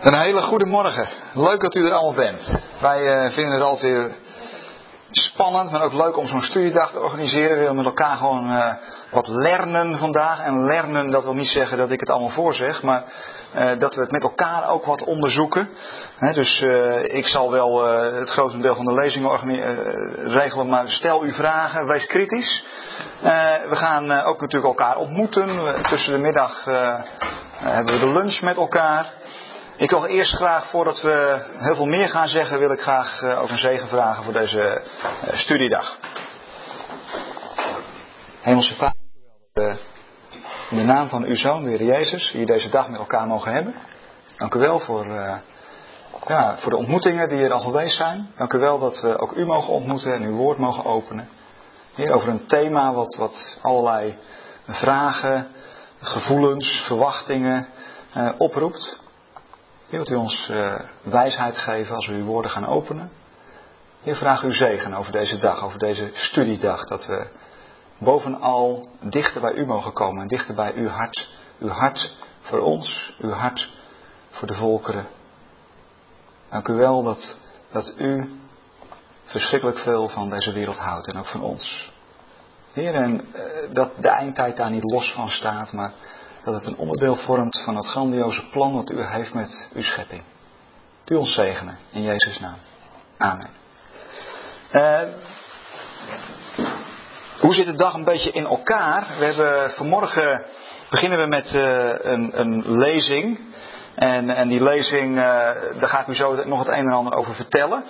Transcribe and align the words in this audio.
Een 0.00 0.14
hele 0.14 0.40
goede 0.40 0.66
morgen. 0.66 1.08
Leuk 1.34 1.60
dat 1.60 1.74
u 1.74 1.86
er 1.86 1.92
allemaal 1.92 2.14
bent. 2.14 2.60
Wij 2.80 3.26
uh, 3.26 3.32
vinden 3.32 3.54
het 3.54 3.62
altijd 3.62 4.12
spannend, 5.10 5.70
maar 5.70 5.82
ook 5.82 5.92
leuk 5.92 6.16
om 6.16 6.26
zo'n 6.26 6.40
studiedag 6.40 6.90
te 6.90 7.00
organiseren. 7.00 7.50
We 7.50 7.58
willen 7.58 7.76
met 7.76 7.84
elkaar 7.84 8.16
gewoon 8.16 8.50
uh, 8.50 8.74
wat 9.10 9.28
lernen 9.28 9.98
vandaag. 9.98 10.40
En 10.40 10.64
lernen, 10.64 11.10
dat 11.10 11.22
wil 11.22 11.34
niet 11.34 11.48
zeggen 11.48 11.78
dat 11.78 11.90
ik 11.90 12.00
het 12.00 12.10
allemaal 12.10 12.30
voorzeg, 12.30 12.82
maar 12.82 13.04
uh, 13.54 13.70
dat 13.78 13.94
we 13.94 14.00
het 14.00 14.10
met 14.10 14.22
elkaar 14.22 14.68
ook 14.68 14.84
wat 14.84 15.04
onderzoeken. 15.04 15.68
Dus 16.32 16.60
ik 17.02 17.26
zal 17.26 17.50
wel 17.50 17.84
het 17.94 18.30
grootste 18.30 18.60
deel 18.60 18.74
van 18.74 18.84
de 18.84 18.94
lezingen 18.94 19.30
regelen, 20.16 20.68
maar 20.68 20.88
stel 20.88 21.24
u 21.24 21.32
vragen, 21.32 21.86
wees 21.86 22.06
kritisch. 22.06 22.64
we 23.68 23.76
gaan 23.76 24.10
ook 24.10 24.40
natuurlijk 24.40 24.78
elkaar 24.78 24.96
ontmoeten. 24.96 25.82
tussen 25.82 26.14
de 26.14 26.20
middag 26.20 26.64
hebben 27.58 27.94
we 27.94 28.00
de 28.00 28.12
lunch 28.12 28.40
met 28.40 28.56
elkaar. 28.56 29.12
Ik 29.76 29.90
wil 29.90 30.04
eerst 30.04 30.34
graag, 30.34 30.70
voordat 30.70 31.00
we 31.00 31.44
heel 31.58 31.74
veel 31.74 31.86
meer 31.86 32.08
gaan 32.08 32.28
zeggen, 32.28 32.58
wil 32.58 32.72
ik 32.72 32.80
graag 32.80 33.22
uh, 33.22 33.42
ook 33.42 33.48
een 33.48 33.58
zegen 33.58 33.88
vragen 33.88 34.24
voor 34.24 34.32
deze 34.32 34.60
uh, 34.60 35.34
studiedag. 35.36 35.98
Hemelse 38.40 38.74
Vader, 38.74 38.94
uh, 39.54 39.74
in 40.70 40.76
de 40.76 40.82
naam 40.82 41.08
van 41.08 41.24
uw 41.24 41.34
Zoon, 41.34 41.64
de 41.64 41.84
Jezus, 41.84 42.30
hier 42.32 42.46
deze 42.46 42.68
dag 42.68 42.88
met 42.88 43.00
elkaar 43.00 43.26
mogen 43.26 43.52
hebben. 43.52 43.74
Dank 44.36 44.54
u 44.54 44.58
wel 44.58 44.80
voor, 44.80 45.06
ja, 46.26 46.56
voor 46.58 46.70
de 46.70 46.76
ontmoetingen 46.76 47.28
die 47.28 47.44
er 47.44 47.52
al 47.52 47.60
geweest 47.60 47.96
zijn. 47.96 48.30
Dank 48.36 48.52
u 48.52 48.58
wel 48.58 48.78
dat 48.78 49.00
we 49.00 49.18
ook 49.18 49.32
u 49.32 49.46
mogen 49.46 49.72
ontmoeten 49.72 50.14
en 50.14 50.22
uw 50.22 50.36
woord 50.36 50.58
mogen 50.58 50.84
openen. 50.84 51.28
Hier 51.94 52.12
over 52.12 52.28
een 52.28 52.46
thema 52.46 52.92
wat, 52.92 53.14
wat 53.14 53.58
allerlei 53.62 54.18
vragen, 54.66 55.48
gevoelens, 56.00 56.84
verwachtingen 56.86 57.68
oproept. 58.38 59.02
Wilt 59.86 60.10
u 60.10 60.14
ons 60.14 60.48
uh, 60.50 60.80
wijsheid 61.02 61.56
geven 61.56 61.94
als 61.94 62.06
we 62.06 62.14
uw 62.14 62.24
woorden 62.24 62.50
gaan 62.50 62.66
openen? 62.66 63.10
Heer, 64.02 64.16
vraag 64.16 64.42
uw 64.42 64.52
zegen 64.52 64.94
over 64.94 65.12
deze 65.12 65.38
dag, 65.38 65.64
over 65.64 65.78
deze 65.78 66.10
studiedag. 66.12 66.84
Dat 66.84 67.06
we 67.06 67.26
bovenal 67.98 68.88
dichter 69.00 69.40
bij 69.40 69.54
u 69.54 69.66
mogen 69.66 69.92
komen 69.92 70.22
en 70.22 70.28
dichter 70.28 70.54
bij 70.54 70.72
uw 70.74 70.88
hart. 70.88 71.28
Uw 71.58 71.68
hart 71.68 72.16
voor 72.40 72.58
ons, 72.60 73.16
uw 73.18 73.30
hart 73.30 73.72
voor 74.30 74.48
de 74.48 74.54
volkeren. 74.54 75.06
Dank 76.48 76.68
u 76.68 76.74
wel 76.74 77.02
dat, 77.02 77.36
dat 77.72 77.94
u 77.98 78.38
verschrikkelijk 79.24 79.78
veel 79.78 80.08
van 80.08 80.30
deze 80.30 80.52
wereld 80.52 80.76
houdt 80.76 81.08
en 81.08 81.18
ook 81.18 81.26
van 81.26 81.42
ons. 81.42 81.92
Heer, 82.72 82.94
en 82.94 83.12
uh, 83.12 83.42
dat 83.72 83.92
de 84.00 84.08
eindtijd 84.08 84.56
daar 84.56 84.70
niet 84.70 84.90
los 84.92 85.12
van 85.12 85.28
staat, 85.28 85.72
maar 85.72 85.92
dat 86.44 86.54
het 86.54 86.64
een 86.64 86.76
onderdeel 86.76 87.16
vormt 87.16 87.62
van 87.64 87.76
het 87.76 87.86
grandioze 87.86 88.48
plan 88.50 88.74
wat 88.74 88.90
u 88.90 89.02
heeft 89.02 89.34
met 89.34 89.68
uw 89.74 89.82
schepping. 89.82 90.22
U 91.06 91.14
ons 91.14 91.34
zegenen 91.34 91.78
in 91.90 92.02
Jezus' 92.02 92.40
naam. 92.40 92.56
Amen. 93.18 93.48
Uh, 94.72 95.00
hoe 97.38 97.54
zit 97.54 97.66
de 97.66 97.74
dag 97.74 97.94
een 97.94 98.04
beetje 98.04 98.30
in 98.30 98.46
elkaar? 98.46 99.06
We 99.18 99.24
hebben 99.24 99.70
vanmorgen 99.70 100.44
beginnen 100.90 101.18
we 101.18 101.26
met 101.26 101.52
uh, 101.52 101.94
een, 102.12 102.40
een, 102.40 102.78
lezing. 102.78 103.52
En, 103.94 104.30
en 104.30 104.48
die 104.48 104.62
lezing, 104.62 105.16
uh, 105.16 105.22
daar 105.80 105.88
ga 105.88 106.00
ik 106.00 106.06
u 106.06 106.14
zo 106.14 106.44
nog 106.44 106.58
het 106.58 106.68
een 106.68 106.86
en 106.86 106.92
ander 106.92 107.14
over 107.14 107.34
vertellen. 107.34 107.84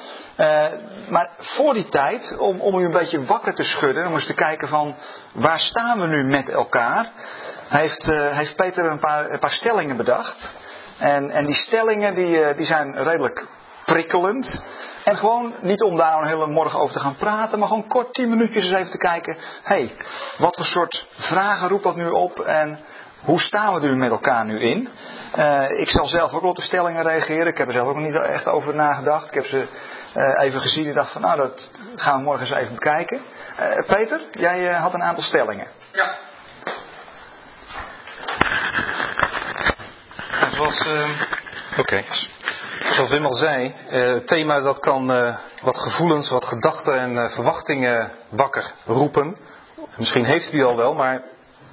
maar 1.09 1.31
voor 1.37 1.75
die 1.75 1.89
tijd, 1.89 2.37
om, 2.39 2.61
om 2.61 2.79
u 2.79 2.85
een 2.85 2.93
beetje 2.93 3.25
wakker 3.25 3.55
te 3.55 3.65
schudden, 3.65 4.07
om 4.07 4.15
eens 4.15 4.27
te 4.27 4.35
kijken 4.35 4.69
van 4.69 4.97
waar 5.33 5.59
staan 5.59 6.01
we 6.01 6.07
nu 6.07 6.25
met 6.25 6.49
elkaar 6.49 7.11
heeft, 7.79 8.09
uh, 8.09 8.37
heeft 8.37 8.57
Peter 8.57 8.85
een 8.85 8.99
paar, 8.99 9.31
een 9.31 9.39
paar 9.39 9.51
stellingen 9.51 9.97
bedacht. 9.97 10.53
En, 10.99 11.31
en 11.31 11.47
die 11.47 11.55
stellingen 11.55 12.15
die, 12.15 12.39
uh, 12.39 12.57
die 12.57 12.67
zijn 12.67 13.03
redelijk 13.03 13.47
prikkelend. 13.85 14.63
En 15.05 15.17
gewoon 15.17 15.53
niet 15.61 15.83
om 15.83 15.97
daar 15.97 16.19
een 16.19 16.27
hele 16.27 16.47
morgen 16.47 16.81
over 16.81 16.95
te 16.95 17.01
gaan 17.01 17.17
praten, 17.17 17.59
maar 17.59 17.69
gewoon 17.69 17.89
kort 17.89 18.15
tien 18.15 18.29
minuutjes 18.29 18.65
eens 18.65 18.75
even 18.75 18.91
te 18.91 18.99
kijken. 18.99 19.37
Hé, 19.63 19.75
hey, 19.75 19.97
wat 20.39 20.57
voor 20.57 20.65
soort 20.65 21.07
vragen 21.17 21.69
roept 21.69 21.85
dat 21.85 21.97
nu 21.97 22.09
op 22.09 22.41
en 22.41 22.81
hoe 23.21 23.41
staan 23.41 23.75
we 23.75 23.89
er 23.89 23.97
met 23.97 24.11
elkaar 24.11 24.45
nu 24.45 24.61
in? 24.61 24.89
Uh, 25.37 25.81
ik 25.81 25.91
zal 25.91 26.07
zelf 26.07 26.33
ook 26.33 26.43
op 26.43 26.57
de 26.57 26.63
stellingen 26.63 27.03
reageren. 27.03 27.47
Ik 27.47 27.59
heb 27.59 27.67
er 27.67 27.73
zelf 27.73 27.89
ook 27.89 27.97
niet 27.97 28.15
echt 28.15 28.47
over 28.47 28.75
nagedacht. 28.75 29.29
Ik 29.29 29.35
heb 29.35 29.45
ze 29.45 29.67
even 30.37 30.61
gezien 30.61 30.87
en 30.87 30.95
dacht 30.95 31.13
van 31.13 31.21
nou 31.21 31.37
dat 31.37 31.71
gaan 31.97 32.19
we 32.19 32.25
morgen 32.25 32.47
eens 32.47 32.57
even 32.57 32.75
bekijken. 32.75 33.21
Peter, 33.87 34.21
jij 34.31 34.73
had 34.73 34.95
een 34.95 35.03
aantal 35.03 35.23
stellingen. 35.23 35.67
Ja. 35.93 36.15
Zoals, 40.55 40.87
uh, 40.87 41.21
okay. 41.79 42.05
zoals 42.91 43.11
Wim 43.11 43.25
al 43.25 43.35
zei, 43.35 43.75
het 43.87 44.27
thema 44.27 44.61
dat 44.61 44.79
kan 44.79 45.11
uh, 45.11 45.37
wat 45.63 45.79
gevoelens, 45.79 46.31
wat 46.31 46.45
gedachten 46.45 46.99
en 46.99 47.31
verwachtingen 47.31 48.11
wakker 48.29 48.73
roepen. 48.85 49.37
Misschien 49.97 50.25
heeft 50.25 50.49
u 50.49 50.51
die 50.51 50.65
al 50.65 50.77
wel, 50.77 50.95
maar 50.95 51.23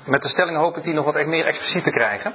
met 0.06 0.22
de 0.22 0.28
stelling 0.28 0.58
hoop 0.58 0.78
ik 0.78 0.84
die 0.84 0.94
nog 0.94 1.06
wat 1.06 1.26
meer 1.26 1.46
expliciet 1.46 1.84
te 1.84 1.92
krijgen. 1.92 2.34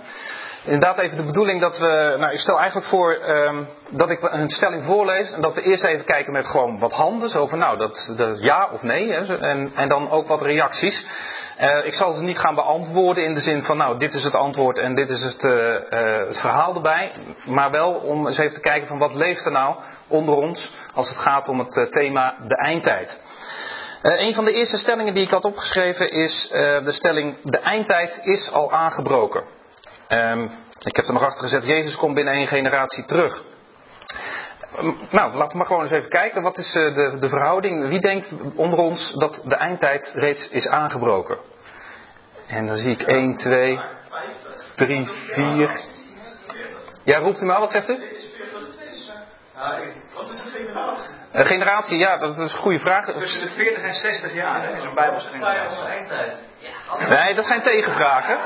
Inderdaad 0.65 0.99
even 0.99 1.17
de 1.17 1.25
bedoeling 1.25 1.61
dat 1.61 1.79
we, 1.79 2.15
nou 2.19 2.33
ik 2.33 2.39
stel 2.39 2.59
eigenlijk 2.59 2.89
voor 2.89 3.29
um, 3.29 3.69
dat 3.91 4.11
ik 4.11 4.23
een 4.23 4.51
stelling 4.51 4.85
voorlees 4.85 5.33
en 5.33 5.41
dat 5.41 5.55
we 5.55 5.63
eerst 5.63 5.85
even 5.85 6.05
kijken 6.05 6.33
met 6.33 6.47
gewoon 6.47 6.79
wat 6.79 6.93
handen, 6.93 7.29
zo 7.29 7.47
van 7.47 7.59
nou 7.59 7.79
dat, 7.79 8.13
dat 8.17 8.41
ja 8.41 8.69
of 8.73 8.83
nee 8.83 9.13
hè, 9.13 9.39
en, 9.39 9.73
en 9.75 9.89
dan 9.89 10.11
ook 10.11 10.29
wat 10.29 10.43
reacties. 10.43 11.07
Uh, 11.61 11.85
ik 11.85 11.95
zal 11.95 12.13
ze 12.13 12.23
niet 12.23 12.39
gaan 12.39 12.55
beantwoorden 12.55 13.25
in 13.25 13.35
de 13.35 13.41
zin 13.41 13.63
van, 13.63 13.77
nou, 13.77 13.99
dit 13.99 14.15
is 14.15 14.25
het 14.25 14.35
antwoord 14.35 14.79
en 14.79 14.95
dit 14.95 15.09
is 15.09 15.23
het, 15.23 15.43
uh, 15.43 15.53
uh, 15.53 16.27
het 16.27 16.41
verhaal 16.41 16.75
erbij. 16.75 17.13
Maar 17.45 17.71
wel 17.71 17.93
om 17.93 18.27
eens 18.27 18.39
even 18.39 18.55
te 18.55 18.61
kijken 18.61 18.89
van 18.89 18.99
wat 18.99 19.15
leeft 19.15 19.45
er 19.45 19.53
nou 19.53 19.77
onder 20.09 20.35
ons 20.35 20.73
als 20.95 21.09
het 21.09 21.19
gaat 21.19 21.49
om 21.49 21.59
het 21.59 21.93
thema 21.93 22.35
de 22.49 22.57
eindtijd. 22.57 23.21
een 24.03 24.35
van 24.35 24.45
de 24.45 24.53
eerste 24.53 24.77
stellingen 24.77 25.15
die 25.15 25.25
ik 25.25 25.31
had 25.31 25.45
opgeschreven 25.45 26.11
is 26.11 26.49
de 26.85 26.93
stelling, 26.93 27.37
de 27.43 27.59
eindtijd 27.59 28.21
is 28.23 28.53
al 28.53 28.73
aangebroken. 28.73 29.45
Um, 30.09 30.51
ik 30.81 30.97
heb 30.97 31.07
er 31.07 31.13
nog 31.13 31.23
achter 31.23 31.43
gezet, 31.43 31.67
Jezus 31.67 31.97
komt 31.97 32.15
binnen 32.15 32.35
één 32.35 32.47
generatie 32.47 33.05
terug. 33.05 33.43
Nou, 35.11 35.35
laten 35.35 35.51
we 35.51 35.57
maar 35.57 35.67
gewoon 35.67 35.83
eens 35.83 35.91
even 35.91 36.11
kijken. 36.11 36.43
Wat 36.43 36.59
is 36.59 36.75
eh, 36.75 36.95
de, 36.95 37.19
de 37.19 37.29
verhouding? 37.29 37.89
Wie 37.89 38.01
denkt 38.01 38.33
onder 38.55 38.79
ons 38.79 39.13
dat 39.13 39.41
de 39.45 39.55
eindtijd 39.55 40.13
reeds 40.15 40.49
is 40.49 40.69
aangebroken? 40.69 41.39
En 42.47 42.67
dan 42.67 42.77
zie 42.77 42.93
ik 42.93 43.03
1, 43.03 43.37
2, 43.37 43.81
3, 44.77 45.07
4. 45.07 45.71
Ja, 47.05 47.19
roept 47.19 47.41
u 47.41 47.45
maar, 47.45 47.61
wat 47.61 47.71
zegt 47.71 47.89
u? 47.89 47.99
Wat 50.15 50.31
is 50.31 50.39
een 50.45 50.51
generatie? 50.51 51.11
Een 51.33 51.45
generatie, 51.45 51.99
ja, 51.99 52.17
dat 52.17 52.39
is 52.39 52.53
een 52.53 52.59
goede 52.59 52.79
vraag. 52.79 53.05
Tussen 53.05 53.47
de 53.47 53.55
40 53.55 53.83
en 53.83 53.95
60 53.95 54.35
jaar, 54.35 54.63
hè, 54.63 54.77
is 54.77 54.85
een 54.85 54.95
Bijbelse 54.95 55.29
generatie. 55.29 56.46
Nee, 57.09 57.35
dat 57.35 57.45
zijn 57.45 57.63
tegenvragen. 57.63 58.39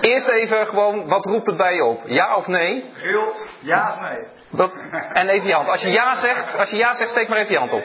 Eerst 0.00 0.28
even 0.28 0.66
gewoon, 0.66 1.08
wat 1.08 1.24
roept 1.24 1.46
het 1.46 1.56
bij 1.56 1.74
je 1.74 1.84
op? 1.84 2.02
Ja 2.06 2.36
of 2.36 2.46
nee? 2.46 2.84
Geel, 2.92 3.32
ja 3.60 3.94
of 3.94 4.08
nee? 4.10 4.26
Dat, 4.50 4.72
en 5.12 5.28
even 5.28 5.48
je 5.48 5.54
hand. 5.54 5.68
Als 5.68 5.82
je 5.82 5.88
ja 5.88 6.14
zegt, 6.14 6.58
als 6.58 6.70
je 6.70 6.76
ja 6.76 6.94
zegt, 6.94 7.10
steek 7.10 7.28
maar 7.28 7.38
even 7.38 7.52
je 7.52 7.58
hand 7.58 7.72
op. 7.72 7.84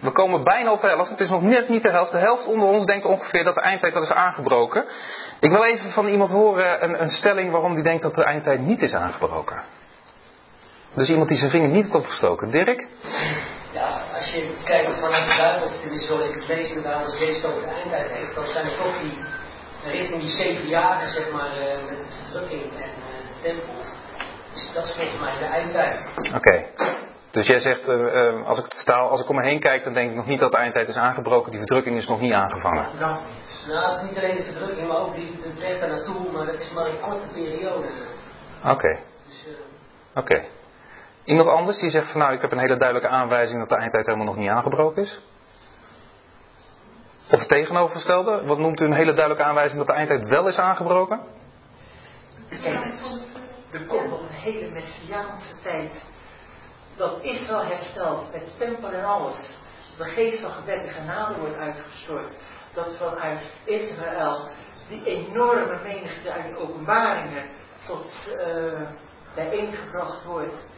We 0.00 0.10
komen 0.12 0.44
bijna 0.44 0.72
op 0.72 0.80
de 0.80 0.86
helft. 0.86 1.10
Het 1.10 1.20
is 1.20 1.30
nog 1.30 1.42
net 1.42 1.68
niet 1.68 1.82
de 1.82 1.90
helft. 1.90 2.12
De 2.12 2.18
helft 2.18 2.46
onder 2.46 2.68
ons 2.68 2.84
denkt 2.84 3.06
ongeveer 3.06 3.44
dat 3.44 3.54
de 3.54 3.60
eindtijd 3.60 3.92
dat 3.92 4.02
is 4.02 4.12
aangebroken. 4.12 4.84
Ik 5.40 5.50
wil 5.50 5.64
even 5.64 5.90
van 5.90 6.06
iemand 6.06 6.30
horen 6.30 6.84
een, 6.84 7.02
een 7.02 7.10
stelling 7.10 7.50
waarom 7.50 7.74
die 7.74 7.82
denkt 7.84 8.02
dat 8.02 8.14
de 8.14 8.24
eindtijd 8.24 8.60
niet 8.60 8.82
is 8.82 8.94
aangebroken. 8.94 9.62
Dus 10.94 11.08
iemand 11.08 11.28
die 11.28 11.38
zijn 11.38 11.50
vinger 11.50 11.68
niet 11.68 11.82
heeft 11.82 11.94
opgestoken. 11.94 12.50
Dirk? 12.50 12.88
Ja, 13.78 13.90
als 14.14 14.30
je 14.30 14.40
kijkt 14.64 15.00
vanuit 15.00 15.28
de 15.28 15.36
Bijbelse, 15.36 15.80
tenminste 15.80 16.06
zoals 16.06 16.28
ik 16.28 16.34
het 16.34 16.48
lees, 16.48 16.72
de 16.72 16.82
Bijbel 16.82 17.18
leest 17.18 17.44
over 17.44 17.62
de 17.62 17.68
eindtijd 17.68 18.10
heeft, 18.10 18.34
dan 18.34 18.46
zijn 18.46 18.66
het 18.66 18.76
toch 18.76 19.00
die 19.00 19.18
richting 19.84 20.20
die 20.20 20.30
zeven 20.30 20.68
jaren, 20.68 21.08
zeg 21.08 21.32
maar, 21.32 21.58
uh, 21.58 21.88
met 21.88 21.98
verdrukking 22.22 22.62
en 22.62 22.90
uh, 23.10 23.42
tempel. 23.42 23.74
Dus 24.52 24.70
dat 24.74 24.84
is 24.84 24.92
volgens 24.92 25.20
mij 25.20 25.38
de 25.38 25.44
eindtijd. 25.44 26.00
Oké. 26.26 26.36
Okay. 26.36 26.66
Dus 27.30 27.46
jij 27.46 27.60
zegt, 27.60 27.88
uh, 27.88 28.46
als 28.46 28.58
ik 28.58 28.64
het 28.64 28.74
vertaal, 28.74 29.10
als 29.10 29.20
ik 29.20 29.28
om 29.28 29.36
me 29.36 29.42
heen 29.42 29.60
kijk, 29.60 29.84
dan 29.84 29.92
denk 29.92 30.10
ik 30.10 30.16
nog 30.16 30.26
niet 30.26 30.40
dat 30.40 30.52
de 30.52 30.58
eindtijd 30.58 30.88
is 30.88 30.96
aangebroken, 30.96 31.50
die 31.50 31.60
verdrukking 31.60 31.96
is 31.96 32.08
nog 32.08 32.20
niet 32.20 32.32
aangevangen. 32.32 32.86
Nou, 32.98 33.18
het 33.66 34.02
is 34.02 34.08
niet 34.08 34.18
alleen 34.18 34.36
de 34.36 34.44
verdrukking, 34.44 34.88
maar 34.88 34.98
ook 34.98 35.14
die, 35.14 35.36
de 35.36 35.60
weg 35.60 35.80
daar 35.80 35.88
naartoe, 35.88 36.32
maar 36.32 36.46
dat 36.46 36.60
is 36.60 36.72
maar 36.72 36.86
een 36.86 37.00
korte 37.00 37.26
periode. 37.32 37.88
Oké. 38.62 38.70
Okay. 38.70 38.98
Dus, 39.26 39.46
Oké. 40.14 40.20
Okay. 40.20 40.48
Iemand 41.28 41.48
anders 41.48 41.78
die 41.78 41.90
zegt 41.90 42.10
van 42.10 42.20
nou, 42.20 42.32
ik 42.32 42.40
heb 42.40 42.52
een 42.52 42.58
hele 42.58 42.76
duidelijke 42.76 43.14
aanwijzing 43.16 43.58
dat 43.58 43.68
de 43.68 43.76
eindtijd 43.76 44.06
helemaal 44.06 44.26
nog 44.26 44.36
niet 44.36 44.48
aangebroken 44.48 45.02
is? 45.02 45.20
Of 47.30 47.38
het 47.38 47.48
tegenovergestelde, 47.48 48.44
wat 48.46 48.58
noemt 48.58 48.80
u 48.80 48.84
een 48.84 48.92
hele 48.92 49.12
duidelijke 49.12 49.44
aanwijzing 49.44 49.78
dat 49.78 49.86
de 49.86 49.92
eindtijd 49.92 50.28
wel 50.28 50.46
is 50.46 50.58
aangebroken? 50.58 51.20
er 53.70 53.86
komt 53.86 54.10
nog 54.10 54.20
een 54.20 54.34
hele 54.34 54.70
messiaanse 54.70 55.60
tijd 55.62 56.04
dat 56.96 57.22
Israël 57.22 57.64
herstelt 57.64 58.32
met 58.32 58.56
tempel 58.58 58.90
en 58.90 59.04
alles. 59.04 59.56
De 59.96 60.04
geest 60.04 60.40
van 60.40 60.50
gebed 60.50 60.86
en 60.86 60.88
genade 60.88 61.40
wordt 61.40 61.56
uitgestort. 61.56 62.32
Dat 62.74 62.96
vanuit 62.96 63.52
Israël 63.64 64.48
die 64.88 65.04
enorme 65.04 65.80
menigte 65.82 66.32
uit 66.32 66.56
openbaringen 66.56 67.48
tot 67.86 68.36
uh, 68.46 68.80
bijeengebracht 69.34 70.24
wordt, 70.24 70.76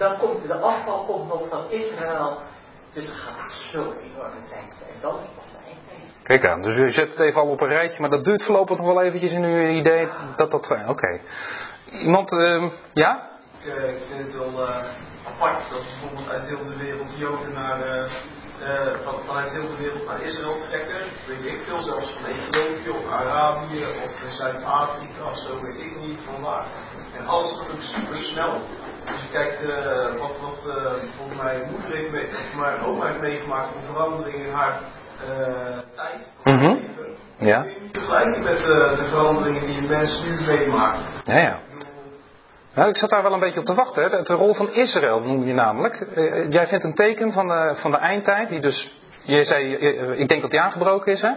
dan 0.00 0.18
komt 0.18 0.46
de 0.46 0.54
afval 0.54 1.04
komt 1.04 1.28
nog 1.28 1.48
van 1.48 1.70
Israël. 1.70 2.38
Dus 2.92 3.06
het 3.06 3.14
gaat 3.14 3.52
zo 3.52 3.80
enorme 3.80 4.40
tijd 4.48 4.74
zijn. 4.78 5.00
Dan 5.00 5.16
pas 5.36 5.50
de 5.52 5.58
eindtijd. 5.66 6.22
Kijk 6.22 6.46
aan, 6.46 6.62
dus 6.62 6.76
u 6.76 6.90
zet 6.90 7.08
het 7.08 7.18
even 7.18 7.40
al 7.40 7.48
op 7.48 7.60
een 7.60 7.68
rijtje, 7.68 8.00
maar 8.00 8.10
dat 8.10 8.24
duurt 8.24 8.42
voorlopig 8.44 8.76
nog 8.76 8.86
wel 8.86 9.02
eventjes 9.02 9.32
in 9.32 9.44
uw 9.44 9.68
idee 9.68 10.08
dat 10.36 10.50
dat... 10.50 10.78
Oké. 10.86 11.20
Iemand, 11.92 12.32
ehm, 12.32 12.68
ja? 12.92 13.28
Ik, 13.64 13.74
eh, 13.74 13.88
ik 13.88 14.02
vind 14.08 14.22
het 14.26 14.36
wel 14.36 14.66
eh, 14.66 14.84
apart 15.26 15.70
dat 15.70 15.82
bijvoorbeeld 15.82 16.30
uit 16.30 16.46
heel 16.46 16.64
de 16.64 16.76
wereld 16.76 17.18
Joden 17.18 17.52
naar, 17.52 17.80
eh, 17.82 18.10
eh, 18.60 18.98
van, 19.04 19.20
vanuit 19.20 19.50
heel 19.50 19.68
de 19.68 19.76
wereld 19.76 20.06
naar 20.06 20.22
Israël 20.22 20.60
trekken. 20.68 21.08
Weet 21.26 21.44
ik 21.44 21.58
veel, 21.66 21.78
zelfs 21.78 22.12
van 22.12 22.24
Ethiopië 22.24 22.88
of 22.88 23.10
Arabië 23.10 23.84
of 24.04 24.32
Zuid-Afrika 24.32 25.30
of 25.30 25.38
zo, 25.38 25.62
weet 25.62 25.80
ik 25.80 25.96
niet 26.06 26.18
van 26.24 26.42
waar. 26.42 26.66
En 27.18 27.26
alles 27.26 27.58
ook 27.60 27.80
super 27.80 28.16
snel. 28.16 28.60
Als 29.06 29.22
je 29.22 29.28
kijkt 29.32 29.60
eh, 29.60 30.20
wat, 30.20 30.40
wat 30.40 30.76
eh, 30.76 30.92
volgens 31.16 31.42
mij 31.42 31.66
moeder 31.70 31.96
heeft 31.96 32.56
mijn 32.56 32.80
oma 32.80 33.06
heeft 33.06 33.20
meegemaakt 33.20 33.68
van 33.72 33.94
verandering 33.94 34.44
in 34.44 34.52
haar 34.52 34.80
eh, 35.28 35.78
tijd. 35.94 36.20
Mhm. 36.44 36.76
Ja. 37.38 37.64
Vergelijken 37.92 38.44
met 38.44 38.58
de 38.58 39.06
veranderingen 39.08 39.66
die 39.66 39.88
mensen 39.88 40.30
nu 40.30 40.46
meemaken. 40.46 41.04
Ja, 41.24 41.38
ja. 41.38 41.58
Nou, 42.74 42.88
ik 42.88 42.96
zat 42.96 43.10
daar 43.10 43.22
wel 43.22 43.32
een 43.32 43.40
beetje 43.40 43.60
op 43.60 43.64
te 43.64 43.74
wachten. 43.74 44.02
Hè. 44.02 44.22
De 44.22 44.34
rol 44.34 44.54
van 44.54 44.72
Israël 44.72 45.20
noem 45.20 45.46
je 45.46 45.52
namelijk. 45.52 46.06
Jij 46.48 46.66
vindt 46.66 46.84
een 46.84 46.94
teken 46.94 47.32
van 47.32 47.46
de, 47.46 47.74
van 47.76 47.90
de 47.90 47.96
eindtijd, 47.96 48.48
die 48.48 48.60
dus. 48.60 48.99
Je 49.30 49.44
zei, 49.44 49.76
ik 50.16 50.28
denk 50.28 50.40
dat 50.40 50.50
die 50.50 50.60
aangebroken 50.60 51.12
is. 51.12 51.22
Hè? 51.22 51.30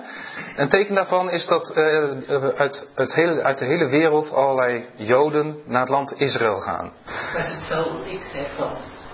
Een 0.56 0.70
teken 0.70 0.96
daarvan 0.96 1.30
is 1.30 1.48
dat 1.48 1.74
eh, 1.74 2.04
eh, 2.04 2.44
uit, 2.56 2.88
uit, 2.96 3.14
hele, 3.14 3.44
uit 3.44 3.58
de 3.58 3.66
hele 3.66 3.90
wereld 3.90 4.32
allerlei 4.32 4.86
Joden 4.96 5.58
naar 5.66 5.80
het 5.80 5.90
land 5.90 6.14
Israël 6.18 6.56
gaan. 6.56 6.94
Het 7.06 7.46
is 7.46 7.52
hetzelfde 7.52 7.98
wat 7.98 8.06
ik 8.08 8.24
zeg 8.34 8.56
van 8.56 8.70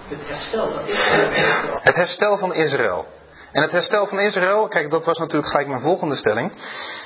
het 0.09 0.27
herstel 0.27 0.71
van 0.71 0.87
Israël. 0.87 1.79
Het 1.81 1.95
herstel 1.95 2.37
van 2.37 2.53
Israël. 2.53 3.05
En 3.51 3.61
het 3.61 3.71
herstel 3.71 4.07
van 4.07 4.19
Israël, 4.19 4.67
kijk, 4.67 4.89
dat 4.89 5.05
was 5.05 5.17
natuurlijk 5.17 5.51
gelijk 5.51 5.67
mijn 5.67 5.81
volgende 5.81 6.15
stelling. 6.15 6.51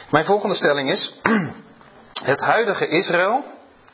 Mijn 0.10 0.26
volgende 0.26 0.56
stelling 0.56 0.90
is: 0.90 1.20
het 2.32 2.42
huidige 2.42 2.88
Israël 2.88 3.44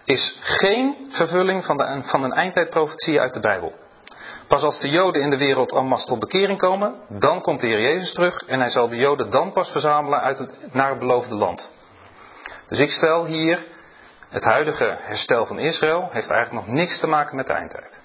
is 0.05 0.37
geen 0.41 1.07
vervulling 1.09 1.65
van, 1.65 1.77
de, 1.77 2.01
van 2.05 2.23
een 2.23 2.33
eindtijdprofetie 2.33 3.19
uit 3.19 3.33
de 3.33 3.39
Bijbel. 3.39 3.73
Pas 4.49 4.63
als 4.63 4.79
de 4.79 4.89
Joden 4.89 5.21
in 5.21 5.29
de 5.29 5.37
wereld 5.37 5.71
en 5.73 5.85
masse 5.85 6.07
tot 6.07 6.19
bekering 6.19 6.57
komen, 6.59 6.93
dan 7.09 7.41
komt 7.41 7.59
de 7.59 7.67
Heer 7.67 7.81
Jezus 7.81 8.13
terug 8.13 8.41
en 8.47 8.59
hij 8.59 8.69
zal 8.69 8.87
de 8.89 8.95
Joden 8.95 9.29
dan 9.29 9.51
pas 9.51 9.71
verzamelen 9.71 10.19
uit 10.21 10.37
het, 10.37 10.73
naar 10.73 10.89
het 10.89 10.99
beloofde 10.99 11.35
land. 11.35 11.71
Dus 12.65 12.79
ik 12.79 12.89
stel 12.89 13.25
hier, 13.25 13.65
het 14.29 14.43
huidige 14.43 14.97
herstel 15.01 15.45
van 15.45 15.59
Israël 15.59 16.09
heeft 16.11 16.29
eigenlijk 16.29 16.65
nog 16.65 16.75
niks 16.75 16.99
te 16.99 17.07
maken 17.07 17.35
met 17.35 17.47
de 17.47 17.53
eindtijd. 17.53 18.01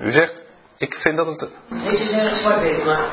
U 0.00 0.10
zegt, 0.10 0.42
ik 0.76 0.94
vind 0.94 1.16
dat 1.16 1.26
het. 1.26 1.50
Deze 1.68 2.04
is 2.04 2.10
erg 2.12 2.34
zwart-wit, 2.36 2.84
maar 2.84 3.08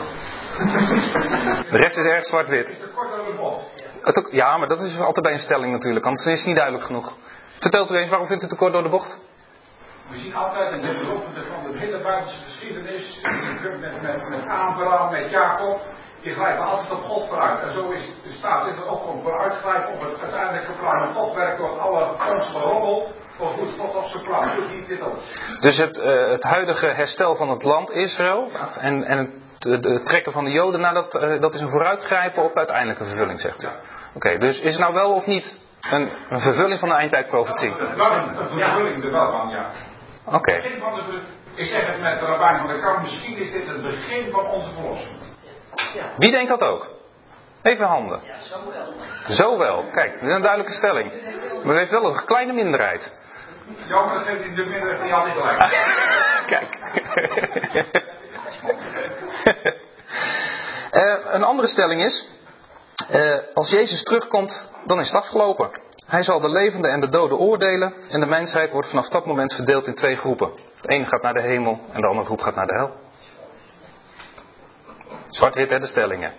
De 1.71 1.77
rest 1.77 1.97
is 1.97 2.06
erg 2.06 2.25
zwart-wit. 2.25 2.65
Te 2.68 2.88
kort 2.95 3.09
door 3.15 3.25
de 3.25 3.33
bocht. 3.38 3.65
Het 4.01 4.18
ook- 4.18 4.31
Ja, 4.31 4.57
maar 4.57 4.68
dat 4.68 4.79
is 4.79 5.00
altijd 5.00 5.25
bij 5.25 5.33
een 5.33 5.39
stelling 5.39 5.71
natuurlijk, 5.71 6.06
anders 6.06 6.25
is 6.25 6.38
het 6.38 6.45
niet 6.45 6.56
duidelijk 6.56 6.85
genoeg. 6.85 7.13
Vertelt 7.59 7.91
u 7.91 7.95
eens, 7.95 8.09
waarom 8.09 8.27
vindt 8.27 8.44
u 8.44 8.45
het 8.45 8.56
te 8.56 8.62
kort 8.62 8.74
door 8.74 8.83
de 8.83 8.89
bocht? 8.89 9.18
We 10.09 10.18
zien 10.18 10.36
altijd 10.36 10.71
in 10.71 10.81
de 10.81 11.04
loop 11.07 11.24
van 11.24 11.71
de 11.71 11.77
hele 11.77 12.01
Bijbelse 12.01 12.44
geschiedenis, 12.44 13.19
met, 13.21 14.01
met, 14.01 14.30
met, 14.30 14.48
Abraham, 14.48 15.12
met 15.12 15.30
Jacob, 15.30 15.80
die 16.21 16.33
grijpen 16.33 16.65
altijd 16.65 16.92
op 16.92 17.04
God 17.04 17.27
vooruit. 17.27 17.63
En 17.63 17.74
zo 17.74 17.89
is 17.89 18.04
de 18.24 18.31
staat 18.31 18.68
is 18.68 18.75
er 18.75 18.88
ook 18.88 19.07
om 19.07 19.21
vooruitgrijpen 19.21 19.94
op 19.94 20.01
het 20.01 20.21
uiteindelijke 20.21 20.71
plan. 20.80 21.01
En 21.01 21.13
God 21.13 21.36
werkt 21.36 21.57
door 21.57 21.80
alle 21.80 22.15
rommel, 22.54 23.12
voldoet 23.36 23.80
God 23.80 23.95
op 23.95 24.04
zijn 24.04 24.24
plan. 24.24 24.44
Ik 24.44 24.88
dit 24.88 25.01
ook. 25.01 25.15
Dus 25.59 25.77
het, 25.77 26.00
eh, 26.00 26.30
het 26.30 26.44
huidige 26.44 26.88
herstel 26.88 27.36
van 27.36 27.50
het 27.50 27.63
land 27.63 27.92
Israël 27.92 28.51
en, 28.80 29.03
en 29.03 29.44
het, 29.60 30.06
trekken 30.06 30.31
van 30.31 30.44
de 30.44 30.51
Joden, 30.51 30.81
nou, 30.81 30.94
dat, 30.94 31.15
eh, 31.15 31.42
dat 31.42 31.53
is 31.53 31.62
een 31.62 31.69
vooruitgrijpen 31.69 32.44
op 32.44 32.53
de 32.53 32.60
uiteindelijke 32.60 33.03
vervulling, 33.03 33.39
zegt 33.39 33.63
u. 33.63 33.68
Oké, 34.13 34.38
dus 34.38 34.60
is 34.60 34.71
het 34.71 34.81
nou 34.81 34.94
wel 34.94 35.13
of 35.13 35.25
niet 35.25 35.60
een, 35.89 36.12
een 36.30 36.39
vervulling 36.39 36.80
van 36.80 36.89
de 36.89 36.95
eindtijdprofetie? 36.95 37.69
Een, 37.69 38.00
een 38.39 38.60
vervulling 38.60 39.03
er 39.03 39.12
wel 39.12 39.31
van, 39.31 39.50
ja. 39.50 39.71
Oké, 40.31 40.51
Het 40.51 40.63
de, 40.63 41.24
ik 41.56 41.65
zeg 41.65 41.85
het 41.85 42.01
met 42.01 42.19
de 42.19 42.25
rabbijn 42.25 42.57
van 42.57 42.68
de 42.68 42.79
kamp, 42.79 43.01
misschien 43.01 43.38
is 43.38 43.51
dit 43.51 43.68
het 43.68 43.81
begin 43.81 44.31
van 44.31 44.45
onze 44.45 44.74
verlossing. 44.74 45.18
wie 46.18 46.31
denkt 46.31 46.50
dat 46.50 46.62
ook? 46.62 46.88
Even 47.62 47.85
handen. 47.85 48.19
ja, 48.24 48.39
zo 48.39 48.56
wel. 48.71 48.94
Zo 49.27 49.57
wel, 49.57 49.85
kijk, 49.91 50.12
dit 50.13 50.29
is 50.29 50.35
een 50.35 50.41
duidelijke 50.41 50.74
stelling. 50.74 51.12
Maar 51.63 51.75
u 51.75 51.77
heeft 51.77 51.91
wel 51.91 52.06
een 52.06 52.25
kleine 52.25 52.53
minderheid. 52.53 53.12
Ja, 53.88 54.06
maar 54.06 54.13
dat 54.13 54.24
geeft 54.24 54.41
in 54.41 54.56
de 54.56 54.65
middag 54.65 55.03
niet 55.03 55.13
altijd 55.13 55.35
gelijk. 55.38 55.59
Kijk. 56.53 56.77
Eh, 60.91 61.15
een 61.24 61.44
andere 61.44 61.68
stelling 61.68 62.03
is, 62.03 62.29
eh, 63.09 63.38
als 63.53 63.69
Jezus 63.69 64.03
terugkomt, 64.03 64.71
dan 64.85 65.00
is 65.00 65.12
het 65.12 65.21
afgelopen. 65.21 65.69
Hij 66.07 66.24
zal 66.24 66.39
de 66.39 66.50
levenden 66.50 66.92
en 66.92 67.00
de 67.00 67.09
doden 67.09 67.38
oordelen 67.38 67.94
en 68.09 68.19
de 68.19 68.25
mensheid 68.25 68.71
wordt 68.71 68.89
vanaf 68.89 69.09
dat 69.09 69.25
moment 69.25 69.54
verdeeld 69.54 69.88
in 69.88 69.95
twee 69.95 70.15
groepen. 70.15 70.51
De 70.81 70.88
ene 70.89 71.06
gaat 71.06 71.21
naar 71.21 71.33
de 71.33 71.42
hemel 71.42 71.80
en 71.92 72.01
de 72.01 72.07
andere 72.07 72.25
groep 72.25 72.42
gaat 72.42 72.56
naar 72.56 72.68
de 72.68 72.75
hel. 72.75 72.92
Zwart-wit 75.27 75.69
hè, 75.69 75.77
de 75.80 75.88
stellingen. 75.88 76.33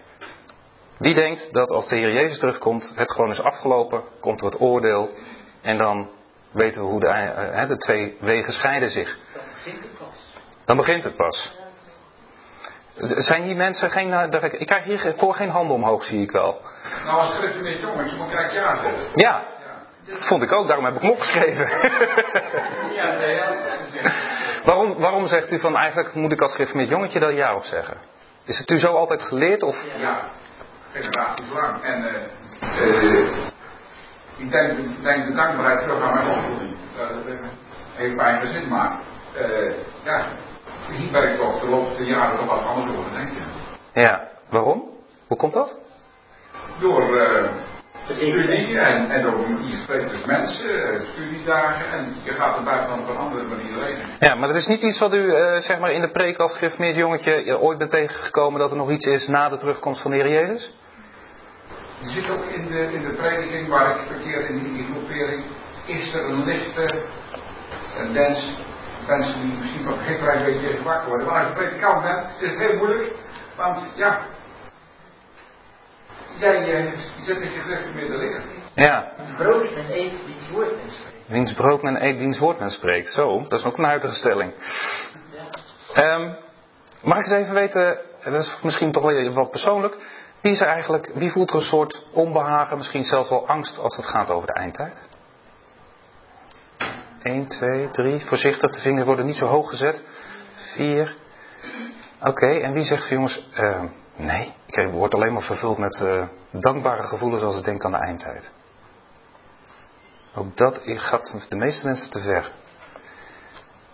Wie 0.99 1.15
denkt 1.15 1.53
dat 1.53 1.71
als 1.71 1.89
de 1.89 1.95
Heer 1.95 2.13
Jezus 2.13 2.39
terugkomt, 2.39 2.93
het 2.95 3.13
gewoon 3.13 3.31
is 3.31 3.41
afgelopen, 3.41 4.03
komt 4.21 4.41
er 4.41 4.47
het 4.47 4.61
oordeel 4.61 5.11
en 5.63 5.79
dan 5.79 6.09
weten 6.53 6.83
we 6.83 6.89
hoe 6.89 7.01
de, 7.01 7.07
eh, 7.09 7.69
de 7.69 7.77
twee 7.77 8.17
wegen 8.21 8.53
scheiden 8.53 8.91
zich. 8.91 9.19
Dan 9.25 9.47
begint 9.57 9.83
het 9.83 9.97
pas. 9.99 10.17
Dan 10.65 10.77
begint 10.77 11.05
het 11.05 11.17
pas. 11.17 11.57
Zijn 13.27 13.43
hier 13.43 13.57
mensen 13.57 13.91
geen. 13.91 14.13
eh, 14.13 14.61
ik, 14.61 14.67
krijg 14.67 14.85
hier 14.85 15.15
voor 15.17 15.35
geen 15.35 15.51
handen 15.51 15.75
omhoog, 15.75 16.05
zie 16.05 16.23
ik 16.23 16.31
wel. 16.31 16.61
Nou, 17.05 17.19
als 17.19 17.31
schrift 17.35 17.63
met 17.63 17.81
jongetje, 17.81 18.17
moet 18.17 18.31
kijk 18.31 18.53
je 18.53 18.61
aan. 18.61 18.93
Ja, 19.15 19.45
vond 20.09 20.43
ik 20.43 20.53
ook, 20.53 20.67
daarom 20.67 20.85
heb 20.85 20.95
ik 20.95 21.01
hem 21.01 21.11
opgeschreven. 21.11 21.67
Waarom, 24.65 24.99
waarom 24.99 25.27
zegt 25.27 25.53
u 25.53 25.61
van 25.61 25.77
eigenlijk 25.77 26.15
moet 26.15 26.33
ik 26.33 26.41
als 26.41 26.53
schrift 26.53 26.75
met 26.75 26.89
jongetje 26.89 27.21
daar 27.21 27.35
ja 27.35 27.55
op 27.55 27.63
zeggen? 27.63 27.97
Is 28.45 28.59
het 28.59 28.71
u 28.71 28.79
zo 28.79 28.93
altijd 28.93 29.23
geleerd? 29.23 29.63
Of? 29.63 29.77
Ja, 29.99 30.31
generaties 30.93 31.53
lang. 31.53 31.83
En 31.83 32.05
eh, 32.05 32.23
eh, 32.61 33.29
ik 34.37 34.51
denk, 34.51 35.03
denk 35.03 35.25
de 35.25 35.35
dankbaarheid 35.35 35.81
terug 35.81 36.03
aan 36.03 36.15
mijn 36.15 36.39
opvoeding. 36.39 36.77
Dat 36.97 37.11
eh, 37.11 37.49
heeft 37.95 38.15
mijn 38.15 38.47
gezin 38.47 38.69
maar. 38.69 38.99
eh 39.35 39.73
ja, 40.05 40.29
hier 40.91 41.11
ben 41.11 41.33
ik 41.35 41.43
op 41.43 41.61
de 41.61 41.69
loop 41.69 41.97
der 41.97 42.07
jaren 42.07 42.37
toch 42.37 42.47
wat 42.47 42.65
anders 42.65 42.97
over 42.97 43.13
denken. 43.13 43.37
Ja, 43.93 44.29
waarom? 44.51 44.89
Hoe 45.27 45.37
komt 45.37 45.53
dat? 45.53 45.77
Door 46.81 47.03
studie 48.15 48.79
en, 48.79 49.11
en 49.11 49.23
door 49.23 49.47
je 49.65 49.73
spreekt 49.73 50.11
dus 50.11 50.25
mensen, 50.25 50.93
eh, 50.93 51.01
studiedagen 51.13 51.91
en 51.99 52.15
je 52.23 52.33
gaat 52.33 52.57
het 52.57 52.65
daarvan 52.65 53.01
op 53.01 53.09
een 53.09 53.17
andere 53.17 53.47
manier 53.47 53.73
leven. 53.73 54.05
Ja, 54.19 54.35
maar 54.35 54.49
dat 54.49 54.57
is 54.57 54.67
niet 54.67 54.83
iets 54.83 54.99
wat 54.99 55.15
u 55.15 55.35
eh, 55.35 55.57
zeg 55.59 55.79
maar 55.79 55.93
in 55.93 56.01
de 56.01 56.11
preek 56.11 56.39
als 56.39 56.53
schrift 56.53 56.97
jongetje 56.97 57.33
eh, 57.33 57.63
ooit 57.63 57.79
bent 57.79 57.91
tegengekomen 57.91 58.61
dat 58.61 58.71
er 58.71 58.77
nog 58.77 58.91
iets 58.91 59.07
is 59.07 59.27
na 59.27 59.49
de 59.49 59.59
terugkomst 59.59 60.03
van 60.03 60.11
de 60.11 60.17
Heer 60.17 60.31
Jezus? 60.31 60.75
Je 62.01 62.09
zit 62.09 62.31
ook 62.31 62.45
in 62.45 62.63
de, 62.63 62.93
in 62.93 63.03
de 63.03 63.17
prediking 63.17 63.69
waar 63.69 63.91
ik 63.91 64.07
verkeer 64.07 64.49
in 64.51 64.59
die 64.59 64.85
groepering, 64.85 65.45
is 65.87 66.15
er 66.15 66.25
een 66.25 66.45
lichte 66.45 67.03
tendens, 67.95 68.57
mensen 69.07 69.41
die 69.41 69.59
misschien 69.59 69.85
toch 69.85 70.07
geen 70.07 70.19
klein 70.19 70.45
beetje 70.45 70.83
wakker 70.83 71.09
worden. 71.09 71.27
Maar 71.27 71.45
als 71.45 71.47
je 71.47 71.59
predikant 71.59 72.03
bent, 72.03 72.41
is 72.41 72.51
het 72.51 72.59
heel 72.59 72.77
moeilijk, 72.77 73.13
want 73.57 73.93
ja, 73.97 74.19
eh, 76.41 76.67
je 76.67 76.93
zit 77.21 77.41
met 77.41 77.53
je 77.53 77.59
gezicht. 77.59 78.43
Ja, 78.75 79.13
Brood 79.37 79.63
eet 79.63 79.89
die 80.27 80.35
het 80.35 80.51
woord 80.51 80.73
en 80.73 80.91
spreekt. 80.91 81.19
Wiens 81.27 81.53
brood 81.53 81.83
men 81.83 82.05
eet, 82.05 82.19
diens 82.19 82.39
woord 82.39 82.59
men 82.59 82.71
spreekt. 82.71 83.13
Zo, 83.13 83.45
dat 83.49 83.59
is 83.59 83.65
ook 83.65 83.79
een 83.79 83.85
huidige 83.85 84.15
stelling. 84.15 84.53
Ehm, 85.93 86.35
mag 87.03 87.19
ik 87.19 87.25
eens 87.25 87.43
even 87.43 87.55
weten, 87.55 87.99
dat 88.25 88.35
is 88.35 88.59
misschien 88.63 88.93
toch 88.93 89.03
wel 89.03 89.33
wat 89.33 89.51
persoonlijk. 89.51 89.97
Wie 90.41 90.53
is 90.53 90.61
er 90.61 90.67
eigenlijk, 90.67 91.11
wie 91.15 91.31
voelt 91.31 91.51
er 91.51 91.57
een 91.57 91.63
soort 91.63 92.07
onbehagen, 92.13 92.77
misschien 92.77 93.03
zelfs 93.03 93.31
wel 93.31 93.49
angst 93.49 93.79
als 93.79 93.97
het 93.97 94.07
gaat 94.07 94.31
over 94.31 94.47
de 94.47 94.53
eindtijd? 94.53 95.09
1, 97.23 97.47
2, 97.47 97.91
3, 97.91 98.25
voorzichtig, 98.25 98.71
de 98.71 98.81
vingers 98.81 99.07
worden 99.07 99.27
niet 99.27 99.37
zo 99.37 99.47
hoog 99.47 99.69
gezet. 99.69 100.03
4. 100.75 101.17
Oké, 102.21 102.47
en 102.47 102.73
wie 102.73 102.85
zegt 102.85 103.09
jongens, 103.09 103.49
ehm, 103.55 103.87
nee, 104.19 104.55
ik 104.67 104.89
word 104.93 105.15
alleen 105.15 105.33
maar 105.33 105.43
vervuld 105.43 105.79
met 105.79 106.01
eh, 106.01 106.23
dankbare 106.51 107.03
gevoelens 107.03 107.43
als 107.43 107.59
ik 107.59 107.65
denk 107.65 107.85
aan 107.85 107.93
de 107.93 107.99
eindtijd. 107.99 108.53
Ook 110.35 110.57
dat 110.57 110.81
gaat 110.85 111.47
de 111.49 111.57
meeste 111.57 111.87
mensen 111.87 112.11
te 112.11 112.21
ver. 112.21 112.53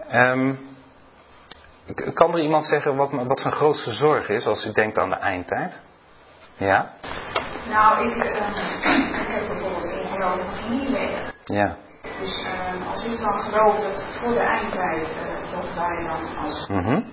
Ehm, 0.08 0.54
k- 1.94 2.14
kan 2.14 2.32
er 2.32 2.40
iemand 2.42 2.66
zeggen 2.66 2.96
wat, 2.96 3.10
wat 3.10 3.40
zijn 3.40 3.52
grootste 3.52 3.90
zorg 3.90 4.28
is 4.28 4.46
als 4.46 4.64
hij 4.64 4.72
denkt 4.72 4.98
aan 4.98 5.10
de 5.10 5.16
eindtijd? 5.16 5.82
Ja? 6.56 6.92
Nou, 7.68 8.08
ik, 8.08 8.16
eh, 8.16 8.46
ik 9.20 9.28
heb 9.28 9.46
bijvoorbeeld 9.48 9.84
een 9.84 10.00
ingenomen 10.00 10.52
familieleden. 10.54 11.32
Ja. 11.44 11.76
Dus 12.20 12.44
uh, 12.44 12.90
als 12.92 13.04
ik 13.04 13.18
dan 13.18 13.32
geloof 13.32 13.80
dat 13.80 14.04
voor 14.20 14.32
de 14.32 14.38
eindtijd 14.38 15.06
uh, 15.08 15.50
dat 15.52 15.74
wij 15.74 16.06
dan 16.06 16.44
als. 16.44 16.66
Mm 16.68 16.82
-hmm. 16.84 17.12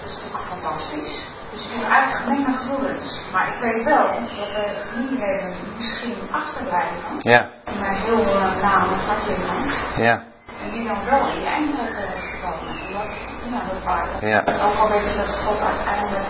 Dat 0.00 0.08
is 0.10 0.14
natuurlijk 0.16 0.44
fantastisch. 0.44 1.28
Dus 1.50 1.64
ik 1.64 1.70
heb 1.72 1.90
eigenlijk 1.90 2.22
gemengde 2.22 2.52
gevoelens. 2.52 3.20
Maar 3.32 3.46
ik 3.54 3.60
weet 3.60 3.84
wel 3.84 4.06
dat 4.38 4.54
er 4.56 4.76
familieleden 4.90 5.54
misschien 5.78 6.16
achterblijven. 6.30 7.16
Ja. 7.18 7.48
Die 7.64 7.78
mij 7.80 7.96
heel 7.96 8.20
uh, 8.20 8.62
na 8.62 8.78
hart 9.06 9.26
liggen. 9.26 9.56
Ja. 10.04 10.22
En 10.62 10.70
die 10.70 10.88
dan 10.88 11.04
wel 11.04 11.28
in 11.28 11.38
die 11.38 11.46
eindtijd 11.46 11.90
terechtkomen. 11.90 12.68
En 12.68 12.92
dat, 12.92 13.10
ja, 13.50 13.72
dat 13.72 13.82
waren. 13.84 14.28
Ja. 14.28 14.40
Ook 14.40 14.76
al 14.78 14.88
weet 14.88 15.06
ik 15.10 15.16
dat 15.16 15.36
God 15.44 15.60
uiteindelijk 15.60 16.28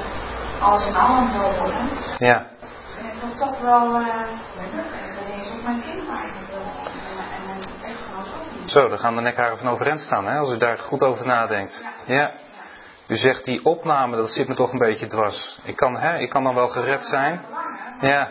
alles 0.61 0.87
in 0.87 0.97
allen 0.97 1.33
wil 1.33 1.59
worden. 1.59 1.89
Ja. 2.19 2.47
En 2.99 3.07
ik 3.07 3.21
wil 3.21 3.35
toch 3.35 3.61
wel. 3.61 4.01
Uh, 4.01 4.07
en 4.59 4.71
ben 5.27 5.39
eens 5.39 5.51
op 5.51 5.63
mijn 5.63 5.81
kind 5.81 6.09
eigenlijk 6.09 6.49
wil. 6.51 6.63
En 7.33 7.57
ook 8.41 8.61
niet. 8.61 8.71
Zo, 8.71 8.89
dan 8.89 8.99
gaan 8.99 9.15
de 9.15 9.21
nekharen 9.21 9.59
van 9.59 9.69
overeind 9.69 10.01
staan, 10.01 10.27
hè, 10.27 10.39
als 10.39 10.53
u 10.53 10.57
daar 10.57 10.79
goed 10.79 11.03
over 11.03 11.27
nadenkt. 11.27 11.85
Ja. 12.07 12.15
ja. 12.15 12.33
U 13.11 13.17
zegt 13.17 13.45
die 13.45 13.65
opname, 13.65 14.17
dat 14.17 14.31
zit 14.31 14.49
me 14.49 14.55
toch 14.55 14.73
een 14.73 14.79
beetje 14.79 15.07
dwars. 15.07 15.61
Ik 15.65 15.77
kan, 15.77 15.97
hè, 15.97 16.19
ik 16.19 16.31
kan 16.31 16.45
dan 16.45 16.55
wel 16.55 16.69
gered 16.69 17.05
zijn. 17.05 17.41
Ja. 18.01 18.31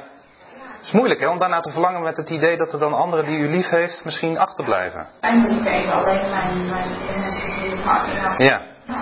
Het 0.77 0.87
is 0.87 0.91
moeilijk, 0.91 1.19
hè, 1.19 1.27
om 1.27 1.39
daarna 1.39 1.59
te 1.59 1.71
verlangen 1.71 2.01
met 2.01 2.17
het 2.17 2.29
idee 2.29 2.57
dat 2.57 2.73
er 2.73 2.79
dan 2.79 2.93
anderen 2.93 3.25
die 3.25 3.37
u 3.39 3.49
lief 3.49 3.69
heeft 3.69 4.05
misschien 4.05 4.37
achterblijven. 4.37 5.07
En 5.19 5.47
niet 5.47 5.65
even 5.65 5.93
alleen 5.93 6.29
mijn. 6.29 6.69
Ja. 8.37 8.61
Nou. 8.85 9.01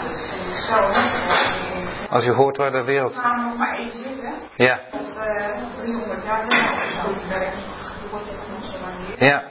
Als 2.10 2.24
je 2.24 2.32
hoort 2.32 2.58
waar 2.58 2.72
de 2.72 2.84
wereld. 2.84 3.14
Nog 3.14 3.58
maar 3.58 3.76
zitten. 3.92 4.34
Ja. 4.56 4.80
Tot 4.92 5.00
uh, 5.00 5.58
300 5.76 6.24
jaar 6.24 6.48
wel. 6.48 7.20
Zo 7.20 7.30
werkt 7.30 7.56
niet. 7.56 8.10
wordt 8.12 8.30
het 8.30 8.38
nog 8.50 8.64
zo 8.64 8.80
lang 8.82 9.08
niet. 9.08 9.20
Ja. 9.20 9.44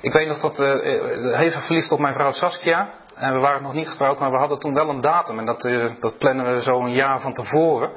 Ik 0.00 0.12
weet 0.12 0.28
nog 0.28 0.40
dat, 0.40 0.58
uh, 0.58 1.40
even 1.40 1.60
verliefd 1.60 1.92
op 1.92 1.98
mijn 1.98 2.14
vrouw 2.14 2.30
Saskia. 2.30 2.88
En 3.16 3.32
we 3.32 3.40
waren 3.40 3.62
nog 3.62 3.72
niet 3.72 3.88
getrouwd, 3.88 4.18
maar 4.18 4.30
we 4.30 4.38
hadden 4.38 4.58
toen 4.58 4.74
wel 4.74 4.88
een 4.88 5.00
datum. 5.00 5.38
En 5.38 5.44
dat, 5.44 5.64
uh, 5.64 5.94
dat 6.00 6.18
plannen 6.18 6.54
we 6.54 6.62
zo 6.62 6.80
een 6.80 6.92
jaar 6.92 7.20
van 7.20 7.32
tevoren. 7.32 7.90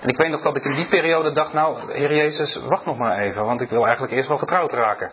En 0.00 0.08
ik 0.08 0.16
weet 0.16 0.30
nog 0.30 0.42
dat 0.42 0.56
ik 0.56 0.64
in 0.64 0.74
die 0.74 0.88
periode 0.88 1.32
dacht, 1.32 1.52
nou, 1.52 1.92
Heer 1.92 2.14
Jezus, 2.14 2.60
wacht 2.68 2.86
nog 2.86 2.98
maar 2.98 3.18
even. 3.18 3.44
Want 3.44 3.60
ik 3.60 3.70
wil 3.70 3.84
eigenlijk 3.84 4.14
eerst 4.14 4.28
wel 4.28 4.38
getrouwd 4.38 4.72
raken. 4.72 5.10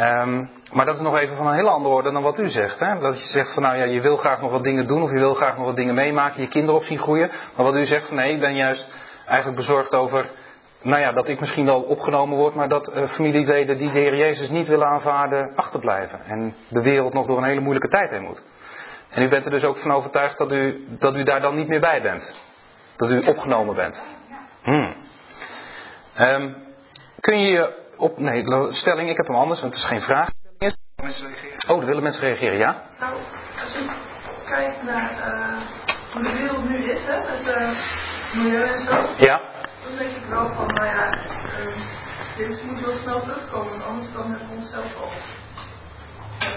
Um, 0.00 0.50
maar 0.72 0.86
dat 0.86 0.94
is 0.94 1.00
nog 1.00 1.16
even 1.16 1.36
van 1.36 1.46
een 1.46 1.54
hele 1.54 1.70
andere 1.70 1.94
orde 1.94 2.12
dan 2.12 2.22
wat 2.22 2.38
u 2.38 2.50
zegt. 2.50 2.78
Hè? 2.78 2.98
Dat 2.98 3.20
je 3.20 3.26
zegt 3.26 3.54
van, 3.54 3.62
nou 3.62 3.76
ja, 3.76 3.84
je 3.84 4.00
wil 4.00 4.16
graag 4.16 4.40
nog 4.40 4.50
wat 4.50 4.64
dingen 4.64 4.86
doen. 4.86 5.02
Of 5.02 5.10
je 5.10 5.18
wil 5.18 5.34
graag 5.34 5.56
nog 5.56 5.66
wat 5.66 5.76
dingen 5.76 5.94
meemaken. 5.94 6.42
Je 6.42 6.48
kinderen 6.48 6.76
op 6.76 6.86
zien 6.86 6.98
groeien. 6.98 7.30
Maar 7.56 7.66
wat 7.66 7.76
u 7.76 7.84
zegt 7.84 8.08
van, 8.08 8.16
nee, 8.16 8.34
ik 8.34 8.40
ben 8.40 8.56
juist 8.56 8.94
eigenlijk 9.26 9.56
bezorgd 9.56 9.94
over 9.94 10.30
nou 10.82 11.00
ja, 11.00 11.12
dat 11.12 11.28
ik 11.28 11.40
misschien 11.40 11.64
wel 11.64 11.82
opgenomen 11.82 12.36
word, 12.38 12.54
maar 12.54 12.68
dat 12.68 12.92
uh, 12.94 13.08
familieleden 13.08 13.76
die 13.76 13.92
de 13.92 13.98
Heer 13.98 14.16
Jezus 14.16 14.48
niet 14.48 14.68
willen 14.68 14.86
aanvaarden, 14.86 15.52
achterblijven. 15.56 16.20
En 16.24 16.54
de 16.68 16.82
wereld 16.82 17.12
nog 17.12 17.26
door 17.26 17.38
een 17.38 17.44
hele 17.44 17.60
moeilijke 17.60 17.88
tijd 17.88 18.10
heen 18.10 18.22
moet. 18.22 18.42
En 19.10 19.22
u 19.22 19.28
bent 19.28 19.44
er 19.44 19.50
dus 19.50 19.64
ook 19.64 19.78
van 19.78 19.90
overtuigd 19.90 20.38
dat 20.38 20.52
u, 20.52 20.86
dat 20.98 21.16
u 21.16 21.22
daar 21.22 21.40
dan 21.40 21.56
niet 21.56 21.68
meer 21.68 21.80
bij 21.80 22.02
bent. 22.02 22.34
Dat 22.96 23.10
u 23.10 23.18
opgenomen 23.18 23.74
bent. 23.74 24.02
Hmm. 24.62 24.94
Um, 26.18 26.56
kun 27.20 27.40
je 27.40 27.50
je 27.50 27.88
op. 27.96 28.18
Nee, 28.18 28.44
stelling, 28.72 29.10
ik 29.10 29.16
heb 29.16 29.26
hem 29.26 29.36
anders, 29.36 29.60
want 29.60 29.74
het 29.74 29.82
is 29.82 29.88
geen 29.88 30.00
vraag. 30.00 30.28
Oh, 31.68 31.76
dan 31.76 31.84
willen 31.84 32.02
mensen 32.02 32.22
reageren, 32.22 32.58
ja? 32.58 32.82
Nou, 33.00 33.14
als 33.62 33.72
je 33.72 33.90
kijkt 34.46 34.82
naar 34.82 35.12
uh, 35.12 35.60
hoe 36.12 36.22
de 36.22 36.32
wereld 36.32 36.68
nu 36.68 36.90
is, 36.90 37.04
hè, 37.04 37.18
met 37.18 37.56
uh, 37.56 38.42
milieu 38.42 38.62
en 38.62 38.78
zo. 38.78 39.24
Ja. 39.24 39.40
Dan 39.84 39.96
denk 39.98 40.10
ik 40.10 40.24
wel 40.28 40.54
van, 40.54 40.66
nou 40.66 40.86
ja, 40.86 41.08
uh, 41.58 41.76
dit 42.36 42.64
moet 42.64 42.84
wel 42.84 42.96
snel 42.96 43.20
terugkomen, 43.20 43.84
anders 43.84 44.12
dan 44.12 44.30
hebben 44.30 44.48
we 44.48 44.54
onszelf 44.54 44.96
al 44.96 45.10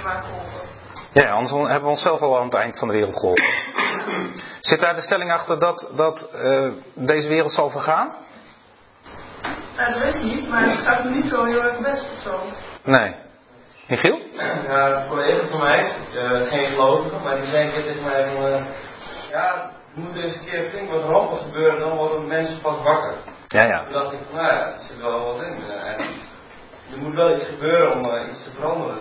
wij 0.04 0.22
geholpen. 0.22 0.83
Ja, 1.14 1.32
anders 1.32 1.52
hebben 1.52 1.82
we 1.82 1.88
onszelf 1.88 2.22
al 2.22 2.38
aan 2.38 2.46
het 2.46 2.54
eind 2.54 2.80
van 2.80 2.88
de 2.88 2.94
wereld 2.94 3.14
geholpen. 3.14 3.44
Zit 4.62 4.80
daar 4.80 4.96
de 4.96 5.02
stelling 5.02 5.32
achter 5.32 5.60
dat, 5.60 5.92
dat 5.96 6.30
uh, 6.42 6.72
deze 6.94 7.28
wereld 7.28 7.52
zal 7.52 7.70
vergaan? 7.70 8.14
Ja, 9.78 9.90
dat 9.90 10.00
weet 10.02 10.16
ik 10.16 10.24
niet, 10.24 10.50
maar 10.50 10.70
het 10.70 10.80
gaat 10.80 11.04
me 11.04 11.10
niet 11.10 11.26
zo 11.26 11.44
heel 11.44 11.64
erg 11.64 11.80
best 11.80 12.12
of 12.12 12.20
zo. 12.24 12.40
Nee. 12.84 13.16
Michiel? 13.88 14.22
Ja, 14.68 15.02
een 15.02 15.08
collega 15.08 15.48
van 15.48 15.60
mij, 15.60 15.92
uh, 16.16 16.48
geen 16.48 16.68
gelovige, 16.68 17.24
maar 17.24 17.38
die 17.38 17.46
zei 17.46 17.66
een 17.66 17.74
keer 17.74 17.84
tegen 17.84 18.04
mij 18.04 18.30
van, 18.34 18.46
uh, 18.46 18.66
ja, 19.32 19.72
er 19.96 20.02
moet 20.02 20.16
eens 20.16 20.36
een 20.36 20.46
keer 20.46 20.70
flink 20.70 20.90
wat 20.90 21.04
rampen 21.04 21.38
gebeuren, 21.38 21.80
dan 21.80 21.98
worden 21.98 22.28
mensen 22.28 22.62
pas 22.62 22.84
wakker. 22.84 23.14
Ja, 23.48 23.68
ja. 23.68 23.84
Toen 23.84 23.94
dacht 23.94 24.12
ik 24.12 24.20
van, 24.30 24.36
nou 24.38 24.54
ja, 24.54 24.72
er 24.72 24.80
zit 24.80 25.02
wel 25.02 25.26
wat 25.26 25.42
in. 25.44 25.54
En 25.86 26.06
er 26.92 26.98
moet 26.98 27.16
wel 27.16 27.36
iets 27.36 27.46
gebeuren 27.46 27.98
om 27.98 28.06
uh, 28.06 28.30
iets 28.30 28.44
te 28.44 28.50
veranderen. 28.50 28.98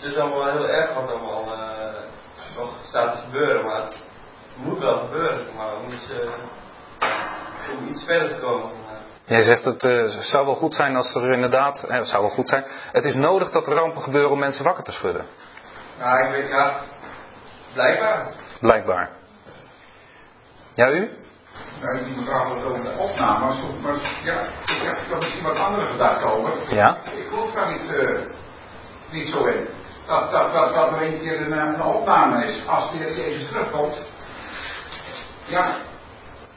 Dus 0.00 0.06
het 0.06 0.16
is 0.16 0.18
allemaal 0.18 0.50
heel 0.50 0.68
erg 0.68 0.94
wat 0.94 1.10
allemaal 1.10 1.44
uh, 1.44 2.02
nog 2.56 2.70
staat 2.82 3.12
te 3.12 3.18
gebeuren, 3.24 3.64
maar 3.64 3.82
het 3.82 3.96
moet 4.56 4.78
wel 4.78 4.98
gebeuren, 4.98 5.46
maar 5.56 5.76
om 5.76 5.92
iets, 5.92 6.12
om 7.78 7.88
iets 7.88 8.04
verder 8.04 8.28
te 8.28 8.40
komen. 8.40 8.70
Jij 9.26 9.42
zegt 9.42 9.64
het 9.64 9.82
uh, 9.82 10.08
zou 10.08 10.46
wel 10.46 10.54
goed 10.54 10.74
zijn 10.74 10.96
als 10.96 11.14
er 11.14 11.32
inderdaad, 11.32 11.84
eh, 11.84 11.96
het 11.96 12.06
zou 12.06 12.22
wel 12.22 12.32
goed 12.32 12.48
zijn. 12.48 12.64
Het 12.92 13.04
is 13.04 13.14
nodig 13.14 13.50
dat 13.50 13.66
er 13.66 13.74
rampen 13.74 14.02
gebeuren 14.02 14.30
om 14.30 14.38
mensen 14.38 14.64
wakker 14.64 14.84
te 14.84 14.92
schudden. 14.92 15.26
Ja, 15.98 16.18
ik 16.18 16.30
weet 16.30 16.48
ja, 16.48 16.80
blijkbaar. 17.74 18.26
Blijkbaar. 18.60 19.10
Ja, 20.74 20.90
u? 20.90 21.10
Ja, 21.80 21.92
die 22.04 22.16
mevrouw 22.16 22.44
had 22.44 22.64
over 22.64 22.82
de 22.82 22.96
opname, 22.98 23.38
maar, 23.44 23.54
maar 23.82 24.22
ja, 24.24 24.40
ik 24.40 24.82
heb 24.82 25.10
er 25.10 25.16
misschien 25.16 25.42
wat 25.42 25.56
andere 25.56 25.86
gedachten 25.86 26.30
over. 26.32 26.74
Ja? 26.74 26.96
Ik 26.96 27.28
geloof 27.28 27.52
daar 27.52 27.72
niet, 27.72 27.90
uh, 27.90 28.18
niet 29.10 29.28
zo 29.28 29.44
in. 29.44 29.68
Dat, 30.08 30.30
dat, 30.30 30.52
dat, 30.52 30.74
dat 30.74 30.92
er 30.92 31.02
een 31.02 31.20
keer 31.20 31.40
een, 31.40 31.58
een 31.58 31.82
opname 31.82 32.46
is 32.46 32.66
als 32.66 32.90
de 32.90 32.96
Heer 32.96 33.16
Jezus 33.16 33.48
terugkomt. 33.48 34.10
Ja, 35.46 35.74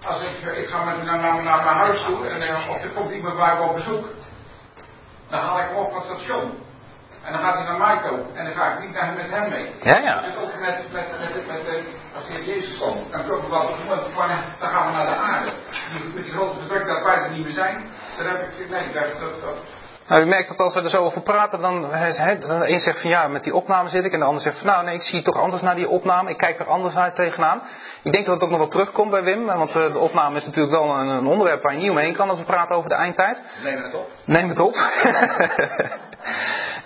als 0.03 0.21
ik, 0.21 0.55
ik 0.55 0.67
ga 0.67 0.83
met, 0.83 1.03
naar, 1.03 1.19
naar, 1.19 1.43
naar 1.43 1.63
mijn 1.63 1.75
huis 1.75 2.03
toe 2.03 2.27
en 2.27 2.41
uh, 2.41 2.69
of 2.69 2.83
er 2.83 2.89
komt 2.89 3.11
iemand 3.11 3.37
bij 3.37 3.55
me 3.55 3.61
op 3.61 3.73
bezoek, 3.73 4.07
dan 5.29 5.39
haal 5.39 5.59
ik 5.59 5.67
hem 5.67 5.75
op 5.75 5.91
van 5.91 6.01
het 6.01 6.05
station. 6.05 6.51
En 7.23 7.33
dan 7.33 7.41
gaat 7.41 7.53
hij 7.53 7.63
naar 7.63 7.77
mij 7.77 7.97
toe 8.07 8.19
en 8.33 8.43
dan 8.45 8.53
ga 8.53 8.73
ik 8.73 8.79
niet 8.79 8.93
naar, 8.93 9.13
met 9.13 9.29
hem 9.29 9.49
mee. 9.49 9.71
Ja, 9.81 9.97
ja. 9.97 10.23
En 10.23 10.37
ook 10.37 10.59
met, 10.59 10.91
met, 10.91 11.09
met, 11.19 11.47
met, 11.47 11.83
als 12.15 12.27
de 12.27 12.33
Heer 12.33 12.43
Jezus 12.43 12.77
komt, 12.77 13.11
dan 13.11 13.27
komen 13.27 13.43
we 13.43 13.49
wat 13.49 14.13
dan 14.59 14.69
gaan 14.69 14.87
we 14.87 14.91
naar 14.91 15.05
de 15.05 15.15
aarde. 15.15 15.51
Met 16.13 16.23
die 16.23 16.33
grote 16.33 16.59
bedruk 16.59 16.87
dat 16.87 17.03
wij 17.03 17.15
er 17.15 17.31
niet 17.31 17.43
meer 17.43 17.53
zijn, 17.53 17.91
dan 18.17 18.25
heb 18.25 18.41
ik, 18.41 18.69
nee, 18.69 18.91
dat, 18.91 19.19
dat, 19.19 19.41
dat 19.41 19.57
nou, 20.07 20.21
u 20.21 20.25
merkt 20.25 20.47
dat 20.47 20.59
als 20.59 20.73
we 20.73 20.81
er 20.81 20.89
zo 20.89 21.03
over 21.03 21.21
praten, 21.21 21.61
dan 21.61 21.81
de 21.81 22.67
een 22.67 22.79
zegt 22.79 23.01
van 23.01 23.09
ja, 23.09 23.27
met 23.27 23.43
die 23.43 23.55
opname 23.55 23.89
zit 23.89 24.05
ik. 24.05 24.13
En 24.13 24.19
de 24.19 24.25
ander 24.25 24.41
zegt 24.41 24.57
van 24.57 24.67
nou 24.67 24.85
nee, 24.85 24.95
ik 24.95 25.01
zie 25.01 25.21
toch 25.21 25.37
anders 25.37 25.61
naar 25.61 25.75
die 25.75 25.89
opname. 25.89 26.29
Ik 26.29 26.37
kijk 26.37 26.59
er 26.59 26.67
anders 26.67 26.95
uit 26.95 27.15
tegenaan. 27.15 27.61
Ik 28.03 28.11
denk 28.11 28.25
dat 28.25 28.33
het 28.33 28.43
ook 28.43 28.49
nog 28.49 28.59
wel 28.59 28.67
terugkomt 28.67 29.11
bij 29.11 29.23
Wim. 29.23 29.45
Want 29.45 29.73
de 29.73 29.97
opname 29.97 30.37
is 30.37 30.45
natuurlijk 30.45 30.75
wel 30.75 30.89
een, 30.89 31.07
een 31.07 31.25
onderwerp 31.25 31.63
waar 31.63 31.73
je 31.73 31.79
niet 31.79 31.89
omheen 31.89 32.15
kan 32.15 32.29
als 32.29 32.39
we 32.39 32.45
praten 32.45 32.75
over 32.75 32.89
de 32.89 32.95
eindtijd. 32.95 33.41
Neem 33.63 33.83
het 33.83 33.93
op. 33.93 34.07
Neem 34.25 34.49
het 34.49 34.59
op. 34.59 34.73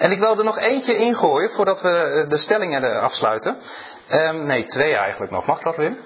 en 0.06 0.12
ik 0.12 0.20
wil 0.20 0.38
er 0.38 0.44
nog 0.44 0.58
eentje 0.58 0.98
ingooien 0.98 1.50
voordat 1.50 1.82
we 1.82 2.26
de 2.28 2.38
stellingen 2.38 3.02
afsluiten. 3.02 3.58
Um, 4.12 4.46
nee, 4.46 4.66
twee 4.66 4.96
eigenlijk 4.96 5.32
nog. 5.32 5.46
Mag 5.46 5.62
dat 5.62 5.76
Wim? 5.76 5.98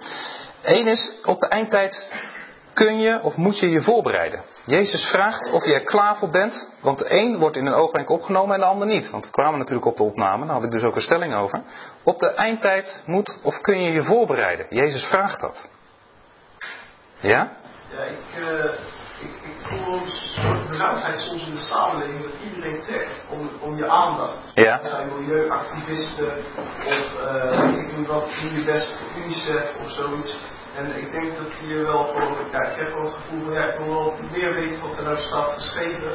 Eén 0.62 0.88
is, 0.88 1.20
op 1.24 1.40
de 1.40 1.48
eindtijd 1.48 2.12
kun 2.74 3.00
je 3.00 3.22
of 3.22 3.36
moet 3.36 3.60
je 3.60 3.70
je 3.70 3.82
voorbereiden. 3.82 4.42
Jezus 4.70 5.10
vraagt 5.12 5.52
of 5.52 5.66
je 5.66 5.74
er 5.74 5.84
klaar 5.84 6.18
voor 6.18 6.30
bent, 6.30 6.74
want 6.82 6.98
de 6.98 7.14
een 7.14 7.38
wordt 7.38 7.56
in 7.56 7.66
een 7.66 7.74
oogwenk 7.74 8.10
opgenomen 8.10 8.54
en 8.54 8.60
de 8.60 8.66
ander 8.66 8.88
niet. 8.88 9.10
Want 9.10 9.26
we 9.26 9.32
kwamen 9.32 9.60
natuurlijk 9.60 9.86
op 9.86 9.98
de 9.98 10.04
opname, 10.04 10.46
daar 10.46 10.56
had 10.56 10.64
ik 10.64 10.72
dus 10.72 10.84
ook 10.84 10.96
een 10.96 11.02
stelling 11.02 11.36
over. 11.36 11.64
Op 12.04 12.20
de 12.20 12.34
eindtijd 12.34 13.04
moet 13.06 13.40
of 13.44 13.62
kun 13.62 13.82
je 13.82 13.92
je 13.92 14.04
voorbereiden. 14.04 14.66
Jezus 14.70 15.04
vraagt 15.04 15.40
dat. 15.40 15.70
Ja? 17.20 17.52
Ja, 17.92 18.04
ik, 18.04 18.40
uh, 18.40 18.64
ik, 19.22 19.34
ik 19.44 19.56
voel 19.62 19.94
een 19.94 20.10
soort 20.10 20.70
benauwdheid 20.70 21.20
soms 21.20 21.46
in 21.46 21.52
de 21.52 21.58
samenleving 21.58 22.22
dat 22.22 22.34
iedereen 22.44 22.82
trekt 22.82 23.26
om, 23.30 23.50
om 23.62 23.78
je 23.78 23.88
aandacht. 23.88 24.52
Ja. 24.54 24.80
Er 24.80 24.86
zijn 24.86 25.08
milieuactivisten 25.20 26.32
of 26.58 27.12
uh, 27.44 27.80
ik 27.80 27.96
doe 27.96 28.66
best 28.66 29.02
UNICEF 29.18 29.76
of 29.84 29.92
zoiets. 29.92 30.38
En 30.78 30.86
ik 30.98 31.12
denk 31.12 31.36
dat 31.38 31.52
hier 31.62 31.84
wel 31.84 32.04
gewoon, 32.04 32.38
ja, 32.52 32.62
ik 32.62 32.76
heb 32.76 32.94
wel 32.94 33.04
het 33.04 33.14
gevoel 33.14 33.44
van, 33.44 33.54
ja, 33.54 33.64
ik 33.64 33.78
wil 33.78 33.94
wel 33.94 34.14
meer 34.32 34.54
weten 34.54 34.82
wat 34.82 34.98
er 34.98 35.04
nou 35.04 35.18
staat 35.18 35.50
geschreven. 35.50 36.12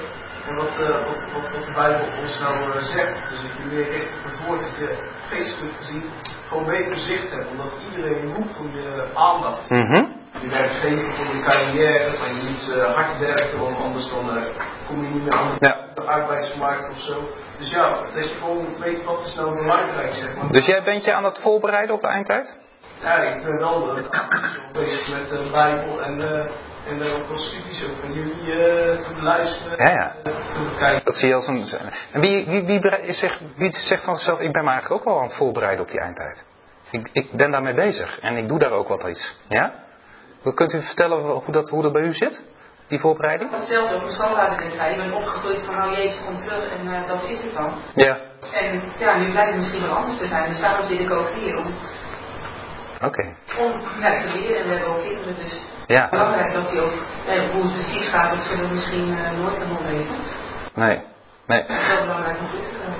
En 0.47 0.55
wat, 0.55 0.75
uh, 0.81 1.05
wat, 1.07 1.33
wat, 1.33 1.53
wat 1.53 1.65
de 1.65 1.73
Bijbel 1.75 2.07
ons 2.23 2.39
nou 2.41 2.77
uh, 2.77 2.83
zegt. 2.83 3.31
Dus 3.31 3.43
dat 3.43 3.53
je 3.57 3.65
meer 3.75 3.89
richt 3.91 4.19
op 4.19 4.25
het 4.25 4.47
woord, 4.47 4.61
dat 4.61 4.77
je 4.77 5.09
geestelijk 5.29 5.77
gezien 5.77 6.05
gewoon 6.49 6.65
beter 6.65 6.97
zicht 6.97 7.31
hebt. 7.31 7.51
Omdat 7.51 7.73
iedereen 7.91 8.35
roept 8.35 8.61
om 8.61 8.71
je 8.77 9.09
aandacht. 9.15 9.71
Mm 9.71 9.87
-hmm. 9.91 10.23
Je 10.41 10.49
werkgever 10.49 11.15
voor 11.17 11.37
je 11.37 11.43
carrière, 11.43 12.17
van 12.17 12.35
je 12.35 12.43
moet 12.51 12.77
uh, 12.77 12.95
hard 12.95 13.19
werken, 13.19 13.59
want 13.59 13.79
anders 13.79 14.11
dan 14.11 14.53
kom 14.87 15.05
je 15.05 15.15
niet 15.15 15.23
meer 15.23 15.33
aan 15.33 15.57
de 15.59 15.67
ja. 15.67 16.03
arbeidsmarkt 16.07 16.91
of 16.91 16.99
zo. 16.99 17.29
Dus 17.59 17.71
ja, 17.71 17.89
dat 18.15 18.29
je 18.29 18.37
gewoon 18.39 18.67
weet 18.79 19.05
wat 19.05 19.25
is 19.25 19.35
nou 19.35 19.55
belangrijk, 19.55 20.15
zeg 20.15 20.37
maar. 20.37 20.53
Dus 20.53 20.67
jij 20.67 20.83
bent 20.83 21.05
je 21.05 21.13
aan 21.13 21.25
het 21.25 21.39
voorbereiden 21.39 21.95
op 21.95 22.01
de 22.01 22.09
eindtijd? 22.09 22.59
Ja, 23.05 23.17
ik 23.17 23.43
ben 23.43 23.59
wel 23.59 23.99
uh, 23.99 24.05
bezig 24.73 25.19
met 25.19 25.29
de 25.29 25.49
Bijbel 25.53 26.03
en 26.03 26.21
uh, 26.21 26.47
En 26.89 26.99
wel 26.99 27.37
studies 27.37 27.85
ook 27.85 27.97
van 28.01 28.13
jullie 28.13 28.47
uh, 28.47 28.57
te 29.03 29.15
beluisteren. 29.15 29.87
Ja, 29.87 29.91
ja. 29.91 30.15
Te 30.23 30.71
bekijken. 30.73 31.05
Dat 31.05 31.17
zie 31.17 31.29
je 31.29 31.35
als 31.35 31.47
een. 31.47 31.65
En 32.13 32.21
wie, 32.21 32.47
wie, 32.47 32.65
wie, 32.65 33.13
zegt, 33.13 33.41
wie 33.57 33.77
zegt 33.77 34.05
van 34.05 34.15
zichzelf: 34.15 34.41
Ik 34.41 34.53
ben 34.53 34.65
me 34.65 34.71
eigenlijk 34.71 35.01
ook 35.01 35.09
wel 35.09 35.19
aan 35.19 35.27
het 35.27 35.37
voorbereiden 35.37 35.85
op 35.85 35.91
die 35.91 36.01
eindtijd? 36.01 36.45
Ik, 36.91 37.11
ik 37.13 37.33
ben 37.37 37.51
daarmee 37.51 37.75
bezig 37.75 38.21
en 38.21 38.37
ik 38.37 38.49
doe 38.49 38.59
daar 38.59 38.73
ook 38.73 38.89
wat 38.89 39.09
iets. 39.09 39.37
Ja? 39.49 39.73
Kunt 40.55 40.73
u 40.73 40.83
vertellen 40.83 41.19
hoe 41.19 41.53
dat, 41.53 41.69
hoe 41.69 41.83
dat 41.83 41.93
bij 41.93 42.03
u 42.03 42.13
zit? 42.13 42.43
Die 42.89 42.99
voorbereiding? 42.99 43.51
Hetzelfde, 43.51 43.95
op 43.95 44.37
mijn 44.37 44.57
net 44.57 44.73
zei. 44.73 44.91
Ik 44.91 44.97
ben 44.97 45.13
opgegroeid 45.13 45.61
van, 45.61 45.83
oh 45.83 45.91
Jezus 45.97 46.25
komt 46.25 46.41
terug 46.41 46.79
en 46.79 46.87
uh, 46.87 47.07
dat 47.09 47.23
is 47.29 47.43
het 47.43 47.55
dan. 47.55 47.73
Ja. 47.95 48.19
En 48.53 48.93
ja, 48.99 49.17
nu 49.17 49.31
blijkt 49.31 49.51
het 49.51 49.61
misschien 49.61 49.83
wel 49.83 49.97
anders 49.97 50.19
te 50.19 50.27
zijn. 50.27 50.49
Dus 50.49 50.61
daarom 50.61 50.87
zit 50.87 51.01
ik 51.01 51.11
ook 51.11 51.29
hier 51.29 51.57
om, 51.57 51.75
Oké. 53.03 53.35
om 53.59 53.73
ja, 54.01 54.21
te 54.21 54.39
leren. 54.39 54.57
En 54.57 54.65
we 54.65 54.71
hebben 54.71 54.89
ook 54.89 55.03
kinderen, 55.03 55.35
dus 55.35 55.63
Ja. 55.87 56.09
belangrijk 56.11 56.53
dat 56.53 56.71
die 56.71 56.81
ook, 56.81 56.93
ja, 57.27 57.47
hoe 57.53 57.63
het 57.63 57.73
precies 57.73 58.09
gaat, 58.09 58.31
dat 58.31 58.41
zullen 58.45 58.65
we 58.69 58.75
misschien 58.75 59.09
uh, 59.09 59.31
nooit 59.31 59.57
helemaal 59.57 59.83
weten. 59.87 60.17
Nee. 60.75 61.01
Nee. 61.47 61.61
Is 61.67 61.87
wel 61.89 62.01
belangrijk 62.01 62.39
om 62.39 62.47
goed 62.47 62.63
te 62.63 62.69
kunnen. 62.69 62.99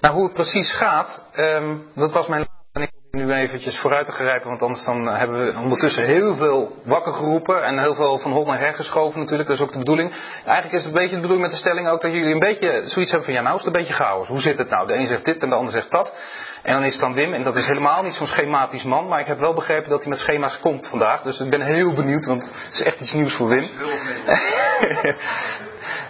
Nou, 0.00 0.14
hoe 0.14 0.24
het 0.24 0.32
precies 0.32 0.76
gaat, 0.76 1.28
ehm, 1.34 1.76
dat 1.94 2.12
was 2.12 2.26
mijn 2.26 2.48
en 2.72 2.82
ik 2.82 2.90
probeer 3.10 3.26
nu 3.26 3.32
eventjes 3.34 3.78
vooruit 3.78 4.06
te 4.06 4.12
grijpen, 4.12 4.48
want 4.48 4.62
anders 4.62 4.84
dan 4.84 5.06
hebben 5.08 5.44
we 5.44 5.58
ondertussen 5.58 6.04
heel 6.04 6.36
veel 6.36 6.76
wakker 6.84 7.12
geroepen 7.12 7.64
en 7.64 7.78
heel 7.78 7.94
veel 7.94 8.18
van 8.18 8.32
hol 8.32 8.46
naar 8.46 8.58
her 8.58 8.74
geschoven 8.74 9.18
natuurlijk. 9.18 9.48
Dat 9.48 9.58
is 9.58 9.64
ook 9.64 9.72
de 9.72 9.78
bedoeling. 9.78 10.10
Eigenlijk 10.44 10.72
is 10.72 10.84
het 10.84 10.94
een 10.94 11.00
beetje 11.00 11.14
de 11.14 11.20
bedoeling 11.20 11.42
met 11.42 11.50
de 11.50 11.56
stelling 11.62 11.88
ook 11.88 12.00
dat 12.00 12.12
jullie 12.12 12.32
een 12.32 12.38
beetje 12.38 12.80
zoiets 12.84 13.10
hebben 13.10 13.24
van 13.24 13.34
ja, 13.34 13.40
nou 13.42 13.54
is 13.56 13.64
het 13.64 13.74
een 13.74 13.80
beetje 13.80 13.94
chaos. 13.94 14.28
Hoe 14.28 14.40
zit 14.40 14.58
het 14.58 14.68
nou? 14.70 14.86
De 14.86 14.94
een 14.94 15.06
zegt 15.06 15.24
dit 15.24 15.42
en 15.42 15.48
de 15.48 15.54
ander 15.54 15.72
zegt 15.72 15.90
dat. 15.90 16.14
En 16.62 16.72
dan 16.72 16.84
is 16.84 16.92
het 16.92 17.02
dan 17.02 17.12
Wim, 17.12 17.34
en 17.34 17.42
dat 17.42 17.56
is 17.56 17.66
helemaal 17.66 18.02
niet 18.02 18.14
zo'n 18.14 18.26
schematisch 18.26 18.82
man, 18.84 19.08
maar 19.08 19.20
ik 19.20 19.26
heb 19.26 19.38
wel 19.38 19.54
begrepen 19.54 19.90
dat 19.90 20.00
hij 20.00 20.08
met 20.08 20.18
schema's 20.18 20.58
komt 20.58 20.88
vandaag. 20.88 21.22
Dus 21.22 21.40
ik 21.40 21.50
ben 21.50 21.62
heel 21.62 21.94
benieuwd, 21.94 22.24
want 22.24 22.42
het 22.42 22.72
is 22.72 22.82
echt 22.82 23.00
iets 23.00 23.12
nieuws 23.12 23.34
voor 23.34 23.48
Wim. 23.48 23.70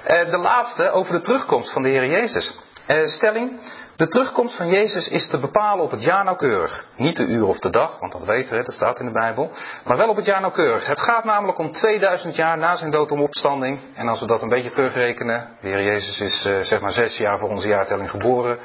Eh, 0.04 0.30
de 0.30 0.38
laatste 0.38 0.90
over 0.90 1.12
de 1.12 1.20
terugkomst 1.20 1.72
van 1.72 1.82
de 1.82 1.88
Heer 1.88 2.06
Jezus. 2.06 2.58
Eh, 2.86 3.04
stelling, 3.04 3.60
de 3.96 4.08
terugkomst 4.08 4.56
van 4.56 4.68
Jezus 4.68 5.08
is 5.08 5.28
te 5.28 5.40
bepalen 5.40 5.84
op 5.84 5.90
het 5.90 6.04
jaar 6.04 6.24
nauwkeurig. 6.24 6.86
Niet 6.96 7.16
de 7.16 7.24
uur 7.24 7.46
of 7.46 7.58
de 7.58 7.70
dag, 7.70 7.98
want 7.98 8.12
dat 8.12 8.24
weten 8.24 8.56
we, 8.56 8.62
dat 8.62 8.74
staat 8.74 9.00
in 9.00 9.06
de 9.06 9.12
Bijbel. 9.12 9.50
Maar 9.84 9.96
wel 9.96 10.08
op 10.08 10.16
het 10.16 10.24
jaar 10.24 10.40
nauwkeurig. 10.40 10.86
Het 10.86 11.00
gaat 11.00 11.24
namelijk 11.24 11.58
om 11.58 11.72
2000 11.72 12.36
jaar 12.36 12.58
na 12.58 12.74
zijn 12.74 12.90
dood 12.90 13.10
om 13.10 13.22
opstanding. 13.22 13.80
En 13.94 14.08
als 14.08 14.20
we 14.20 14.26
dat 14.26 14.42
een 14.42 14.48
beetje 14.48 14.70
terugrekenen, 14.70 15.48
de 15.60 15.68
Heer 15.68 15.82
Jezus 15.82 16.20
is 16.20 16.44
eh, 16.44 16.60
zeg 16.60 16.80
maar 16.80 16.92
zes 16.92 17.16
jaar 17.16 17.38
voor 17.38 17.48
onze 17.48 17.68
jaartelling 17.68 18.10
geboren. 18.10 18.58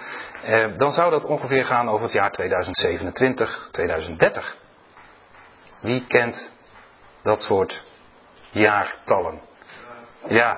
Eh, 0.45 0.77
dan 0.77 0.91
zou 0.91 1.11
dat 1.11 1.25
ongeveer 1.25 1.65
gaan 1.65 1.89
over 1.89 2.03
het 2.03 2.13
jaar 2.13 2.31
2027, 2.31 3.67
2030. 3.71 4.55
Wie 5.81 6.05
kent 6.07 6.51
dat 7.23 7.41
soort 7.41 7.83
jaartallen? 8.49 9.41
Ja. 10.27 10.57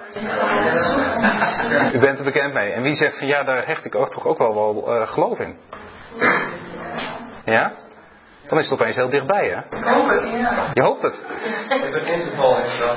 U 1.93 1.99
bent 1.99 2.17
er 2.17 2.23
bekend 2.23 2.53
mee. 2.53 2.71
En 2.71 2.81
wie 2.81 2.93
zegt 2.93 3.17
van 3.17 3.27
ja, 3.27 3.43
daar 3.43 3.65
hecht 3.65 3.85
ik 3.85 3.95
ook 3.95 4.09
toch 4.09 4.25
ook 4.25 4.37
wel, 4.37 4.53
wel 4.53 5.01
uh, 5.01 5.07
geloof 5.07 5.39
in? 5.39 5.59
Ja? 7.45 7.73
Dan 8.47 8.57
is 8.57 8.69
het 8.69 8.79
opeens 8.79 8.95
heel 8.95 9.09
dichtbij, 9.09 9.49
hè? 9.49 9.77
Ik 9.77 9.83
hoop 9.83 10.09
het, 10.09 10.29
ja. 10.29 10.69
Je 10.73 10.81
hoopt 10.81 11.01
het. 11.01 11.25
Ik 11.69 11.91
ben 11.91 12.07
interval 12.07 12.57
extra. 12.57 12.95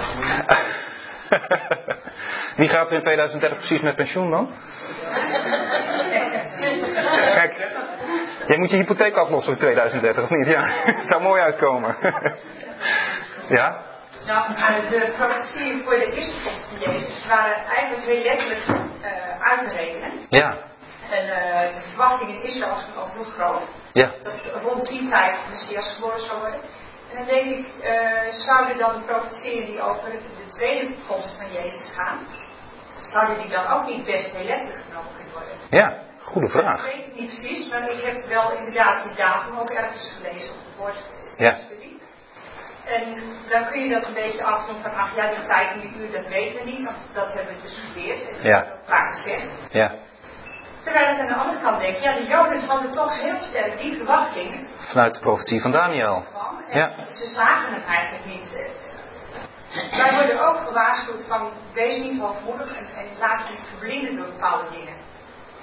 Wie 2.57 2.69
gaat 2.69 2.89
er 2.89 2.97
in 2.97 3.03
2030 3.03 3.59
precies 3.59 3.81
met 3.81 3.97
pensioen 3.97 4.31
dan? 4.31 4.49
Kijk, 7.35 7.57
jij 8.47 8.59
moet 8.59 8.71
je 8.71 8.77
hypotheek 8.77 9.17
aflossen 9.17 9.53
in 9.53 9.59
2030, 9.59 10.23
of 10.23 10.31
niet? 10.31 10.47
Ja, 10.47 10.61
het 10.63 11.07
zou 11.11 11.23
mooi 11.23 11.43
uitkomen. 11.43 11.97
ja? 13.59 13.89
Nou, 14.27 14.53
de 14.89 15.13
profetieën 15.17 15.83
voor 15.85 15.93
de 15.93 16.13
eerste 16.13 16.43
komst 16.45 16.69
van 16.69 16.93
Jezus 16.93 17.27
waren 17.29 17.65
eigenlijk 17.65 18.07
heel 18.07 18.23
letterlijk 18.23 18.69
uh, 18.69 19.51
uit 19.51 19.69
te 19.69 19.75
rekenen. 19.75 20.13
Ja. 20.29 20.59
En 21.11 21.25
uh, 21.25 21.75
de 21.75 21.81
verwachting 21.89 22.31
in 22.31 22.43
Israël 22.43 22.71
was 22.71 22.85
ook 22.99 23.13
heel 23.13 23.25
groot. 23.25 23.63
Ja. 23.93 24.15
Dat 24.23 24.63
rond 24.63 24.89
die 24.89 25.09
tijd 25.09 25.33
de 25.33 25.51
Messias 25.51 25.95
geboren 25.95 26.21
zou 26.21 26.41
worden. 26.41 26.61
En 27.11 27.17
dan 27.17 27.27
denk 27.27 27.47
ik, 27.47 27.67
uh, 27.83 28.33
zouden 28.33 28.79
dan 28.79 28.97
de 28.97 29.03
profetieën 29.03 29.65
die 29.65 29.81
over 29.81 30.11
de 30.11 30.49
tweede 30.51 30.95
komst 31.09 31.37
van 31.37 31.53
Jezus 31.53 31.93
gaan, 31.97 32.19
zouden 33.03 33.39
die 33.39 33.51
dan 33.51 33.67
ook 33.67 33.87
niet 33.87 34.05
best 34.05 34.37
heel 34.37 34.47
letterlijk 34.47 34.85
genomen 34.89 35.11
kunnen 35.15 35.33
worden? 35.33 35.57
Ja, 35.71 36.03
goede 36.23 36.49
vraag. 36.49 36.83
Dat 36.83 36.95
weet 36.95 37.07
ik 37.07 37.21
niet 37.21 37.27
precies, 37.27 37.69
maar 37.71 37.91
ik 37.91 38.05
heb 38.05 38.27
wel 38.27 38.53
inderdaad 38.53 39.05
die 39.05 39.15
datum 39.15 39.59
ook 39.59 39.71
ergens 39.71 40.13
gelezen 40.17 40.51
op 40.51 40.57
het 40.67 40.77
woord 40.77 40.97
ja. 41.37 41.55
studie. 41.55 42.01
En 42.85 43.23
dan 43.49 43.67
kun 43.67 43.81
je 43.81 43.95
dat 43.95 44.07
een 44.07 44.15
beetje 44.15 44.45
afdoen 44.45 44.81
van, 44.83 44.95
ach 44.95 45.17
ja, 45.17 45.29
die 45.29 45.47
tijd 45.47 45.71
en 45.73 45.81
die 45.81 45.95
uur, 45.97 46.13
dat 46.13 46.27
weten 46.27 46.65
we 46.65 46.71
niet, 46.71 46.85
want 46.85 46.97
dat 47.13 47.33
hebben 47.33 47.55
we 47.55 47.63
bestudeerd 47.63 48.29
en 48.29 48.35
dat 48.35 48.43
ja. 48.43 48.57
hebben 48.57 48.73
we 48.73 48.87
vaak 48.87 49.11
gezegd. 49.11 49.49
Ja. 49.71 49.95
Terwijl 50.83 51.15
ik 51.15 51.21
aan 51.21 51.27
de 51.27 51.35
andere 51.35 51.61
kant 51.61 51.81
denk, 51.81 51.97
ja, 51.97 52.15
de 52.15 52.27
Joden 52.27 52.61
hadden 52.61 52.91
toch 52.91 53.21
heel 53.21 53.39
sterk 53.39 53.79
die 53.79 53.97
verwachting. 53.97 54.69
Vanuit 54.77 55.15
de 55.15 55.21
profetie 55.21 55.61
van 55.61 55.71
Daniel. 55.71 56.25
En 56.69 56.79
ja. 56.79 56.95
Ze 57.09 57.29
zagen 57.29 57.73
hem 57.73 57.83
eigenlijk 57.83 58.25
niet. 58.25 58.71
Wij 59.91 60.15
worden 60.15 60.49
ook 60.49 60.57
gewaarschuwd 60.57 61.27
van, 61.27 61.53
wees 61.73 61.97
niet 61.97 62.21
hoogmoedig 62.21 62.77
en, 62.77 62.87
en 62.87 63.07
laat 63.19 63.47
je 63.47 63.51
niet 63.51 63.67
verblinden 63.69 64.17
door 64.17 64.27
bepaalde 64.27 64.71
dingen. 64.71 64.95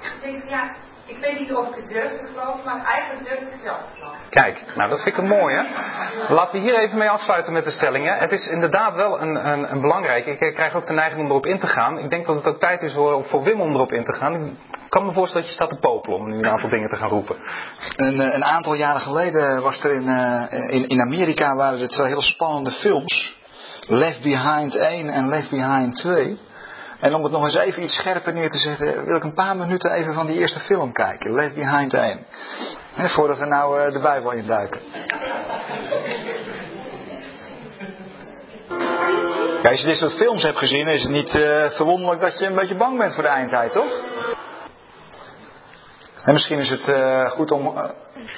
Ik 0.01 0.21
denk, 0.21 0.43
ja, 0.43 0.75
ik 1.07 1.17
weet 1.19 1.39
niet 1.39 1.53
of 1.53 1.67
ik 1.67 1.75
het 1.75 1.87
durf 1.87 2.09
te 2.09 2.27
geloven, 2.33 2.65
maar 2.65 2.85
eigenlijk 2.85 3.23
durf 3.27 3.39
ik 3.39 3.47
het 3.51 3.63
wel 3.63 3.77
te 3.77 3.83
geloven. 3.93 4.19
Kijk, 4.29 4.63
nou 4.75 4.89
dat 4.89 5.01
vind 5.01 5.15
ik 5.15 5.21
een 5.21 5.29
mooie. 5.29 5.67
Laten 6.27 6.55
we 6.55 6.61
hier 6.61 6.79
even 6.79 6.97
mee 6.97 7.09
afsluiten 7.09 7.53
met 7.53 7.63
de 7.63 7.71
stellingen. 7.71 8.17
Het 8.17 8.31
is 8.31 8.47
inderdaad 8.47 8.95
wel 8.95 9.21
een, 9.21 9.47
een, 9.47 9.71
een 9.71 9.81
belangrijke. 9.81 10.29
Ik 10.29 10.53
krijg 10.53 10.75
ook 10.75 10.87
de 10.87 10.93
neiging 10.93 11.21
om 11.21 11.29
erop 11.29 11.45
in 11.45 11.59
te 11.59 11.67
gaan. 11.67 11.97
Ik 11.97 12.09
denk 12.09 12.25
dat 12.25 12.35
het 12.35 12.45
ook 12.45 12.59
tijd 12.59 12.81
is 12.81 12.93
voor, 12.93 13.25
voor 13.25 13.43
Wim 13.43 13.61
om 13.61 13.73
erop 13.73 13.91
in 13.91 14.03
te 14.03 14.13
gaan. 14.13 14.45
Ik 14.45 14.89
kan 14.89 15.05
me 15.05 15.11
voorstellen 15.11 15.47
dat 15.47 15.57
je 15.57 15.63
staat 15.63 15.69
te 15.69 15.87
popelen 15.87 16.19
om 16.19 16.29
nu 16.29 16.37
een 16.37 16.47
aantal 16.47 16.69
dingen 16.69 16.89
te 16.89 16.95
gaan 16.95 17.09
roepen. 17.09 17.35
Een, 17.95 18.19
een 18.35 18.43
aantal 18.43 18.73
jaren 18.73 19.01
geleden 19.01 19.61
was 19.61 19.83
er 19.83 19.91
in, 19.91 20.07
uh, 20.07 20.73
in, 20.73 20.87
in 20.87 21.01
Amerika 21.01 21.55
waren 21.55 21.79
er 21.79 21.87
twee 21.87 22.07
heel 22.07 22.21
spannende 22.21 22.71
films. 22.71 23.35
Left 23.87 24.21
Behind 24.21 24.75
1 24.75 25.09
en 25.09 25.27
Left 25.27 25.49
Behind 25.49 25.95
2. 25.95 26.39
En 26.99 27.13
om 27.13 27.23
het 27.23 27.31
nog 27.31 27.43
eens 27.43 27.55
even 27.55 27.83
iets 27.83 27.95
scherper 27.95 28.33
neer 28.33 28.49
te 28.49 28.57
zetten, 28.57 29.05
wil 29.05 29.15
ik 29.15 29.23
een 29.23 29.33
paar 29.33 29.55
minuten 29.55 29.91
even 29.91 30.13
van 30.13 30.25
die 30.25 30.37
eerste 30.37 30.59
film 30.59 30.91
kijken. 30.91 31.33
Left 31.33 31.55
Behind 31.55 31.93
1. 31.93 32.25
He, 32.93 33.09
voordat 33.09 33.37
we 33.37 33.45
nou 33.45 33.79
uh, 33.79 33.93
de 33.93 33.99
Bijbel 33.99 34.31
induiken. 34.31 34.81
Kijk, 39.61 39.71
als 39.71 39.81
je 39.81 39.87
dit 39.87 39.97
soort 39.97 40.13
films 40.13 40.43
hebt 40.43 40.57
gezien, 40.57 40.87
is 40.87 41.03
het 41.03 41.11
niet 41.11 41.35
uh, 41.35 41.69
verwonderlijk 41.69 42.21
dat 42.21 42.39
je 42.39 42.45
een 42.45 42.55
beetje 42.55 42.75
bang 42.75 42.97
bent 42.97 43.13
voor 43.13 43.23
de 43.23 43.29
eindtijd, 43.29 43.71
toch? 43.71 44.01
En 46.27 46.33
misschien 46.33 46.59
is 46.59 46.69
het 46.69 46.87
uh, 46.87 47.29
goed 47.29 47.51
om, 47.51 47.67
uh, 47.67 47.83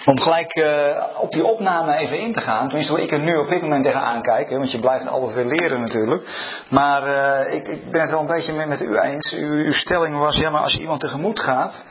om 0.06 0.20
gelijk 0.20 0.56
uh, 0.56 1.04
op 1.18 1.32
die 1.32 1.46
opname 1.46 1.96
even 1.96 2.20
in 2.20 2.34
te 2.34 2.42
gaan. 2.42 2.68
Tenminste, 2.68 2.94
hoe 2.94 3.02
ik 3.02 3.12
er 3.12 3.20
nu 3.20 3.36
op 3.36 3.48
dit 3.48 3.62
moment 3.62 3.84
tegenaan 3.84 4.22
kijk. 4.22 4.50
Hè, 4.50 4.58
want 4.58 4.72
je 4.72 4.80
blijft 4.80 5.08
altijd 5.08 5.34
weer 5.34 5.46
leren 5.46 5.82
natuurlijk. 5.82 6.30
Maar 6.68 7.04
ik, 7.48 7.68
ik, 7.68 7.92
ben 7.92 8.02
het 8.02 8.10
wel 8.10 8.20
een 8.20 8.28
beetje 8.28 8.54
met, 8.54 8.68
met 8.68 8.82
u 8.82 8.98
eens. 8.98 9.34
Uw 9.34 9.74
stelling 9.74 10.18
was, 10.18 10.36
ja 10.36 10.50
maar 10.50 10.62
als 10.62 10.74
je 10.74 10.80
iemand 10.80 11.00
tegemoet 11.00 11.40
gaat. 11.40 11.84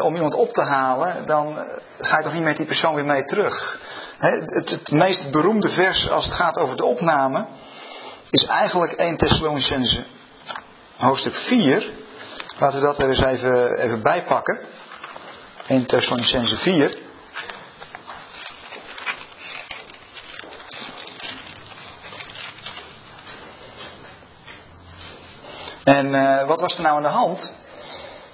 om 0.00 0.14
iemand 0.14 0.34
op 0.34 0.52
te 0.52 0.62
halen, 0.62 1.26
dan 1.26 1.58
ga 1.98 2.16
je 2.16 2.24
toch 2.24 2.32
niet 2.32 2.42
met 2.42 2.56
die 2.56 2.66
persoon 2.66 2.94
weer 2.94 3.04
mee 3.04 3.24
terug. 3.24 3.80
Hè, 4.18 4.30
het, 4.30 4.70
het 4.70 4.90
meest 4.90 5.30
beroemde 5.30 5.68
vers 5.68 6.10
als 6.10 6.24
het 6.24 6.34
gaat 6.34 6.58
over 6.58 6.76
de 6.76 6.84
opname. 6.84 7.46
Is 8.30 8.44
eigenlijk 8.44 8.92
1 8.92 9.16
Thessalonicense 9.16 10.02
hoofdstuk 10.96 11.34
4. 11.34 11.90
Laten 12.58 12.80
we 12.80 12.86
dat 12.86 12.98
er 12.98 13.08
eens 13.08 13.22
even, 13.22 13.78
even 13.78 14.02
bijpakken. 14.02 14.60
1 15.70 15.86
Thessalonicense 15.86 16.56
4. 16.56 16.98
En 25.84 26.06
uh, 26.06 26.46
wat 26.46 26.60
was 26.60 26.76
er 26.76 26.82
nou 26.82 26.96
aan 26.96 27.02
de 27.02 27.08
hand? 27.08 27.52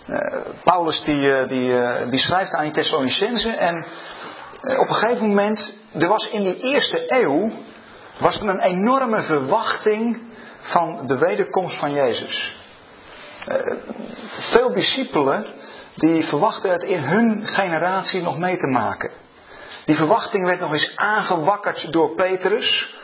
Uh, 0.07 0.19
Paulus 0.63 1.03
die, 1.05 1.21
uh, 1.21 1.47
die, 1.47 2.09
die 2.09 2.19
schrijft 2.19 2.53
aan 2.53 2.65
die 2.65 2.73
Thessalonicense 2.73 3.51
en 3.51 3.87
op 4.79 4.89
een 4.89 4.95
gegeven 4.95 5.29
moment, 5.29 5.75
er 5.99 6.09
was 6.09 6.29
in 6.29 6.45
die 6.45 6.61
eerste 6.61 7.05
eeuw, 7.07 7.51
was 8.19 8.41
er 8.41 8.49
een 8.49 8.61
enorme 8.61 9.23
verwachting 9.23 10.23
van 10.61 11.07
de 11.07 11.19
wederkomst 11.19 11.79
van 11.79 11.93
Jezus. 11.93 12.57
veel 14.39 14.73
discipelen 14.73 15.47
die 15.97 16.25
verwachten 16.25 16.71
het 16.71 16.83
in 16.83 17.03
hun 17.03 17.47
generatie 17.47 18.23
nog 18.23 18.39
mee 18.39 18.57
te 18.57 18.67
maken. 18.67 19.11
Die 19.85 19.97
verwachting 19.97 20.45
werd 20.45 20.61
nog 20.61 20.73
eens 20.73 20.93
aangewakkerd 20.97 21.93
door 21.93 22.15
Petrus. 22.15 22.95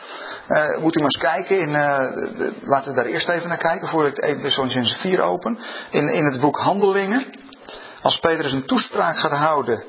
Uh, 0.47 0.77
moet 0.77 0.95
u 0.95 0.99
maar 0.99 1.09
eens 1.13 1.17
kijken. 1.17 1.59
In, 1.59 1.71
de, 1.71 2.53
laten 2.61 2.89
we 2.91 2.97
daar 2.97 3.05
eerst 3.05 3.29
even 3.29 3.47
naar 3.47 3.57
kijken 3.57 3.87
voordat 3.87 4.17
ik 4.17 4.23
1 4.23 4.41
Thessalonicense 4.41 4.95
4 4.95 5.21
open. 5.21 5.59
In, 5.89 6.07
in 6.07 6.25
het 6.25 6.39
boek 6.39 6.57
Handelingen. 6.57 7.25
Als 8.01 8.19
Petrus 8.19 8.51
een 8.51 8.65
toespraak 8.65 9.17
gaat 9.17 9.31
houden. 9.31 9.83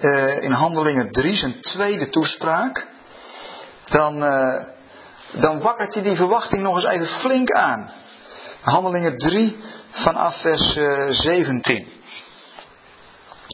Uh, 0.00 0.42
in 0.42 0.52
Handelingen 0.52 1.10
3, 1.10 1.36
zijn 1.36 1.60
tweede 1.60 2.08
toespraak. 2.08 2.86
Dan 3.84 4.24
dan 5.32 5.60
wakkert 5.60 5.94
hij 5.94 6.02
die 6.02 6.16
verwachting 6.16 6.62
nog 6.62 6.74
eens 6.74 6.84
even 6.84 7.06
flink 7.06 7.50
aan. 7.50 7.90
Handelingen 8.60 9.16
3 9.16 9.56
vanaf 9.90 10.40
vers 10.40 10.78
17. 11.08 11.95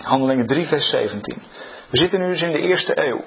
Handelingen 0.02 0.46
3 0.46 0.66
vers 0.66 0.88
17. 0.88 1.42
We 1.90 1.98
zitten 1.98 2.20
nu 2.20 2.28
dus 2.28 2.42
in 2.42 2.52
de 2.52 2.58
eerste 2.58 3.06
eeuw. 3.06 3.24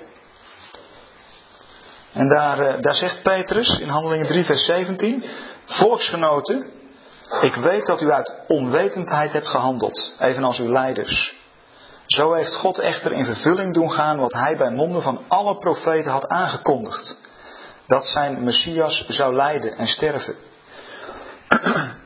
En 2.13 2.27
daar, 2.27 2.59
eh, 2.59 2.81
daar 2.81 2.95
zegt 2.95 3.21
Petrus 3.21 3.79
in 3.79 3.89
Handelingen 3.89 4.27
3 4.27 4.45
vers 4.45 4.65
17. 4.65 5.25
Volksgenoten, 5.63 6.71
ik 7.41 7.55
weet 7.55 7.85
dat 7.85 8.01
u 8.01 8.11
uit 8.11 8.33
onwetendheid 8.47 9.33
hebt 9.33 9.47
gehandeld, 9.47 10.11
evenals 10.19 10.59
uw 10.59 10.69
leiders. 10.69 11.35
Zo 12.05 12.33
heeft 12.33 12.55
God 12.55 12.79
echter 12.79 13.11
in 13.11 13.25
vervulling 13.25 13.73
doen 13.73 13.91
gaan 13.91 14.17
wat 14.17 14.33
hij 14.33 14.57
bij 14.57 14.71
monden 14.71 15.01
van 15.01 15.21
alle 15.27 15.57
profeten 15.57 16.11
had 16.11 16.27
aangekondigd. 16.27 17.17
Dat 17.87 18.05
zijn 18.05 18.43
Messias 18.43 19.05
zou 19.07 19.35
lijden 19.35 19.77
en 19.77 19.87
sterven. 19.87 20.35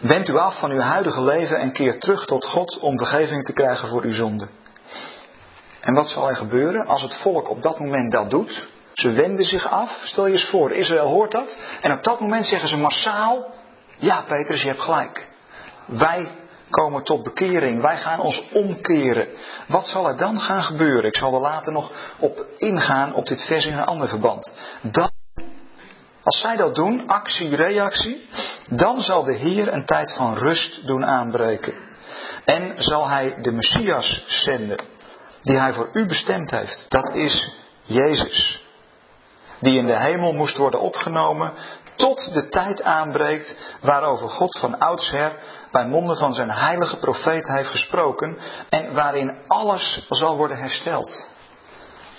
Wend 0.00 0.28
u 0.28 0.36
af 0.36 0.58
van 0.58 0.70
uw 0.70 0.80
huidige 0.80 1.22
leven 1.22 1.58
en 1.58 1.72
keer 1.72 1.98
terug 1.98 2.24
tot 2.24 2.44
God 2.44 2.78
om 2.78 2.98
vergeving 2.98 3.44
te 3.44 3.52
krijgen 3.52 3.88
voor 3.88 4.02
uw 4.02 4.12
zonde. 4.12 4.48
En 5.80 5.94
wat 5.94 6.08
zal 6.08 6.28
er 6.28 6.36
gebeuren 6.36 6.86
als 6.86 7.02
het 7.02 7.14
volk 7.14 7.50
op 7.50 7.62
dat 7.62 7.78
moment 7.78 8.12
dat 8.12 8.30
doet? 8.30 8.68
Ze 8.92 9.12
wenden 9.12 9.44
zich 9.44 9.68
af. 9.68 10.00
Stel 10.04 10.26
je 10.26 10.32
eens 10.32 10.48
voor, 10.48 10.72
Israël 10.72 11.06
hoort 11.06 11.30
dat. 11.30 11.58
En 11.80 11.92
op 11.92 12.02
dat 12.02 12.20
moment 12.20 12.46
zeggen 12.46 12.68
ze 12.68 12.76
massaal: 12.76 13.54
Ja, 13.96 14.24
Petrus, 14.28 14.62
je 14.62 14.68
hebt 14.68 14.80
gelijk. 14.80 15.26
Wij 15.86 16.30
komen 16.70 17.04
tot 17.04 17.22
bekering. 17.22 17.82
Wij 17.82 17.96
gaan 17.96 18.20
ons 18.20 18.48
omkeren. 18.52 19.28
Wat 19.68 19.86
zal 19.86 20.08
er 20.08 20.16
dan 20.16 20.40
gaan 20.40 20.62
gebeuren? 20.62 21.04
Ik 21.04 21.16
zal 21.16 21.34
er 21.34 21.40
later 21.40 21.72
nog 21.72 21.92
op 22.18 22.46
ingaan 22.56 23.14
op 23.14 23.26
dit 23.26 23.44
vers 23.44 23.66
in 23.66 23.72
een 23.72 23.84
ander 23.84 24.08
verband. 24.08 24.52
Dan, 24.82 25.10
als 26.28 26.40
zij 26.40 26.56
dat 26.56 26.74
doen, 26.74 27.06
actie, 27.06 27.56
reactie, 27.56 28.28
dan 28.68 29.00
zal 29.00 29.24
de 29.24 29.34
Heer 29.34 29.72
een 29.72 29.84
tijd 29.84 30.12
van 30.12 30.34
rust 30.34 30.86
doen 30.86 31.04
aanbreken. 31.06 31.74
En 32.44 32.74
zal 32.76 33.08
hij 33.08 33.36
de 33.42 33.52
Messias 33.52 34.24
zenden, 34.26 34.78
die 35.42 35.58
hij 35.58 35.72
voor 35.72 35.88
u 35.92 36.06
bestemd 36.06 36.50
heeft. 36.50 36.86
Dat 36.88 37.14
is 37.14 37.50
Jezus. 37.82 38.62
Die 39.60 39.78
in 39.78 39.86
de 39.86 39.98
hemel 39.98 40.32
moest 40.32 40.56
worden 40.56 40.80
opgenomen 40.80 41.52
tot 41.96 42.32
de 42.32 42.48
tijd 42.48 42.82
aanbreekt 42.82 43.56
waarover 43.80 44.28
God 44.28 44.58
van 44.58 44.78
oudsher 44.78 45.32
bij 45.70 45.86
monden 45.86 46.16
van 46.16 46.34
zijn 46.34 46.50
heilige 46.50 46.96
profeet 46.96 47.46
heeft 47.46 47.70
gesproken 47.70 48.38
en 48.68 48.94
waarin 48.94 49.36
alles 49.46 50.06
zal 50.08 50.36
worden 50.36 50.58
hersteld. 50.58 51.26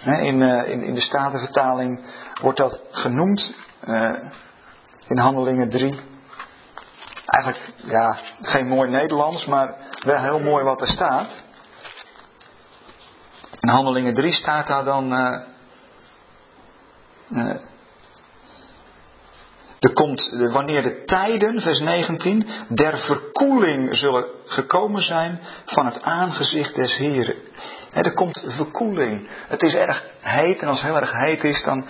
In, 0.03 0.41
eh, 0.41 0.71
in, 0.71 0.83
in 0.83 0.93
de 0.93 1.01
Statenvertaling 1.01 2.05
wordt 2.41 2.57
dat 2.57 2.81
genoemd 2.91 3.53
eh, 3.89 4.32
in 5.08 5.17
Handelingen 5.17 5.69
3. 5.69 5.99
Eigenlijk, 7.25 7.73
ja, 7.84 8.17
geen 8.41 8.67
mooi 8.67 8.89
Nederlands, 8.89 9.45
maar 9.45 9.75
wel 10.06 10.21
heel 10.21 10.39
mooi 10.39 10.63
wat 10.63 10.82
er 10.82 10.88
staat. 10.88 11.41
In 13.60 13.69
Handelingen 13.69 14.13
3 14.13 14.32
staat 14.32 14.67
daar 14.67 14.84
dan. 14.84 15.13
Uh, 15.13 15.38
er 19.80 19.93
komt, 19.93 20.30
wanneer 20.52 20.84
de 20.84 21.04
tijden, 21.06 21.62
vers 21.62 21.80
19, 21.80 22.47
der 22.67 22.97
verkoeling 22.97 23.95
zullen 23.95 24.25
gekomen 24.45 25.02
zijn 25.02 25.39
van 25.65 25.86
het 25.86 26.02
aangezicht 26.02 26.75
des 26.75 26.97
Heren. 26.97 27.36
er 27.93 28.13
komt 28.13 28.43
verkoeling. 28.47 29.30
Het 29.47 29.62
is 29.62 29.73
erg 29.73 30.04
heet 30.19 30.62
en 30.62 30.67
als 30.67 30.82
het 30.82 30.91
heel 30.91 30.99
erg 30.99 31.12
heet 31.12 31.43
is, 31.43 31.63
dan 31.63 31.88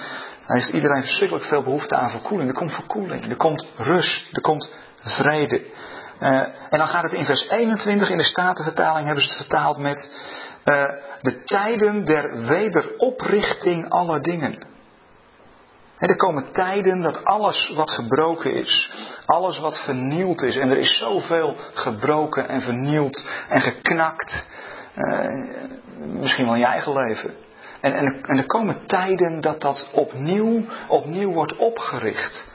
heeft 0.58 0.70
iedereen 0.70 1.02
verschrikkelijk 1.02 1.46
veel 1.46 1.64
behoefte 1.64 1.96
aan 1.96 2.10
verkoeling. 2.10 2.50
Er 2.50 2.56
komt 2.56 2.74
verkoeling, 2.74 3.30
er 3.30 3.36
komt 3.36 3.66
rust, 3.76 4.30
er 4.36 4.42
komt 4.42 4.70
vrede. 4.98 5.66
Uh, 6.22 6.40
en 6.70 6.78
dan 6.78 6.88
gaat 6.88 7.04
het 7.04 7.14
in 7.14 7.26
vers 7.26 7.50
21 7.50 8.10
in 8.10 8.18
de 8.18 8.24
Statenvertaling 8.24 9.06
hebben 9.06 9.24
ze 9.24 9.30
het 9.30 9.38
vertaald 9.38 9.78
met 9.78 10.12
uh, 10.66 10.84
de 11.22 11.44
tijden 11.44 12.06
der 12.06 12.46
wederoprichting 12.46 13.90
aller 13.90 14.22
dingen 14.22 14.68
er 16.08 16.16
komen 16.16 16.52
tijden 16.52 17.02
dat 17.02 17.26
alles 17.26 17.72
wat 17.76 17.92
gebroken 17.92 18.54
is, 18.54 18.92
alles 19.26 19.60
wat 19.60 19.80
vernield 19.80 20.42
is, 20.42 20.58
en 20.58 20.70
er 20.70 20.78
is 20.78 20.98
zoveel 20.98 21.56
gebroken 21.74 22.50
en 22.50 22.62
vernield 22.62 23.26
en 23.48 23.62
geknakt, 23.62 24.46
eh, 24.96 25.28
misschien 25.98 26.46
wel 26.46 26.54
in 26.54 26.60
je 26.60 26.66
eigen 26.66 26.94
leven. 26.94 27.34
En, 27.82 27.94
en, 28.24 28.38
er 28.38 28.46
komen 28.46 28.86
tijden 28.86 29.42
dat 29.42 29.62
dat 29.62 29.90
opnieuw, 29.94 30.66
opnieuw 30.88 31.32
wordt 31.32 31.56
opgericht. 31.56 32.48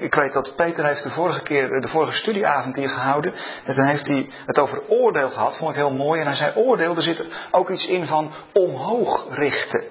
ik 0.00 0.14
weet 0.14 0.32
dat 0.32 0.56
Peter 0.56 0.84
heeft 0.84 1.02
de 1.02 1.10
vorige 1.10 1.42
keer, 1.42 1.80
de 1.80 1.88
vorige 1.88 2.12
studieavond 2.12 2.76
hier 2.76 2.88
gehouden. 2.88 3.32
En 3.64 3.74
dan 3.74 3.86
heeft 3.86 4.06
hij 4.06 4.28
het 4.46 4.58
over 4.58 4.82
oordeel 4.88 5.28
gehad, 5.28 5.56
vond 5.56 5.70
ik 5.70 5.76
heel 5.76 5.92
mooi. 5.92 6.20
En 6.20 6.26
hij 6.26 6.36
zei 6.36 6.52
oordeel, 6.54 6.96
er 6.96 7.02
zit 7.02 7.26
ook 7.50 7.70
iets 7.70 7.86
in 7.86 8.06
van 8.06 8.32
omhoog 8.52 9.26
richten. 9.30 9.82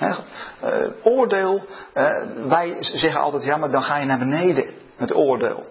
Uh, 0.00 0.16
oordeel, 1.02 1.66
uh, 1.94 2.22
wij 2.48 2.76
zeggen 2.80 3.20
altijd, 3.20 3.44
ja, 3.44 3.56
maar 3.56 3.70
dan 3.70 3.82
ga 3.82 3.96
je 3.96 4.06
naar 4.06 4.18
beneden 4.18 4.64
met 4.96 5.14
oordeel. 5.14 5.66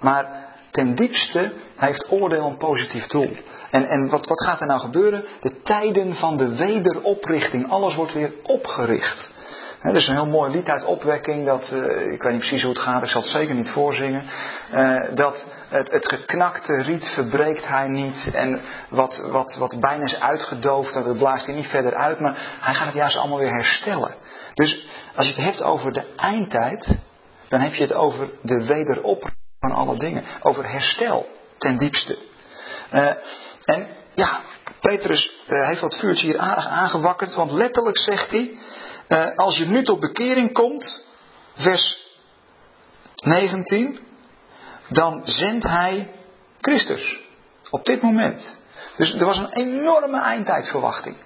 Maar 0.00 0.45
ten 0.76 0.94
diepste 0.94 1.52
heeft 1.76 2.10
oordeel 2.10 2.46
een 2.46 2.56
positief 2.56 3.06
doel. 3.06 3.36
En, 3.70 3.88
en 3.88 4.08
wat, 4.08 4.26
wat 4.26 4.44
gaat 4.44 4.60
er 4.60 4.66
nou 4.66 4.80
gebeuren? 4.80 5.24
De 5.40 5.60
tijden 5.62 6.14
van 6.14 6.36
de 6.36 6.56
wederoprichting, 6.56 7.70
alles 7.70 7.94
wordt 7.94 8.12
weer 8.12 8.32
opgericht. 8.42 9.30
Er 9.80 9.94
is 9.94 10.08
een 10.08 10.14
heel 10.14 10.26
mooi 10.26 10.52
lied 10.52 10.68
uit 10.68 10.84
opwekking, 10.84 11.46
dat, 11.46 11.70
uh, 11.74 12.12
ik 12.12 12.22
weet 12.22 12.32
niet 12.32 12.38
precies 12.38 12.62
hoe 12.62 12.72
het 12.72 12.82
gaat, 12.82 13.02
ik 13.02 13.08
zal 13.08 13.20
het 13.20 13.30
zeker 13.30 13.54
niet 13.54 13.68
voorzingen. 13.68 14.24
Uh, 14.72 15.14
dat 15.14 15.46
het, 15.68 15.90
het 15.90 16.08
geknakte 16.08 16.82
riet 16.82 17.04
verbreekt 17.04 17.66
hij 17.66 17.88
niet 17.88 18.30
en 18.34 18.60
wat, 18.88 19.22
wat, 19.30 19.56
wat 19.58 19.80
bijna 19.80 20.04
is 20.04 20.20
uitgedoofd, 20.20 20.94
dat 20.94 21.18
blaast 21.18 21.46
hij 21.46 21.54
niet 21.54 21.66
verder 21.66 21.94
uit, 21.94 22.20
maar 22.20 22.56
hij 22.60 22.74
gaat 22.74 22.86
het 22.86 22.94
juist 22.94 23.16
allemaal 23.16 23.38
weer 23.38 23.54
herstellen. 23.54 24.14
Dus 24.54 24.88
als 25.14 25.26
je 25.26 25.32
het 25.32 25.44
hebt 25.44 25.62
over 25.62 25.92
de 25.92 26.06
eindtijd, 26.16 26.96
dan 27.48 27.60
heb 27.60 27.74
je 27.74 27.82
het 27.82 27.94
over 27.94 28.30
de 28.42 28.64
wederoprichting 28.66 29.44
van 29.68 29.76
alle 29.76 29.96
dingen. 29.96 30.24
Over 30.42 30.70
herstel 30.70 31.26
ten 31.58 31.76
diepste. 31.76 32.18
Uh, 32.92 33.12
en 33.64 33.86
ja, 34.12 34.40
Petrus 34.80 35.32
heeft 35.46 35.80
dat 35.80 35.98
vuurtje 35.98 36.26
hier 36.26 36.38
aardig 36.38 36.66
aangewakkerd, 36.66 37.34
want 37.34 37.50
letterlijk 37.50 37.98
zegt 37.98 38.30
hij, 38.30 38.58
uh, 39.08 39.36
als 39.36 39.56
je 39.56 39.66
nu 39.66 39.84
tot 39.84 40.00
bekering 40.00 40.52
komt, 40.52 41.04
vers 41.54 42.04
19, 43.14 43.98
dan 44.88 45.22
zendt 45.24 45.64
hij 45.64 46.10
Christus. 46.60 47.20
Op 47.70 47.84
dit 47.84 48.02
moment. 48.02 48.56
Dus 48.96 49.14
er 49.14 49.24
was 49.24 49.36
een 49.36 49.52
enorme 49.52 50.20
eindtijdverwachting. 50.20 51.16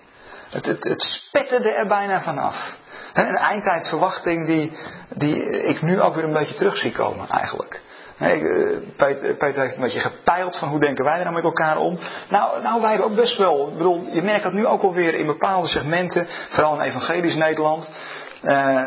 Het, 0.50 0.66
het, 0.66 0.84
het 0.84 1.02
spetterde 1.02 1.70
er 1.70 1.86
bijna 1.86 2.22
vanaf. 2.22 2.76
Een 3.12 3.36
eindtijdverwachting 3.36 4.46
die, 4.46 4.72
die 5.08 5.62
ik 5.62 5.82
nu 5.82 6.00
ook 6.00 6.14
weer 6.14 6.24
een 6.24 6.32
beetje 6.32 6.54
terug 6.54 6.76
zie 6.76 6.92
komen 6.92 7.28
eigenlijk. 7.28 7.80
Eh, 8.20 8.76
Peter, 9.38 9.60
heeft 9.60 9.76
een 9.76 9.82
beetje 9.82 10.00
gepeild 10.00 10.56
van 10.56 10.68
hoe 10.68 10.80
denken 10.80 11.04
wij 11.04 11.16
er 11.16 11.22
nou 11.22 11.34
met 11.34 11.44
elkaar 11.44 11.76
om. 11.76 11.98
Nou, 12.28 12.62
nou 12.62 12.80
wij 12.80 13.02
ook 13.02 13.14
best 13.14 13.36
wel. 13.36 13.68
Ik 13.68 13.76
bedoel, 13.76 14.06
je 14.10 14.22
merkt 14.22 14.42
dat 14.42 14.52
nu 14.52 14.66
ook 14.66 14.82
alweer 14.82 15.14
in 15.14 15.26
bepaalde 15.26 15.68
segmenten, 15.68 16.28
vooral 16.48 16.74
in 16.74 16.80
evangelisch 16.80 17.34
Nederland, 17.34 17.90
uh, 18.42 18.82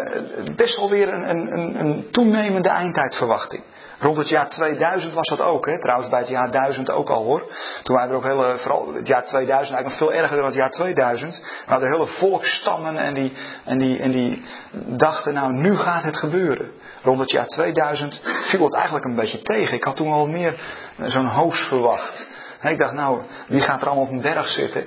best 0.56 0.78
wel 0.78 0.89
weer 0.89 1.13
een, 1.13 1.30
een, 1.30 1.80
een 1.80 2.08
toenemende 2.12 2.69
eindtijdverwachting. 2.69 3.63
Rond 4.00 4.17
het 4.17 4.30
jaar 4.30 4.50
2000 4.50 5.13
was 5.13 5.28
dat 5.28 5.41
ook, 5.41 5.65
hè? 5.65 5.80
trouwens 5.80 6.10
bij 6.10 6.19
het 6.19 6.30
jaar 6.30 6.52
1000 6.52 6.91
ook 6.91 7.10
al 7.10 7.24
hoor. 7.24 7.43
Toen 7.84 7.96
waren 7.96 8.10
er 8.10 8.15
ook 8.15 8.28
hele, 8.28 8.58
vooral 8.58 8.93
het 8.93 9.08
jaar 9.08 9.26
2000 9.26 9.50
eigenlijk 9.50 9.86
nog 9.86 9.98
veel 9.98 10.13
erger 10.13 10.38
dan 10.38 10.46
het 10.46 10.56
jaar 10.56 10.72
2000. 10.72 11.39
We 11.39 11.72
hadden 11.72 11.91
hele 11.91 12.08
volkstammen 12.08 12.98
en 12.98 13.13
die, 13.13 13.34
en, 13.65 13.78
die, 13.78 14.00
en 14.00 14.12
die 14.12 14.46
dachten 14.86 15.34
nou 15.34 15.54
nu 15.54 15.76
gaat 15.76 16.04
het 16.04 16.17
gebeuren. 16.17 16.72
Rond 17.04 17.20
het 17.20 17.32
jaar 17.32 17.48
2000 17.48 18.22
viel 18.24 18.63
het 18.63 18.74
eigenlijk 18.74 19.06
een 19.06 19.16
beetje 19.16 19.42
tegen. 19.42 19.76
Ik 19.76 19.84
had 19.84 19.96
toen 19.96 20.12
al 20.12 20.28
meer 20.28 20.62
eh, 20.98 21.06
zo'n 21.06 21.28
hoos 21.28 21.60
verwacht. 21.68 22.28
Ik 22.62 22.80
dacht 22.80 22.94
nou, 22.94 23.24
wie 23.48 23.62
gaat 23.62 23.82
er 23.82 23.88
allemaal 23.88 24.06
op 24.06 24.12
een 24.12 24.22
berg 24.22 24.48
zitten? 24.48 24.86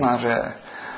Maar 0.00 0.24
uh, 0.24 0.46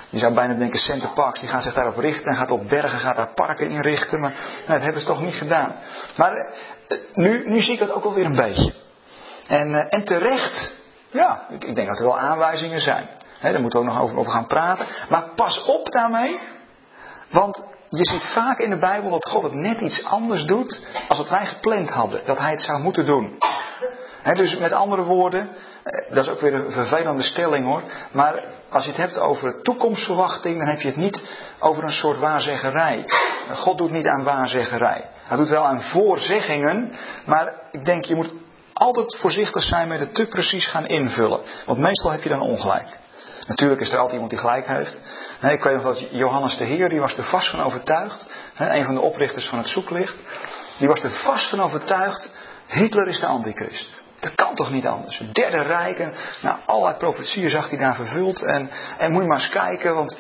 je 0.09 0.19
zou 0.19 0.35
bijna 0.35 0.55
denken 0.55 0.79
Center 0.79 1.09
Parks, 1.09 1.41
die 1.41 1.49
gaan 1.49 1.63
zich 1.63 1.75
daarop 1.75 1.97
richten 1.97 2.31
en 2.31 2.37
gaat 2.37 2.51
op 2.51 2.69
bergen, 2.69 2.99
gaat 2.99 3.17
daar 3.17 3.35
parken 3.35 3.71
inrichten. 3.71 4.21
Maar 4.21 4.31
nou, 4.31 4.73
dat 4.73 4.83
hebben 4.83 5.01
ze 5.01 5.07
toch 5.07 5.23
niet 5.23 5.35
gedaan. 5.35 5.75
Maar 6.17 6.37
uh, 6.37 6.99
nu, 7.15 7.43
nu 7.47 7.63
zie 7.63 7.73
ik 7.73 7.79
dat 7.79 7.93
ook 7.93 8.03
wel 8.03 8.15
weer 8.15 8.25
een 8.25 8.37
beetje. 8.37 8.75
En, 9.47 9.75
en 9.75 10.05
terecht, 10.05 10.73
ja, 11.11 11.47
ik, 11.49 11.65
ik, 11.65 11.75
denk 11.75 11.89
dat 11.89 11.99
er 11.99 12.05
wel 12.05 12.19
aanwijzingen 12.19 12.81
zijn. 12.81 13.09
daar 13.41 13.61
moeten 13.61 13.81
we 13.81 13.87
ook 13.87 13.93
nog 13.93 14.03
over, 14.03 14.19
over 14.19 14.33
gaan 14.33 14.47
praten. 14.47 14.87
Maar 15.09 15.25
pas 15.35 15.65
op 15.65 15.93
daarmee, 15.93 16.39
want 17.31 17.65
je 17.89 18.05
ziet 18.05 18.33
vaak 18.33 18.59
in 18.59 18.71
de 18.71 18.79
Bijbel 18.79 19.11
dat 19.11 19.29
God 19.29 19.43
het 19.43 19.53
net 19.53 19.81
iets 19.81 20.05
anders 20.05 20.45
doet 20.45 20.87
als 21.09 21.19
wat 21.19 21.29
wij 21.29 21.47
gepland 21.47 21.91
hadden. 21.91 22.23
Dat 22.25 22.39
hij 22.39 22.51
het 22.51 22.63
zou 22.63 22.83
moeten 22.83 23.07
doen. 23.07 23.39
dus 24.35 24.59
met 24.59 24.73
andere 24.73 25.03
woorden, 25.03 25.49
eh, 25.83 26.15
dat 26.15 26.25
is 26.25 26.31
ook 26.31 26.41
weer 26.41 26.55
een 26.55 26.73
vervelende 26.73 27.23
stelling 27.23 27.67
hoor. 27.67 27.83
Maar 28.13 28.45
als 28.69 28.85
je 28.85 28.91
het 28.91 29.01
hebt 29.01 29.19
over 29.19 29.63
toekomstverwachting, 29.63 30.59
dan 30.59 30.69
heb 30.69 30.81
je 30.81 30.89
het 30.89 30.97
niet 30.97 31.23
over 31.59 31.85
een 31.85 31.93
soort 31.93 32.19
waarzeggerij. 32.19 33.05
God 33.53 33.79
doet 33.79 33.91
niet 33.91 34.07
aan 34.07 34.25
waarzeggerij. 34.25 35.05
Hij 35.23 35.37
doet 35.37 35.49
wel 35.49 35.65
aan 35.65 35.83
voorzeggingen, 35.83 36.97
maar 37.25 37.53
ik 37.71 37.85
denk 37.85 38.05
je 38.05 38.15
moet 38.15 38.33
altijd 38.73 39.17
voorzichtig 39.17 39.63
zijn 39.63 39.89
met 39.89 40.01
het 40.01 40.15
te 40.15 40.27
precies 40.27 40.67
gaan 40.67 40.87
invullen. 40.87 41.41
Want 41.67 41.79
meestal 41.79 42.11
heb 42.11 42.23
je 42.23 42.29
dan 42.29 42.41
ongelijk. 42.41 42.98
Natuurlijk 43.49 43.81
is 43.81 43.89
er 43.93 43.97
altijd 43.97 44.13
iemand 44.13 44.31
die 44.31 44.39
gelijk 44.39 44.67
heeft. 44.67 45.01
Ik 45.41 45.63
weet 45.63 45.75
nog 45.75 45.83
dat 45.83 46.11
Johannes 46.11 46.57
de 46.57 46.65
Heer, 46.65 46.89
die 46.89 47.01
was 47.01 47.17
er 47.17 47.25
vast 47.25 47.51
van 47.51 47.61
overtuigd. 47.61 48.27
Een 48.57 48.85
van 48.85 48.95
de 48.95 49.01
oprichters 49.01 49.49
van 49.49 49.59
het 49.59 49.69
zoeklicht. 49.69 50.17
Die 50.79 50.89
was 50.89 51.03
er 51.03 51.11
vast 51.11 51.49
van 51.49 51.61
overtuigd. 51.61 52.31
Hitler 52.67 53.09
is 53.09 53.21
de 53.21 53.27
antichrist. 53.27 54.03
Dat 54.21 54.35
kan 54.35 54.55
toch 54.55 54.71
niet 54.71 54.87
anders? 54.87 55.23
Derde 55.33 55.63
rijk. 55.63 55.99
En, 55.99 56.15
nou, 56.43 56.59
allerlei 56.67 56.97
profetieën 56.97 57.51
zag 57.51 57.69
hij 57.69 57.79
daar 57.79 57.95
vervuld. 57.95 58.43
En, 58.43 58.71
en 58.99 59.13
moet 59.13 59.23
je 59.23 59.29
maar 59.29 59.39
eens 59.39 59.49
kijken. 59.49 59.95
Want, 59.95 60.19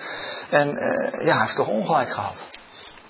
en 0.50 0.68
uh, 0.68 1.26
ja, 1.26 1.32
hij 1.32 1.42
heeft 1.42 1.56
toch 1.56 1.68
ongelijk 1.68 2.12
gehad. 2.12 2.48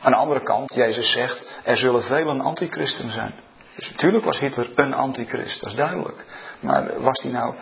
Aan 0.00 0.12
de 0.12 0.18
andere 0.18 0.42
kant, 0.42 0.74
Jezus 0.74 1.12
zegt, 1.12 1.46
er 1.64 1.76
zullen 1.76 2.02
vele 2.02 2.42
antichristen 2.42 3.12
zijn. 3.12 3.35
Dus 3.78 3.90
natuurlijk 3.90 4.24
was 4.24 4.38
Hitler 4.38 4.70
een 4.74 4.94
antichrist, 4.94 5.61
dat 5.61 5.70
is 5.70 5.76
duidelijk. 5.76 6.24
Maar 6.61 7.00
was 7.00 7.22
hij 7.22 7.31
nou 7.31 7.54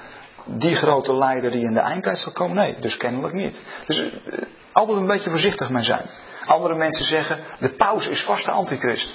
die 0.46 0.74
grote 0.74 1.14
leider 1.14 1.50
die 1.50 1.64
in 1.64 1.74
de 1.74 1.80
eindtijd 1.80 2.18
zal 2.18 2.32
komen? 2.32 2.56
Nee, 2.56 2.78
dus 2.78 2.96
kennelijk 2.96 3.34
niet. 3.34 3.60
Dus 3.84 3.98
uh, 3.98 4.08
altijd 4.72 4.98
een 4.98 5.06
beetje 5.06 5.30
voorzichtig 5.30 5.70
mee 5.70 5.82
zijn. 5.82 6.06
Andere 6.46 6.74
mensen 6.74 7.04
zeggen, 7.04 7.38
de 7.58 7.74
paus 7.74 8.06
is 8.06 8.24
vast 8.24 8.44
de 8.44 8.50
antichrist. 8.50 9.14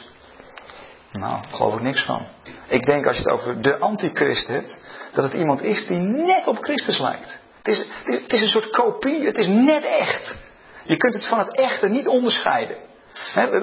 Nou, 1.11 1.41
daar 1.41 1.51
geloof 1.51 1.73
ik 1.73 1.81
niks 1.81 2.03
van. 2.03 2.25
Ik 2.67 2.85
denk 2.85 3.07
als 3.07 3.15
je 3.15 3.21
het 3.21 3.31
over 3.31 3.61
de 3.61 3.77
antichrist 3.77 4.47
hebt, 4.47 4.79
dat 5.13 5.23
het 5.23 5.33
iemand 5.33 5.61
is 5.61 5.87
die 5.87 5.97
net 5.97 6.47
op 6.47 6.57
Christus 6.57 6.99
lijkt. 6.99 7.39
Het 7.57 7.67
is, 7.67 7.87
het 8.03 8.33
is 8.33 8.41
een 8.41 8.49
soort 8.49 8.69
kopie, 8.69 9.25
het 9.25 9.37
is 9.37 9.47
net 9.47 9.83
echt. 9.83 10.35
Je 10.83 10.97
kunt 10.97 11.13
het 11.13 11.27
van 11.27 11.39
het 11.39 11.55
echte 11.55 11.87
niet 11.87 12.07
onderscheiden. 12.07 12.77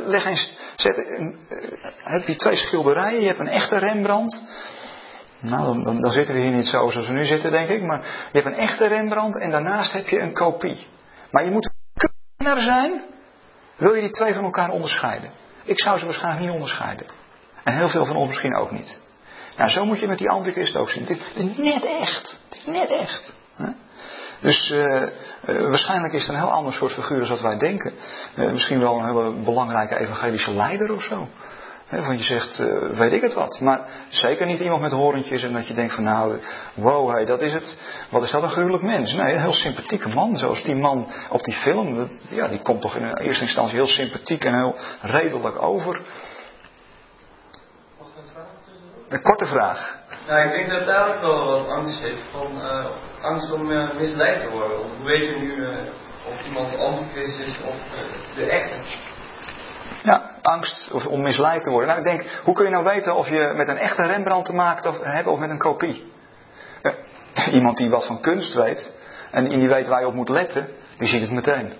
leg 0.07 0.25
eens, 0.25 0.59
zet, 0.77 0.97
uh, 0.97 1.33
heb 1.97 2.27
je 2.27 2.37
twee 2.37 2.57
schilderijen, 2.57 3.21
je 3.21 3.27
hebt 3.27 3.41
een 3.41 3.49
echte 3.49 3.79
Rembrandt. 3.79 4.41
Nou, 5.41 5.83
dan, 5.83 6.11
zitten 6.13 6.35
we 6.35 6.41
hier 6.41 6.53
niet 6.53 6.67
zo 6.67 6.91
zoals 6.91 7.07
we 7.07 7.13
nu 7.13 7.25
zitten, 7.25 7.51
denk 7.51 7.69
ik. 7.69 7.83
Maar 7.83 8.01
je 8.33 8.41
hebt 8.41 8.47
een 8.47 8.63
echte 8.63 8.87
Rembrandt 8.87 9.39
en 9.39 9.51
daarnaast 9.51 9.93
heb 9.93 10.09
je 10.09 10.21
een 10.21 10.33
kopie. 10.33 10.87
Maar 11.31 11.45
je 11.45 11.51
moet 11.51 11.71
kunstenaar 11.95 12.63
zijn, 12.63 13.05
wil 13.77 13.95
je 13.95 14.01
die 14.01 14.11
twee 14.11 14.35
van 14.35 14.45
elkaar 14.45 14.71
onderscheiden. 14.71 15.31
Ik 15.65 15.81
zou 15.81 15.99
ze 15.99 16.05
waarschijnlijk 16.05 16.45
niet 16.45 16.55
onderscheiden. 16.55 17.07
En 17.65 17.77
heel 17.77 17.89
veel 17.89 18.07
van 18.07 18.17
ons 18.17 18.29
misschien 18.29 18.57
ook 18.57 18.71
niet. 18.71 19.01
Nou, 19.57 19.71
zo 19.71 19.85
moet 19.85 20.01
je 20.01 20.07
met 20.07 20.19
die 20.19 20.31
antichrist 20.31 20.77
ook 20.77 20.91
zien. 20.91 21.05
Het 21.07 21.19
is 21.35 21.57
net 21.57 21.85
echt. 21.85 22.39
Het 22.49 22.59
is 22.59 22.65
net 22.67 22.91
echt. 22.91 23.37
Dus 24.41 24.71
uh, 24.71 25.03
uh, 25.03 25.69
waarschijnlijk 25.69 26.13
is 26.13 26.21
het 26.21 26.29
een 26.29 26.41
heel 26.41 26.51
ander 26.51 26.73
soort 26.73 26.93
figuur 26.93 27.19
dan 27.19 27.29
wat 27.29 27.41
wij 27.41 27.59
denken. 27.59 27.93
Uh, 28.35 28.51
misschien 28.51 28.81
wel 28.81 28.99
een 28.99 29.05
hele 29.05 29.43
belangrijke 29.45 29.99
evangelische 29.99 30.51
leider 30.51 30.95
of 30.95 31.03
zo. 31.03 31.29
Want 31.91 32.19
je 32.19 32.25
zegt, 32.25 32.57
weet 32.97 33.13
ik 33.13 33.23
het 33.23 33.35
wat. 33.35 33.61
Maar 33.61 33.81
zeker 34.09 34.47
niet 34.47 34.61
iemand 34.61 34.81
met 34.81 34.93
horentjes 34.93 35.43
en 35.43 35.53
dat 35.53 35.67
je 35.67 35.75
denkt 35.75 35.95
van 35.95 36.05
nou, 36.05 36.39
wow, 36.75 37.11
hey, 37.11 37.25
dat 37.25 37.41
is 37.41 37.53
het. 37.53 37.81
Wat 38.11 38.23
is 38.23 38.31
dat 38.31 38.43
een 38.43 38.51
gruwelijk 38.51 38.83
mens? 38.83 39.13
Nee, 39.13 39.35
een 39.35 39.41
heel 39.41 39.53
sympathieke 39.53 40.09
man. 40.09 40.37
Zoals 40.37 40.63
die 40.63 40.77
man 40.77 41.07
op 41.31 41.43
die 41.43 41.55
film. 41.55 42.09
Ja, 42.23 42.49
die 42.49 42.63
komt 42.63 42.81
toch 42.81 42.97
in 42.97 43.17
eerste 43.17 43.43
instantie 43.43 43.77
heel 43.77 43.87
sympathiek 43.87 44.45
en 44.45 44.55
heel 44.55 44.77
redelijk 45.01 45.63
over. 45.63 46.01
Een 49.09 49.23
korte 49.23 49.47
vraag. 49.47 49.97
Nou, 50.27 50.41
ik 50.41 50.51
denk 50.51 50.71
dat 50.71 50.87
daar 50.87 51.15
ook 51.15 51.21
wel 51.21 51.45
wat 51.45 51.69
angst 51.69 52.01
zit. 52.01 52.19
Van, 52.31 52.53
uh, 52.57 52.87
angst 53.23 53.53
om 53.53 53.71
uh, 53.71 53.95
misleid 53.95 54.43
te 54.43 54.51
worden. 54.51 54.77
Hoe 54.77 55.07
weet 55.07 55.29
je 55.29 55.37
nu 55.37 55.67
of 56.27 56.47
iemand 56.47 56.79
antichrist 56.79 57.39
is 57.39 57.57
of 57.65 57.77
de 58.35 58.45
echte? 58.45 59.07
Ja, 60.03 60.31
angst 60.43 60.91
om 61.09 61.23
misleid 61.23 61.63
te 61.63 61.71
worden. 61.71 61.89
Nou, 61.89 62.01
ik 62.01 62.07
denk, 62.07 62.41
hoe 62.45 62.55
kun 62.55 62.65
je 62.65 62.71
nou 62.71 62.85
weten 62.85 63.17
of 63.17 63.29
je 63.29 63.53
met 63.57 63.69
een 63.69 63.79
echte 63.79 64.03
Rembrandt 64.03 64.49
te 64.49 64.55
maken 64.55 64.95
hebt 65.01 65.27
of 65.27 65.39
met 65.39 65.51
een 65.51 65.59
kopie? 65.59 66.13
iemand 67.53 67.77
die 67.77 67.91
wat 67.91 68.07
van 68.07 68.21
kunst 68.21 68.55
weet 68.55 68.93
en 69.31 69.45
die 69.45 69.69
weet 69.69 69.89
waar 69.89 70.01
je 70.01 70.07
op 70.07 70.15
moet 70.15 70.29
letten, 70.29 70.69
die 70.99 71.09
ziet 71.09 71.21
het 71.21 71.31
meteen. 71.31 71.73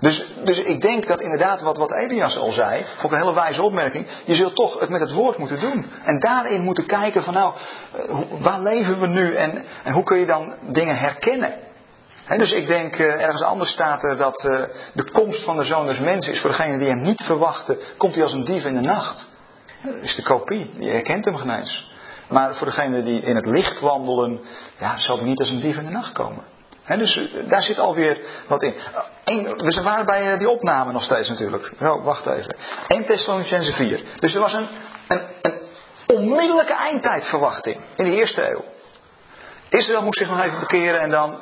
Dus, 0.00 0.26
dus 0.44 0.58
ik 0.58 0.80
denk 0.80 1.06
dat 1.06 1.20
inderdaad 1.20 1.60
wat, 1.60 1.76
wat 1.76 1.94
Elias 1.94 2.38
al 2.38 2.52
zei, 2.52 2.84
vond 2.84 3.12
ik 3.12 3.18
een 3.18 3.26
hele 3.26 3.34
wijze 3.34 3.62
opmerking, 3.62 4.06
je 4.24 4.34
zult 4.34 4.54
toch 4.54 4.80
het 4.80 4.88
met 4.88 5.00
het 5.00 5.12
woord 5.12 5.38
moeten 5.38 5.60
doen. 5.60 5.86
En 6.04 6.18
daarin 6.18 6.62
moeten 6.62 6.86
kijken 6.86 7.22
van 7.22 7.34
nou, 7.34 7.54
eh, 7.92 8.14
waar 8.40 8.60
leven 8.60 9.00
we 9.00 9.06
nu 9.06 9.34
en, 9.34 9.64
en 9.82 9.92
hoe 9.92 10.04
kun 10.04 10.18
je 10.18 10.26
dan 10.26 10.54
dingen 10.60 10.98
herkennen. 10.98 11.54
Dus 12.26 12.52
ik 12.52 12.66
denk, 12.66 12.98
uh, 12.98 13.22
ergens 13.22 13.42
anders 13.42 13.70
staat 13.70 14.02
er 14.02 14.16
dat 14.16 14.44
uh, 14.44 14.62
de 14.94 15.10
komst 15.10 15.44
van 15.44 15.56
de 15.56 15.64
zoon 15.64 15.86
des 15.86 15.98
mensen 15.98 16.32
is 16.32 16.40
voor 16.40 16.50
degene 16.50 16.78
die 16.78 16.88
hem 16.88 17.02
niet 17.02 17.22
verwachten, 17.22 17.78
komt 17.96 18.14
hij 18.14 18.22
als 18.22 18.32
een 18.32 18.44
dief 18.44 18.64
in 18.64 18.74
de 18.74 18.80
nacht. 18.80 19.30
Dat 19.82 19.94
is 20.00 20.14
de 20.14 20.22
kopie, 20.22 20.70
je 20.78 20.90
herkent 20.90 21.24
hem 21.24 21.50
eens. 21.50 21.90
Maar 22.28 22.54
voor 22.54 22.66
degene 22.66 23.02
die 23.02 23.20
in 23.20 23.36
het 23.36 23.46
licht 23.46 23.80
wandelen, 23.80 24.40
ja, 24.78 24.98
zal 24.98 25.16
hij 25.16 25.26
niet 25.26 25.40
als 25.40 25.50
een 25.50 25.60
dief 25.60 25.76
in 25.76 25.84
de 25.84 25.90
nacht 25.90 26.12
komen. 26.12 26.44
Dus 26.86 27.16
eh, 27.16 27.48
daar 27.48 27.62
zit 27.62 27.78
alweer 27.78 28.20
wat 28.48 28.62
in. 28.62 28.74
We 29.56 29.80
waren 29.82 30.06
bij 30.06 30.32
eh, 30.32 30.38
die 30.38 30.48
opname 30.48 30.92
nog 30.92 31.02
steeds 31.02 31.28
natuurlijk. 31.28 31.72
Oh, 31.80 32.04
wacht 32.04 32.26
even. 32.26 32.56
1 32.88 33.04
Thessalonicense 33.04 33.72
4. 33.72 34.04
Dus 34.16 34.34
er 34.34 34.40
was 34.40 34.52
een, 34.52 34.68
een, 35.08 35.22
een 35.42 35.60
onmiddellijke 36.06 36.74
eindtijdverwachting 36.74 37.76
in 37.96 38.04
de 38.04 38.16
eerste 38.16 38.50
eeuw. 38.50 38.64
Israël 39.68 40.02
moest 40.02 40.18
zich 40.18 40.28
nog 40.28 40.42
even 40.42 40.58
bekeren 40.58 41.00
en 41.00 41.10
dan, 41.10 41.40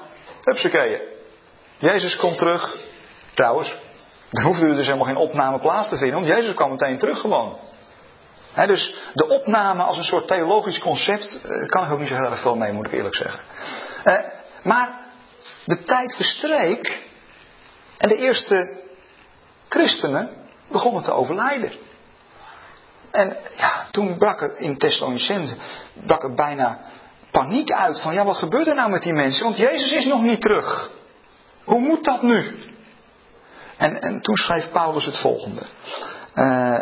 Jezus 1.79 2.17
komt 2.17 2.39
terug. 2.39 2.79
Trouwens, 3.35 3.77
er 4.31 4.45
hoefde 4.45 4.67
er 4.67 4.77
dus 4.77 4.87
helemaal 4.87 5.07
geen 5.07 5.17
opname 5.17 5.59
plaats 5.59 5.89
te 5.89 5.97
vinden, 5.97 6.15
want 6.15 6.27
Jezus 6.27 6.55
kwam 6.55 6.71
meteen 6.71 6.99
terug 6.99 7.21
gewoon. 7.21 7.59
Dus 8.67 8.95
de 9.15 9.29
opname 9.29 9.83
als 9.83 9.97
een 9.97 10.05
soort 10.05 10.27
theologisch 10.27 10.79
concept, 10.79 11.41
daar 11.43 11.61
eh, 11.61 11.69
kan 11.69 11.85
ik 11.85 11.93
ook 11.93 11.99
niet 11.99 12.09
zo 12.09 12.15
heel 12.15 12.31
erg 12.31 12.41
veel 12.41 12.57
mee, 12.57 12.73
moet 12.73 12.87
ik 12.87 12.93
eerlijk 12.93 13.15
zeggen. 13.15 13.41
Eh, 14.05 14.25
maar 14.63 15.01
de 15.65 15.85
tijd 15.85 16.15
verstreek 16.17 17.09
en 17.99 18.09
de 18.09 18.17
eerste 18.17 18.81
christenen 19.69 20.31
begonnen 20.69 21.03
te 21.03 21.11
overlijden. 21.11 21.73
En 23.11 23.37
ja, 23.57 23.87
toen 23.91 24.19
brak 24.19 24.41
er 24.41 24.57
in 24.57 24.79
Thessalonicense 24.79 25.55
brak 26.07 26.23
er 26.23 26.35
bijna 26.35 26.81
paniek 27.31 27.73
uit 27.73 28.01
van 28.01 28.15
ja, 28.15 28.25
wat 28.25 28.37
gebeurt 28.37 28.67
er 28.67 28.75
nou 28.75 28.91
met 28.91 29.03
die 29.03 29.13
mensen? 29.13 29.45
Want 29.45 29.57
Jezus 29.57 29.93
is 29.93 30.05
nog 30.05 30.23
niet 30.23 30.41
terug. 30.41 30.91
Hoe 31.65 31.81
moet 31.81 32.05
dat 32.05 32.23
nu? 32.23 32.59
En, 33.77 34.01
en 34.01 34.21
toen 34.21 34.37
schreef 34.37 34.71
Paulus 34.73 35.05
het 35.05 35.17
volgende. 35.17 35.63
Uh, 36.35 36.79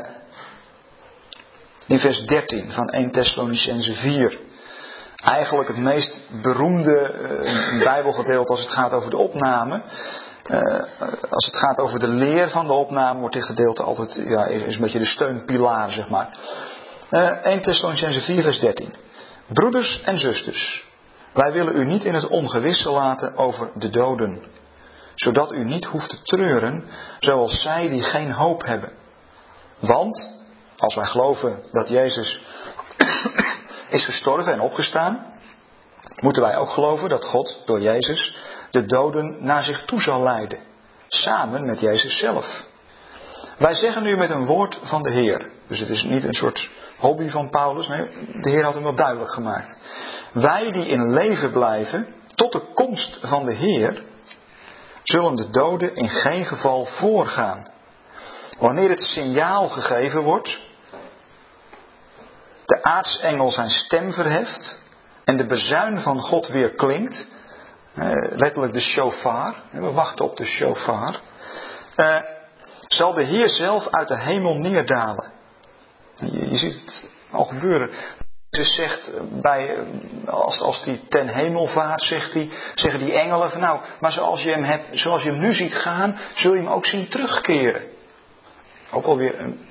in 1.87 1.99
vers 1.99 2.21
13 2.27 2.73
van 2.73 2.89
1 2.89 3.11
Thessalonicense 3.11 3.95
4 3.95 4.39
eigenlijk 5.23 5.69
het 5.69 5.77
meest 5.77 6.21
beroemde 6.43 7.15
uh, 7.75 7.85
Bijbelgedeelte 7.85 8.53
als 8.53 8.61
het 8.61 8.71
gaat 8.71 8.93
over 8.93 9.11
de 9.11 9.17
opname. 9.17 9.83
Uh, 10.47 10.61
als 11.31 11.47
het 11.47 11.57
gaat 11.57 11.79
over 11.79 11.99
de 11.99 12.09
leer 12.09 12.51
van 12.51 12.67
de 12.67 12.73
opname, 12.73 13.21
wordt 13.21 13.35
dit 13.35 13.45
gedeelte 13.45 13.83
altijd 13.83 14.23
ja, 14.27 14.45
is 14.45 14.75
een 14.75 14.81
beetje 14.81 14.99
de 14.99 15.05
steunpilaar, 15.05 15.91
zeg 15.91 16.09
maar. 16.09 16.37
Uh, 17.11 17.47
1 17.47 17.63
Thessalonicense 17.63 18.21
4, 18.21 18.43
vers 18.43 18.61
13. 18.61 18.95
Broeders 19.49 20.01
en 20.05 20.19
zusters, 20.19 20.85
wij 21.33 21.53
willen 21.53 21.77
u 21.77 21.85
niet 21.85 22.05
in 22.05 22.15
het 22.15 22.27
ongewisse 22.27 22.91
laten 22.91 23.37
over 23.37 23.71
de 23.75 23.91
doden, 23.91 24.45
zodat 25.15 25.53
u 25.53 25.65
niet 25.65 25.85
hoeft 25.85 26.09
te 26.09 26.23
treuren, 26.23 26.85
zoals 27.19 27.63
zij 27.63 27.89
die 27.89 28.03
geen 28.03 28.33
hoop 28.33 28.65
hebben. 28.65 28.93
Want, 29.79 30.31
als 30.77 30.95
wij 30.95 31.05
geloven 31.05 31.63
dat 31.73 31.89
Jezus 31.89 32.41
is 33.91 34.05
gestorven 34.05 34.53
en 34.53 34.61
opgestaan, 34.61 35.27
moeten 36.23 36.43
wij 36.43 36.57
ook 36.57 36.71
geloven 36.71 37.09
dat 37.09 37.25
God 37.25 37.61
door 37.65 37.81
Jezus 37.81 38.37
de 38.71 38.87
doden 38.87 39.45
naar 39.45 39.63
zich 39.63 39.85
toe 39.85 40.01
zal 40.01 40.23
leiden. 40.23 40.59
Samen 41.09 41.67
met 41.67 41.81
Jezus 41.81 42.19
zelf. 42.19 42.67
Wij 43.59 43.75
zeggen 43.75 44.03
nu 44.03 44.17
met 44.17 44.31
een 44.31 44.47
woord 44.47 44.79
van 44.83 45.03
de 45.03 45.11
Heer. 45.11 45.51
Dus 45.69 45.81
het 45.81 45.89
is 45.89 46.03
niet 46.03 46.25
een 46.25 46.35
soort 46.35 46.71
hobby 46.99 47.29
van 47.29 47.51
Paulus. 47.51 47.89
Nee, 47.89 48.09
de 48.41 48.51
Heer 48.51 48.65
had 48.65 48.75
hem 48.75 48.83
wel 48.83 48.95
duidelijk 48.95 49.31
gemaakt. 49.31 49.79
Wij 50.33 50.73
die 50.73 50.87
in 50.87 51.13
leven 51.13 51.51
blijven 51.51 52.15
tot 52.35 52.53
de 52.53 52.73
komst 52.75 53.19
van 53.23 53.45
de 53.45 53.53
Heer, 53.53 54.03
zullen 55.03 55.37
de 55.37 55.51
doden 55.51 55.95
in 55.97 56.09
geen 56.09 56.45
geval 56.45 56.85
voorgaan. 56.85 57.67
Wanneer 58.59 58.89
het 58.89 59.03
signaal 59.03 59.69
gegeven 59.69 60.23
wordt, 60.23 60.61
de 62.65 62.83
aartsengel 62.83 63.51
zijn 63.51 63.71
stem 63.71 64.13
verheft 64.13 64.81
en 65.25 65.37
de 65.37 65.47
bezuin 65.47 66.01
van 66.01 66.21
God 66.21 66.49
weer 66.49 66.71
klinkt. 66.71 67.27
Eh, 67.95 68.11
letterlijk 68.31 68.73
de 68.73 68.81
shofar. 68.81 69.55
We 69.71 69.91
wachten 69.91 70.25
op 70.25 70.37
de 70.37 70.45
shofar. 70.45 71.21
Eh, 71.97 72.17
zal 72.87 73.13
de 73.13 73.23
Heer 73.23 73.49
zelf 73.49 73.89
uit 73.91 74.09
de 74.09 74.19
hemel 74.19 74.55
neerdalen. 74.55 75.33
Je, 76.21 76.57
ziet 76.57 76.81
het 76.85 77.09
al 77.31 77.45
gebeuren. 77.45 77.91
Jezus 78.51 78.75
zegt 78.75 79.11
bij, 79.43 79.87
als, 80.27 80.61
als 80.61 80.83
die 80.83 81.01
ten 81.09 81.29
hemel 81.29 81.67
vaart, 81.67 82.03
zegt 82.03 82.33
hij, 82.33 82.51
zeggen 82.75 83.01
die 83.01 83.13
engelen 83.13 83.51
van 83.51 83.61
nou, 83.61 83.81
maar 84.01 84.13
zoals 84.13 84.43
je 84.43 84.51
hem 84.51 84.63
hebt, 84.63 84.87
zoals 84.91 85.23
je 85.23 85.31
hem 85.31 85.41
nu 85.41 85.55
ziet 85.55 85.75
gaan, 85.75 86.19
zul 86.35 86.55
je 86.55 86.61
hem 86.63 86.73
ook 86.73 86.87
zien 86.87 87.09
terugkeren. 87.09 87.83
Ook 88.91 89.05
alweer 89.05 89.41
een 89.41 89.67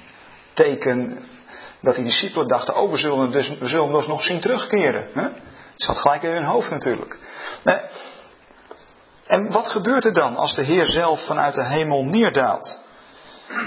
teken 0.54 1.26
dat 1.82 1.96
die 1.96 2.04
discipelen 2.04 2.48
dachten, 2.48 2.76
oh 2.76 2.92
we 2.92 2.98
zullen 2.98 3.20
hem 3.20 3.32
dus, 3.32 3.58
we 3.58 3.68
zullen 3.68 3.94
dus 3.94 4.08
nog 4.08 4.24
zien 4.24 4.40
terugkeren. 4.40 5.10
Hè? 5.14 5.22
Het 5.22 5.86
zat 5.86 5.98
gelijk 5.98 6.24
in 6.24 6.32
hun 6.32 6.44
hoofd 6.44 6.70
natuurlijk. 6.70 7.18
En 9.28 9.52
wat 9.52 9.68
gebeurt 9.68 10.06
er 10.06 10.14
dan 10.14 10.36
als 10.36 10.56
de 10.56 10.64
Heer 10.64 10.86
zelf 10.86 11.26
vanuit 11.26 11.56
de 11.56 11.66
hemel 11.66 12.04
neerdaalt? 12.04 12.80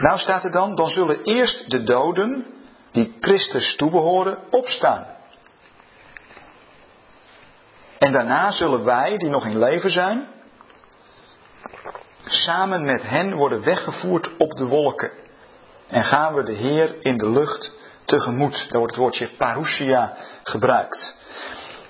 Nou 0.00 0.18
staat 0.18 0.44
er 0.44 0.50
dan, 0.50 0.74
dan 0.74 0.88
zullen 0.88 1.22
eerst 1.22 1.70
de 1.70 1.82
doden, 1.82 2.46
die 2.92 3.16
Christus 3.20 3.76
toebehoren, 3.76 4.38
opstaan. 4.50 5.06
En 7.98 8.12
daarna 8.12 8.50
zullen 8.50 8.84
wij, 8.84 9.16
die 9.16 9.30
nog 9.30 9.46
in 9.46 9.58
leven 9.58 9.90
zijn, 9.90 10.28
samen 12.24 12.84
met 12.84 13.02
hen 13.02 13.34
worden 13.34 13.64
weggevoerd 13.64 14.36
op 14.36 14.56
de 14.56 14.66
wolken. 14.66 15.10
En 15.88 16.04
gaan 16.04 16.34
we 16.34 16.42
de 16.42 16.52
Heer 16.52 16.96
in 17.00 17.16
de 17.16 17.30
lucht 17.30 17.72
tegemoet. 18.04 18.66
Daar 18.68 18.78
wordt 18.78 18.92
het 18.92 19.00
woordje 19.00 19.28
parousia 19.36 20.16
gebruikt. 20.42 21.16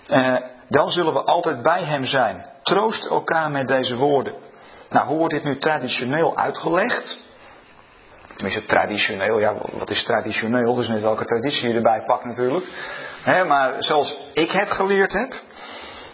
Eh, 0.07 0.37
dan 0.69 0.91
zullen 0.91 1.13
we 1.13 1.23
altijd 1.23 1.63
bij 1.63 1.85
Hem 1.85 2.05
zijn. 2.05 2.47
Troost 2.63 3.07
elkaar 3.07 3.51
met 3.51 3.69
deze 3.69 3.97
woorden. 3.97 4.35
Nou, 4.89 5.07
hoe 5.07 5.19
wordt 5.19 5.35
dit 5.35 5.45
nu 5.45 5.59
traditioneel 5.59 6.37
uitgelegd? 6.37 7.19
Tenminste, 8.41 8.67
traditioneel, 8.67 9.39
ja, 9.39 9.55
wat 9.73 9.91
is 9.91 10.05
traditioneel? 10.05 10.75
Dus 10.75 10.89
net 10.89 11.01
welke 11.01 11.25
traditie 11.25 11.69
je 11.69 11.75
erbij 11.75 12.03
pakt 12.07 12.25
natuurlijk. 12.25 12.67
maar 13.25 13.75
zoals 13.79 14.17
ik 14.33 14.51
het 14.51 14.71
geleerd 14.71 15.13
heb, 15.13 15.33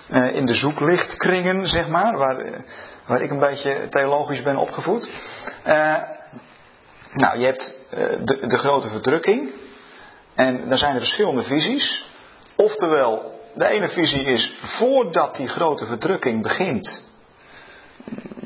eh, 0.09 0.35
in 0.35 0.47
de 0.47 0.55
zoeklichtkringen, 0.55 1.69
zeg 1.69 1.89
maar, 1.89 2.17
waar, 2.17 2.39
eh, 2.39 2.53
waar 3.07 3.23
ik 3.23 3.31
een 3.31 3.39
beetje 3.39 3.87
theologisch 3.91 4.43
ben 4.43 4.57
opgevoed. 4.57 5.11
Uh, 5.67 6.03
nou, 7.13 7.39
je 7.39 7.45
hebt 7.45 7.87
de, 8.25 8.47
de 8.47 8.59
grote 8.59 8.89
verdrukking. 8.89 9.51
En 10.35 10.69
daar 10.69 10.79
zijn 10.79 10.95
er 10.95 11.01
verschillende 11.01 11.43
visies. 11.43 12.11
Oftewel, 12.57 13.41
de 13.55 13.67
ene 13.67 13.89
visie 13.89 14.25
is, 14.25 14.53
voordat 14.61 15.37
die 15.37 15.49
grote 15.49 15.87
verdrukking 15.87 16.43
begint, 16.43 17.03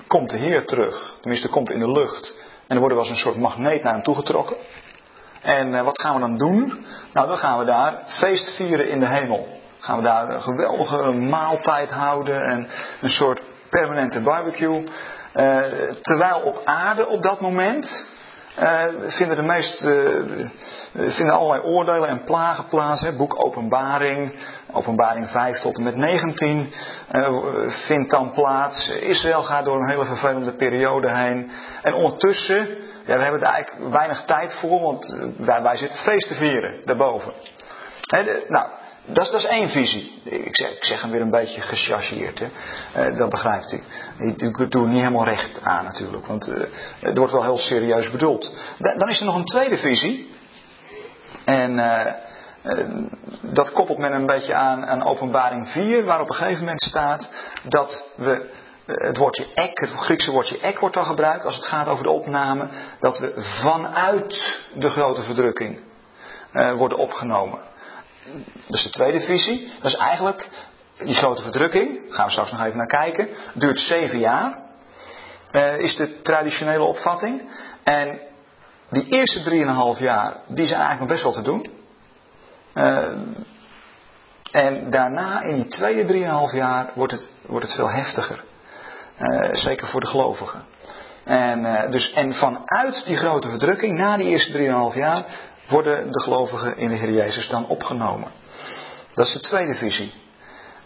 komt 0.06 0.30
de 0.30 0.38
Heer 0.38 0.64
terug. 0.64 1.14
Tenminste, 1.20 1.48
komt 1.48 1.70
in 1.70 1.78
de 1.78 1.92
lucht. 1.92 2.48
En 2.70 2.76
dan 2.76 2.78
worden 2.78 2.98
we 2.98 3.04
als 3.04 3.12
een 3.12 3.30
soort 3.30 3.36
magneet 3.36 3.82
naar 3.82 3.92
hem 3.92 4.02
toegetrokken. 4.02 4.56
En 5.42 5.72
uh, 5.72 5.82
wat 5.82 6.00
gaan 6.00 6.14
we 6.14 6.20
dan 6.20 6.38
doen? 6.38 6.86
Nou, 7.12 7.28
dan 7.28 7.36
gaan 7.36 7.58
we 7.58 7.64
daar 7.64 8.02
feest 8.06 8.56
vieren 8.56 8.88
in 8.88 9.00
de 9.00 9.06
hemel. 9.06 9.48
Gaan 9.78 9.96
we 9.96 10.02
daar 10.02 10.34
een 10.34 10.42
geweldige 10.42 11.12
maaltijd 11.12 11.90
houden 11.90 12.46
en 12.46 12.68
een 13.00 13.10
soort 13.10 13.42
permanente 13.70 14.20
barbecue. 14.20 14.84
Uh, 15.34 15.58
terwijl 16.00 16.40
op 16.40 16.60
aarde 16.64 17.06
op 17.06 17.22
dat 17.22 17.40
moment 17.40 18.06
uh, 18.58 18.84
vinden 19.06 19.36
de 19.36 19.42
meest, 19.42 19.78
vinden 20.92 21.34
allerlei 21.34 21.62
oordelen 21.62 22.08
en 22.08 22.24
plagen 22.24 22.64
plaats. 22.64 23.00
Hè. 23.00 23.16
Boek 23.16 23.44
Openbaring, 23.46 24.34
Openbaring 24.72 25.28
5 25.28 25.58
tot 25.58 25.76
en 25.76 25.84
met 25.84 25.96
19 25.96 26.72
vindt 27.86 28.10
dan 28.10 28.32
plaats. 28.32 28.88
Israël 28.88 29.42
gaat 29.42 29.64
door 29.64 29.76
een 29.76 29.88
hele 29.88 30.04
vervelende 30.04 30.52
periode 30.52 31.10
heen. 31.10 31.50
En 31.82 31.94
ondertussen, 31.94 32.68
ja, 33.04 33.16
we 33.16 33.22
hebben 33.22 33.40
er 33.40 33.46
eigenlijk 33.46 33.90
weinig 33.90 34.22
tijd 34.24 34.52
voor, 34.52 34.80
want 34.80 35.32
wij, 35.36 35.62
wij 35.62 35.76
zitten 35.76 35.98
feest 35.98 36.28
te 36.28 36.34
vieren 36.34 36.80
daarboven. 36.84 37.32
nou, 38.48 38.68
dat 39.04 39.32
is, 39.32 39.44
één 39.44 39.68
visie. 39.68 40.20
Ik 40.24 40.56
zeg, 40.56 40.70
ik 40.70 40.84
zeg 40.84 41.02
hem 41.02 41.10
weer 41.10 41.20
een 41.20 41.30
beetje 41.30 41.60
gechargeerd. 41.60 42.38
Hè. 42.38 42.48
Uh, 43.10 43.18
dat 43.18 43.30
begrijpt 43.30 43.72
u. 43.72 43.82
Ik, 44.18 44.70
doe 44.70 44.86
niet 44.86 44.98
helemaal 44.98 45.24
recht 45.24 45.62
aan 45.62 45.84
natuurlijk. 45.84 46.26
Want 46.26 46.48
uh, 46.48 46.56
het 47.00 47.18
wordt 47.18 47.32
wel 47.32 47.42
heel 47.42 47.58
serieus 47.58 48.10
bedoeld. 48.10 48.52
dan 48.78 49.08
is 49.08 49.20
er 49.20 49.26
nog 49.26 49.36
een 49.36 49.44
tweede 49.44 49.78
visie. 49.78 50.34
En 51.44 51.78
uh, 51.78 52.04
dat 53.40 53.72
koppelt 53.72 53.98
men 53.98 54.12
een 54.12 54.26
beetje 54.26 54.54
aan, 54.54 54.86
aan 54.86 55.04
openbaring 55.04 55.68
4. 55.68 56.04
Waar 56.04 56.20
op 56.20 56.28
een 56.28 56.34
gegeven 56.34 56.60
moment 56.60 56.82
staat 56.82 57.30
dat 57.68 58.12
we 58.16 58.48
het 58.86 59.16
woordje 59.16 59.46
ek, 59.54 59.80
het 59.80 59.90
Griekse 59.90 60.30
woordje 60.30 60.58
ek 60.60 60.78
wordt 60.78 60.94
dan 60.94 61.04
gebruikt 61.04 61.44
als 61.44 61.54
het 61.54 61.64
gaat 61.64 61.86
over 61.86 62.04
de 62.04 62.10
opname, 62.10 62.68
dat 62.98 63.18
we 63.18 63.32
vanuit 63.62 64.60
de 64.74 64.88
grote 64.88 65.22
verdrukking 65.22 65.80
worden 66.76 66.98
opgenomen. 66.98 67.69
Dat 68.66 68.76
is 68.76 68.82
de 68.82 68.90
tweede 68.90 69.20
visie. 69.20 69.72
Dat 69.80 69.92
is 69.92 69.98
eigenlijk 69.98 70.48
die 70.98 71.14
grote 71.14 71.42
verdrukking. 71.42 71.94
Daar 71.94 72.12
gaan 72.12 72.26
we 72.26 72.30
straks 72.30 72.52
nog 72.52 72.64
even 72.64 72.76
naar 72.76 72.86
kijken. 72.86 73.28
Duurt 73.54 73.78
zeven 73.78 74.18
jaar. 74.18 74.68
Uh, 75.50 75.78
is 75.78 75.96
de 75.96 76.22
traditionele 76.22 76.84
opvatting. 76.84 77.42
En 77.84 78.20
die 78.90 79.06
eerste 79.08 79.42
drieënhalf 79.42 79.98
jaar, 79.98 80.32
die 80.46 80.66
zijn 80.66 80.80
eigenlijk 80.80 80.98
nog 81.00 81.08
best 81.08 81.22
wel 81.22 81.32
te 81.32 81.50
doen. 81.50 81.70
Uh, 82.74 83.08
en 84.50 84.90
daarna, 84.90 85.42
in 85.42 85.54
die 85.54 85.68
tweede 85.68 86.04
drieënhalf 86.04 86.52
jaar, 86.52 86.90
wordt 86.94 87.12
het, 87.12 87.24
wordt 87.46 87.66
het 87.66 87.74
veel 87.74 87.90
heftiger. 87.90 88.44
Uh, 89.18 89.48
zeker 89.52 89.86
voor 89.86 90.00
de 90.00 90.06
gelovigen. 90.06 90.62
En, 91.24 91.90
dus, 91.90 92.12
en 92.12 92.34
vanuit 92.34 93.04
die 93.04 93.16
grote 93.16 93.48
verdrukking, 93.48 93.98
na 93.98 94.16
die 94.16 94.26
eerste 94.26 94.52
3,5 94.92 94.96
jaar, 94.98 95.24
worden 95.70 96.12
de 96.12 96.20
gelovigen 96.20 96.76
in 96.76 96.88
de 96.88 96.96
Heer 96.96 97.12
Jezus 97.12 97.48
dan 97.48 97.66
opgenomen. 97.66 98.30
Dat 99.14 99.26
is 99.26 99.32
de 99.32 99.40
tweede 99.40 99.74
visie. 99.74 100.12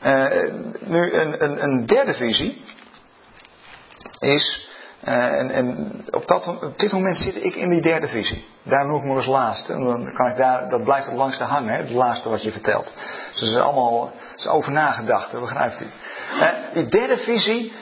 Uh, 0.02 0.26
nu 0.80 1.12
een, 1.12 1.44
een, 1.44 1.62
een, 1.62 1.86
derde 1.86 2.14
visie 2.14 2.64
is, 4.18 4.68
uh, 5.04 5.40
en, 5.40 5.50
en 5.50 5.90
op, 6.10 6.28
dat, 6.28 6.46
op, 6.46 6.78
dit 6.78 6.92
moment 6.92 7.16
zit 7.16 7.44
ik 7.44 7.54
in 7.54 7.68
die 7.68 7.82
derde 7.82 8.06
visie. 8.06 8.44
Daar 8.62 8.86
noem 8.86 8.96
ik 8.96 9.04
me 9.04 9.14
als 9.14 9.26
laatste. 9.26 9.72
En 9.72 9.84
dan 9.84 10.12
kan 10.12 10.26
ik 10.26 10.36
daar, 10.36 10.68
dat 10.68 10.84
blijft 10.84 11.06
het 11.06 11.16
langste 11.16 11.44
hangen, 11.44 11.72
hè, 11.72 11.76
het 11.76 11.90
laatste 11.90 12.28
wat 12.28 12.42
je 12.42 12.52
vertelt. 12.52 12.94
Dus 13.32 13.42
is 13.42 13.56
allemaal 13.56 14.12
is 14.36 14.46
over 14.46 14.72
nagedacht, 14.72 15.32
begrijpt 15.40 15.80
u. 15.80 15.86
Uh, 16.34 16.48
die 16.72 16.88
derde 16.88 17.16
visie 17.16 17.72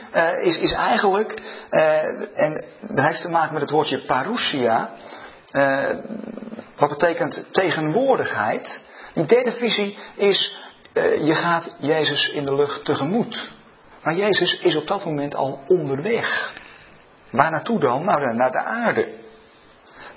is, 0.43 0.57
is 0.57 0.73
eigenlijk, 0.73 1.43
en 2.35 2.65
dat 2.81 3.05
heeft 3.05 3.23
te 3.23 3.29
maken 3.29 3.53
met 3.53 3.63
het 3.63 3.71
woordje 3.71 4.05
parousia. 4.05 4.91
Wat 6.77 6.89
betekent 6.89 7.49
tegenwoordigheid? 7.51 8.81
Die 9.13 9.27
derde 9.27 9.53
visie 9.53 9.99
is, 10.15 10.59
uh, 10.95 11.27
je 11.27 11.35
gaat 11.35 11.75
Jezus 11.79 12.29
in 12.29 12.45
de 12.45 12.55
lucht 12.55 12.85
tegemoet. 12.85 13.51
Maar 14.03 14.15
Jezus 14.15 14.61
is 14.61 14.77
op 14.77 14.87
dat 14.87 15.05
moment 15.05 15.35
al 15.35 15.61
onderweg. 15.69 16.55
Waar 17.31 17.51
naartoe 17.51 17.81
dan? 17.81 18.05
Nou, 18.05 18.35
naar 18.35 18.51
de 18.51 18.63
aarde. 18.63 19.09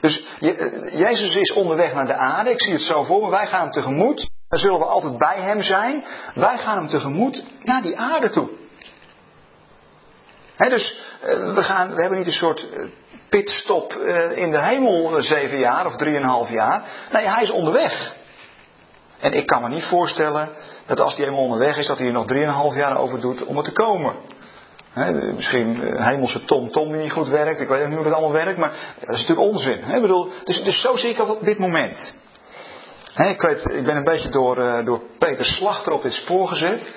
Dus 0.01 0.23
je, 0.39 0.57
uh, 0.57 0.99
Jezus 0.99 1.35
is 1.35 1.53
onderweg 1.53 1.93
naar 1.93 2.07
de 2.07 2.15
aarde. 2.15 2.51
Ik 2.51 2.61
zie 2.61 2.73
het 2.73 2.81
zo 2.81 3.03
voor 3.03 3.21
me. 3.21 3.29
Wij 3.29 3.47
gaan 3.47 3.61
hem 3.61 3.71
tegemoet. 3.71 4.29
Dan 4.49 4.59
zullen 4.59 4.79
we 4.79 4.85
altijd 4.85 5.17
bij 5.17 5.41
hem 5.41 5.61
zijn. 5.61 6.03
Wij 6.33 6.57
gaan 6.57 6.77
hem 6.77 6.87
tegemoet 6.87 7.43
naar 7.63 7.81
die 7.81 7.97
aarde 7.97 8.29
toe. 8.29 8.49
Dus 10.57 11.07
uh, 11.23 11.53
we, 11.53 11.63
gaan, 11.63 11.95
we 11.95 12.01
hebben 12.01 12.17
niet 12.17 12.27
een 12.27 12.33
soort 12.33 12.67
pitstop 13.29 13.93
uh, 13.93 14.37
in 14.37 14.51
de 14.51 14.63
hemel 14.63 15.21
zeven 15.21 15.57
jaar 15.57 15.85
of 15.85 15.95
drieënhalf 15.95 16.49
jaar. 16.49 16.83
Nee, 17.11 17.27
hij 17.27 17.43
is 17.43 17.51
onderweg. 17.51 18.13
En 19.19 19.31
ik 19.31 19.45
kan 19.45 19.61
me 19.61 19.69
niet 19.69 19.83
voorstellen 19.83 20.49
dat 20.85 20.99
als 20.99 21.15
hij 21.15 21.23
helemaal 21.23 21.45
onderweg 21.45 21.77
is, 21.77 21.87
dat 21.87 21.97
hij 21.97 22.07
er 22.07 22.13
nog 22.13 22.25
drieënhalf 22.25 22.75
jaar 22.75 22.97
over 22.97 23.21
doet 23.21 23.43
om 23.45 23.57
er 23.57 23.63
te 23.63 23.71
komen. 23.71 24.15
Misschien 25.35 25.95
een 25.97 26.03
hemelse 26.03 26.45
tom-tom 26.45 26.91
die 26.91 27.01
niet 27.01 27.11
goed 27.11 27.27
werkt. 27.27 27.59
Ik 27.59 27.67
weet 27.67 27.87
niet 27.87 27.95
hoe 27.95 28.03
dat 28.03 28.13
allemaal 28.13 28.45
werkt, 28.45 28.57
maar 28.57 28.73
dat 28.99 29.15
is 29.15 29.19
natuurlijk 29.19 29.47
onzin. 29.47 29.83
He, 29.83 30.01
bedoel, 30.01 30.31
dus, 30.43 30.63
dus 30.63 30.81
zo 30.81 30.95
zie 30.95 31.09
ik 31.09 31.17
dat 31.17 31.29
op 31.29 31.43
dit 31.43 31.57
moment. 31.57 32.13
Ik, 33.15 33.41
weet, 33.41 33.65
ik 33.65 33.85
ben 33.85 33.95
een 33.95 34.03
beetje 34.03 34.29
door, 34.29 34.57
uh, 34.57 34.85
door 34.85 35.01
Peter 35.19 35.45
Slachter 35.45 35.91
op 35.91 36.03
dit 36.03 36.13
spoor 36.13 36.47
gezet. 36.47 36.91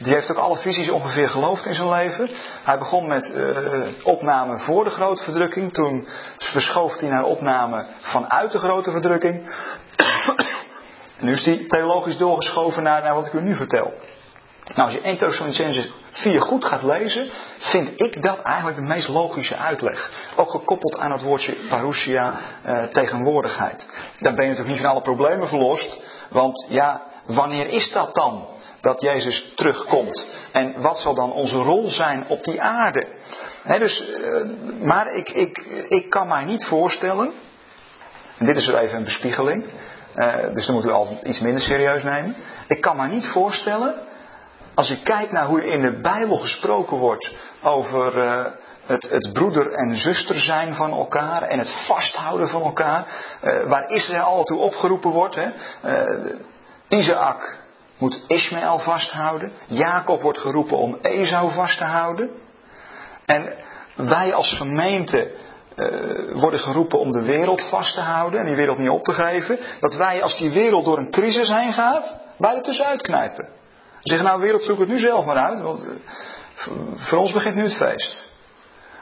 Die 0.00 0.14
heeft 0.14 0.30
ook 0.30 0.36
alle 0.36 0.56
visies 0.56 0.90
ongeveer 0.90 1.28
geloofd 1.28 1.66
in 1.66 1.74
zijn 1.74 1.88
leven. 1.88 2.30
Hij 2.62 2.78
begon 2.78 3.06
met 3.06 3.32
uh, 3.34 4.06
opname 4.06 4.58
voor 4.58 4.84
de 4.84 4.90
grote 4.90 5.22
verdrukking. 5.22 5.72
Toen 5.72 6.08
verschoof 6.36 6.96
hij 6.96 7.08
naar 7.08 7.24
opname 7.24 7.86
vanuit 8.00 8.52
de 8.52 8.58
grote 8.58 8.90
verdrukking. 8.90 9.54
nu 11.20 11.32
is 11.32 11.44
hij 11.44 11.64
theologisch 11.68 12.16
doorgeschoven 12.16 12.82
naar, 12.82 13.02
naar 13.02 13.14
wat 13.14 13.26
ik 13.26 13.32
u 13.32 13.40
nu 13.40 13.54
vertel. 13.54 13.92
Nou, 14.74 14.88
als 14.88 14.92
je 14.92 15.00
1 15.00 15.18
Thessalonicenses 15.18 15.90
4 16.10 16.40
goed 16.40 16.64
gaat 16.64 16.82
lezen, 16.82 17.30
vind 17.58 18.00
ik 18.00 18.22
dat 18.22 18.42
eigenlijk 18.42 18.76
de 18.76 18.82
meest 18.82 19.08
logische 19.08 19.56
uitleg. 19.56 20.10
Ook 20.36 20.50
gekoppeld 20.50 20.98
aan 20.98 21.12
het 21.12 21.22
woordje 21.22 21.56
parousia, 21.68 22.34
uh, 22.66 22.82
tegenwoordigheid. 22.82 23.88
Dan 24.18 24.34
ben 24.34 24.44
je 24.44 24.50
natuurlijk 24.50 24.68
niet 24.68 24.86
van 24.86 24.90
alle 24.90 25.02
problemen 25.02 25.48
verlost. 25.48 25.96
Want 26.30 26.66
ja, 26.68 27.02
wanneer 27.26 27.68
is 27.68 27.92
dat 27.92 28.14
dan? 28.14 28.46
Dat 28.80 29.00
Jezus 29.00 29.52
terugkomt. 29.54 30.26
En 30.52 30.80
wat 30.80 30.98
zal 30.98 31.14
dan 31.14 31.32
onze 31.32 31.56
rol 31.56 31.88
zijn 31.88 32.24
op 32.28 32.44
die 32.44 32.62
aarde? 32.62 33.06
dus, 33.78 34.08
uh, 34.08 34.82
maar 34.82 35.14
ik, 35.14 35.28
ik, 35.28 35.58
ik 35.88 36.10
kan 36.10 36.28
mij 36.28 36.44
niet 36.44 36.64
voorstellen, 36.64 37.32
en 38.38 38.46
dit 38.46 38.56
is 38.56 38.68
er 38.68 38.78
even 38.78 38.96
een 38.96 39.04
bespiegeling, 39.04 39.70
Eh, 40.14 40.52
dus 40.52 40.66
dan 40.66 40.74
moet 40.74 40.84
u 40.84 40.90
altijd 40.90 41.22
iets 41.22 41.40
minder 41.40 41.62
serieus 41.62 42.02
nemen. 42.02 42.36
Ik 42.68 42.80
kan 42.80 42.96
me 42.96 43.06
niet 43.06 43.26
voorstellen, 43.26 43.94
als 44.74 44.88
je 44.88 45.02
kijkt 45.02 45.32
naar 45.32 45.46
hoe 45.46 45.66
in 45.66 45.82
de 45.82 46.00
Bijbel 46.00 46.38
gesproken 46.38 46.96
wordt 46.96 47.34
over 47.62 48.22
eh, 48.22 48.44
het, 48.86 49.10
het, 49.10 49.32
broeder 49.32 49.72
en 49.72 49.96
zuster 49.96 50.40
zijn 50.40 50.74
van 50.74 50.90
elkaar 50.90 51.42
en 51.42 51.58
het 51.58 51.84
vasthouden 51.86 52.48
van 52.48 52.62
elkaar, 52.62 53.04
waar 53.66 53.90
Israël 53.90 54.44
toe 54.44 54.58
opgeroepen 54.58 55.10
wordt. 55.10 55.34
Hè? 55.34 55.50
Isaac 56.88 57.59
moet 58.00 58.22
Ismaël 58.26 58.78
vasthouden. 58.78 59.52
Jacob 59.66 60.22
wordt 60.22 60.38
geroepen 60.38 60.76
om 60.76 60.98
Esau 61.02 61.52
vast 61.52 61.78
te 61.78 61.84
houden. 61.84 62.30
En 63.26 63.54
wij 63.96 64.34
als 64.34 64.52
gemeente 64.52 65.30
uh, 65.76 66.40
worden 66.40 66.60
geroepen 66.60 66.98
om 66.98 67.12
de 67.12 67.22
wereld 67.22 67.62
vast 67.62 67.94
te 67.94 68.00
houden 68.00 68.40
en 68.40 68.46
die 68.46 68.54
wereld 68.54 68.78
niet 68.78 68.88
op 68.88 69.04
te 69.04 69.12
geven. 69.12 69.58
Dat 69.80 69.94
wij 69.94 70.22
als 70.22 70.36
die 70.36 70.50
wereld 70.50 70.84
door 70.84 70.98
een 70.98 71.10
crisis 71.10 71.48
heen 71.48 71.72
gaat, 71.72 72.16
wij 72.38 72.54
er 72.54 72.62
tussenuit 72.62 73.02
knijpen. 73.02 73.48
Zeggen 74.00 74.26
nou 74.26 74.40
wereld 74.40 74.62
zoek 74.62 74.78
het 74.78 74.88
nu 74.88 74.98
zelf 74.98 75.24
maar 75.24 75.36
uit, 75.36 75.60
want 75.60 75.84
uh, 75.84 75.90
voor 76.96 77.18
ons 77.18 77.32
begint 77.32 77.54
nu 77.54 77.62
het 77.62 77.76
feest. 77.76 78.28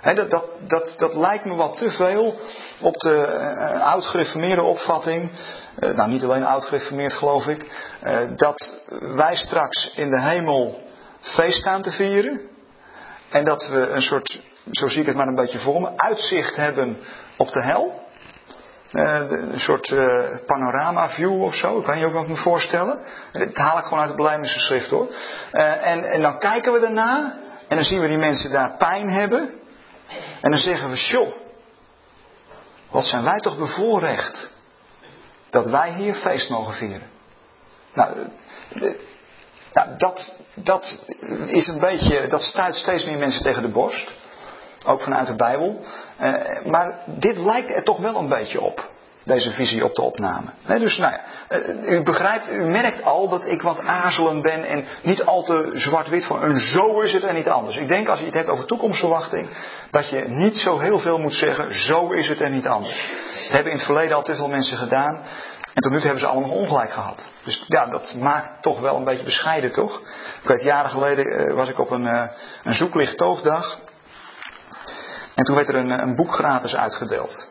Dat, 0.03 0.31
dat, 0.31 0.45
dat, 0.67 0.95
dat, 0.99 1.15
lijkt 1.15 1.45
me 1.45 1.55
wat 1.55 1.77
te 1.77 1.91
veel 1.91 2.39
op 2.81 2.95
de 2.95 3.27
uh, 3.57 3.87
oud-gereformeerde 3.87 4.63
opvatting. 4.63 5.31
Uh, 5.81 5.91
nou, 5.95 6.11
niet 6.11 6.23
alleen 6.23 6.45
oud-gereformeerd 6.45 7.13
geloof 7.13 7.47
ik. 7.47 7.65
Uh, 8.03 8.21
dat 8.37 8.83
wij 9.01 9.37
straks 9.37 9.93
in 9.95 10.11
de 10.11 10.21
hemel 10.21 10.81
feest 11.21 11.59
staan 11.59 11.83
te 11.83 11.91
vieren. 11.91 12.41
En 13.31 13.45
dat 13.45 13.69
we 13.69 13.89
een 13.89 14.03
soort 14.03 14.41
zo 14.71 14.89
zie 14.89 15.01
ik 15.01 15.07
het 15.07 15.17
maar 15.17 15.27
een 15.27 15.35
beetje 15.35 15.59
voor 15.59 15.81
me, 15.81 15.91
uitzicht 15.97 16.57
hebben 16.57 16.99
op 17.37 17.53
de 17.53 17.63
hel. 17.63 18.07
Uh, 18.93 19.21
een 19.29 19.61
soort 19.61 19.95
panorama 20.47 21.09
view 21.09 21.43
of 21.43 21.55
zo, 21.55 21.81
kan 21.81 21.99
je 21.99 22.07
ook 22.07 22.13
nog 22.13 22.29
me 22.29 22.37
voorstellen. 22.37 22.99
Dat 23.33 23.57
haal 23.57 23.79
ik 23.79 23.85
gewoon 23.85 24.19
uit 24.19 24.43
de 24.43 24.49
schrift 24.49 24.91
hoor. 24.91 25.09
En, 25.53 26.05
en 26.05 26.23
dan 26.23 26.39
kijken 26.39 26.73
we 26.73 26.81
daarna 26.81 27.39
en 27.69 27.77
dan 27.77 27.85
zien 27.85 28.01
we 28.01 28.09
die 28.09 28.19
mensen 28.19 28.51
daar 28.51 28.77
pijn 28.77 29.11
hebben. 29.11 29.55
En 30.41 30.51
dan 30.51 30.61
zeggen 30.61 30.91
we, 30.91 30.97
joh, 30.97 31.33
wat 32.91 33.05
zijn 33.05 33.25
wij 33.25 33.39
toch 33.39 33.59
bevoorrecht 33.59 34.58
dat 35.51 35.67
wij 35.67 35.93
hier 35.93 36.15
feest 36.15 36.51
mogen 36.51 36.75
vieren. 36.75 37.11
Nou, 37.95 38.17
nou 39.73 39.97
dat, 39.97 40.45
dat 40.55 40.97
is 41.47 41.67
een 41.67 41.81
beetje, 41.81 42.27
dat 42.27 42.43
stuit 42.43 42.75
steeds 42.75 43.05
meer 43.05 43.19
mensen 43.19 43.43
tegen 43.43 43.63
de 43.63 43.69
borst. 43.69 44.13
Ook 44.87 45.01
vanuit 45.01 45.27
de 45.27 45.35
Bijbel. 45.35 45.85
Uh, 46.21 46.65
maar 46.65 46.99
dit 47.07 47.39
lijkt 47.39 47.75
er 47.75 47.83
toch 47.83 47.99
wel 47.99 48.17
een 48.17 48.29
beetje 48.29 48.61
op. 48.61 48.91
Deze 49.29 49.51
visie 49.51 49.85
op 49.85 49.95
de 49.95 50.03
opname. 50.03 50.51
dus 50.67 50.99
nou 50.99 51.13
ja, 51.13 51.21
uh, 51.59 51.99
u 51.99 52.03
begrijpt, 52.03 52.51
u 52.51 52.65
merkt 52.65 53.03
al 53.03 53.29
dat 53.29 53.47
ik 53.47 53.63
wat 53.63 53.81
aarzelend 53.81 54.43
ben 54.43 54.65
en 54.65 54.85
niet 55.03 55.25
al 55.25 55.43
te 55.43 55.71
zwart-wit 55.75 56.25
van 56.25 56.43
een 56.43 56.61
zo 56.61 57.01
is 57.01 57.13
het 57.13 57.25
en 57.25 57.35
niet 57.35 57.49
anders. 57.49 57.77
Ik 57.77 57.89
denk 57.89 58.09
als 58.09 58.19
je 58.19 58.25
het 58.25 58.35
hebt 58.35 58.49
over 58.49 58.65
toekomstverwachting, 58.65 59.49
dat 59.91 60.09
je 60.09 60.25
niet 60.29 60.57
zo 60.57 60.79
heel 60.79 60.99
veel 60.99 61.19
moet 61.19 61.35
zeggen, 61.35 61.75
zo 61.75 62.11
is 62.11 62.29
het 62.29 62.41
en 62.41 62.53
niet 62.53 62.67
anders. 62.67 63.13
Dat 63.43 63.53
hebben 63.53 63.73
in 63.73 63.79
het 63.79 63.87
verleden 63.87 64.17
al 64.17 64.23
te 64.23 64.35
veel 64.35 64.49
mensen 64.49 64.79
gedaan. 64.79 65.25
En 65.75 65.83
tot 65.83 65.91
nu 65.93 65.97
toe 65.97 66.07
hebben 66.07 66.21
ze 66.21 66.27
allemaal 66.27 66.49
nog 66.49 66.59
ongelijk 66.59 66.91
gehad. 66.91 67.29
Dus 67.45 67.65
ja, 67.67 67.87
dat 67.87 68.15
maakt 68.15 68.63
toch 68.63 68.81
wel 68.81 68.97
een 68.97 69.05
beetje 69.05 69.25
bescheiden, 69.25 69.73
toch? 69.73 70.01
Ik 70.43 70.49
weet, 70.49 70.63
jaren 70.63 70.91
geleden 70.91 71.27
uh, 71.27 71.55
was 71.55 71.69
ik 71.69 71.79
op 71.79 71.91
een, 71.91 72.05
uh, 72.05 72.25
een 72.65 72.75
zoeklichttoogdag. 72.75 73.79
En 75.35 75.45
toen 75.45 75.57
werd 75.57 75.69
er 75.69 75.75
een, 75.75 76.03
een 76.03 76.17
boek 76.17 76.33
gratis 76.33 76.77
uitgedeeld. 76.77 77.48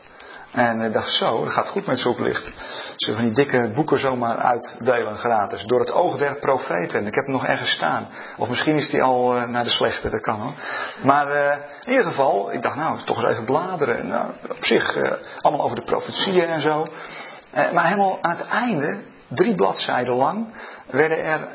En 0.58 0.82
ik 0.82 0.94
dacht, 0.94 1.14
zo, 1.14 1.44
dat 1.44 1.54
gaat 1.54 1.68
goed 1.68 1.86
met 1.86 2.00
zoeklicht. 2.00 2.52
Ze 2.96 3.16
van 3.16 3.24
die 3.24 3.34
dikke 3.34 3.72
boeken 3.76 4.00
zomaar 4.00 4.38
uitdelen 4.38 5.18
gratis. 5.18 5.64
Door 5.64 5.80
het 5.80 5.92
oog 5.92 6.18
der 6.18 6.36
profeten. 6.36 7.08
Ik 7.08 7.16
heb 7.16 7.24
hem 7.24 7.34
nog 7.34 7.46
ergens 7.46 7.72
staan. 7.72 8.08
Of 8.38 8.50
misschien 8.50 8.78
is 8.78 8.90
die 8.90 9.04
al 9.04 9.36
uh, 9.36 9.44
naar 9.44 9.64
de 9.64 9.70
slechte, 9.70 10.10
dat 10.10 10.22
kan 10.22 10.40
hoor. 10.40 10.54
Maar 11.04 11.36
uh, 11.36 11.56
in 11.84 11.92
ieder 11.92 12.06
geval, 12.06 12.54
ik 12.54 12.62
dacht, 12.62 12.76
nou, 12.76 13.04
toch 13.04 13.18
eens 13.18 13.32
even 13.32 13.46
bladeren. 13.46 14.08
Nou, 14.08 14.32
op 14.50 14.66
zich, 14.66 14.96
uh, 14.96 15.12
allemaal 15.42 15.66
over 15.66 15.76
de 15.76 15.84
profetieën 15.84 16.48
en 16.48 16.62
zo. 16.62 16.88
maar 17.74 17.86
helemaal 17.86 18.18
aan 18.22 18.38
het 18.38 18.48
einde, 18.48 18.98
drie 19.28 19.56
bladzijden 19.56 20.14
lang, 20.14 20.54
werden 20.90 21.24
er 21.24 21.48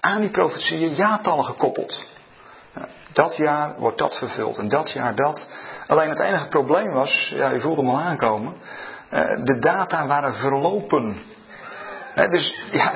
aan 0.00 0.20
die 0.20 0.30
profetieën 0.30 0.94
jaartallen 0.94 1.44
gekoppeld. 1.44 2.04
Dat 3.12 3.36
jaar 3.36 3.74
wordt 3.78 3.98
dat 3.98 4.18
vervuld 4.18 4.58
en 4.58 4.68
dat 4.68 4.90
jaar 4.90 5.14
dat. 5.14 5.46
Alleen 5.88 6.08
het 6.08 6.20
enige 6.20 6.48
probleem 6.48 6.92
was, 6.92 7.32
ja, 7.36 7.52
u 7.52 7.60
voelt 7.60 7.76
hem 7.76 7.88
al 7.88 7.98
aankomen, 7.98 8.54
uh, 9.12 9.20
de 9.44 9.58
data 9.58 10.06
waren 10.06 10.34
verlopen. 10.34 11.22
He, 12.14 12.28
dus 12.28 12.54
ja, 12.70 12.92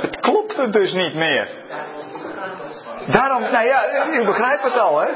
het 0.00 0.20
klopte 0.20 0.70
dus 0.70 0.92
niet 0.92 1.14
meer. 1.14 1.50
Daarom, 3.06 3.42
nou 3.42 3.66
ja, 3.66 3.84
u 4.20 4.24
begrijpt 4.24 4.62
het 4.62 4.78
al, 4.78 5.00
hè? 5.00 5.08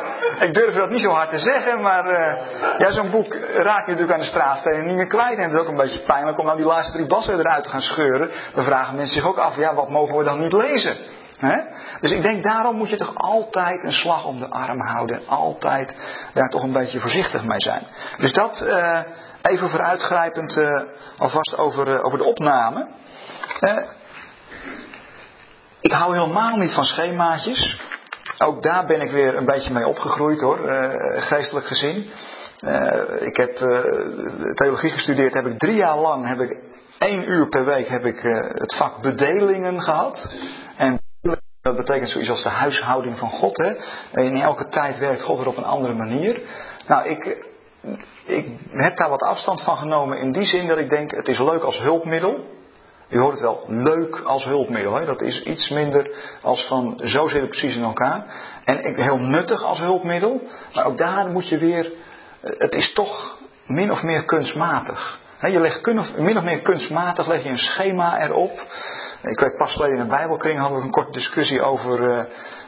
Ik 0.45 0.55
durf 0.55 0.75
dat 0.75 0.91
niet 0.91 1.01
zo 1.01 1.11
hard 1.11 1.31
te 1.31 1.39
zeggen, 1.39 1.83
maar 1.83 2.11
uh, 2.11 2.33
ja, 2.79 2.91
zo'n 2.91 3.11
boek 3.11 3.35
raak 3.55 3.85
je 3.85 3.91
natuurlijk 3.93 4.13
aan 4.13 4.19
de 4.19 4.25
straatstenen 4.25 4.87
niet 4.87 4.97
meer 4.97 5.07
kwijt. 5.07 5.37
En 5.39 5.43
het 5.43 5.53
is 5.53 5.59
ook 5.59 5.69
een 5.69 5.77
beetje 5.77 6.03
pijnlijk 6.03 6.39
om 6.39 6.45
nou 6.45 6.57
die 6.57 6.67
laatste 6.67 6.93
drie 6.93 7.07
bassen 7.07 7.39
eruit 7.39 7.65
te 7.65 7.71
gaan 7.71 7.81
scheuren. 7.81 8.31
Dan 8.55 8.65
vragen 8.65 8.97
mensen 8.97 9.15
zich 9.15 9.29
ook 9.29 9.39
af, 9.39 9.57
ja, 9.57 9.75
wat 9.75 9.89
mogen 9.89 10.17
we 10.17 10.25
dan 10.25 10.41
niet 10.41 10.53
lezen? 10.53 10.97
Dus 12.01 12.11
ik 12.11 12.22
denk 12.22 12.43
daarom 12.43 12.76
moet 12.76 12.89
je 12.89 12.97
toch 12.97 13.14
altijd 13.14 13.84
een 13.84 13.95
slag 13.95 14.24
om 14.24 14.39
de 14.39 14.49
arm 14.49 14.80
houden. 14.80 15.16
En 15.16 15.26
altijd 15.26 15.97
daar 16.34 16.51
toch 16.51 16.62
een 16.62 16.72
beetje 16.72 17.01
voorzichtig 17.01 17.45
mee 17.45 17.61
zijn. 17.61 17.87
Dus 18.18 18.32
dat 18.32 18.62
uh, 18.62 19.01
even 19.43 19.70
vooruitgrijpend 19.70 20.57
uh, 20.57 20.80
alvast 21.16 21.59
over, 21.59 21.89
uh, 21.89 22.05
over 22.05 22.18
de 22.18 22.24
opname. 22.24 22.89
ik 25.80 25.93
hou 25.93 26.14
helemaal 26.14 26.57
niet 26.57 26.74
van 26.74 26.84
schemaatjes. 26.84 27.80
Ook 28.39 28.62
daar 28.62 28.87
ben 28.87 29.01
ik 29.01 29.11
weer 29.11 29.37
een 29.37 29.45
beetje 29.45 29.72
mee 29.72 29.87
opgegroeid 29.87 30.41
hoor, 30.41 30.59
geestelijk 31.16 31.66
gezien. 31.66 32.11
ik 33.20 33.37
heb 33.37 33.57
theologie 34.55 34.91
gestudeerd, 34.91 35.34
heb 35.34 35.47
ik 35.47 35.59
drie 35.59 35.76
jaar 35.76 35.99
lang, 35.99 36.26
heb 36.26 36.41
ik 36.41 36.59
één 36.99 37.32
uur 37.32 37.49
per 37.49 37.64
week 37.64 37.89
heb 37.89 38.05
ik 38.05 38.20
het 38.53 38.74
vak 38.74 39.03
bedelingen 39.03 39.82
gehad. 39.82 40.34
En 40.76 41.05
dat 41.67 41.77
betekent 41.77 42.11
zoiets 42.11 42.31
als 42.31 42.43
de 42.43 42.49
huishouding 42.49 43.19
van 43.19 43.31
God. 43.31 43.57
Hè? 43.57 43.75
In 44.23 44.41
elke 44.41 44.69
tijd 44.69 44.99
werkt 44.99 45.23
God 45.23 45.41
er 45.41 45.47
op 45.47 45.57
een 45.57 45.64
andere 45.64 45.95
manier. 45.95 46.41
Nou, 46.87 47.09
ik, 47.09 47.45
ik 48.25 48.47
heb 48.71 48.97
daar 48.97 49.09
wat 49.09 49.23
afstand 49.23 49.62
van 49.62 49.77
genomen 49.77 50.19
in 50.19 50.33
die 50.33 50.45
zin 50.45 50.67
dat 50.67 50.79
ik 50.79 50.89
denk, 50.89 51.11
het 51.11 51.29
is 51.29 51.39
leuk 51.39 51.62
als 51.62 51.79
hulpmiddel. 51.79 52.55
U 53.09 53.19
hoort 53.19 53.33
het 53.33 53.43
wel, 53.43 53.64
leuk 53.69 54.21
als 54.25 54.45
hulpmiddel. 54.45 54.95
Hè? 54.95 55.05
Dat 55.05 55.23
is 55.23 55.43
iets 55.43 55.69
minder 55.69 56.11
als 56.43 56.67
van 56.67 57.01
zo 57.05 57.29
zit 57.29 57.41
het 57.41 57.51
precies 57.51 57.77
in 57.77 57.85
elkaar. 57.85 58.25
En 58.64 58.95
heel 58.95 59.19
nuttig 59.19 59.62
als 59.62 59.79
hulpmiddel. 59.79 60.43
Maar 60.75 60.85
ook 60.85 60.99
daar 60.99 61.29
moet 61.29 61.49
je 61.49 61.59
weer, 61.59 61.93
het 62.41 62.75
is 62.75 62.93
toch 62.93 63.39
min 63.67 63.91
of 63.91 64.03
meer 64.03 64.25
kunstmatig. 64.25 65.21
Je 65.41 65.61
legt 65.61 65.87
min 66.17 66.37
of 66.37 66.43
meer 66.43 66.61
kunstmatig 66.61 67.27
leg 67.27 67.43
je 67.43 67.49
een 67.49 67.59
schema 67.59 68.23
erop. 68.23 68.67
Ik 69.27 69.41
weet 69.41 69.57
pas 69.57 69.72
geleden 69.72 69.95
in 69.95 70.01
een 70.01 70.09
Bijbelkring 70.09 70.59
hadden 70.59 70.79
we 70.79 70.85
een 70.85 70.91
korte 70.91 71.12
discussie 71.12 71.62
over 71.62 72.01
uh, 72.01 72.20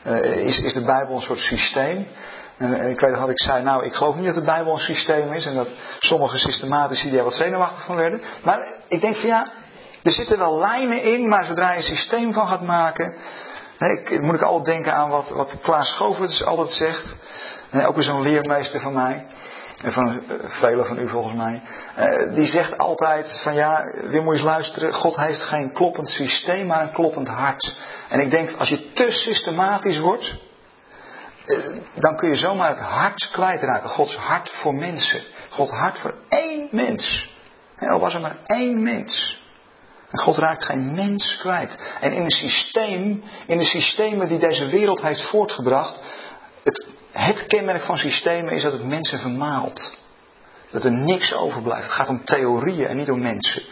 uh, 0.06 0.46
is, 0.46 0.58
is 0.58 0.72
de 0.72 0.84
Bijbel 0.84 1.14
een 1.14 1.22
soort 1.22 1.38
systeem. 1.38 2.06
En 2.56 2.90
ik 2.90 3.00
weet 3.00 3.14
dat 3.14 3.28
ik 3.28 3.40
zei, 3.40 3.62
nou 3.62 3.84
ik 3.84 3.94
geloof 3.94 4.14
niet 4.14 4.24
dat 4.24 4.34
de 4.34 4.44
Bijbel 4.44 4.74
een 4.74 4.80
systeem 4.80 5.32
is 5.32 5.46
en 5.46 5.54
dat 5.54 5.68
sommige 5.98 6.38
systematici 6.38 7.10
daar 7.10 7.24
wat 7.24 7.34
zenuwachtig 7.34 7.84
van 7.84 7.96
werden. 7.96 8.20
Maar 8.42 8.66
ik 8.88 9.00
denk 9.00 9.16
van 9.16 9.28
ja, 9.28 9.52
er 10.02 10.12
zitten 10.12 10.38
wel 10.38 10.58
lijnen 10.58 11.02
in, 11.02 11.28
maar 11.28 11.44
zodra 11.44 11.70
je 11.70 11.76
een 11.76 11.82
systeem 11.82 12.32
van 12.32 12.48
gaat 12.48 12.62
maken, 12.62 13.14
moet 14.20 14.34
ik 14.34 14.42
altijd 14.42 14.64
denken 14.64 14.94
aan 14.94 15.10
wat, 15.10 15.28
wat 15.28 15.58
Klaas 15.62 15.88
Schoverts 15.88 16.44
altijd 16.44 16.70
zegt. 16.70 17.16
En 17.70 17.86
ook 17.86 17.94
weer 17.94 18.04
zo'n 18.04 18.22
leermeester 18.22 18.80
van 18.80 18.92
mij 18.92 19.26
en 19.82 19.92
van 19.92 20.12
uh, 20.12 20.34
velen 20.44 20.86
van 20.86 20.98
u 20.98 21.08
volgens 21.08 21.36
mij, 21.36 21.62
uh, 21.98 22.34
die 22.34 22.46
zegt 22.46 22.78
altijd 22.78 23.40
van 23.42 23.54
ja, 23.54 23.82
weer 24.02 24.22
moet 24.22 24.38
je 24.38 24.44
luisteren, 24.44 24.94
God 24.94 25.16
heeft 25.16 25.42
geen 25.42 25.72
kloppend 25.72 26.08
systeem, 26.08 26.66
maar 26.66 26.82
een 26.82 26.92
kloppend 26.92 27.28
hart. 27.28 27.76
En 28.08 28.20
ik 28.20 28.30
denk, 28.30 28.56
als 28.56 28.68
je 28.68 28.92
te 28.92 29.12
systematisch 29.12 29.98
wordt, 29.98 30.36
uh, 31.46 31.82
dan 31.94 32.16
kun 32.16 32.28
je 32.28 32.36
zomaar 32.36 32.68
het 32.68 32.78
hart 32.78 33.28
kwijtraken. 33.32 33.88
Gods 33.88 34.16
hart 34.16 34.50
voor 34.50 34.74
mensen. 34.74 35.22
Gods 35.48 35.72
hart 35.72 35.98
voor 35.98 36.14
één 36.28 36.68
mens. 36.70 37.36
En 37.76 37.88
al 37.88 38.00
was 38.00 38.14
er 38.14 38.20
maar 38.20 38.36
één 38.46 38.82
mens. 38.82 39.42
En 40.10 40.18
God 40.18 40.36
raakt 40.36 40.64
geen 40.64 40.94
mens 40.94 41.36
kwijt. 41.36 41.76
En 42.00 42.12
in 42.12 42.22
een 42.22 42.30
systeem, 42.30 43.22
in 43.46 43.58
de 43.58 43.64
systemen 43.64 44.28
die 44.28 44.38
deze 44.38 44.66
wereld 44.66 45.02
heeft 45.02 45.28
voortgebracht, 45.28 46.00
het 47.12 47.46
kenmerk 47.46 47.82
van 47.82 47.98
systemen 47.98 48.52
is 48.52 48.62
dat 48.62 48.72
het 48.72 48.84
mensen 48.84 49.18
vermaalt. 49.18 49.96
Dat 50.70 50.84
er 50.84 50.92
niks 50.92 51.34
overblijft. 51.34 51.82
Het 51.82 51.92
gaat 51.92 52.08
om 52.08 52.24
theorieën 52.24 52.86
en 52.86 52.96
niet 52.96 53.10
om 53.10 53.20
mensen. 53.22 53.62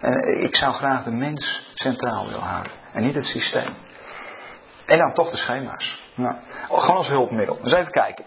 En 0.00 0.42
ik 0.42 0.56
zou 0.56 0.74
graag 0.74 1.04
de 1.04 1.10
mens 1.10 1.70
centraal 1.74 2.26
willen 2.26 2.42
houden. 2.42 2.72
En 2.92 3.02
niet 3.02 3.14
het 3.14 3.24
systeem. 3.24 3.74
En 4.86 4.98
dan 4.98 5.12
toch 5.12 5.30
de 5.30 5.36
schema's. 5.36 6.02
Nou, 6.14 6.34
gewoon 6.68 6.96
als 6.96 7.08
hulpmiddel. 7.08 7.58
Dus 7.62 7.72
even 7.72 7.90
kijken. 7.90 8.24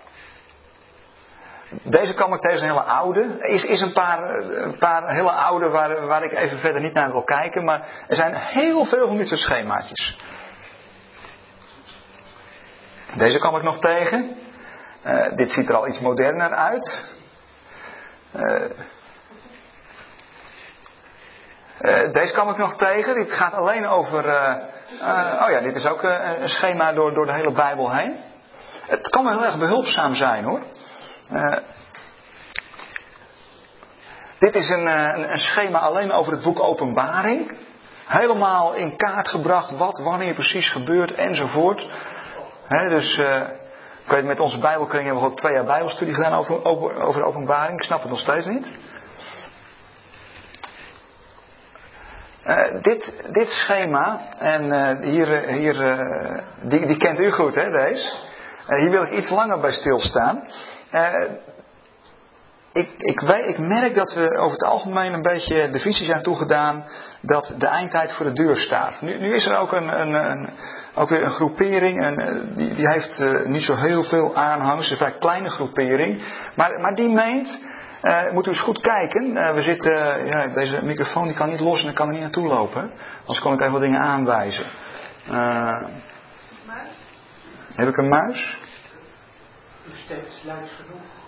deze 1.83 2.13
kwam 2.13 2.33
ik 2.33 2.39
tegen 2.39 2.61
een 2.61 2.69
hele 2.69 2.83
oude. 2.83 3.37
Is, 3.39 3.63
is 3.63 3.81
een, 3.81 3.93
paar, 3.93 4.35
een 4.39 4.77
paar 4.77 5.09
hele 5.09 5.31
oude 5.31 5.69
waar, 5.69 6.05
waar 6.05 6.23
ik 6.23 6.31
even 6.31 6.59
verder 6.59 6.81
niet 6.81 6.93
naar 6.93 7.11
wil 7.11 7.23
kijken. 7.23 7.63
Maar 7.63 7.87
er 8.07 8.15
zijn 8.15 8.35
heel 8.35 8.85
veel 8.85 9.07
van 9.07 9.17
dit 9.17 9.27
soort 9.27 9.39
schemaatjes. 9.39 10.19
Deze 13.17 13.39
kwam 13.39 13.55
ik 13.55 13.63
nog 13.63 13.79
tegen. 13.79 14.35
Uh, 15.05 15.35
dit 15.35 15.51
ziet 15.51 15.69
er 15.69 15.75
al 15.75 15.87
iets 15.87 15.99
moderner 15.99 16.53
uit. 16.53 17.03
Uh, 18.35 18.63
uh, 21.81 22.11
deze 22.11 22.33
kwam 22.33 22.49
ik 22.49 22.57
nog 22.57 22.75
tegen. 22.75 23.15
Dit 23.15 23.31
gaat 23.31 23.53
alleen 23.53 23.87
over. 23.87 24.23
oh 25.41 25.49
ja, 25.49 25.59
dit 25.61 25.75
is 25.75 25.85
ook 25.85 26.03
een 26.03 26.49
schema 26.49 26.93
door, 26.93 27.13
door 27.13 27.25
de 27.25 27.33
hele 27.33 27.53
Bijbel 27.53 27.91
heen. 27.91 28.17
Het 28.87 29.09
kan 29.09 29.23
wel 29.23 29.33
heel 29.33 29.45
erg 29.45 29.57
behulpzaam 29.57 30.15
zijn 30.15 30.43
hoor. 30.43 30.63
dit 34.39 34.55
is 34.55 34.69
een, 34.69 34.87
een, 35.31 35.37
schema 35.37 35.79
alleen 35.79 36.11
over 36.11 36.31
het 36.31 36.43
boek 36.43 36.59
Openbaring. 36.59 37.57
Helemaal 38.05 38.73
in 38.73 38.97
kaart 38.97 39.27
gebracht 39.27 39.77
wat 39.77 39.99
wanneer 40.03 40.33
precies 40.33 40.71
gebeurt 40.71 41.15
enzovoort. 41.15 41.87
Dus 42.67 43.19
ik 44.09 44.15
weet, 44.15 44.25
met 44.25 44.39
onze 44.39 44.59
Bijbelkring 44.59 45.03
hebben 45.03 45.23
we 45.23 45.29
ook 45.29 45.37
twee 45.37 45.53
jaar 45.53 45.65
Bijbelstudie 45.65 46.13
gedaan 46.13 46.33
over, 46.33 46.65
over, 46.65 47.23
openbaring. 47.23 47.77
Ik 47.77 47.83
snap 47.83 48.01
het 48.01 48.09
nog 48.09 48.19
steeds 48.19 48.45
niet. 48.45 48.67
Uh, 52.45 52.81
dit, 52.81 53.13
dit 53.31 53.49
schema, 53.49 54.21
en 54.37 54.65
uh, 54.65 55.11
hier, 55.11 55.47
hier 55.47 55.75
die, 56.61 56.85
die 56.85 56.97
kent 56.97 57.19
u 57.19 57.31
goed 57.31 57.55
hè, 57.55 57.71
deze. 57.71 58.13
hier 58.67 58.89
wil 58.89 59.03
ik 59.03 59.11
iets 59.11 59.29
langer 59.29 59.59
bij 59.59 59.71
stilstaan. 59.71 60.43
ik, 62.71 62.89
ik, 62.97 63.21
ik 63.21 63.57
merk 63.57 63.95
dat 63.95 64.13
we 64.13 64.37
over 64.37 64.51
het 64.51 64.63
algemeen 64.63 65.13
een 65.13 65.21
beetje 65.21 65.69
de 65.69 65.79
visie 65.79 66.05
zijn 66.05 66.23
toegedaan 66.23 66.85
dat 67.21 67.53
de 67.57 67.67
eindtijd 67.67 68.13
voor 68.13 68.25
de 68.25 68.33
deur 68.33 68.57
staat. 68.57 69.01
Nu, 69.01 69.17
nu 69.17 69.33
is 69.33 69.45
er 69.45 69.57
ook 69.57 69.71
een, 69.71 69.99
een, 70.01 70.13
een 70.13 70.49
ook 70.99 71.09
weer 71.09 71.23
een 71.23 71.31
groepering. 71.31 72.01
En 72.01 72.17
eh, 72.17 72.55
die, 72.55 72.73
die 72.73 72.89
heeft 72.89 73.19
uh, 73.19 73.45
niet 73.45 73.61
zo 73.61 73.75
heel 73.75 74.03
veel 74.03 74.35
aanhangers. 74.35 74.91
Een 74.91 74.97
vrij 74.97 75.17
kleine 75.19 75.49
groepering. 75.49 76.21
Maar, 76.55 76.81
maar 76.81 76.95
die 76.95 77.09
meent. 77.09 77.59
Uh, 78.01 78.31
moet 78.31 78.45
u 78.45 78.49
eens 78.49 78.61
goed 78.61 78.81
kijken. 78.81 79.53
we 79.55 79.61
zitten. 79.61 80.25
ja, 80.25 80.47
deze 80.47 80.79
microfoon 80.83 81.25
die 81.25 81.35
kan 81.35 81.49
niet 81.49 81.59
los 81.59 81.83
en 81.83 81.89
ik 81.89 81.95
kan 81.95 82.07
er 82.07 82.13
niet 82.13 82.21
naartoe 82.21 82.47
lopen. 82.47 82.91
Anders 83.19 83.39
kan 83.39 83.53
ik 83.53 83.59
even 83.59 83.71
wat 83.71 83.81
dingen 83.81 84.01
aanwijzen. 84.01 84.65
heb 87.75 87.87
ik 87.87 87.97
een 87.97 88.09
muis? 88.09 88.57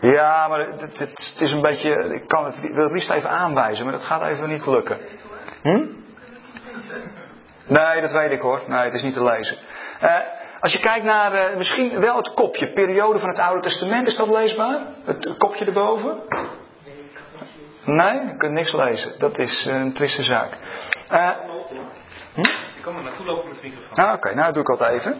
Ja, 0.01 0.47
maar 0.47 0.59
het, 0.59 0.81
het, 0.81 0.99
het, 0.99 1.35
is 1.39 1.51
een 1.51 1.61
beetje. 1.61 2.13
Ik 2.13 2.27
kan 2.27 2.45
het, 2.45 2.59
wil 2.59 2.83
het 2.83 2.91
liefst 2.91 3.09
even 3.09 3.29
aanwijzen, 3.29 3.83
maar 3.83 3.93
dat 3.93 4.03
gaat 4.03 4.25
even 4.25 4.49
niet 4.49 4.65
lukken. 4.65 4.97
Hm? 5.61 5.85
Nee, 7.71 8.01
dat 8.01 8.11
weet 8.11 8.31
ik 8.31 8.41
hoor. 8.41 8.61
Nee, 8.67 8.79
het 8.79 8.93
is 8.93 9.01
niet 9.01 9.13
te 9.13 9.23
lezen. 9.23 9.57
Uh, 10.01 10.15
als 10.59 10.71
je 10.71 10.79
kijkt 10.79 11.05
naar 11.05 11.33
uh, 11.33 11.57
misschien 11.57 11.99
wel 11.99 12.15
het 12.15 12.33
kopje, 12.33 12.73
periode 12.73 13.19
van 13.19 13.29
het 13.29 13.39
Oude 13.39 13.61
Testament, 13.61 14.07
is 14.07 14.15
dat 14.15 14.27
leesbaar? 14.27 14.79
Het 15.05 15.37
kopje 15.37 15.65
erboven? 15.65 16.21
Nee, 17.85 18.13
je 18.13 18.37
kunt 18.37 18.51
niks 18.51 18.73
lezen. 18.73 19.19
Dat 19.19 19.37
is 19.37 19.65
een 19.65 19.93
triste 19.93 20.23
zaak. 20.23 20.51
Uh, 21.11 21.29
hm? 22.33 22.39
Ik 22.75 22.81
kan 22.81 22.95
er 22.95 23.03
naartoe 23.03 23.25
lopen 23.25 23.47
met 23.47 23.61
de 23.61 23.67
microfoon. 23.67 23.95
Ah, 23.95 24.05
Oké, 24.05 24.15
okay. 24.15 24.33
nou 24.33 24.45
dat 24.45 24.53
doe 24.53 24.63
ik 24.63 24.69
altijd 24.69 24.99
even. 24.99 25.19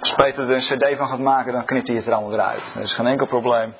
Als 0.00 0.14
Peter 0.14 0.44
er 0.44 0.50
een 0.50 0.78
cd 0.78 0.96
van 0.96 1.08
gaat 1.08 1.18
maken, 1.18 1.52
dan 1.52 1.64
knipt 1.64 1.86
hij 1.86 1.96
het 1.96 2.06
er 2.06 2.12
allemaal 2.12 2.30
weer 2.30 2.40
uit. 2.40 2.70
Dat 2.74 2.82
is 2.82 2.94
geen 2.94 3.06
enkel 3.06 3.26
probleem. 3.26 3.74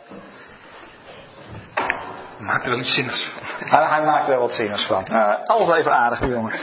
Maakt 2.42 2.64
er 2.64 2.70
wel 2.70 2.78
iets 2.78 2.94
zinnigs 2.94 3.24
van. 3.24 3.68
Hij, 3.68 3.88
hij 3.88 4.04
maakt 4.04 4.24
er 4.24 4.30
wel 4.30 4.40
wat 4.40 4.52
zinnigs 4.52 4.86
van. 4.86 5.06
Uh, 5.10 5.34
alles 5.44 5.78
even 5.78 5.92
aardig, 5.92 6.18
die 6.18 6.28
jongen. 6.28 6.60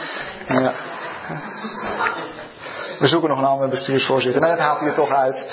Ja. 0.47 0.73
We 2.99 3.07
zoeken 3.07 3.29
nog 3.29 3.37
een 3.39 3.45
andere 3.45 3.69
bestuursvoorzitter. 3.69 4.41
Nee, 4.41 4.49
dat 4.49 4.59
haalt 4.59 4.79
hij 4.79 4.87
er 4.87 4.95
toch 4.95 5.11
uit. 5.11 5.47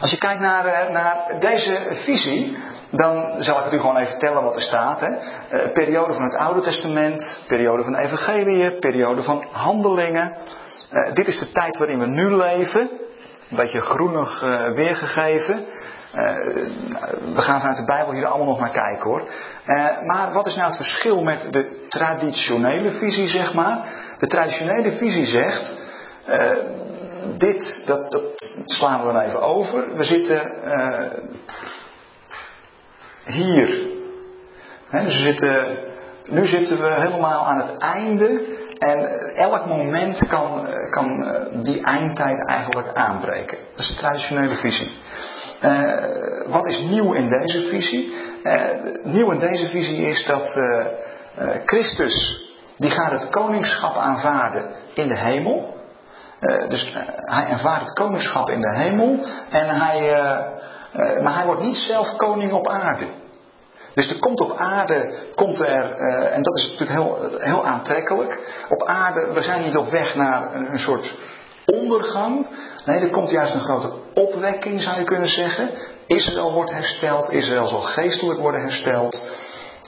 Als 0.00 0.10
je 0.10 0.18
kijkt 0.18 0.40
naar, 0.40 0.66
eh, 0.66 0.90
naar 0.90 1.16
deze 1.40 1.78
visie, 2.04 2.58
dan 2.90 3.42
zal 3.42 3.58
ik 3.58 3.64
het 3.64 3.72
u 3.72 3.78
gewoon 3.78 3.96
even 3.96 4.10
vertellen 4.10 4.42
wat 4.42 4.54
er 4.54 4.62
staat. 4.62 5.00
Hè. 5.00 5.08
Uh, 5.08 5.72
periode 5.72 6.12
van 6.12 6.22
het 6.22 6.36
Oude 6.36 6.60
Testament, 6.60 7.40
periode 7.46 7.82
van 7.82 7.92
de 7.92 7.98
Evangelie, 7.98 8.78
periode 8.78 9.22
van 9.22 9.44
handelingen. 9.52 10.36
Uh, 10.92 11.12
dit 11.14 11.26
is 11.26 11.38
de 11.38 11.52
tijd 11.52 11.78
waarin 11.78 11.98
we 11.98 12.06
nu 12.06 12.36
leven. 12.36 12.90
Een 13.50 13.56
beetje 13.56 13.80
groenig 13.80 14.42
uh, 14.42 14.70
weergegeven. 14.70 15.66
Uh, 16.14 16.22
we 17.34 17.40
gaan 17.40 17.60
vanuit 17.60 17.76
de 17.76 17.84
Bijbel 17.84 18.12
hier 18.12 18.26
allemaal 18.26 18.46
nog 18.46 18.60
naar 18.60 18.70
kijken 18.70 19.10
hoor. 19.10 19.28
Uh, 19.66 19.86
maar 20.04 20.32
wat 20.32 20.46
is 20.46 20.54
nou 20.54 20.66
het 20.66 20.76
verschil 20.76 21.22
met 21.22 21.52
de 21.52 21.86
traditionele 21.88 22.90
visie, 22.90 23.28
zeg 23.28 23.54
maar? 23.54 23.84
De 24.18 24.26
traditionele 24.26 24.96
visie 24.96 25.26
zegt. 25.26 25.78
Uh, 26.28 26.50
dit, 27.36 27.82
dat, 27.86 28.10
dat, 28.10 28.22
slaan 28.64 29.06
we 29.06 29.12
dan 29.12 29.20
even 29.22 29.42
over. 29.42 29.96
We 29.96 30.04
zitten 30.04 30.52
hier. 33.24 33.88
Dus 34.90 35.40
nu 36.28 36.46
zitten 36.46 36.80
we 36.80 37.00
helemaal 37.00 37.46
aan 37.46 37.58
het 37.58 37.78
einde. 37.78 38.58
En 38.78 39.08
elk 39.34 39.66
moment 39.66 40.26
kan, 40.28 40.68
kan 40.90 41.32
die 41.62 41.84
eindtijd 41.84 42.46
eigenlijk 42.46 42.88
aanbreken. 42.92 43.58
Dat 43.70 43.78
is 43.78 43.88
de 43.88 43.94
traditionele 43.94 44.56
visie. 44.56 44.90
Uh, 45.64 45.94
wat 46.46 46.66
is 46.66 46.78
nieuw 46.78 47.12
in 47.12 47.28
deze 47.28 47.68
visie? 47.68 48.14
Uh, 48.42 48.62
nieuw 49.02 49.30
in 49.30 49.38
deze 49.38 49.68
visie 49.68 50.06
is 50.06 50.26
dat 50.26 50.56
uh, 50.56 50.86
Christus, 51.64 52.44
die 52.76 52.90
gaat 52.90 53.10
het 53.10 53.30
koningschap 53.30 53.96
aanvaarden 53.96 54.74
in 54.94 55.08
de 55.08 55.18
hemel. 55.18 55.78
dus 56.68 56.92
hij 57.20 57.46
aanvaardt 57.46 57.84
het 57.84 57.92
koningschap 57.92 58.50
in 58.50 58.60
de 58.60 58.74
hemel. 58.74 59.18
En 59.50 59.68
hij, 59.68 60.10
maar 61.22 61.34
hij 61.34 61.44
wordt 61.44 61.62
niet 61.62 61.76
zelf 61.76 62.16
koning 62.16 62.52
op 62.52 62.68
aarde. 62.68 63.06
Dus 63.94 64.10
er 64.10 64.18
komt 64.18 64.40
op 64.40 64.56
aarde, 64.56 65.12
komt 65.34 65.58
er, 65.58 65.92
en 66.30 66.42
dat 66.42 66.56
is 66.56 66.62
natuurlijk 66.62 66.90
heel, 66.90 67.18
heel 67.38 67.66
aantrekkelijk. 67.66 68.64
Op 68.68 68.84
aarde, 68.84 69.32
we 69.32 69.42
zijn 69.42 69.64
niet 69.64 69.76
op 69.76 69.90
weg 69.90 70.14
naar 70.14 70.54
een, 70.54 70.72
een 70.72 70.78
soort 70.78 71.18
ondergang. 71.66 72.46
Nee, 72.90 73.00
er 73.00 73.10
komt 73.10 73.30
juist 73.30 73.54
een 73.54 73.60
grote 73.60 73.92
opwekking, 74.14 74.82
zou 74.82 74.98
je 74.98 75.04
kunnen 75.04 75.28
zeggen. 75.28 75.70
Israël 76.06 76.52
wordt 76.52 76.70
hersteld, 76.70 77.30
Israël 77.30 77.66
zal 77.66 77.80
geestelijk 77.80 78.40
worden 78.40 78.60
hersteld. 78.60 79.30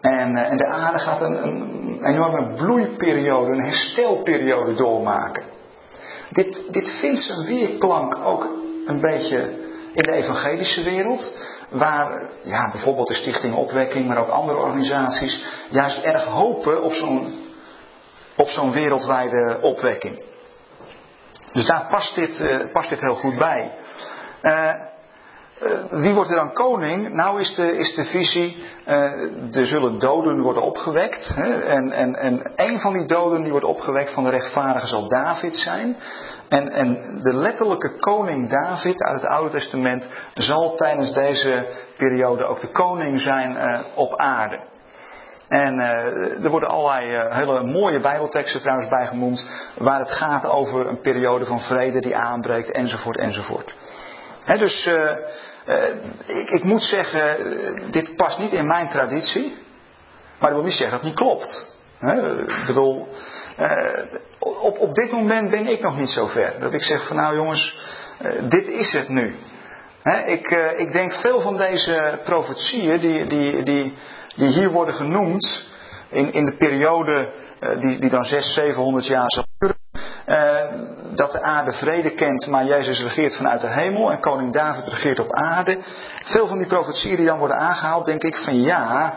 En, 0.01 0.37
eh, 0.37 0.51
en 0.51 0.57
de 0.57 0.67
aarde 0.67 0.99
gaat 0.99 1.21
een, 1.21 1.45
een, 1.47 2.05
enorme 2.05 2.55
bloeiperiode, 2.55 3.53
een 3.53 3.65
herstelperiode 3.65 4.75
doormaken. 4.75 5.43
Dit, 6.31 6.63
dit 6.71 6.91
vindt 7.01 7.21
zijn 7.21 7.47
weerklank 7.47 8.19
ook 8.25 8.49
een 8.87 9.01
beetje 9.01 9.39
in 9.93 10.03
de 10.03 10.13
evangelische 10.13 10.83
wereld. 10.83 11.37
Waar 11.71 12.23
ja, 12.43 12.71
bijvoorbeeld 12.71 13.09
de 13.09 13.15
Stichting 13.15 13.55
Opwekking, 13.55 14.09
maar 14.09 14.19
ook 14.19 14.29
andere 14.29 14.59
organisaties 14.59 15.45
juist 15.71 16.03
erg 16.03 16.25
hopen 16.25 16.83
op 16.83 16.93
zo'n 16.93 17.41
op 18.37 18.49
zo'n 18.49 18.73
wereldwijde 18.73 19.59
opwekking. 19.61 20.31
Dus 21.53 21.67
daar 21.67 21.87
past 21.91 22.15
dit, 22.15 22.41
uh, 22.41 22.73
past 22.73 22.89
dit 22.89 23.01
heel 23.01 23.15
goed 23.15 23.39
bij. 23.39 23.75
Uh, 24.43 24.73
wie 25.91 26.13
wordt 26.13 26.31
er 26.31 26.37
dan 26.37 26.53
koning? 26.53 27.09
Nou 27.09 27.41
is 27.41 27.55
de, 27.55 27.79
is 27.79 27.95
de 27.95 28.05
visie, 28.05 28.65
er 29.53 29.67
zullen 29.67 29.99
doden 29.99 30.41
worden 30.41 30.63
opgewekt. 30.63 31.29
Hè? 31.35 31.61
En, 31.61 31.93
en, 31.93 32.15
en 32.15 32.53
een 32.57 32.81
van 32.81 32.93
die 32.93 33.07
doden 33.07 33.43
die 33.43 33.51
wordt 33.51 33.67
opgewekt 33.67 34.15
van 34.15 34.25
de 34.25 34.31
rechtvaardige 34.31 34.87
zal 34.87 35.09
David 35.09 35.57
zijn. 35.57 35.97
En, 36.49 36.71
en 36.71 37.19
de 37.23 37.35
letterlijke 37.35 37.99
koning 37.99 38.51
David 38.51 39.03
uit 39.03 39.21
het 39.21 39.31
Oude 39.31 39.51
Testament 39.51 40.09
zal 40.35 40.77
tijdens 40.77 41.13
deze 41.13 41.67
periode 41.97 42.45
ook 42.45 42.61
de 42.61 42.73
koning 42.73 43.21
zijn 43.21 43.57
op 43.95 44.17
aarde. 44.17 44.72
En 45.53 45.79
uh, 45.79 46.45
er 46.45 46.51
worden 46.51 46.69
allerlei 46.69 47.17
uh, 47.17 47.37
hele 47.37 47.63
mooie 47.63 48.01
Bijbelteksten 48.01 48.61
trouwens 48.61 48.89
bijgemoemd, 48.89 49.47
waar 49.77 49.99
het 49.99 50.11
gaat 50.11 50.47
over 50.47 50.87
een 50.87 51.01
periode 51.01 51.45
van 51.45 51.61
vrede 51.61 52.01
die 52.01 52.17
aanbreekt, 52.17 52.71
enzovoort, 52.71 53.19
enzovoort. 53.19 53.75
Dus 54.47 54.87
uh, 54.87 55.11
ik, 56.27 56.51
ik, 56.51 56.65
moet 56.65 56.83
zeggen, 56.83 57.37
dit 57.91 58.17
past 58.17 58.39
niet 58.39 58.53
in 58.53 58.67
mijn 58.67 58.89
traditie, 58.89 59.57
maar 60.39 60.51
dat 60.51 60.59
wil 60.59 60.69
niet 60.69 60.77
zeggen 60.77 60.91
dat 60.91 61.01
het 61.01 61.09
niet 61.09 61.19
klopt. 61.19 61.71
Ik 62.61 62.67
bedoel, 62.67 63.09
op, 64.39 64.79
op 64.79 64.95
dit 64.95 65.13
moment 65.13 65.51
ben 65.51 65.67
ik 65.67 65.81
nog 65.81 65.99
niet 65.99 66.11
zo 66.11 66.27
ver. 66.27 66.61
Dat 66.61 66.73
ik 66.73 66.83
zeg 66.83 67.07
van 67.07 67.17
nou 67.17 67.35
jongens, 67.35 67.79
dit 68.49 68.67
is 68.67 68.93
het 68.93 69.09
nu. 69.09 69.35
ik, 70.27 70.51
ik 70.77 70.93
denk 70.93 71.13
veel 71.13 71.41
van 71.41 71.57
deze 71.57 72.19
profetieën 72.25 73.01
die, 73.01 73.27
die, 73.27 73.63
die 73.63 73.97
die 74.37 74.49
hier 74.49 74.71
worden 74.71 74.95
genoemd 74.95 75.65
in, 76.09 76.33
in 76.33 76.45
de 76.45 76.57
periode 76.57 77.33
eh, 77.61 77.81
die, 77.81 77.99
die 77.99 78.11
dan 78.11 78.25
600, 78.25 78.55
700 78.55 79.07
jaar 79.07 79.31
zal 79.31 79.45
duren. 79.59 79.77
Eh, 80.25 81.15
dat 81.15 81.33
de 81.33 81.43
aarde 81.43 81.73
vrede 81.73 82.11
kent, 82.11 82.47
maar 82.47 82.65
Jezus 82.65 83.03
regeert 83.03 83.37
vanuit 83.37 83.61
de 83.61 83.69
hemel 83.69 84.13
en 84.13 84.21
koning 84.21 84.53
David 84.53 84.87
regeert 84.87 85.19
op 85.19 85.33
aarde. 85.33 85.79
Veel 86.25 86.47
van 86.47 86.59
die 86.59 86.67
profetieën 86.67 87.17
die 87.17 87.27
dan 87.27 87.39
worden 87.39 87.57
aangehaald, 87.57 88.05
denk 88.05 88.23
ik 88.23 88.37
van 88.37 88.61
ja, 88.61 89.15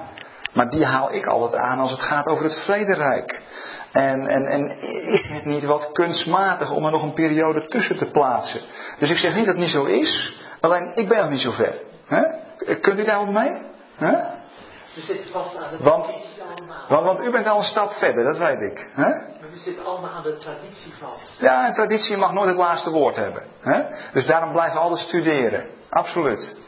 maar 0.53 0.69
die 0.69 0.85
haal 0.85 1.13
ik 1.13 1.25
altijd 1.25 1.61
aan 1.61 1.79
als 1.79 1.91
het 1.91 1.99
gaat 1.99 2.27
over 2.27 2.43
het 2.43 2.63
vrederijk. 2.65 3.41
En, 3.91 4.27
en, 4.27 4.45
en 4.45 4.79
is 5.07 5.27
het 5.27 5.45
niet 5.45 5.63
wat 5.63 5.91
kunstmatig 5.91 6.71
om 6.71 6.85
er 6.85 6.91
nog 6.91 7.03
een 7.03 7.13
periode 7.13 7.67
tussen 7.67 7.97
te 7.97 8.05
plaatsen? 8.05 8.61
Dus 8.99 9.09
ik 9.09 9.17
zeg 9.17 9.35
niet 9.35 9.45
dat 9.45 9.55
het 9.55 9.63
niet 9.63 9.73
zo 9.73 9.83
is, 9.83 10.39
alleen 10.59 10.91
ik 10.95 11.07
ben 11.07 11.17
nog 11.17 11.29
niet 11.29 11.41
zo 11.41 11.51
ver. 11.51 11.75
Kunt 12.81 12.99
u 12.99 13.03
daar 13.03 13.25
wat 13.25 13.33
mee? 13.33 13.61
Hè? 13.95 14.34
We 14.95 15.01
zitten 15.01 15.31
vast 15.31 15.55
aan 15.55 15.77
de 15.77 15.83
Want- 15.83 16.03
traditie 16.05 16.41
allemaal. 16.41 16.87
Want, 16.87 17.05
want 17.05 17.19
u 17.27 17.31
bent 17.31 17.47
al 17.47 17.57
een 17.57 17.63
stap 17.63 17.91
verder, 17.93 18.23
dat 18.23 18.37
weet 18.37 18.71
ik. 18.71 18.87
Hè? 18.93 19.09
Maar 19.09 19.51
we 19.51 19.57
zitten 19.57 19.85
allemaal 19.85 20.09
aan 20.11 20.23
de 20.23 20.37
traditie 20.37 20.93
vast. 20.99 21.39
Ja, 21.39 21.67
en 21.67 21.73
traditie 21.73 22.17
mag 22.17 22.31
nooit 22.33 22.47
het 22.49 22.57
laatste 22.57 22.89
woord 22.89 23.15
hebben. 23.15 23.43
Hè? 23.61 23.83
Dus 24.13 24.25
daarom 24.25 24.51
blijven 24.51 24.73
we 24.75 24.79
altijd 24.79 25.07
studeren. 25.07 25.69
Absoluut. 25.89 26.59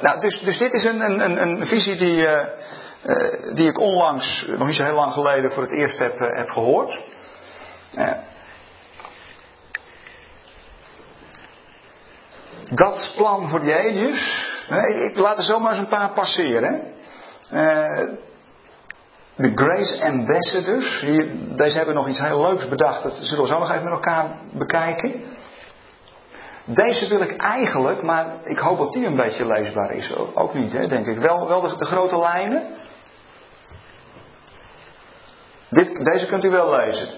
Nou, 0.00 0.20
dus, 0.20 0.40
dus 0.40 0.58
dit 0.58 0.72
is 0.72 0.84
een, 0.84 1.00
een, 1.00 1.20
een, 1.20 1.36
een 1.42 1.66
visie 1.66 1.96
die, 1.96 2.26
eh, 2.26 2.46
eh, 3.02 3.54
die 3.54 3.68
ik 3.68 3.78
onlangs, 3.78 4.46
nog 4.48 4.66
niet 4.66 4.76
zo 4.76 4.84
heel 4.84 4.94
lang 4.94 5.12
geleden, 5.12 5.50
voor 5.52 5.62
het 5.62 5.72
eerst 5.72 5.98
heb, 5.98 6.20
eh, 6.20 6.38
heb 6.38 6.48
gehoord. 6.50 7.00
Eh, 7.94 8.12
Gods 12.74 13.12
plan 13.16 13.48
voor 13.48 13.60
the 13.60 13.74
ages. 13.78 14.46
Ik, 14.68 15.10
ik 15.10 15.16
laat 15.16 15.36
er 15.38 15.44
zomaar 15.44 15.70
eens 15.72 15.80
een 15.80 15.88
paar 15.88 16.12
passeren. 16.12 16.91
Eh, 17.52 18.08
de 19.36 19.52
Grace 19.54 20.04
Ambassadors. 20.04 21.00
Hier, 21.00 21.30
deze 21.56 21.76
hebben 21.76 21.94
nog 21.94 22.08
iets 22.08 22.18
heel 22.18 22.42
leuks 22.42 22.68
bedacht. 22.68 23.02
Dat 23.02 23.12
zullen 23.14 23.42
we 23.42 23.48
zo 23.50 23.58
nog 23.58 23.70
even 23.70 23.84
met 23.84 23.92
elkaar 23.92 24.36
bekijken. 24.52 25.22
Deze 26.64 27.08
wil 27.08 27.20
ik 27.20 27.36
eigenlijk, 27.36 28.02
maar 28.02 28.26
ik 28.44 28.58
hoop 28.58 28.78
dat 28.78 28.92
die 28.92 29.06
een 29.06 29.16
beetje 29.16 29.46
leesbaar 29.46 29.90
is. 29.90 30.14
Ook- 30.34 30.54
niet, 30.54 30.72
hè, 30.72 30.86
denk 30.86 31.06
ik. 31.06 31.18
Wel, 31.18 31.48
wel 31.48 31.60
de, 31.60 31.76
de 31.76 31.84
grote 31.84 32.18
lijnen. 32.18 32.62
Dit, 35.68 36.04
deze 36.04 36.26
kunt 36.26 36.44
u 36.44 36.50
wel 36.50 36.76
lezen. 36.76 37.08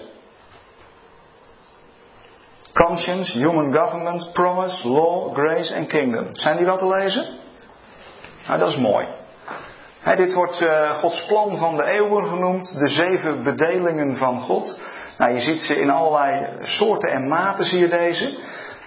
Conscience, 2.73 3.37
Human 3.37 3.75
Government, 3.77 4.33
Promise, 4.33 4.89
Law, 4.89 5.33
Grace 5.33 5.73
en 5.73 5.87
Kingdom. 5.87 6.27
Zijn 6.31 6.57
die 6.57 6.65
wel 6.65 6.77
te 6.77 6.87
lezen? 6.87 7.25
Nou, 8.47 8.59
dat 8.59 8.69
is 8.69 8.77
mooi. 8.77 9.07
Dit 10.13 10.33
wordt 10.33 10.61
eh, 10.61 10.89
Gods 10.89 11.25
plan 11.25 11.57
van 11.57 11.77
de 11.77 11.83
eeuwen 11.83 12.27
genoemd, 12.27 12.79
de 12.79 12.87
zeven 12.87 13.43
bedelingen 13.43 14.17
van 14.17 14.41
God. 14.41 14.79
Nou, 15.17 15.33
je 15.33 15.39
ziet 15.39 15.61
ze 15.61 15.79
in 15.79 15.89
allerlei 15.89 16.47
soorten 16.61 17.09
en 17.09 17.27
maten, 17.27 17.65
zie 17.65 17.79
je 17.79 17.87
deze. 17.87 18.37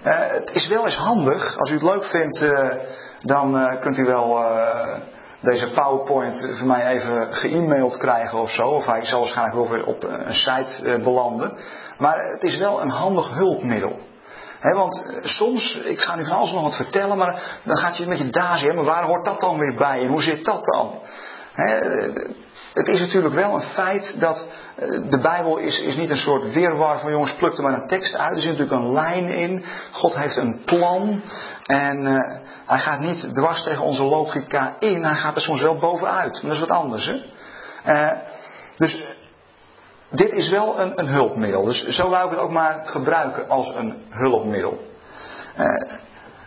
Eh, 0.03 0.19
het 0.29 0.51
is 0.55 0.69
wel 0.69 0.85
eens 0.85 0.97
handig, 0.97 1.59
als 1.59 1.71
u 1.71 1.73
het 1.73 1.83
leuk 1.83 2.05
vindt, 2.05 2.43
eh, 2.43 2.71
dan 3.21 3.77
kunt 3.81 3.99
u 3.99 4.05
wel 4.05 4.45
deze 5.41 5.73
PowerPoint 5.73 6.51
voor 6.59 6.67
mij 6.67 6.87
even 6.87 7.35
ge-mailed 7.35 7.97
krijgen 7.97 8.39
of 8.39 8.51
zo. 8.51 8.69
Of 8.69 8.87
hij 8.87 9.05
zal 9.05 9.19
waarschijnlijk 9.21 9.57
wel 9.57 9.71
weer 9.71 9.87
op 9.87 10.03
een 10.03 10.35
site 10.35 11.01
belanden. 11.03 11.59
Maar 11.99 12.19
het 12.19 12.43
is 12.43 12.59
wel 12.59 12.83
een 12.83 12.91
handig 12.91 13.35
hulpmiddel. 13.35 13.99
Want 14.61 15.05
eh, 15.05 15.25
soms, 15.25 15.77
ik 15.77 16.01
ga 16.01 16.17
nu 16.17 16.25
van 16.25 16.37
alles 16.37 16.53
nog 16.53 16.63
wat 16.63 16.77
vertellen, 16.77 17.17
maar 17.17 17.61
dan 17.63 17.77
gaat 17.77 17.97
je 17.97 18.07
met 18.07 18.19
je 18.19 18.31
dazen, 18.31 18.69
hè, 18.69 18.75
maar 18.75 18.85
waar 18.85 19.05
hoort 19.05 19.25
dat 19.25 19.41
dan 19.41 19.59
weer 19.59 19.75
bij 19.75 19.99
en 19.99 20.09
hoe 20.09 20.23
zit 20.23 20.45
dat 20.45 20.65
dan? 20.65 21.01
Eh, 21.55 22.25
het 22.75 22.89
is 22.89 23.01
natuurlijk 23.01 23.35
wel 23.35 23.55
een 23.55 23.71
feit 23.75 24.21
dat 24.21 24.47
eh, 24.77 24.89
de 25.09 25.19
Bijbel 25.19 25.57
is, 25.57 25.81
is 25.81 25.97
niet 25.97 26.11
een 26.11 26.17
soort 26.17 26.53
weerwar 26.53 26.99
van 27.01 27.11
jongens, 27.11 27.35
pluk 27.35 27.57
er 27.57 27.63
maar 27.63 27.73
een 27.73 27.87
tekst 27.87 28.15
uit. 28.15 28.35
Er 28.37 28.41
zit 28.43 28.51
natuurlijk 28.59 28.83
een 28.83 28.93
lijn 28.93 29.29
in. 29.29 29.65
God 29.93 30.15
heeft 30.15 30.37
een 30.37 30.63
plan. 30.65 31.23
En 31.67 32.05
hij 32.67 32.79
gaat 32.79 33.01
niet 33.01 33.35
dwars 33.35 33.63
tegen 33.63 33.83
onze 33.83 34.03
logica 34.03 34.77
in. 34.79 35.05
Hij 35.05 35.15
gaat 35.15 35.35
er 35.35 35.43
soms 35.43 35.61
wel 35.61 35.79
bovenuit. 35.79 36.33
Maar 36.33 36.43
dat 36.43 36.53
is 36.53 36.69
wat 36.69 36.79
anders. 36.79 37.11
Hè? 37.83 38.13
Dus 38.77 39.18
dit 40.11 40.33
is 40.33 40.49
wel 40.51 40.81
een, 40.81 40.99
een 40.99 41.09
hulpmiddel. 41.09 41.65
Dus 41.65 41.87
zo 41.87 42.09
wou 42.09 42.25
ik 42.25 42.31
het 42.31 42.41
ook 42.41 42.51
maar 42.51 42.83
gebruiken 42.85 43.49
als 43.49 43.75
een 43.75 44.03
hulpmiddel. 44.09 44.81
Eh, 45.55 45.67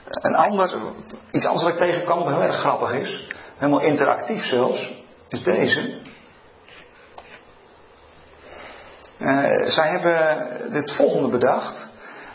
een 0.06 0.36
ander, 0.36 0.78
iets 1.32 1.46
anders 1.46 1.64
wat 1.64 1.74
ik 1.74 1.80
tegenkwam 1.80 2.28
heel 2.28 2.44
erg 2.44 2.56
grappig 2.56 2.94
is. 2.94 3.28
Helemaal 3.58 3.82
interactief 3.82 4.44
zelfs. 4.44 4.92
Is 5.30 5.44
deze. 5.44 6.02
Eh, 9.18 9.68
zij 9.68 9.90
hebben 9.90 10.48
het 10.72 10.92
volgende 10.96 11.28
bedacht. 11.28 11.88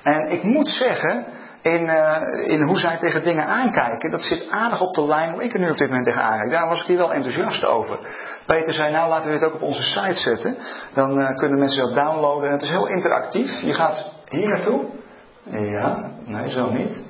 En 0.03 0.31
ik 0.31 0.43
moet 0.43 0.69
zeggen, 0.69 1.27
in, 1.67 1.89
eh, 1.89 2.53
in 2.53 2.63
hoe 2.63 2.79
zij 2.79 2.99
tegen 2.99 3.23
dingen 3.23 3.47
aankijken, 3.47 4.11
dat 4.11 4.23
zit 4.23 4.51
aardig 4.51 4.81
op 4.81 4.95
de 4.95 5.07
lijn 5.07 5.33
hoe 5.33 5.45
ik 5.45 5.53
er 5.53 5.59
nu 5.59 5.71
op 5.71 5.77
dit 5.77 5.89
moment 5.89 6.07
tegen 6.07 6.23
aankijk. 6.23 6.51
Daar 6.51 6.69
was 6.69 6.81
ik 6.81 6.87
hier 6.87 6.97
wel 6.97 7.13
enthousiast 7.13 7.65
over. 7.65 7.99
Peter 8.47 8.73
zei, 8.73 8.93
nou 8.93 9.09
laten 9.09 9.31
we 9.31 9.39
dit 9.39 9.45
ook 9.45 9.55
op 9.55 9.63
onze 9.63 9.83
site 9.83 10.15
zetten. 10.15 10.57
Dan 10.95 11.21
eh, 11.21 11.37
kunnen 11.37 11.59
mensen 11.59 11.83
dat 11.85 11.95
downloaden. 11.95 12.49
En 12.49 12.53
het 12.53 12.63
is 12.63 12.69
heel 12.69 12.89
interactief. 12.89 13.61
Je 13.61 13.75
gaat 13.75 14.11
hier 14.29 14.49
naartoe. 14.49 14.85
Ja, 15.51 16.11
nee, 16.25 16.51
zo 16.51 16.71
niet. 16.71 17.03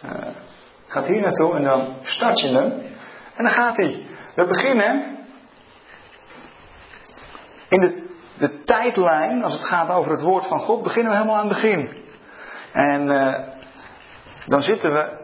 Eh, 0.00 0.10
gaat 0.86 1.06
hier 1.06 1.20
naartoe 1.20 1.56
en 1.56 1.62
dan 1.62 1.94
start 2.02 2.40
je 2.40 2.48
hem. 2.48 2.72
En 3.34 3.44
dan 3.44 3.52
gaat 3.52 3.76
hij. 3.76 4.06
We 4.34 4.46
beginnen 4.46 5.04
in 7.68 7.80
de, 7.80 8.03
de 8.38 8.62
tijdlijn, 8.64 9.44
als 9.44 9.52
het 9.52 9.64
gaat 9.64 9.88
over 9.88 10.10
het 10.10 10.20
woord 10.20 10.46
van 10.46 10.60
God, 10.60 10.82
beginnen 10.82 11.10
we 11.12 11.16
helemaal 11.18 11.38
aan 11.38 11.48
het 11.48 11.54
begin. 11.54 12.02
En 12.72 13.10
eh, 13.10 13.42
dan 14.46 14.62
zitten 14.62 14.92
we. 14.92 15.22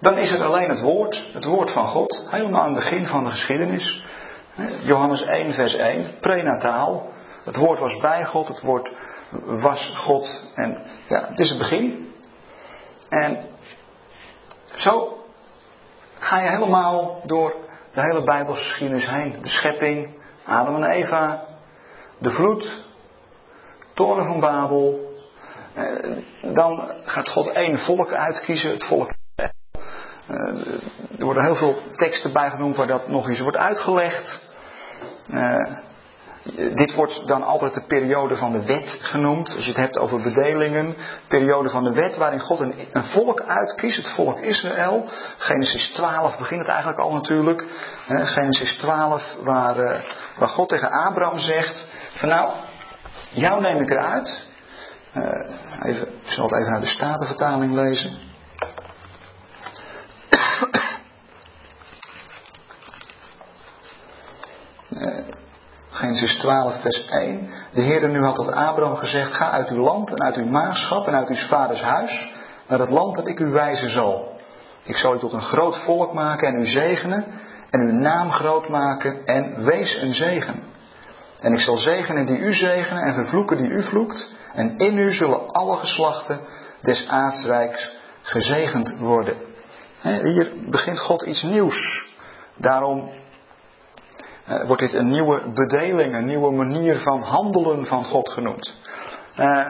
Dan 0.00 0.18
is 0.18 0.30
het 0.30 0.40
alleen 0.40 0.68
het 0.68 0.80
woord, 0.80 1.28
het 1.32 1.44
woord 1.44 1.70
van 1.70 1.86
God, 1.86 2.26
helemaal 2.30 2.60
aan 2.62 2.74
het 2.74 2.84
begin 2.84 3.06
van 3.06 3.24
de 3.24 3.30
geschiedenis. 3.30 4.04
Johannes 4.82 5.22
1, 5.22 5.54
vers 5.54 5.74
1, 5.74 6.18
prenataal. 6.20 7.06
Het 7.44 7.56
woord 7.56 7.78
was 7.78 7.96
bij 7.96 8.24
God, 8.24 8.48
het 8.48 8.60
woord 8.60 8.92
was 9.44 9.92
God. 9.96 10.50
En 10.54 10.82
ja, 11.08 11.26
het 11.28 11.38
is 11.38 11.48
het 11.48 11.58
begin. 11.58 12.12
En 13.08 13.38
zo 14.72 15.24
ga 16.18 16.38
je 16.38 16.48
helemaal 16.48 17.22
door 17.24 17.63
de 17.94 18.00
hele 18.00 18.22
Bijbelgeschiedenis 18.22 19.08
heen. 19.08 19.42
De 19.42 19.48
schepping, 19.48 20.08
Adam 20.44 20.82
en 20.82 20.90
Eva, 20.90 21.44
de 22.18 22.30
vloed, 22.30 22.82
toren 23.94 24.24
van 24.24 24.40
Babel. 24.40 25.12
Eh, 25.74 26.16
Dan 26.54 26.90
gaat 27.04 27.28
God 27.28 27.46
één 27.52 27.78
volk 27.78 28.12
uitkiezen, 28.12 28.70
het 28.70 28.84
volk. 28.84 29.12
Eh, 29.34 29.48
Er 31.18 31.24
worden 31.24 31.44
heel 31.44 31.56
veel 31.56 31.76
teksten 31.92 32.32
bij 32.32 32.50
genoemd 32.50 32.76
waar 32.76 32.86
dat 32.86 33.08
nog 33.08 33.28
eens 33.28 33.40
wordt 33.40 33.56
uitgelegd. 33.56 34.52
Eh, 35.30 35.76
dit 36.74 36.94
wordt 36.94 37.26
dan 37.26 37.42
altijd 37.42 37.74
de 37.74 37.84
periode 37.86 38.36
van 38.36 38.52
de 38.52 38.64
wet 38.64 38.98
genoemd. 39.02 39.54
Als 39.54 39.64
je 39.64 39.70
het 39.70 39.80
hebt 39.80 39.98
over 39.98 40.22
bedelingen. 40.22 40.96
Periode 41.28 41.68
van 41.68 41.84
de 41.84 41.92
wet 41.92 42.16
waarin 42.16 42.40
God 42.40 42.60
een, 42.60 42.74
een 42.92 43.04
volk 43.04 43.40
uitkiest. 43.40 43.96
Het 43.96 44.08
volk 44.08 44.38
Israël. 44.38 45.08
Genesis 45.38 45.92
12 45.92 46.38
begint 46.38 46.60
het 46.60 46.68
eigenlijk 46.68 46.98
al 46.98 47.12
natuurlijk. 47.12 47.64
Genesis 48.06 48.76
12 48.76 49.36
waar, 49.42 49.78
eh, 49.78 50.00
waar 50.36 50.48
God 50.48 50.68
tegen 50.68 50.90
Abraham 50.90 51.38
zegt. 51.38 51.90
Van 52.14 52.28
nou, 52.28 52.52
jou 53.30 53.60
neem 53.60 53.80
ik 53.80 53.90
eruit. 53.90 54.52
Eh, 55.12 55.22
even, 55.82 56.08
ik 56.08 56.30
zal 56.30 56.44
het 56.44 56.58
even 56.58 56.72
naar 56.72 56.80
de 56.80 56.86
Statenvertaling 56.86 57.74
lezen. 57.74 58.18
Eh, 64.94 65.24
Genesis 65.90 66.33
12, 66.44 66.80
vers 66.80 67.06
1. 67.08 67.48
De 67.72 67.80
Heer 67.80 68.08
nu 68.08 68.22
had 68.22 68.34
tot 68.34 68.52
Abraham 68.52 68.96
gezegd: 68.96 69.34
Ga 69.34 69.50
uit 69.50 69.68
uw 69.68 69.82
land 69.82 70.10
en 70.10 70.22
uit 70.22 70.36
uw 70.36 70.46
maagschap 70.46 71.06
en 71.06 71.14
uit 71.14 71.28
uw 71.28 71.36
vaders 71.36 71.82
huis 71.82 72.32
naar 72.68 72.78
het 72.78 72.88
land 72.88 73.14
dat 73.14 73.28
ik 73.28 73.38
u 73.38 73.50
wijzen 73.50 73.90
zal. 73.90 74.38
Ik 74.82 74.96
zal 74.96 75.14
u 75.14 75.18
tot 75.18 75.32
een 75.32 75.42
groot 75.42 75.78
volk 75.78 76.12
maken 76.12 76.48
en 76.48 76.60
u 76.60 76.66
zegenen 76.66 77.24
en 77.70 77.80
uw 77.80 77.92
naam 77.92 78.30
groot 78.30 78.68
maken 78.68 79.26
en 79.26 79.64
wees 79.64 80.02
een 80.02 80.14
zegen. 80.14 80.62
En 81.38 81.52
ik 81.52 81.60
zal 81.60 81.76
zegenen 81.76 82.26
die 82.26 82.38
u 82.38 82.54
zegenen 82.54 83.02
en 83.02 83.14
vervloeken 83.14 83.56
die 83.56 83.70
u 83.70 83.82
vloekt. 83.82 84.28
En 84.54 84.78
in 84.78 84.98
u 84.98 85.12
zullen 85.12 85.50
alle 85.50 85.76
geslachten 85.76 86.40
des 86.82 87.08
aardrijks 87.08 87.92
gezegend 88.22 88.96
worden. 88.98 89.36
Hier 90.02 90.52
begint 90.70 90.98
God 90.98 91.22
iets 91.22 91.42
nieuws. 91.42 92.06
Daarom 92.56 93.10
wordt 94.66 94.82
dit 94.82 94.92
een 94.92 95.10
nieuwe 95.10 95.52
bedeling, 95.54 96.14
een 96.14 96.26
nieuwe 96.26 96.52
manier 96.52 96.98
van 96.98 97.22
handelen 97.22 97.86
van 97.86 98.04
God 98.04 98.28
genoemd. 98.28 98.74
Uh, 99.38 99.66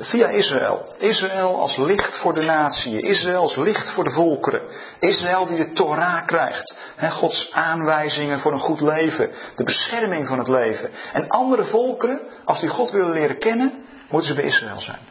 via 0.00 0.28
Israël. 0.28 0.94
Israël 0.98 1.60
als 1.60 1.76
licht 1.76 2.16
voor 2.16 2.34
de 2.34 2.42
natie. 2.42 3.00
Israël 3.00 3.40
als 3.40 3.56
licht 3.56 3.90
voor 3.90 4.04
de 4.04 4.10
volkeren. 4.10 4.62
Israël 4.98 5.46
die 5.46 5.56
de 5.56 5.72
Torah 5.72 6.26
krijgt. 6.26 6.76
He, 6.96 7.10
Gods 7.10 7.52
aanwijzingen 7.52 8.40
voor 8.40 8.52
een 8.52 8.58
goed 8.58 8.80
leven. 8.80 9.30
De 9.54 9.64
bescherming 9.64 10.28
van 10.28 10.38
het 10.38 10.48
leven. 10.48 10.90
En 11.12 11.28
andere 11.28 11.64
volkeren, 11.64 12.20
als 12.44 12.60
die 12.60 12.68
God 12.68 12.90
willen 12.90 13.10
leren 13.10 13.38
kennen, 13.38 13.84
moeten 14.08 14.28
ze 14.28 14.34
bij 14.34 14.44
Israël 14.44 14.80
zijn. 14.80 15.08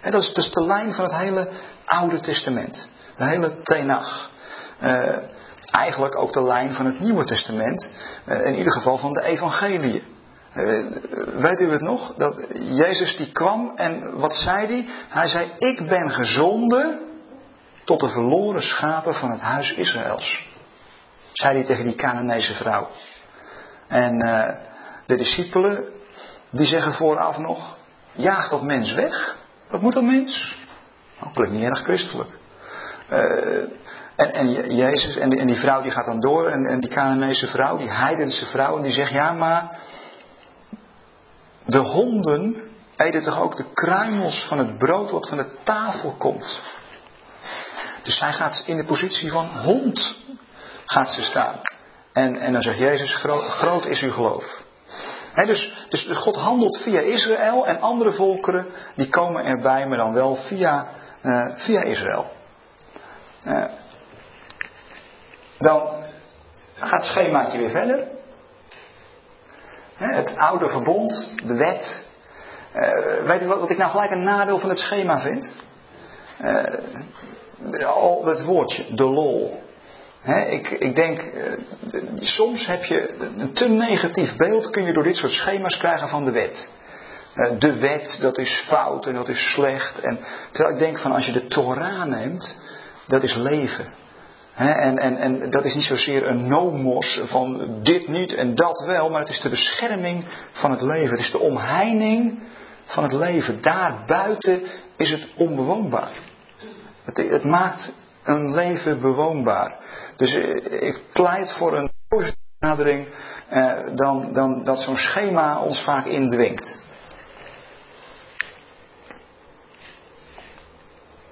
En 0.00 0.10
dat 0.10 0.22
is 0.22 0.34
dus 0.34 0.50
de 0.50 0.64
lijn 0.64 0.94
van 0.94 1.04
het 1.04 1.16
hele 1.16 1.50
Oude 1.84 2.20
Testament. 2.20 2.88
De 3.16 3.24
hele 3.24 3.62
Tenach. 3.62 4.30
Uh, 4.82 5.16
eigenlijk 5.72 6.18
ook 6.18 6.32
de 6.32 6.42
lijn 6.42 6.72
van 6.72 6.86
het 6.86 7.00
Nieuwe 7.00 7.24
Testament. 7.24 7.90
Uh, 8.26 8.46
in 8.46 8.54
ieder 8.54 8.72
geval 8.72 8.98
van 8.98 9.12
de 9.12 9.22
Evangelieën. 9.22 10.02
Uh, 10.56 10.86
weet 11.34 11.60
u 11.60 11.70
het 11.70 11.80
nog? 11.80 12.14
Dat 12.16 12.46
Jezus 12.54 13.16
die 13.16 13.32
kwam 13.32 13.72
en 13.76 14.18
wat 14.18 14.34
zei 14.34 14.66
hij? 14.66 14.86
Hij 15.08 15.26
zei, 15.26 15.50
ik 15.58 15.88
ben 15.88 16.10
gezonden 16.10 17.00
tot 17.84 18.00
de 18.00 18.08
verloren 18.08 18.62
schapen 18.62 19.14
van 19.14 19.30
het 19.30 19.40
huis 19.40 19.72
Israëls. 19.72 20.50
Zei 21.32 21.54
hij 21.54 21.64
tegen 21.64 21.84
die 21.84 21.94
Canaanese 21.94 22.54
vrouw. 22.54 22.88
En 23.88 24.24
uh, 24.24 24.48
de 25.06 25.16
discipelen, 25.16 25.84
die 26.50 26.66
zeggen 26.66 26.92
vooraf 26.92 27.38
nog, 27.38 27.76
jaag 28.12 28.48
dat 28.48 28.62
mens 28.62 28.92
weg. 28.94 29.36
Wat 29.68 29.80
moet 29.80 29.92
dat 29.92 30.02
mens? 30.02 30.56
Nou, 31.20 31.32
klinkt 31.34 31.54
niet 31.54 31.64
erg 31.64 31.82
christelijk. 31.82 32.30
Uh, 33.10 33.68
en, 34.30 34.74
Jezus 34.74 35.16
en 35.16 35.30
die, 35.30 35.38
en 35.38 35.46
die, 35.46 35.56
vrouw 35.56 35.82
die 35.82 35.90
gaat 35.90 36.06
dan 36.06 36.20
door 36.20 36.48
en, 36.48 36.66
en 36.66 36.80
die 36.80 36.90
Canaanese 36.90 37.46
vrouw, 37.46 37.76
die 37.76 37.90
heidense 37.90 38.46
vrouw, 38.46 38.76
en 38.76 38.82
die 38.82 38.92
zegt, 38.92 39.12
ja 39.12 39.32
maar 39.32 39.78
de 41.66 41.78
honden 41.78 42.70
eten 42.96 43.22
toch 43.22 43.40
ook 43.40 43.56
de 43.56 43.72
kruimels 43.72 44.44
van 44.48 44.58
het 44.58 44.78
brood 44.78 45.10
wat 45.10 45.28
van 45.28 45.38
de 45.38 45.48
tafel 45.62 46.14
komt. 46.18 46.60
Dus 48.02 48.18
zij 48.18 48.32
gaat 48.32 48.62
in 48.66 48.76
de 48.76 48.84
positie 48.84 49.30
van 49.30 49.46
hond 49.46 50.16
gaat 50.84 51.10
ze 51.10 51.22
staan. 51.22 51.60
En, 52.12 52.36
en 52.36 52.52
dan 52.52 52.62
zegt 52.62 52.78
Jezus, 52.78 53.14
groot, 53.48 53.86
is 53.86 54.02
uw 54.02 54.10
geloof. 54.10 54.62
dus, 55.34 55.86
dus, 55.88 56.06
dus, 56.06 56.16
God 56.16 56.36
handelt 56.36 56.80
via 56.82 57.00
Israël 57.00 57.66
en 57.66 57.80
andere 57.80 58.12
volkeren 58.12 58.66
die 58.96 59.08
komen 59.08 59.44
erbij, 59.44 59.86
maar 59.86 59.98
dan 59.98 60.12
wel 60.12 60.34
via, 60.34 60.88
uh, 61.22 61.58
via 61.58 61.82
Israël. 61.82 62.30
Uh, 63.44 63.64
dan 65.62 66.04
gaat 66.74 67.00
het 67.00 67.10
schemaatje 67.10 67.58
weer 67.58 67.70
verder. 67.70 68.08
Het 69.94 70.36
oude 70.36 70.68
verbond, 70.68 71.32
de 71.44 71.54
wet. 71.54 72.04
Uh, 72.74 73.26
weet 73.26 73.42
u 73.42 73.46
wat, 73.46 73.70
ik 73.70 73.78
nou 73.78 73.90
gelijk 73.90 74.10
een 74.10 74.24
nadeel 74.24 74.58
van 74.58 74.68
het 74.68 74.78
schema 74.78 75.20
vind? 75.20 75.54
Uh, 76.40 77.86
al 77.86 78.24
het 78.24 78.44
woordje, 78.44 78.94
de 78.94 79.04
lol. 79.04 79.60
He, 80.20 80.40
ik, 80.40 80.70
ik, 80.70 80.94
denk, 80.94 81.22
uh, 81.22 82.02
soms 82.14 82.66
heb 82.66 82.84
je 82.84 83.14
een 83.18 83.52
te 83.52 83.68
negatief 83.68 84.36
beeld, 84.36 84.70
kun 84.70 84.84
je 84.84 84.92
door 84.92 85.02
dit 85.02 85.16
soort 85.16 85.32
schema's 85.32 85.76
krijgen 85.76 86.08
van 86.08 86.24
de 86.24 86.30
wet. 86.30 86.70
de 87.58 87.78
wet, 87.78 88.18
dat 88.20 88.38
is 88.38 88.64
fout 88.68 89.06
en 89.06 89.14
dat 89.14 89.28
is 89.28 89.52
slecht. 89.52 90.00
En, 90.00 90.18
terwijl 90.50 90.74
ik 90.74 90.80
denk 90.80 90.98
van 90.98 91.12
als 91.12 91.26
je 91.26 91.32
de 91.32 91.46
Torah 91.46 92.04
neemt, 92.04 92.56
dat 93.06 93.22
is 93.22 93.34
leven 93.34 94.00
en, 94.54 94.98
en, 94.98 95.16
en 95.16 95.50
dat 95.50 95.64
is 95.64 95.74
niet 95.74 95.84
zozeer 95.84 96.26
een 96.26 96.48
nomos 96.48 97.20
van 97.24 97.78
dit 97.82 98.08
niet 98.08 98.34
en 98.34 98.54
dat 98.54 98.84
wel, 98.86 99.10
maar 99.10 99.20
het 99.20 99.28
is 99.28 99.40
de 99.40 99.48
bescherming 99.48 100.24
van 100.52 100.70
het 100.70 100.82
leven. 100.82 101.10
Het 101.10 101.24
is 101.24 101.30
de 101.30 101.38
omheining 101.38 102.42
van 102.84 103.02
het 103.02 103.12
leven. 103.12 103.62
Daarbuiten 103.62 104.62
is 104.96 105.10
het 105.10 105.28
onbewoonbaar. 105.36 106.12
Het, 107.04 107.16
het 107.16 107.44
maakt 107.44 107.94
een 108.24 108.54
leven 108.54 109.00
bewoonbaar. 109.00 109.76
Dus 110.16 110.34
eh, 110.34 110.88
ik 110.88 111.00
pleit 111.12 111.52
voor 111.52 111.76
een 111.76 111.92
positieve 112.08 112.40
benadering 112.58 113.08
eh, 113.48 113.78
dan, 113.94 114.32
dan 114.32 114.64
dat 114.64 114.78
zo'n 114.78 114.96
schema 114.96 115.62
ons 115.62 115.82
vaak 115.82 116.04
indwingt. 116.06 116.80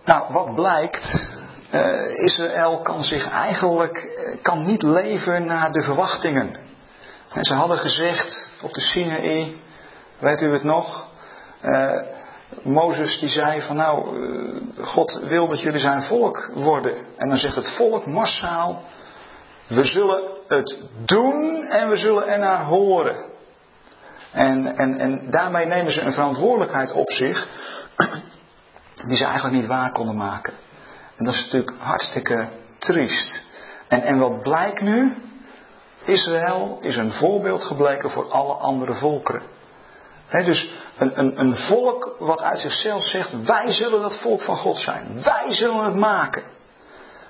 Nou, 0.05 0.33
wat 0.33 0.55
blijkt 0.55 1.39
uh, 1.73 2.15
Israël 2.15 2.81
kan 2.83 3.05
zich 3.05 3.31
eigenlijk 3.31 3.97
uh, 3.97 4.43
kan 4.43 4.65
niet 4.65 4.83
leven 4.83 5.47
naar 5.47 5.73
de 5.73 5.83
verwachtingen. 5.83 6.57
En 7.33 7.45
ze 7.45 7.55
hadden 7.55 7.79
gezegd 7.79 8.51
op 8.63 8.75
de 8.75 8.81
Sinaï, 8.81 9.57
weet 10.19 10.41
u 10.41 10.53
het 10.53 10.65
nog? 10.65 11.09
Uh, 11.63 12.03
Mozes 12.63 13.19
die 13.19 13.29
zei 13.29 13.63
van 13.63 13.77
nou, 13.77 14.19
God 14.81 15.21
wil 15.23 15.49
dat 15.49 15.61
jullie 15.61 15.81
zijn 15.81 16.03
volk 16.03 16.51
worden. 16.55 16.97
En 17.17 17.29
dan 17.29 17.39
zegt 17.39 17.55
het 17.55 17.71
volk 17.77 18.07
massaal, 18.07 18.83
we 19.67 19.85
zullen 19.85 20.21
het 20.49 20.79
doen 21.05 21.65
en 21.65 21.89
we 21.89 21.97
zullen 21.97 22.29
er 22.29 22.39
naar 22.39 22.65
horen. 22.65 23.17
En, 24.33 24.77
en, 24.77 24.99
en 24.99 25.31
daarmee 25.31 25.67
nemen 25.67 25.93
ze 25.93 26.01
een 26.01 26.13
verantwoordelijkheid 26.13 26.93
op 26.93 27.11
zich 27.11 27.49
die 29.07 29.17
ze 29.17 29.25
eigenlijk 29.25 29.55
niet 29.55 29.67
waar 29.67 29.93
konden 29.93 30.17
maken. 30.17 30.53
En 31.21 31.27
dat 31.27 31.35
is 31.35 31.45
natuurlijk 31.45 31.77
hartstikke 31.79 32.49
triest. 32.79 33.43
En, 33.89 34.03
en 34.03 34.19
wat 34.19 34.43
blijkt 34.43 34.81
nu? 34.81 35.15
Israël 36.05 36.79
is 36.81 36.97
een 36.97 37.13
voorbeeld 37.13 37.63
gebleken 37.63 38.11
voor 38.11 38.31
alle 38.31 38.53
andere 38.53 38.95
volkeren. 38.95 39.43
dus 40.31 40.69
een, 40.97 41.19
een, 41.19 41.41
een 41.41 41.57
volk 41.57 42.17
wat 42.19 42.43
uit 42.43 42.59
zichzelf 42.59 43.05
zegt, 43.05 43.43
wij 43.45 43.73
zullen 43.73 44.03
dat 44.03 44.19
volk 44.19 44.43
van 44.43 44.57
God 44.57 44.79
zijn. 44.79 45.23
Wij 45.23 45.55
zullen 45.55 45.85
het 45.85 45.95
maken. 45.95 46.43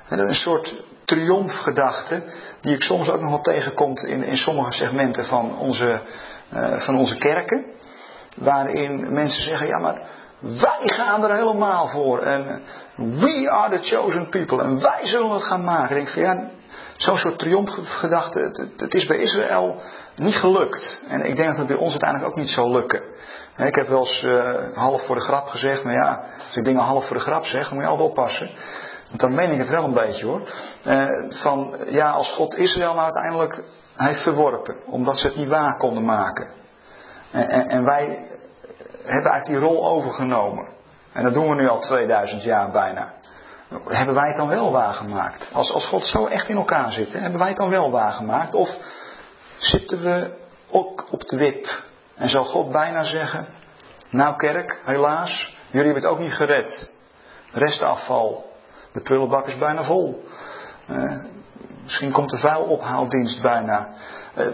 En 0.07 0.17
dat 0.17 0.29
is 0.29 0.33
een 0.33 0.43
soort 0.43 0.75
triomfgedachte 1.05 2.23
die 2.61 2.75
ik 2.75 2.83
soms 2.83 3.09
ook 3.09 3.21
nog 3.21 3.31
wel 3.31 3.43
tegenkomt 3.43 4.03
in, 4.03 4.23
in 4.23 4.37
sommige 4.37 4.73
segmenten 4.73 5.25
van 5.25 5.59
onze, 5.59 6.01
uh, 6.55 6.81
van 6.81 6.97
onze 6.97 7.17
kerken. 7.17 7.65
Waarin 8.37 9.13
mensen 9.13 9.43
zeggen, 9.43 9.67
ja 9.67 9.79
maar 9.79 10.09
wij 10.41 10.81
gaan 10.83 11.25
er 11.25 11.35
helemaal 11.35 11.89
voor. 11.89 12.19
En 12.19 12.63
we 12.95 13.51
are 13.51 13.79
the 13.79 13.83
chosen 13.83 14.29
people. 14.29 14.63
En 14.63 14.81
wij 14.81 15.01
zullen 15.03 15.31
het 15.31 15.43
gaan 15.43 15.65
maken. 15.65 15.97
Ik 15.97 16.05
denk 16.05 16.09
van 16.09 16.23
ja, 16.23 16.51
zo'n 16.97 17.17
soort 17.17 17.39
triomfgedachte. 17.39 18.39
Het, 18.39 18.67
het, 18.77 18.95
is 18.95 19.07
bij 19.07 19.19
Israël 19.19 19.81
niet 20.17 20.35
gelukt. 20.35 21.01
En 21.09 21.25
ik 21.25 21.37
denk 21.37 21.49
dat 21.49 21.57
het 21.57 21.67
bij 21.67 21.77
ons 21.77 21.91
uiteindelijk 21.91 22.31
ook 22.31 22.39
niet 22.39 22.51
zal 22.51 22.71
lukken. 22.71 23.03
Ik 23.57 23.75
heb 23.75 23.89
wel 23.89 23.99
eens 23.99 24.23
uh, 24.23 24.55
half 24.75 25.07
voor 25.07 25.15
de 25.15 25.21
grap 25.21 25.47
gezegd. 25.47 25.85
Maar 25.85 25.93
ja, 25.93 26.25
als 26.47 26.57
ik 26.57 26.65
dingen 26.65 26.83
half 26.83 27.07
voor 27.07 27.17
de 27.17 27.23
grap 27.23 27.45
zeg, 27.45 27.65
dan 27.65 27.75
moet 27.75 27.83
je 27.83 27.89
altijd 27.91 28.09
oppassen. 28.09 28.51
Want 29.09 29.21
dan 29.21 29.35
meen 29.35 29.51
ik 29.51 29.59
het 29.59 29.69
wel 29.69 29.85
een 29.85 29.95
beetje 29.95 30.27
hoor. 30.27 30.41
Uh, 30.85 31.07
van 31.29 31.77
ja, 31.87 32.11
als 32.11 32.33
God 32.33 32.57
Israël 32.57 32.93
nou 32.93 33.05
uiteindelijk 33.05 33.63
heeft 33.95 34.23
verworpen. 34.23 34.77
Omdat 34.87 35.17
ze 35.17 35.27
het 35.27 35.37
niet 35.37 35.49
waar 35.49 35.77
konden 35.77 36.05
maken. 36.05 36.47
En, 37.31 37.49
en, 37.49 37.67
en 37.67 37.85
wij 37.85 38.27
hebben 39.03 39.31
eigenlijk 39.31 39.47
die 39.47 39.59
rol 39.59 39.89
overgenomen. 39.89 40.69
En 41.13 41.23
dat 41.23 41.33
doen 41.35 41.49
we 41.49 41.55
nu 41.55 41.69
al 41.69 41.81
2000 41.81 42.43
jaar 42.43 42.71
bijna. 42.71 43.13
Hebben 43.89 44.15
wij 44.15 44.29
het 44.29 44.37
dan 44.37 44.49
wel 44.49 44.73
waargemaakt? 44.73 45.51
Als, 45.53 45.73
als 45.73 45.87
God 45.87 46.07
zo 46.07 46.27
echt 46.27 46.49
in 46.49 46.57
elkaar 46.57 46.93
zit, 46.93 47.13
hebben 47.13 47.39
wij 47.39 47.49
het 47.49 47.57
dan 47.57 47.71
wel 47.71 47.91
waargemaakt? 47.91 48.55
Of 48.55 48.77
zitten 49.59 50.03
we 50.03 50.37
ook 50.71 51.07
op 51.11 51.29
de 51.29 51.37
wip? 51.37 51.83
En 52.15 52.29
zal 52.29 52.45
God 52.45 52.73
bijna 52.73 53.05
zeggen, 53.05 53.47
nou 54.11 54.37
kerk, 54.37 54.81
helaas, 54.85 55.57
jullie 55.71 55.87
hebben 55.87 56.03
het 56.03 56.13
ook 56.13 56.19
niet 56.19 56.33
gered. 56.33 56.91
Restafval, 57.53 58.51
de 58.93 59.01
prullenbak 59.01 59.47
is 59.47 59.59
bijna 59.59 59.85
vol. 59.85 60.25
Uh, 60.91 61.19
misschien 61.83 62.11
komt 62.13 62.31
de 62.31 62.39
vuilophaaldienst 62.39 63.43
bijna. 63.43 63.89
Uh, 64.37 64.47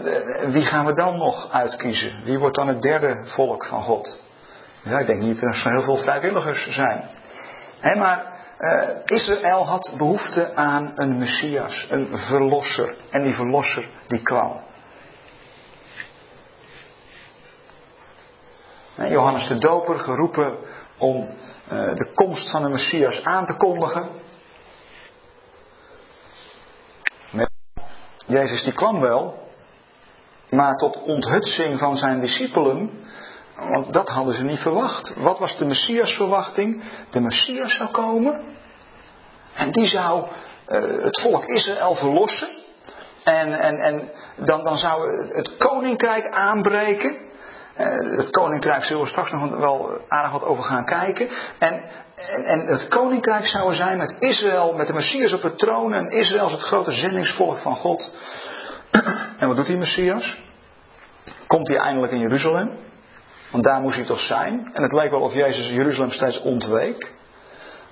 wie 0.51 0.65
gaan 0.65 0.85
we 0.85 0.93
dan 0.93 1.17
nog 1.17 1.51
uitkiezen? 1.51 2.23
Wie 2.23 2.39
wordt 2.39 2.55
dan 2.55 2.67
het 2.67 2.81
derde 2.81 3.21
volk 3.25 3.65
van 3.65 3.83
God? 3.83 4.19
Ja, 4.87 4.99
ik 4.99 5.05
denk 5.05 5.21
niet 5.21 5.41
dat 5.41 5.55
er 5.55 5.71
heel 5.71 5.81
veel 5.81 5.97
vrijwilligers 5.97 6.67
zijn. 6.69 7.09
maar 7.97 8.35
uh, 8.59 8.89
Israël 9.05 9.65
had 9.65 9.93
behoefte 9.97 10.55
aan 10.55 10.91
een 10.95 11.17
Messias, 11.17 11.87
een 11.89 12.17
verlosser. 12.17 12.95
En 13.09 13.23
die 13.23 13.33
verlosser 13.33 13.89
die 14.07 14.21
kwam. 14.21 14.65
Johannes 18.95 19.47
de 19.47 19.57
Doper 19.57 19.99
geroepen 19.99 20.57
om 20.97 21.15
uh, 21.71 21.93
de 21.93 22.11
komst 22.13 22.51
van 22.51 22.63
de 22.63 22.69
Messias 22.69 23.23
aan 23.23 23.45
te 23.45 23.53
kondigen. 23.57 24.09
Jezus 28.27 28.63
die 28.63 28.73
kwam 28.73 28.99
wel, 28.99 29.49
maar 30.49 30.75
tot 30.75 31.01
onthutsing 31.01 31.79
van 31.79 31.97
zijn 31.97 32.19
discipelen 32.19 33.05
want 33.57 33.93
dat 33.93 34.09
hadden 34.09 34.35
ze 34.35 34.43
niet 34.43 34.59
verwacht. 34.59 35.13
Wat 35.15 35.39
was 35.39 35.57
de 35.57 35.65
Messias 35.65 36.11
verwachting? 36.11 36.83
De 37.09 37.19
Messias 37.19 37.75
zou 37.75 37.89
komen. 37.89 38.41
En 39.53 39.71
die 39.71 39.85
zou 39.85 40.27
uh, 40.69 41.03
het 41.03 41.21
volk 41.21 41.45
Israël 41.45 41.95
verlossen. 41.95 42.47
En, 43.23 43.59
en, 43.59 43.79
en 43.79 44.11
dan, 44.35 44.63
dan 44.63 44.77
zou 44.77 45.25
het 45.33 45.57
koninkrijk 45.57 46.29
aanbreken. 46.29 47.17
Eh, 47.73 48.17
het 48.17 48.29
koninkrijk 48.29 48.83
zullen 48.83 49.01
we 49.01 49.09
straks 49.09 49.31
nog 49.31 49.57
wel 49.57 50.01
aardig 50.07 50.31
wat 50.31 50.43
over 50.43 50.63
gaan 50.63 50.85
kijken. 50.85 51.29
En, 51.59 51.83
en, 52.15 52.43
en 52.43 52.65
het 52.65 52.87
koninkrijk 52.87 53.47
zou 53.47 53.69
er 53.69 53.75
zijn 53.75 53.97
met 53.97 54.15
Israël, 54.19 54.73
met 54.73 54.87
de 54.87 54.93
Messias 54.93 55.33
op 55.33 55.41
het 55.41 55.57
troon. 55.57 55.93
En 55.93 56.09
Israël 56.09 56.45
is 56.45 56.51
het 56.51 56.61
grote 56.61 56.91
zendingsvolk 56.91 57.57
van 57.57 57.75
God. 57.75 58.11
en 59.39 59.47
wat 59.47 59.55
doet 59.55 59.65
die 59.65 59.77
Messias? 59.77 60.37
Komt 61.47 61.67
hij 61.67 61.77
eindelijk 61.77 62.11
in 62.11 62.19
Jeruzalem? 62.19 62.86
Want 63.51 63.63
daar 63.63 63.81
moest 63.81 63.95
hij 63.95 64.05
toch 64.05 64.19
zijn. 64.19 64.69
En 64.73 64.83
het 64.83 64.91
leek 64.91 65.09
wel 65.09 65.19
of 65.19 65.33
Jezus 65.33 65.69
Jeruzalem 65.69 66.11
steeds 66.11 66.41
ontweek. 66.41 67.15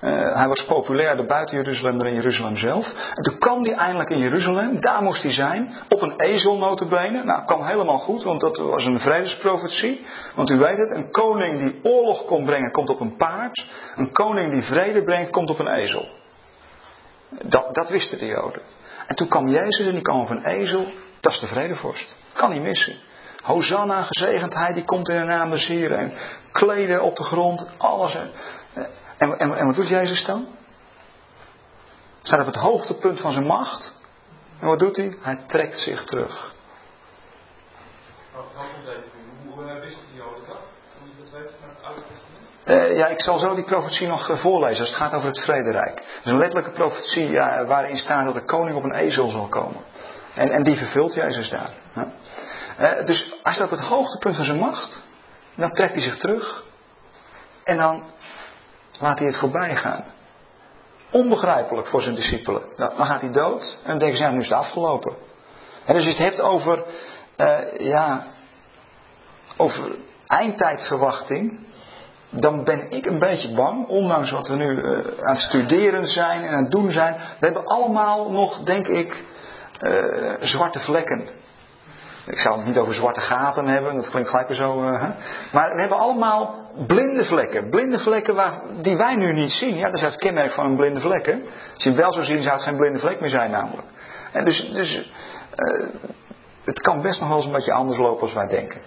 Uh, 0.02 0.36
hij 0.36 0.48
was 0.48 0.66
populairder 0.66 1.26
buiten 1.26 1.58
Jeruzalem 1.58 1.98
dan 1.98 2.08
in 2.08 2.14
Jeruzalem 2.14 2.58
zelf. 2.58 2.94
En 3.14 3.24
toen 3.24 3.38
kwam 3.38 3.64
hij 3.64 3.74
eindelijk 3.74 4.10
in 4.10 4.20
Jeruzalem. 4.20 4.80
Daar 4.82 5.04
moest 5.04 5.24
hij 5.24 5.32
zijn. 5.32 5.74
Op 5.90 6.02
een 6.02 6.14
ezel. 6.18 6.58
Nou, 6.58 7.46
kwam 7.46 7.66
helemaal 7.66 7.98
goed, 7.98 8.24
want 8.24 8.42
dat 8.42 8.58
was 8.58 8.86
een 8.86 9.00
vredesprofetie. 9.00 10.06
Want 10.36 10.50
u 10.50 10.58
weet 10.58 10.78
het, 10.78 10.92
een 10.92 11.12
koning 11.12 11.60
die 11.60 11.80
oorlog 11.84 12.26
kon 12.26 12.46
brengen, 12.46 12.72
komt 12.72 12.90
op 12.90 13.00
een 13.00 13.16
paard. 13.16 13.68
Een 13.96 14.12
koning 14.12 14.52
die 14.52 14.64
vrede 14.64 15.04
brengt, 15.04 15.32
komt 15.32 15.50
op 15.50 15.60
een 15.60 15.74
ezel. 15.74 16.08
Dat, 17.44 17.76
dat 17.76 17.90
wisten 17.90 18.18
de 18.18 18.26
Joden. 18.26 18.62
En 19.08 19.16
toen 19.16 19.28
kwam 19.28 19.48
Jezus 19.48 19.86
en 19.86 19.92
die 19.92 20.02
kwam 20.02 20.20
op 20.20 20.30
een 20.30 20.46
ezel. 20.46 20.92
Dat 21.20 21.34
is 21.34 21.40
de 21.40 21.48
vredevorst. 21.48 22.16
Kan 22.34 22.52
niet 22.52 22.62
missen. 22.62 22.96
Hosanna, 23.46 24.04
gezegendheid, 24.04 24.76
die 24.76 24.84
komt 24.84 25.10
in 25.10 25.20
de 25.20 25.26
naam 25.26 25.52
des 25.52 25.68
Heren. 25.68 26.14
kleden 26.52 27.02
op 27.02 27.16
de 27.16 27.24
grond, 27.24 27.68
alles. 27.78 28.16
En, 29.18 29.40
en, 29.40 29.58
en 29.58 29.66
wat 29.66 29.76
doet 29.76 29.88
Jezus 29.88 30.26
dan? 30.26 30.48
Staat 32.22 32.40
op 32.40 32.46
het 32.46 32.56
hoogtepunt 32.56 33.20
van 33.20 33.32
zijn 33.32 33.46
macht. 33.46 33.94
En 34.60 34.68
wat 34.68 34.80
doet 34.80 34.96
hij? 34.96 35.18
Hij 35.22 35.40
trekt 35.48 35.80
zich 35.80 36.04
terug. 36.04 36.54
Hoe 39.46 39.64
eh, 39.64 39.80
wisten 39.80 40.02
die 40.12 40.22
Joden 40.22 40.44
dat? 40.48 40.58
Hoe 41.00 41.10
je 41.10 41.24
dat 41.24 41.42
weet 41.42 41.52
van 41.60 41.70
het 41.70 41.78
Oude 41.84 42.02
Testament? 42.02 42.92
Uh, 42.92 42.98
ja, 42.98 43.08
ik 43.08 43.22
zal 43.22 43.38
zo 43.38 43.56
die 43.56 43.64
profetie 43.64 44.08
nog 44.08 44.30
uh, 44.30 44.38
voorlezen 44.38 44.80
als 44.80 44.90
het 44.90 44.98
gaat 44.98 45.14
over 45.14 45.28
het 45.28 45.40
vrederijk. 45.40 45.96
Het 45.96 46.26
is 46.26 46.32
een 46.32 46.38
letterlijke 46.38 46.72
profetie 46.72 47.30
ja, 47.30 47.66
waarin 47.66 47.98
staat 47.98 48.26
dat 48.26 48.34
de 48.34 48.46
koning 48.46 48.78
op 48.78 48.84
een 48.84 48.96
ezel 48.96 49.30
zal 49.30 49.48
komen. 49.48 49.82
En, 50.36 50.52
en 50.52 50.64
die 50.64 50.78
vervult 50.78 51.14
Jezus 51.14 51.50
daar. 51.50 51.74
Dus 53.06 53.34
hij 53.44 53.54
staat 53.54 53.72
op 53.72 53.78
het 53.78 53.88
hoogtepunt 53.88 54.36
van 54.36 54.46
zijn 54.46 54.60
macht. 54.60 55.02
Dan 55.56 55.72
trekt 55.72 55.94
hij 55.94 56.02
zich 56.02 56.18
terug. 56.18 56.64
En 57.64 57.78
dan 57.78 58.04
laat 59.00 59.20
hij 59.20 59.28
het 59.28 59.38
voorbij 59.38 59.76
gaan. 59.76 60.04
Onbegrijpelijk 61.12 61.88
voor 61.88 62.02
zijn 62.02 62.16
discipelen. 62.16 62.64
Dan 62.76 63.06
gaat 63.06 63.22
hij 63.22 63.32
dood 63.32 63.78
en 63.84 63.90
dan 63.90 63.98
denken 63.98 64.18
ze, 64.18 64.24
ja, 64.24 64.32
nu 64.32 64.40
is 64.40 64.50
het 64.50 64.58
afgelopen. 64.58 65.16
En 65.86 65.94
dus 65.94 66.04
je 66.04 66.10
het 66.10 66.18
hebt 66.18 66.42
over, 66.42 66.84
uh, 67.38 67.78
ja, 67.78 68.26
over 69.58 69.96
eindtijdverwachting, 70.28 71.60
dan 72.30 72.64
ben 72.64 72.92
ik 72.92 73.06
een 73.06 73.20
beetje 73.20 73.54
bang, 73.54 73.88
ondanks 73.88 74.32
wat 74.32 74.48
we 74.48 74.56
nu 74.56 74.70
uh, 74.70 74.98
aan 75.22 75.36
het 75.36 75.44
studeren 75.44 76.06
zijn 76.08 76.44
en 76.44 76.54
aan 76.54 76.64
het 76.64 76.72
doen 76.72 76.92
zijn. 76.92 77.14
We 77.14 77.46
hebben 77.46 77.66
allemaal 77.66 78.32
nog, 78.32 78.64
denk 78.64 78.88
ik, 78.88 79.24
uh, 79.82 80.34
zwarte 80.40 80.80
vlekken. 80.80 81.30
Ik 82.26 82.40
zou 82.40 82.58
het 82.58 82.66
niet 82.66 82.78
over 82.78 82.94
zwarte 82.94 83.20
gaten 83.20 83.68
hebben, 83.68 83.96
dat 83.96 84.10
klinkt 84.10 84.30
gelijk 84.30 84.48
weer 84.48 84.58
zo. 84.58 84.82
Uh, 84.82 85.10
maar 85.52 85.74
we 85.74 85.80
hebben 85.80 85.98
allemaal 85.98 86.56
blinde 86.88 87.26
vlekken. 87.26 87.70
Blinde 87.70 88.00
vlekken 88.00 88.36
waar, 88.36 88.62
die 88.82 88.98
wij 88.98 89.16
nu 89.16 89.34
niet 89.34 89.52
zien. 89.52 89.76
Ja, 89.76 89.86
dat 89.86 89.94
is 89.94 90.02
het 90.02 90.16
kenmerk 90.16 90.52
van 90.52 90.66
een 90.66 90.76
blinde 90.76 91.00
vlek. 91.00 91.26
Hè? 91.26 91.34
Als 91.74 91.84
je 91.84 91.90
hem 91.90 92.00
wel 92.00 92.14
zou 92.14 92.26
zien, 92.26 92.42
zou 92.42 92.56
het 92.56 92.64
geen 92.64 92.78
blinde 92.78 93.00
vlek 93.00 93.20
meer 93.20 93.30
zijn 93.30 93.52
namelijk. 93.52 93.88
En 94.32 94.46
dus 94.46 94.72
dus 94.72 95.12
uh, 95.56 95.88
het 96.64 96.82
kan 96.82 97.02
best 97.02 97.20
nog 97.20 97.30
wel 97.30 97.38
eens 97.38 97.46
een 97.46 97.52
beetje 97.52 97.74
anders 97.74 98.00
lopen 98.00 98.22
als 98.22 98.34
wij 98.34 98.48
denken. 98.48 98.82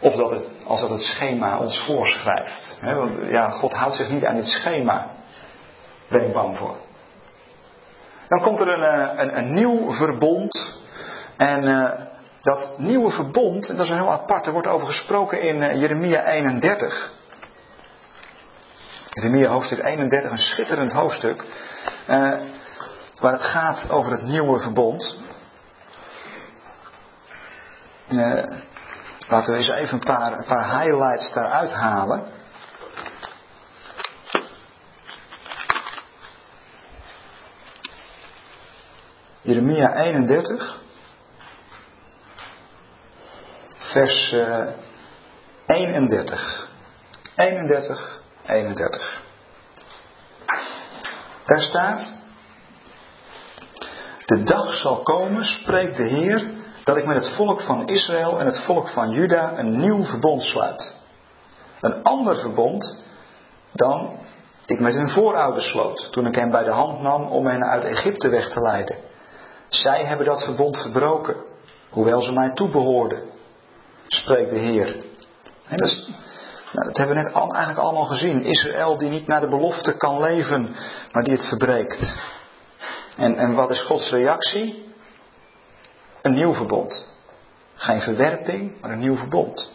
Of 0.00 0.14
dat 0.14 0.30
het, 0.30 0.48
als 0.64 0.80
dat 0.80 0.90
het 0.90 1.00
schema 1.00 1.58
ons 1.58 1.84
voorschrijft. 1.86 2.78
Hè? 2.80 2.94
Want 2.94 3.12
ja, 3.30 3.50
God 3.50 3.72
houdt 3.72 3.96
zich 3.96 4.10
niet 4.10 4.24
aan 4.24 4.36
dit 4.36 4.46
schema. 4.46 5.10
Ben 6.08 6.26
ik 6.26 6.32
bang 6.32 6.58
voor. 6.58 6.76
Dan 8.28 8.42
komt 8.42 8.60
er 8.60 8.68
een, 8.68 8.82
eh, 8.82 9.24
een, 9.24 9.38
een 9.38 9.54
nieuw 9.54 9.92
verbond. 9.92 10.76
En 11.36 11.64
uh, 11.64 11.90
dat 12.40 12.78
nieuwe 12.78 13.10
verbond, 13.10 13.66
dat 13.66 13.78
is 13.78 13.88
een 13.88 13.96
heel 13.96 14.12
apart, 14.12 14.46
er 14.46 14.52
wordt 14.52 14.66
over 14.68 14.86
gesproken 14.86 15.42
in 15.42 15.56
uh, 15.56 15.80
Jeremia 15.80 16.24
31. 16.24 17.10
Jeremia 19.10 19.48
hoofdstuk 19.48 19.84
31, 19.84 20.30
een 20.30 20.38
schitterend 20.38 20.92
hoofdstuk. 20.92 21.44
Waar 23.20 23.32
het 23.32 23.42
gaat 23.42 23.90
over 23.90 24.12
het 24.12 24.22
nieuwe 24.22 24.58
verbond. 24.60 25.16
laten 29.28 29.52
we 29.52 29.58
eens 29.58 29.68
even 29.68 29.94
een 29.94 30.04
paar, 30.04 30.32
een 30.32 30.44
paar 30.44 30.80
highlights 30.80 31.32
daaruit 31.32 31.72
halen. 31.72 32.24
Jeremia 39.48 39.94
31, 39.94 40.80
vers 43.78 44.32
uh, 44.32 44.66
31. 45.66 46.68
31, 47.36 48.22
31. 48.46 49.22
Daar 51.46 51.60
staat: 51.60 52.12
De 54.26 54.42
dag 54.42 54.74
zal 54.74 55.02
komen, 55.02 55.44
spreekt 55.44 55.96
de 55.96 56.08
Heer, 56.08 56.50
dat 56.84 56.96
ik 56.96 57.06
met 57.06 57.16
het 57.16 57.34
volk 57.34 57.60
van 57.60 57.86
Israël 57.86 58.40
en 58.40 58.46
het 58.46 58.64
volk 58.64 58.88
van 58.88 59.10
Juda 59.10 59.58
een 59.58 59.80
nieuw 59.80 60.04
verbond 60.04 60.42
sluit. 60.42 60.94
Een 61.80 62.02
ander 62.02 62.36
verbond 62.36 62.96
dan 63.72 64.18
ik 64.66 64.80
met 64.80 64.94
hun 64.94 65.08
voorouders 65.08 65.68
sloot, 65.68 66.12
toen 66.12 66.26
ik 66.26 66.34
hen 66.34 66.50
bij 66.50 66.64
de 66.64 66.70
hand 66.70 67.00
nam 67.00 67.22
om 67.22 67.46
hen 67.46 67.64
uit 67.64 67.84
Egypte 67.84 68.28
weg 68.28 68.48
te 68.48 68.60
leiden. 68.60 69.07
Zij 69.68 70.04
hebben 70.04 70.26
dat 70.26 70.44
verbond 70.44 70.78
verbroken, 70.78 71.36
hoewel 71.90 72.22
ze 72.22 72.32
mij 72.32 72.52
toebehoorden, 72.52 73.22
spreekt 74.06 74.50
de 74.50 74.58
Heer. 74.58 74.96
En 75.66 75.78
dat, 75.78 76.08
nou, 76.72 76.86
dat 76.86 76.96
hebben 76.96 77.16
we 77.16 77.22
net 77.22 77.32
al, 77.32 77.54
eigenlijk 77.54 77.78
allemaal 77.78 78.06
gezien. 78.06 78.42
Israël 78.42 78.96
die 78.96 79.08
niet 79.08 79.26
naar 79.26 79.40
de 79.40 79.48
belofte 79.48 79.96
kan 79.96 80.20
leven, 80.20 80.76
maar 81.12 81.22
die 81.22 81.32
het 81.32 81.48
verbreekt. 81.48 82.14
En, 83.16 83.36
en 83.36 83.54
wat 83.54 83.70
is 83.70 83.80
Gods 83.80 84.10
reactie? 84.10 84.92
Een 86.22 86.34
nieuw 86.34 86.54
verbond. 86.54 87.06
Geen 87.74 88.00
verwerping, 88.00 88.80
maar 88.80 88.90
een 88.90 88.98
nieuw 88.98 89.16
verbond. 89.16 89.70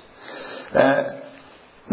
Uh, 0.73 0.99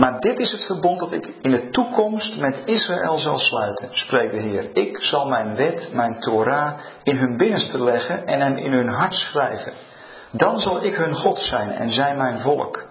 maar 0.01 0.21
dit 0.21 0.39
is 0.39 0.53
het 0.53 0.65
verbond 0.65 0.99
dat 0.99 1.13
ik 1.13 1.35
in 1.41 1.51
de 1.51 1.71
toekomst 1.71 2.37
met 2.37 2.63
Israël 2.65 3.19
zal 3.19 3.39
sluiten, 3.39 3.89
spreekt 3.91 4.33
de 4.33 4.39
Heer. 4.39 4.69
Ik 4.73 5.03
zal 5.03 5.29
mijn 5.29 5.57
wet, 5.57 5.89
mijn 5.93 6.21
Torah, 6.21 6.73
in 7.03 7.17
hun 7.17 7.37
binnenste 7.37 7.83
leggen 7.83 8.27
en 8.27 8.41
hem 8.41 8.57
in 8.57 8.73
hun 8.73 8.89
hart 8.89 9.15
schrijven. 9.15 9.73
Dan 10.31 10.61
zal 10.61 10.85
ik 10.85 10.95
hun 10.95 11.15
God 11.15 11.41
zijn 11.41 11.71
en 11.71 11.91
zij 11.91 12.17
mijn 12.17 12.41
volk. 12.41 12.87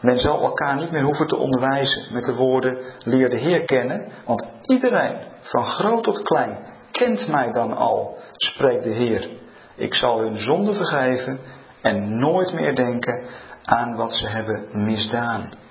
Men 0.00 0.18
zal 0.18 0.42
elkaar 0.42 0.76
niet 0.76 0.90
meer 0.90 1.02
hoeven 1.02 1.26
te 1.26 1.36
onderwijzen 1.36 2.02
met 2.12 2.24
de 2.24 2.34
woorden 2.34 2.78
leer 3.02 3.30
de 3.30 3.38
Heer 3.38 3.64
kennen, 3.64 4.08
want 4.24 4.46
iedereen, 4.62 5.16
van 5.40 5.64
groot 5.64 6.04
tot 6.04 6.22
klein, 6.22 6.58
kent 6.90 7.28
mij 7.28 7.52
dan 7.52 7.76
al, 7.76 8.18
spreekt 8.32 8.82
de 8.82 8.90
Heer. 8.90 9.28
Ik 9.74 9.94
zal 9.94 10.20
hun 10.20 10.36
zonde 10.38 10.74
vergeven 10.74 11.40
en 11.82 12.18
nooit 12.18 12.52
meer 12.52 12.74
denken 12.74 13.24
aan 13.64 13.96
wat 13.96 14.14
ze 14.14 14.26
hebben 14.26 14.64
misdaan 14.72 15.62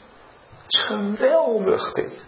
geweldig 0.77 1.91
dit. 1.91 2.25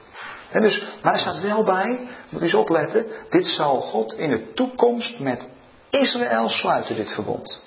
En 0.49 0.61
dus, 0.61 0.83
maar 1.01 1.13
er 1.13 1.19
staat 1.19 1.41
wel 1.41 1.63
bij, 1.63 2.07
moet 2.29 2.41
eens 2.41 2.53
opletten, 2.53 3.05
dit 3.29 3.45
zal 3.45 3.81
God 3.81 4.13
in 4.13 4.29
de 4.29 4.53
toekomst 4.53 5.19
met 5.19 5.47
Israël 5.89 6.49
sluiten, 6.49 6.95
dit 6.95 7.13
verbond. 7.13 7.61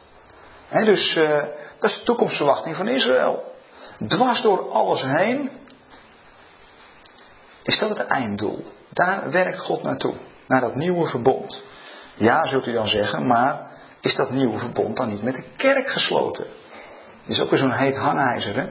En 0.68 0.85
dus, 0.85 1.16
uh, 1.16 1.43
dat 1.79 1.91
is 1.91 1.99
de 1.99 2.05
toekomstverwachting 2.05 2.76
van 2.76 2.89
Israël. 2.89 3.53
Dwars 4.07 4.43
door 4.43 4.70
alles 4.70 5.03
heen 5.03 5.51
is 7.62 7.79
dat 7.79 7.89
het 7.89 8.07
einddoel. 8.07 8.64
Daar 8.93 9.31
werkt 9.31 9.59
God 9.59 9.83
naartoe, 9.83 10.14
naar 10.47 10.61
dat 10.61 10.74
nieuwe 10.74 11.07
verbond. 11.07 11.61
Ja, 12.14 12.47
zult 12.47 12.66
u 12.66 12.72
dan 12.72 12.87
zeggen, 12.87 13.26
maar 13.26 13.70
is 14.01 14.14
dat 14.14 14.31
nieuwe 14.31 14.59
verbond 14.59 14.97
dan 14.97 15.09
niet 15.09 15.22
met 15.22 15.35
de 15.35 15.45
kerk 15.57 15.89
gesloten? 15.89 16.47
Dat 17.22 17.37
is 17.37 17.41
ook 17.41 17.51
weer 17.51 17.59
zo'n 17.59 17.72
heet 17.72 17.97
hangijzer, 17.97 18.57
hè? 18.57 18.66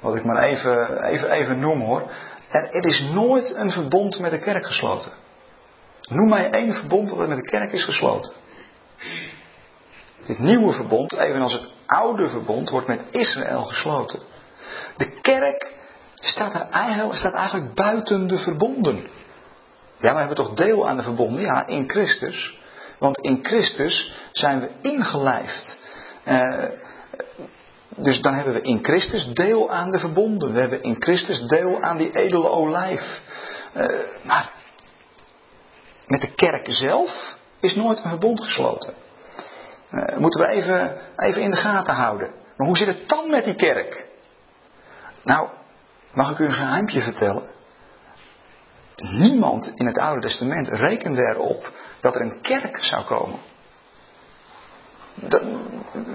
Wat 0.00 0.16
ik 0.16 0.24
maar 0.24 0.42
even, 0.42 1.04
even, 1.04 1.30
even 1.30 1.58
noem 1.58 1.80
hoor. 1.80 2.10
Er, 2.48 2.70
er 2.70 2.84
is 2.84 3.00
nooit 3.00 3.54
een 3.54 3.70
verbond 3.70 4.18
met 4.18 4.30
de 4.30 4.38
kerk 4.38 4.66
gesloten. 4.66 5.12
Noem 6.08 6.28
mij 6.28 6.50
één 6.50 6.74
verbond 6.74 7.08
dat 7.08 7.28
met 7.28 7.36
de 7.36 7.50
kerk 7.50 7.72
is 7.72 7.84
gesloten. 7.84 8.32
Dit 10.26 10.38
nieuwe 10.38 10.72
verbond, 10.72 11.12
evenals 11.12 11.52
het 11.52 11.68
oude 11.86 12.28
verbond, 12.28 12.70
wordt 12.70 12.86
met 12.86 13.04
Israël 13.10 13.64
gesloten. 13.64 14.20
De 14.96 15.20
kerk 15.20 15.74
staat, 16.14 16.54
er 16.54 16.68
eigenlijk, 16.70 17.18
staat 17.18 17.34
eigenlijk 17.34 17.74
buiten 17.74 18.26
de 18.26 18.38
verbonden. 18.38 19.08
Ja, 19.98 20.12
we 20.12 20.18
hebben 20.18 20.36
toch 20.36 20.54
deel 20.54 20.88
aan 20.88 20.96
de 20.96 21.02
verbonden? 21.02 21.40
Ja, 21.40 21.66
in 21.66 21.90
Christus. 21.90 22.58
Want 22.98 23.18
in 23.18 23.38
Christus 23.42 24.16
zijn 24.32 24.60
we 24.60 24.70
ingelijfd. 24.80 25.78
Uh, 26.24 26.64
dus 28.02 28.20
dan 28.20 28.34
hebben 28.34 28.54
we 28.54 28.60
in 28.60 28.84
Christus 28.84 29.26
deel 29.26 29.70
aan 29.70 29.90
de 29.90 29.98
verbonden. 29.98 30.52
We 30.52 30.60
hebben 30.60 30.82
in 30.82 30.96
Christus 31.02 31.40
deel 31.40 31.82
aan 31.82 31.96
die 31.96 32.16
edele 32.16 32.48
olijf. 32.48 33.20
Uh, 33.76 33.86
maar 34.22 34.50
met 36.06 36.20
de 36.20 36.34
kerk 36.34 36.66
zelf 36.70 37.36
is 37.60 37.74
nooit 37.74 37.98
een 37.98 38.08
verbond 38.08 38.40
gesloten. 38.40 38.94
Uh, 39.90 40.16
moeten 40.16 40.40
we 40.40 40.46
even, 40.46 41.00
even 41.16 41.42
in 41.42 41.50
de 41.50 41.56
gaten 41.56 41.94
houden. 41.94 42.30
Maar 42.56 42.66
hoe 42.66 42.76
zit 42.76 42.86
het 42.86 43.08
dan 43.08 43.30
met 43.30 43.44
die 43.44 43.56
kerk? 43.56 44.06
Nou, 45.22 45.48
mag 46.12 46.30
ik 46.30 46.38
u 46.38 46.44
een 46.44 46.52
geheimje 46.52 47.02
vertellen? 47.02 47.42
Niemand 48.96 49.72
in 49.74 49.86
het 49.86 49.98
Oude 49.98 50.20
Testament 50.20 50.68
rekende 50.68 51.22
erop 51.22 51.72
dat 52.00 52.14
er 52.14 52.20
een 52.20 52.40
kerk 52.40 52.84
zou 52.84 53.04
komen. 53.04 53.38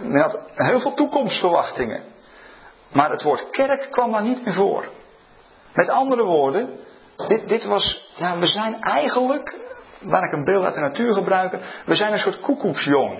Men 0.03 0.21
had 0.21 0.39
heel 0.53 0.79
veel 0.79 0.93
toekomstverwachtingen. 0.93 2.01
Maar 2.91 3.11
het 3.11 3.21
woord 3.21 3.49
kerk 3.49 3.87
kwam 3.91 4.11
daar 4.11 4.23
niet 4.23 4.45
in 4.45 4.53
voor. 4.53 4.89
Met 5.73 5.89
andere 5.89 6.23
woorden, 6.23 6.69
dit, 7.27 7.49
dit 7.49 7.63
was, 7.63 8.11
ja, 8.15 8.37
we 8.37 8.47
zijn 8.47 8.81
eigenlijk, 8.81 9.55
waar 10.01 10.23
ik 10.23 10.31
een 10.31 10.43
beeld 10.43 10.65
uit 10.65 10.73
de 10.73 10.79
natuur 10.79 11.13
gebruik, 11.13 11.57
we 11.85 11.95
zijn 11.95 12.13
een 12.13 12.19
soort 12.19 12.39
koekoeksjong. 12.39 13.19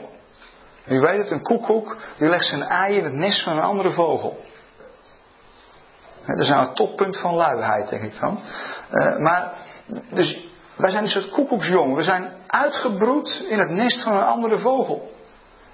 U 0.86 1.00
weet 1.00 1.18
het, 1.18 1.32
een 1.32 1.42
koekoek, 1.42 1.98
die 2.18 2.30
legt 2.30 2.46
zijn 2.46 2.64
ei 2.64 2.98
in 2.98 3.04
het 3.04 3.14
nest 3.14 3.44
van 3.44 3.58
een 3.58 3.64
andere 3.64 3.92
vogel. 3.92 4.44
Dat 6.26 6.40
is 6.40 6.48
nou 6.48 6.66
het 6.66 6.76
toppunt 6.76 7.18
van 7.18 7.34
luiheid, 7.34 7.90
denk 7.90 8.02
ik 8.02 8.20
dan. 8.20 8.40
Uh, 8.92 9.18
maar, 9.18 9.54
dus 10.14 10.48
wij 10.76 10.90
zijn 10.90 11.04
een 11.04 11.10
soort 11.10 11.30
koekoeksjong. 11.30 11.96
We 11.96 12.04
zijn 12.04 12.32
uitgebroed 12.48 13.46
in 13.50 13.60
het 13.60 13.70
nest 13.70 14.04
van 14.04 14.14
een 14.14 14.24
andere 14.24 14.60
vogel. 14.60 15.12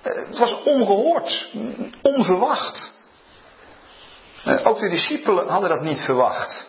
Uh, 0.04 0.28
het 0.28 0.38
was 0.38 0.64
ongehoord, 0.64 1.48
onverwacht. 2.02 2.92
Uh, 4.46 4.68
ook 4.68 4.80
de 4.80 4.90
discipelen 4.90 5.48
hadden 5.48 5.70
dat 5.70 5.82
niet 5.82 6.00
verwacht. 6.00 6.68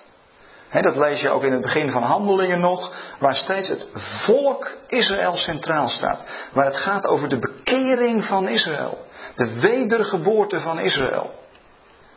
Dat 0.70 0.97
lees 0.97 1.20
je 1.20 1.31
ook 1.31 1.43
in 1.43 1.53
het 1.53 1.61
begin 1.61 1.91
van 1.91 2.03
Handelingen 2.03 2.61
nog, 2.61 2.93
waar 3.18 3.35
steeds 3.35 3.68
het 3.68 3.87
volk 4.24 4.70
Israël 4.87 5.35
centraal 5.35 5.89
staat. 5.89 6.24
Waar 6.53 6.64
het 6.64 6.76
gaat 6.76 7.07
over 7.07 7.28
de 7.28 7.39
bekering 7.39 8.24
van 8.24 8.49
Israël. 8.49 8.99
De 9.35 9.61
wedergeboorte 9.61 10.61
van 10.61 10.78
Israël. 10.78 11.31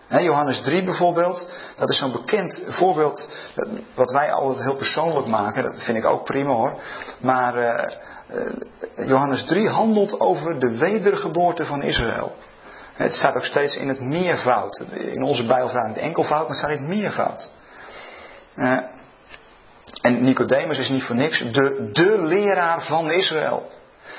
Johannes 0.10 0.62
3 0.62 0.84
bijvoorbeeld, 0.84 1.48
dat 1.76 1.90
is 1.90 1.98
zo'n 1.98 2.12
bekend 2.12 2.62
voorbeeld 2.68 3.30
wat 3.96 4.12
wij 4.12 4.32
altijd 4.32 4.66
heel 4.66 4.76
persoonlijk 4.76 5.28
maken. 5.28 5.64
Dat 5.64 5.84
vind 5.84 5.98
ik 5.98 6.06
ook 6.06 6.24
prima 6.24 6.52
hoor. 6.52 6.82
Maar 7.20 7.58
uh, 7.58 7.96
Johannes 8.96 9.44
3 9.44 9.70
handelt 9.70 10.20
over 10.20 10.60
de 10.60 10.78
wedergeboorte 10.78 11.66
van 11.66 11.84
Israël. 11.84 12.36
Het 12.94 13.14
staat 13.14 13.36
ook 13.36 13.46
steeds 13.46 13.76
in 13.76 13.88
het 13.88 14.00
meervoud. 14.00 14.84
In 14.92 15.24
onze 15.24 15.46
Bijbel 15.46 15.70
staat 15.70 15.88
het 15.88 15.98
enkelvoud, 15.98 16.40
maar 16.40 16.48
het 16.48 16.58
staat 16.58 16.70
in 16.70 16.78
het 16.78 16.88
meervoud. 16.88 17.50
Uh, 18.56 18.80
en 20.02 20.24
Nicodemus 20.24 20.78
is 20.78 20.90
niet 20.90 21.04
voor 21.04 21.16
niks 21.16 21.40
de, 21.40 21.90
de 21.92 22.22
leraar 22.22 22.82
van 22.82 23.12
Israël. 23.12 23.70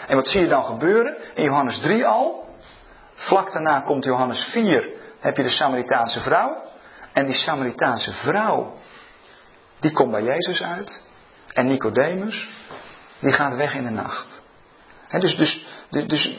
En 0.07 0.17
wat 0.17 0.29
zie 0.29 0.41
je 0.41 0.49
dan 0.49 0.65
gebeuren? 0.65 1.17
In 1.35 1.45
Johannes 1.45 1.79
3 1.79 2.07
al. 2.07 2.49
Vlak 3.15 3.53
daarna 3.53 3.81
komt 3.81 4.05
Johannes 4.05 4.45
4 4.45 4.89
heb 5.25 5.37
je 5.37 5.43
de 5.43 5.49
Samaritaanse 5.49 6.21
vrouw. 6.21 6.63
En 7.13 7.27
die 7.27 7.35
Samaritaanse 7.35 8.13
vrouw, 8.13 8.75
die 9.81 9.93
komt 9.93 10.11
bij 10.11 10.23
Jezus 10.23 10.63
uit. 10.63 11.07
En 11.53 11.67
Nicodemus, 11.67 12.49
die 13.25 13.33
gaat 13.33 13.55
weg 13.57 13.75
in 13.75 13.85
de 13.85 13.91
nacht. 13.91 14.43
dus, 15.11 15.37
dus, 15.37 15.67
dus, 15.91 16.07
dus, 16.07 16.33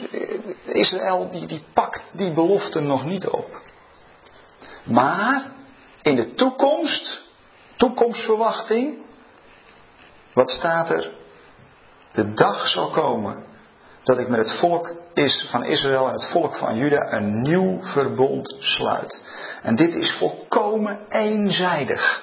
Israël 0.64 1.30
die, 1.30 1.46
die 1.46 1.62
pakt 1.72 2.02
die 2.12 2.32
belofte 2.32 2.80
nog 2.80 3.04
niet 3.04 3.26
op. 3.26 3.60
Maar 4.84 5.44
in 6.02 6.16
de 6.16 6.34
toekomst, 6.34 7.22
toekomstverwachting, 7.76 9.04
wat 10.32 10.50
staat 10.50 10.90
er? 10.90 11.10
De 12.12 12.32
dag 12.32 12.68
zal 12.68 12.90
komen 12.90 13.44
dat 14.02 14.18
ik 14.18 14.28
met 14.28 14.38
het 14.38 14.58
volk 14.58 14.92
is 15.14 15.46
van 15.50 15.64
Israël 15.64 16.06
en 16.06 16.12
het 16.12 16.30
volk 16.30 16.56
van 16.56 16.76
Juda 16.76 17.12
een 17.12 17.42
nieuw 17.42 17.82
verbond 17.82 18.56
sluit. 18.58 19.22
En 19.62 19.76
dit 19.76 19.94
is 19.94 20.12
volkomen 20.18 20.98
eenzijdig. 21.08 22.22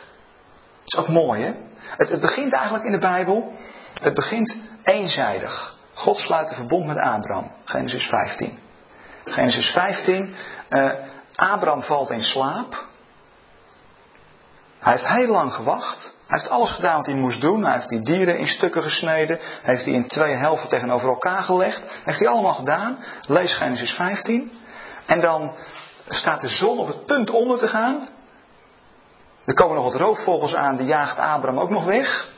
Dat 0.84 0.94
is 0.94 1.00
ook 1.00 1.24
mooi, 1.24 1.42
hè? 1.42 1.54
Het, 1.98 2.10
het 2.10 2.22
begint 2.22 2.54
eigenlijk 2.54 2.86
in 2.86 2.92
de 2.92 2.98
Bijbel, 2.98 3.54
het 4.02 4.14
begint 4.14 4.62
eenzijdig. 4.84 5.76
God 5.94 6.18
sluit 6.18 6.50
een 6.50 6.56
verbond 6.56 6.86
met 6.86 6.98
Abraham, 6.98 7.52
Genesis 7.66 8.06
15. 8.06 8.60
Genesis 9.24 9.72
15, 9.72 10.36
uh, 10.70 10.96
Abraham 11.36 11.84
valt 11.84 12.10
in 12.10 12.24
slaap. 12.24 12.86
Hij 14.80 14.92
heeft 14.92 15.08
heel 15.08 15.28
lang 15.28 15.54
gewacht. 15.54 16.14
Hij 16.28 16.40
heeft 16.40 16.50
alles 16.50 16.72
gedaan 16.72 16.96
wat 16.96 17.06
hij 17.06 17.16
moest 17.16 17.42
doen. 17.42 17.64
Hij 17.64 17.74
heeft 17.74 17.90
die 17.90 18.02
dieren 18.02 18.38
in 18.38 18.48
stukken 18.48 18.84
gesneden. 18.84 19.40
Heeft 19.62 19.84
die 19.84 19.94
in 19.94 20.08
twee 20.08 20.36
helften 20.36 20.70
tegenover 20.70 21.10
elkaar 21.10 21.44
gelegd. 21.44 21.82
Heeft 22.04 22.20
hij 22.20 22.28
allemaal 22.28 22.54
gedaan. 22.54 22.98
Lees 23.28 23.56
Genesis 23.56 23.92
15. 23.92 24.52
En 25.06 25.20
dan 25.20 25.56
staat 26.08 26.42
de 26.42 26.48
zon 26.48 26.78
op 26.78 26.88
het 26.88 27.06
punt 27.06 27.30
onder 27.30 27.58
te 27.58 27.68
gaan. 27.68 28.08
Er 29.46 29.54
komen 29.54 29.76
nog 29.76 29.92
wat 29.92 30.02
roofvogels 30.02 30.56
aan, 30.56 30.78
die 30.78 30.86
jaagt 30.86 31.18
Abraham 31.18 31.60
ook 31.60 31.70
nog 31.70 31.86
weg. 31.86 32.33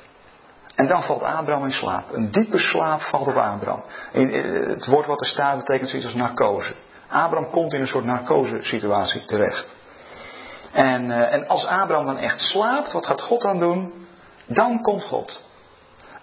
En 0.76 0.88
dan 0.88 1.04
valt 1.04 1.24
Abraham 1.24 1.66
in 1.66 1.72
slaap. 1.72 2.14
Een 2.14 2.32
diepe 2.32 2.58
slaap 2.58 3.02
valt 3.02 3.28
op 3.28 3.36
Abraham. 3.36 3.84
Het 4.12 4.86
woord 4.86 5.06
wat 5.06 5.20
er 5.20 5.28
staat 5.28 5.58
betekent 5.58 5.90
zoiets 5.90 6.08
als 6.08 6.16
narcose. 6.16 6.76
Abraham 7.10 7.50
komt 7.50 7.74
in 7.74 7.82
een 7.82 7.88
soort 7.88 8.06
narcose 8.06 8.58
situatie 8.62 9.26
terecht. 9.26 9.76
En, 10.72 11.06
uh, 11.06 11.34
en 11.34 11.48
als 11.48 11.66
Abraham 11.66 12.06
dan 12.06 12.18
echt 12.18 12.40
slaapt, 12.40 12.92
wat 12.92 13.06
gaat 13.06 13.22
God 13.22 13.42
dan 13.42 13.60
doen? 13.60 14.08
Dan 14.46 14.82
komt 14.82 15.04
God. 15.04 15.42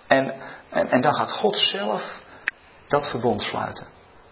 En, 0.07 0.35
en, 0.71 0.91
en 0.91 1.01
dan 1.01 1.15
gaat 1.15 1.31
God 1.31 1.59
zelf 1.59 2.21
dat 2.89 3.11
verbond 3.11 3.43
sluiten. 3.43 3.87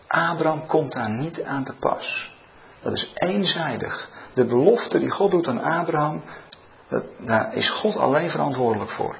Abraham 0.06 0.66
komt 0.66 0.92
daar 0.92 1.10
niet 1.10 1.42
aan 1.42 1.64
te 1.64 1.74
pas. 1.78 2.30
Dat 2.80 2.92
is 2.92 3.10
eenzijdig. 3.14 4.08
De 4.34 4.44
belofte 4.44 4.98
die 4.98 5.10
God 5.10 5.30
doet 5.30 5.48
aan 5.48 5.62
Abraham, 5.62 6.22
dat, 6.88 7.04
daar 7.18 7.54
is 7.54 7.70
God 7.70 7.96
alleen 7.96 8.30
verantwoordelijk 8.30 8.90
voor. 8.90 9.16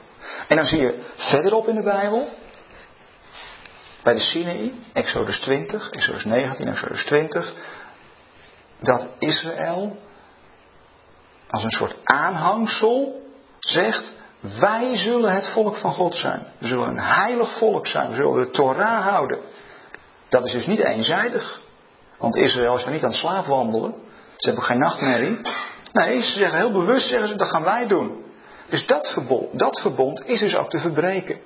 En 0.49 0.57
dan 0.57 0.67
zie 0.67 0.81
je 0.81 1.05
verderop 1.17 1.69
in 1.69 1.75
de 1.75 1.83
Bijbel, 1.83 2.29
bij 4.03 4.15
de 4.15 4.21
Sinaï, 4.21 4.73
Exodus 4.93 5.41
20, 5.41 5.91
Exodus 5.91 6.25
19, 6.25 6.69
Exodus 6.69 7.05
20, 7.05 7.55
dat 8.81 9.09
Israël 9.19 9.97
als 11.51 11.65
een 11.65 11.71
soort 11.71 11.95
aanhangsel 12.05 13.23
zegt, 13.59 14.13
wij 14.41 14.97
zullen 14.97 15.33
het 15.33 15.47
volk 15.47 15.77
van 15.77 15.93
God 15.93 16.17
zijn. 16.17 16.47
We 16.59 16.67
zullen 16.67 16.89
een 16.89 16.99
heilig 16.99 17.59
volk 17.59 17.87
zijn. 17.87 18.09
We 18.09 18.15
zullen 18.15 18.45
de 18.45 18.51
Torah 18.51 19.03
houden. 19.03 19.39
Dat 20.29 20.47
is 20.47 20.53
dus 20.53 20.67
niet 20.67 20.85
eenzijdig. 20.85 21.61
Want 22.19 22.37
Israël 22.37 22.77
is 22.77 22.85
er 22.85 22.93
niet 22.93 23.03
aan 23.03 23.11
het 23.11 23.19
slaapwandelen. 23.19 23.95
Ze 24.37 24.47
hebben 24.47 24.65
geen 24.65 24.79
nachtmerrie. 24.79 25.41
Nee, 25.93 26.23
ze 26.23 26.39
zeggen 26.39 26.59
heel 26.59 26.73
bewust, 26.73 27.09
zeggen 27.09 27.29
ze, 27.29 27.37
dat 27.37 27.49
gaan 27.49 27.65
wij 27.65 27.87
doen. 27.87 28.25
Dus 28.71 28.87
dat 28.87 29.13
verbond, 29.13 29.59
dat 29.59 29.81
verbond 29.81 30.27
is 30.27 30.41
dus 30.41 30.57
ook 30.57 30.71
te 30.71 30.79
verbreken. 30.79 31.39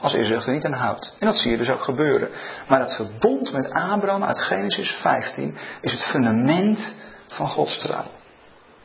Als 0.00 0.14
Israël 0.14 0.42
er 0.42 0.52
niet 0.52 0.64
aan 0.64 0.72
houdt. 0.72 1.14
En 1.18 1.26
dat 1.26 1.36
zie 1.36 1.50
je 1.50 1.56
dus 1.56 1.70
ook 1.70 1.82
gebeuren. 1.82 2.30
Maar 2.68 2.80
het 2.80 2.94
verbond 2.94 3.52
met 3.52 3.70
Abraham 3.70 4.24
uit 4.24 4.38
Genesis 4.38 4.88
15 4.88 5.56
is 5.80 5.92
het 5.92 6.02
fundament 6.02 6.94
van 7.28 7.48
Gods 7.48 7.78
trouw. 7.78 8.06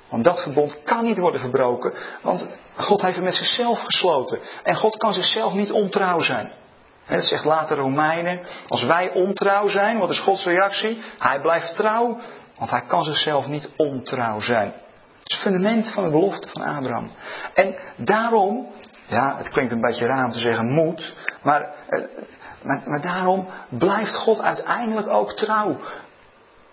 Want 0.10 0.24
dat 0.24 0.42
verbond 0.42 0.84
kan 0.84 1.04
niet 1.04 1.18
worden 1.18 1.42
verbroken, 1.42 1.94
want 2.22 2.48
God 2.76 3.02
heeft 3.02 3.16
het 3.16 3.24
met 3.24 3.34
zichzelf 3.34 3.80
gesloten. 3.84 4.40
En 4.64 4.76
God 4.76 4.98
kan 4.98 5.14
zichzelf 5.14 5.54
niet 5.54 5.72
ontrouw 5.72 6.20
zijn. 6.20 6.52
Het 7.06 7.24
zegt 7.24 7.46
later 7.46 7.78
Romeinen, 7.78 8.40
als 8.68 8.84
wij 8.84 9.12
ontrouw 9.12 9.68
zijn, 9.68 9.98
wat 9.98 10.10
is 10.10 10.20
Gods 10.20 10.46
reactie? 10.46 11.02
Hij 11.20 11.42
blijft 11.42 11.76
trouw, 11.76 12.20
want 12.58 12.72
hij 12.72 12.84
kan 12.88 13.04
zichzelf 13.04 13.48
niet 13.48 13.70
ontrouw 13.76 14.40
zijn. 14.40 14.74
Het 15.26 15.34
is 15.34 15.43
het 15.43 15.53
fundament 15.53 15.93
van 15.93 16.03
de 16.03 16.09
belofte 16.09 16.47
van 16.47 16.61
Abraham. 16.61 17.11
En 17.53 17.80
daarom, 17.97 18.67
ja, 19.07 19.38
het 19.38 19.49
klinkt 19.49 19.71
een 19.71 19.82
beetje 19.82 20.05
raar 20.05 20.26
om 20.26 20.32
te 20.32 20.39
zeggen 20.39 20.73
moet, 20.73 21.13
maar, 21.41 21.73
eh, 21.89 22.01
maar, 22.61 22.82
maar 22.86 23.01
daarom 23.01 23.47
blijft 23.69 24.15
God 24.15 24.41
uiteindelijk 24.41 25.07
ook 25.07 25.34
trouw 25.34 25.80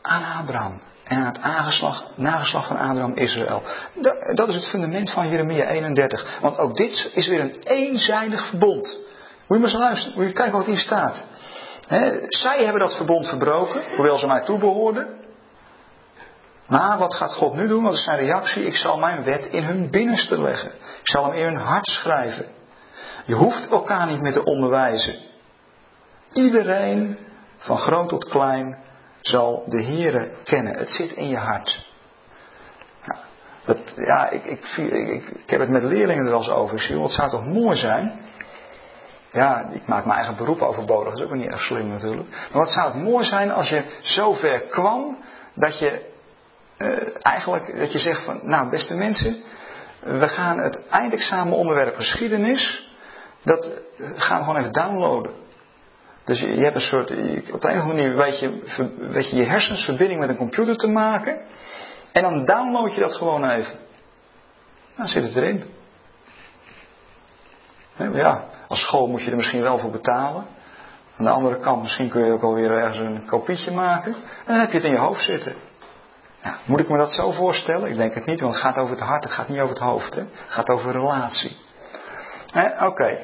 aan 0.02 0.40
Abraham 0.40 0.80
en 1.04 1.18
aan 1.18 1.64
het 1.66 2.16
nageslag 2.16 2.66
van 2.66 2.76
Abraham 2.76 3.16
Israël. 3.16 3.62
Dat 4.34 4.48
is 4.48 4.54
het 4.54 4.68
fundament 4.68 5.10
van 5.10 5.28
Jeremia 5.28 5.64
31. 5.64 6.38
Want 6.40 6.58
ook 6.58 6.76
dit 6.76 7.10
is 7.14 7.28
weer 7.28 7.40
een 7.40 7.56
eenzijdig 7.62 8.46
verbond. 8.46 8.98
Moet 9.48 9.58
je 9.58 9.64
maar 9.64 9.70
eens 9.70 9.78
luisteren, 9.78 10.18
moet 10.18 10.26
je 10.26 10.32
kijken 10.32 10.56
wat 10.58 10.66
hier 10.66 10.78
staat. 10.78 11.26
zij 12.28 12.64
hebben 12.64 12.80
dat 12.80 12.96
verbond 12.96 13.28
verbroken, 13.28 13.82
hoewel 13.96 14.18
ze 14.18 14.26
mij 14.26 14.40
toebehoorden. 14.40 15.21
Maar 16.72 16.98
wat 16.98 17.14
gaat 17.14 17.32
God 17.32 17.54
nu 17.54 17.66
doen? 17.66 17.82
Wat 17.82 17.92
is 17.92 18.04
zijn 18.04 18.18
reactie? 18.18 18.66
Ik 18.66 18.76
zal 18.76 18.98
mijn 18.98 19.24
wet 19.24 19.46
in 19.46 19.62
hun 19.62 19.90
binnenste 19.90 20.40
leggen. 20.42 20.70
Ik 20.70 21.08
zal 21.08 21.24
hem 21.24 21.34
in 21.34 21.44
hun 21.44 21.56
hart 21.56 21.86
schrijven. 21.86 22.46
Je 23.24 23.34
hoeft 23.34 23.68
elkaar 23.68 24.06
niet 24.06 24.20
meer 24.20 24.32
te 24.32 24.44
onderwijzen. 24.44 25.14
Iedereen, 26.32 27.18
van 27.56 27.76
groot 27.78 28.08
tot 28.08 28.24
klein, 28.28 28.78
zal 29.20 29.64
de 29.66 29.82
Heere 29.82 30.32
kennen. 30.44 30.78
Het 30.78 30.90
zit 30.90 31.12
in 31.12 31.28
je 31.28 31.36
hart. 31.36 31.90
Ja, 33.04 33.76
ja 33.96 34.28
ik, 34.28 34.44
ik, 34.44 34.64
ik, 35.08 35.50
heb 35.50 35.60
het 35.60 35.70
met 35.70 35.82
leerlingen 35.82 36.24
er 36.24 36.30
wel 36.30 36.38
eens 36.38 36.50
over. 36.50 36.90
Ik 36.90 37.02
het 37.02 37.10
zou 37.10 37.30
toch 37.30 37.46
mooi 37.46 37.76
zijn. 37.76 38.20
Ja, 39.30 39.68
ik 39.72 39.86
maak 39.86 40.04
mijn 40.04 40.18
eigen 40.18 40.36
beroep 40.36 40.60
overbodig. 40.60 41.12
Dat 41.12 41.18
is 41.18 41.24
ook 41.24 41.34
niet 41.34 41.50
erg 41.50 41.60
slim 41.60 41.88
natuurlijk. 41.88 42.28
Maar 42.30 42.62
wat 42.62 42.70
zou 42.70 42.92
het 42.92 43.02
mooi 43.02 43.24
zijn 43.24 43.50
als 43.50 43.68
je 43.68 43.84
zo 44.00 44.32
ver 44.32 44.60
kwam 44.60 45.18
dat 45.54 45.78
je 45.78 46.10
eigenlijk 47.22 47.78
dat 47.78 47.92
je 47.92 47.98
zegt 47.98 48.24
van, 48.24 48.40
nou 48.42 48.70
beste 48.70 48.94
mensen, 48.94 49.42
we 50.00 50.28
gaan 50.28 50.58
het 50.58 50.88
eindexamen 50.88 51.56
onderwerp 51.56 51.94
geschiedenis, 51.94 52.90
dat 53.42 53.68
gaan 53.98 54.38
we 54.38 54.44
gewoon 54.44 54.60
even 54.60 54.72
downloaden. 54.72 55.32
Dus 56.24 56.40
je, 56.40 56.46
hebt 56.46 56.74
een 56.74 56.80
soort, 56.80 57.10
op 57.52 57.64
een 57.64 57.80
of 57.80 57.86
manier 57.86 58.16
weet 58.16 58.38
je, 58.38 58.62
weet 58.98 59.30
je 59.30 59.36
je 59.36 59.44
hersens 59.44 59.84
verbinding 59.84 60.20
met 60.20 60.28
een 60.28 60.36
computer 60.36 60.76
te 60.76 60.86
maken. 60.86 61.40
En 62.12 62.22
dan 62.22 62.44
download 62.44 62.94
je 62.94 63.00
dat 63.00 63.14
gewoon 63.14 63.50
even. 63.50 63.78
Dan 64.96 65.06
zit 65.06 65.22
het 65.22 65.36
erin. 65.36 65.64
Ja, 68.12 68.44
als 68.68 68.80
school 68.80 69.06
moet 69.06 69.22
je 69.22 69.30
er 69.30 69.36
misschien 69.36 69.62
wel 69.62 69.78
voor 69.78 69.90
betalen. 69.90 70.46
Aan 71.16 71.24
de 71.24 71.30
andere 71.30 71.58
kant, 71.58 71.82
misschien 71.82 72.08
kun 72.08 72.24
je 72.24 72.32
ook 72.32 72.42
alweer 72.42 72.70
ergens 72.70 72.98
een 72.98 73.26
kopietje 73.26 73.70
maken. 73.70 74.14
En 74.14 74.46
dan 74.46 74.58
heb 74.58 74.70
je 74.70 74.76
het 74.76 74.86
in 74.86 74.92
je 74.92 74.98
hoofd 74.98 75.22
zitten. 75.22 75.54
Moet 76.64 76.80
ik 76.80 76.88
me 76.88 76.96
dat 76.96 77.12
zo 77.12 77.30
voorstellen? 77.30 77.90
Ik 77.90 77.96
denk 77.96 78.14
het 78.14 78.26
niet, 78.26 78.40
want 78.40 78.54
het 78.54 78.62
gaat 78.62 78.78
over 78.78 78.94
het 78.94 79.04
hart, 79.04 79.24
het 79.24 79.32
gaat 79.32 79.48
niet 79.48 79.60
over 79.60 79.74
het 79.74 79.84
hoofd. 79.84 80.14
Hè? 80.14 80.20
Het 80.20 80.30
gaat 80.46 80.68
over 80.68 80.92
relatie. 80.92 81.56
Oké. 82.80 83.18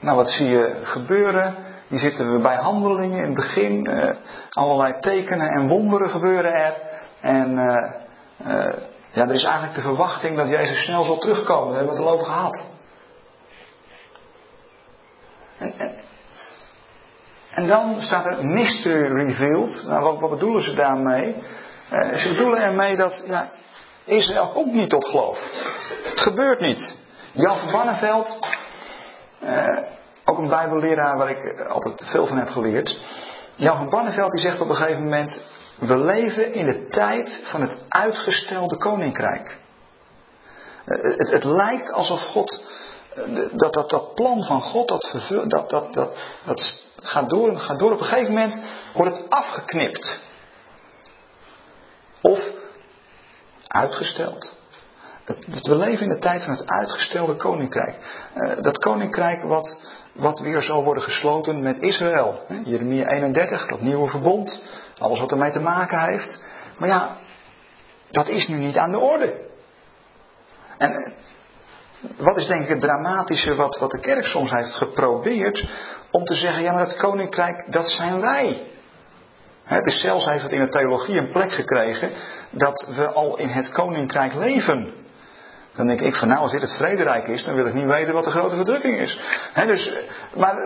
Nou, 0.00 0.16
wat 0.16 0.30
zie 0.30 0.46
je 0.46 0.80
gebeuren? 0.82 1.56
Hier 1.88 1.98
zitten 1.98 2.32
we 2.32 2.40
bij 2.40 2.56
handelingen 2.56 3.18
in 3.18 3.24
het 3.24 3.34
begin. 3.34 3.90
Uh, 3.90 4.16
allerlei 4.50 5.00
tekenen 5.00 5.48
en 5.48 5.68
wonderen 5.68 6.10
gebeuren 6.10 6.54
er. 6.54 6.74
En 7.20 7.50
uh, 7.50 7.92
uh, 8.46 8.72
ja, 9.10 9.28
er 9.28 9.34
is 9.34 9.44
eigenlijk 9.44 9.74
de 9.74 9.80
verwachting 9.80 10.36
dat 10.36 10.48
Jezus 10.48 10.84
snel 10.84 11.04
zal 11.04 11.18
terugkomen. 11.18 11.68
Daar 11.68 11.76
hebben 11.76 11.94
we 11.94 12.00
het 12.00 12.08
al 12.08 12.14
over 12.14 12.26
gehad. 12.26 12.64
En, 17.50 17.66
dan 17.66 18.00
staat 18.00 18.24
er 18.24 18.46
mystery 18.46 19.12
revealed. 19.12 19.82
Nou, 19.86 20.18
wat 20.18 20.30
bedoelen 20.30 20.62
ze 20.62 20.74
daarmee? 20.74 21.36
Ze 21.90 22.28
bedoelen 22.28 22.62
ermee 22.62 22.96
dat 22.96 23.24
ja, 23.26 23.50
Israël 24.04 24.48
komt 24.48 24.72
niet 24.72 24.90
tot 24.90 25.08
geloof. 25.08 25.38
Het 26.02 26.20
gebeurt 26.20 26.60
niet. 26.60 26.94
Jan 27.32 27.58
van 27.58 27.70
Banneveld, 27.70 28.38
ook 30.24 30.38
een 30.38 30.48
bijbelleraar 30.48 31.16
waar 31.16 31.30
ik 31.30 31.60
altijd 31.60 32.04
veel 32.06 32.26
van 32.26 32.38
heb 32.38 32.48
geleerd. 32.48 32.98
Jan 33.54 33.76
van 33.76 33.88
Banneveld 33.88 34.30
die 34.30 34.40
zegt 34.40 34.60
op 34.60 34.68
een 34.68 34.74
gegeven 34.74 35.02
moment, 35.02 35.40
we 35.78 35.98
leven 35.98 36.54
in 36.54 36.66
de 36.66 36.86
tijd 36.86 37.40
van 37.44 37.60
het 37.60 37.76
uitgestelde 37.88 38.76
koninkrijk. 38.76 39.58
Het, 40.84 41.30
het 41.30 41.44
lijkt 41.44 41.92
alsof 41.92 42.22
God, 42.22 42.64
dat, 43.52 43.72
dat 43.72 43.90
dat 43.90 44.14
plan 44.14 44.44
van 44.44 44.62
God, 44.62 44.88
dat, 44.88 45.18
dat, 45.48 45.70
dat, 45.70 45.92
dat, 45.92 46.16
dat 46.44 46.82
gaat, 47.02 47.30
door, 47.30 47.58
gaat 47.58 47.78
door. 47.78 47.92
Op 47.92 48.00
een 48.00 48.06
gegeven 48.06 48.32
moment 48.32 48.58
wordt 48.94 49.16
het 49.16 49.30
afgeknipt. 49.30 50.20
Of 52.20 52.40
uitgesteld. 53.66 54.56
We 55.62 55.76
leven 55.76 56.02
in 56.02 56.08
de 56.08 56.18
tijd 56.18 56.42
van 56.42 56.52
het 56.52 56.66
uitgestelde 56.66 57.36
koninkrijk. 57.36 57.96
Dat 58.60 58.78
koninkrijk 58.78 59.42
wat 59.42 59.96
wat 60.18 60.40
weer 60.40 60.62
zal 60.62 60.84
worden 60.84 61.02
gesloten 61.02 61.62
met 61.62 61.78
Israël. 61.78 62.40
Jeremia 62.64 63.06
31, 63.06 63.66
dat 63.66 63.80
nieuwe 63.80 64.10
verbond, 64.10 64.62
alles 64.98 65.20
wat 65.20 65.30
ermee 65.30 65.52
te 65.52 65.60
maken 65.60 66.00
heeft. 66.00 66.40
Maar 66.78 66.88
ja, 66.88 67.16
dat 68.10 68.28
is 68.28 68.48
nu 68.48 68.56
niet 68.56 68.76
aan 68.76 68.90
de 68.90 68.98
orde. 68.98 69.46
En 70.78 70.92
eh, 70.92 71.12
wat 72.16 72.36
is 72.36 72.46
denk 72.46 72.62
ik 72.62 72.68
het 72.68 72.80
dramatische 72.80 73.54
wat, 73.54 73.78
wat 73.78 73.90
de 73.90 74.00
kerk 74.00 74.26
soms 74.26 74.50
heeft 74.50 74.74
geprobeerd 74.74 75.68
om 76.10 76.24
te 76.24 76.34
zeggen, 76.34 76.62
ja 76.62 76.72
maar 76.72 76.86
het 76.86 76.96
koninkrijk, 76.96 77.72
dat 77.72 77.86
zijn 77.86 78.20
wij. 78.20 78.66
Het 79.68 79.86
is 79.86 80.00
zelfs 80.00 80.24
heeft 80.24 80.42
het 80.42 80.52
in 80.52 80.60
de 80.60 80.68
theologie 80.68 81.18
een 81.18 81.32
plek 81.32 81.52
gekregen 81.52 82.10
dat 82.50 82.90
we 82.96 83.06
al 83.06 83.38
in 83.38 83.48
het 83.48 83.70
koninkrijk 83.70 84.34
leven. 84.34 84.94
Dan 85.76 85.86
denk 85.86 86.00
ik 86.00 86.14
van 86.14 86.28
nou, 86.28 86.40
als 86.40 86.52
dit 86.52 86.60
het 86.60 86.76
vrederijk 86.76 87.26
is, 87.26 87.44
dan 87.44 87.54
wil 87.54 87.66
ik 87.66 87.74
niet 87.74 87.86
weten 87.86 88.14
wat 88.14 88.24
de 88.24 88.30
grote 88.30 88.56
verdrukking 88.56 88.98
is. 88.98 89.20
dus, 89.66 89.90
maar 90.34 90.56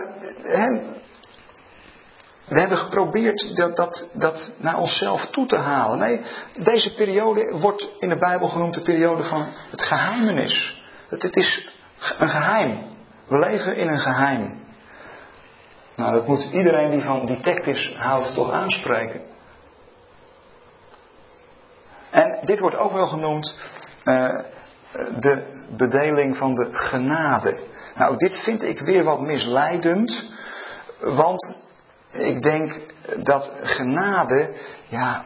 we 2.47 2.59
hebben 2.59 2.77
geprobeerd 2.77 3.55
dat, 3.55 3.75
dat, 3.75 4.09
dat 4.13 4.55
naar 4.57 4.77
onszelf 4.77 5.25
toe 5.25 5.45
te 5.45 5.57
halen. 5.57 5.99
Nee, 5.99 6.21
deze 6.53 6.95
periode 6.95 7.57
wordt 7.59 7.89
in 7.99 8.09
de 8.09 8.17
Bijbel 8.17 8.47
genoemd 8.47 8.73
de 8.73 8.81
periode 8.81 9.23
van 9.23 9.47
het 9.71 9.81
geheimenis. 9.81 10.83
Het, 11.07 11.21
het 11.21 11.35
is 11.35 11.69
een 12.17 12.29
geheim. 12.29 12.77
We 13.27 13.39
leven 13.39 13.75
in 13.75 13.89
een 13.89 13.99
geheim. 13.99 14.62
Nou, 15.95 16.13
dat 16.13 16.27
moet 16.27 16.47
iedereen 16.51 16.91
die 16.91 17.01
van 17.01 17.25
detectives 17.25 17.95
houdt 17.97 18.33
toch 18.33 18.51
aanspreken. 18.51 19.21
En 22.11 22.39
dit 22.41 22.59
wordt 22.59 22.77
ook 22.77 22.91
wel 22.93 23.07
genoemd 23.07 23.55
uh, 24.05 24.39
de 25.19 25.63
bedeling 25.77 26.37
van 26.37 26.55
de 26.55 26.69
genade. 26.71 27.57
Nou, 27.95 28.17
dit 28.17 28.39
vind 28.43 28.63
ik 28.63 28.79
weer 28.79 29.03
wat 29.03 29.21
misleidend, 29.21 30.31
want 30.99 31.55
ik 32.11 32.41
denk 32.41 32.85
dat 33.17 33.51
genade, 33.63 34.53
ja, 34.87 35.23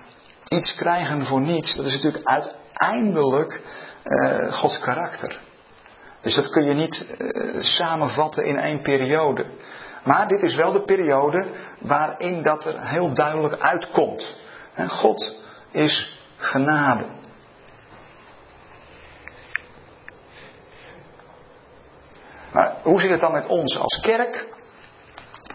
iets 0.48 0.76
krijgen 0.76 1.26
voor 1.26 1.42
niets, 1.42 1.76
dat 1.76 1.86
is 1.86 1.94
natuurlijk 1.94 2.28
uiteindelijk 2.28 3.62
uh, 4.04 4.54
Gods 4.54 4.80
karakter. 4.80 5.40
Dus 6.22 6.36
dat 6.36 6.50
kun 6.50 6.64
je 6.64 6.74
niet 6.74 7.18
uh, 7.20 7.64
samenvatten 7.64 8.46
in 8.46 8.58
één 8.58 8.82
periode. 8.82 9.46
Maar 10.08 10.28
dit 10.28 10.42
is 10.42 10.56
wel 10.56 10.72
de 10.72 10.82
periode 10.82 11.46
waarin 11.80 12.44
dat 12.44 12.66
er 12.66 12.88
heel 12.88 13.14
duidelijk 13.14 13.62
uitkomt. 13.62 14.36
God 14.88 15.36
is 15.72 16.20
genade. 16.38 17.06
Maar 22.52 22.76
hoe 22.84 23.02
zit 23.02 23.10
het 23.10 23.20
dan 23.20 23.32
met 23.32 23.46
ons 23.46 23.78
als 23.78 24.00
kerk? 24.00 24.48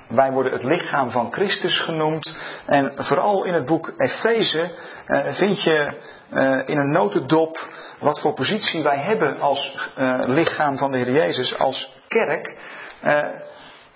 Wij 0.09 0.33
worden 0.33 0.53
het 0.53 0.65
lichaam 0.65 1.11
van 1.11 1.33
Christus 1.33 1.81
genoemd. 1.81 2.37
En 2.67 2.93
vooral 2.97 3.45
in 3.45 3.55
het 3.55 3.67
boek 3.67 3.93
Efeze 3.97 4.71
eh, 5.07 5.35
vind 5.35 5.63
je 5.63 5.93
eh, 6.31 6.69
in 6.69 6.79
een 6.79 6.93
notendop 6.93 7.69
wat 7.99 8.21
voor 8.21 8.35
positie 8.35 8.83
wij 8.83 8.99
hebben 8.99 9.41
als 9.41 9.91
eh, 9.97 10.21
lichaam 10.25 10.79
van 10.79 10.93
de 10.93 10.99
Heer 10.99 11.13
Jezus, 11.13 11.59
als 11.59 11.91
kerk. 12.09 12.57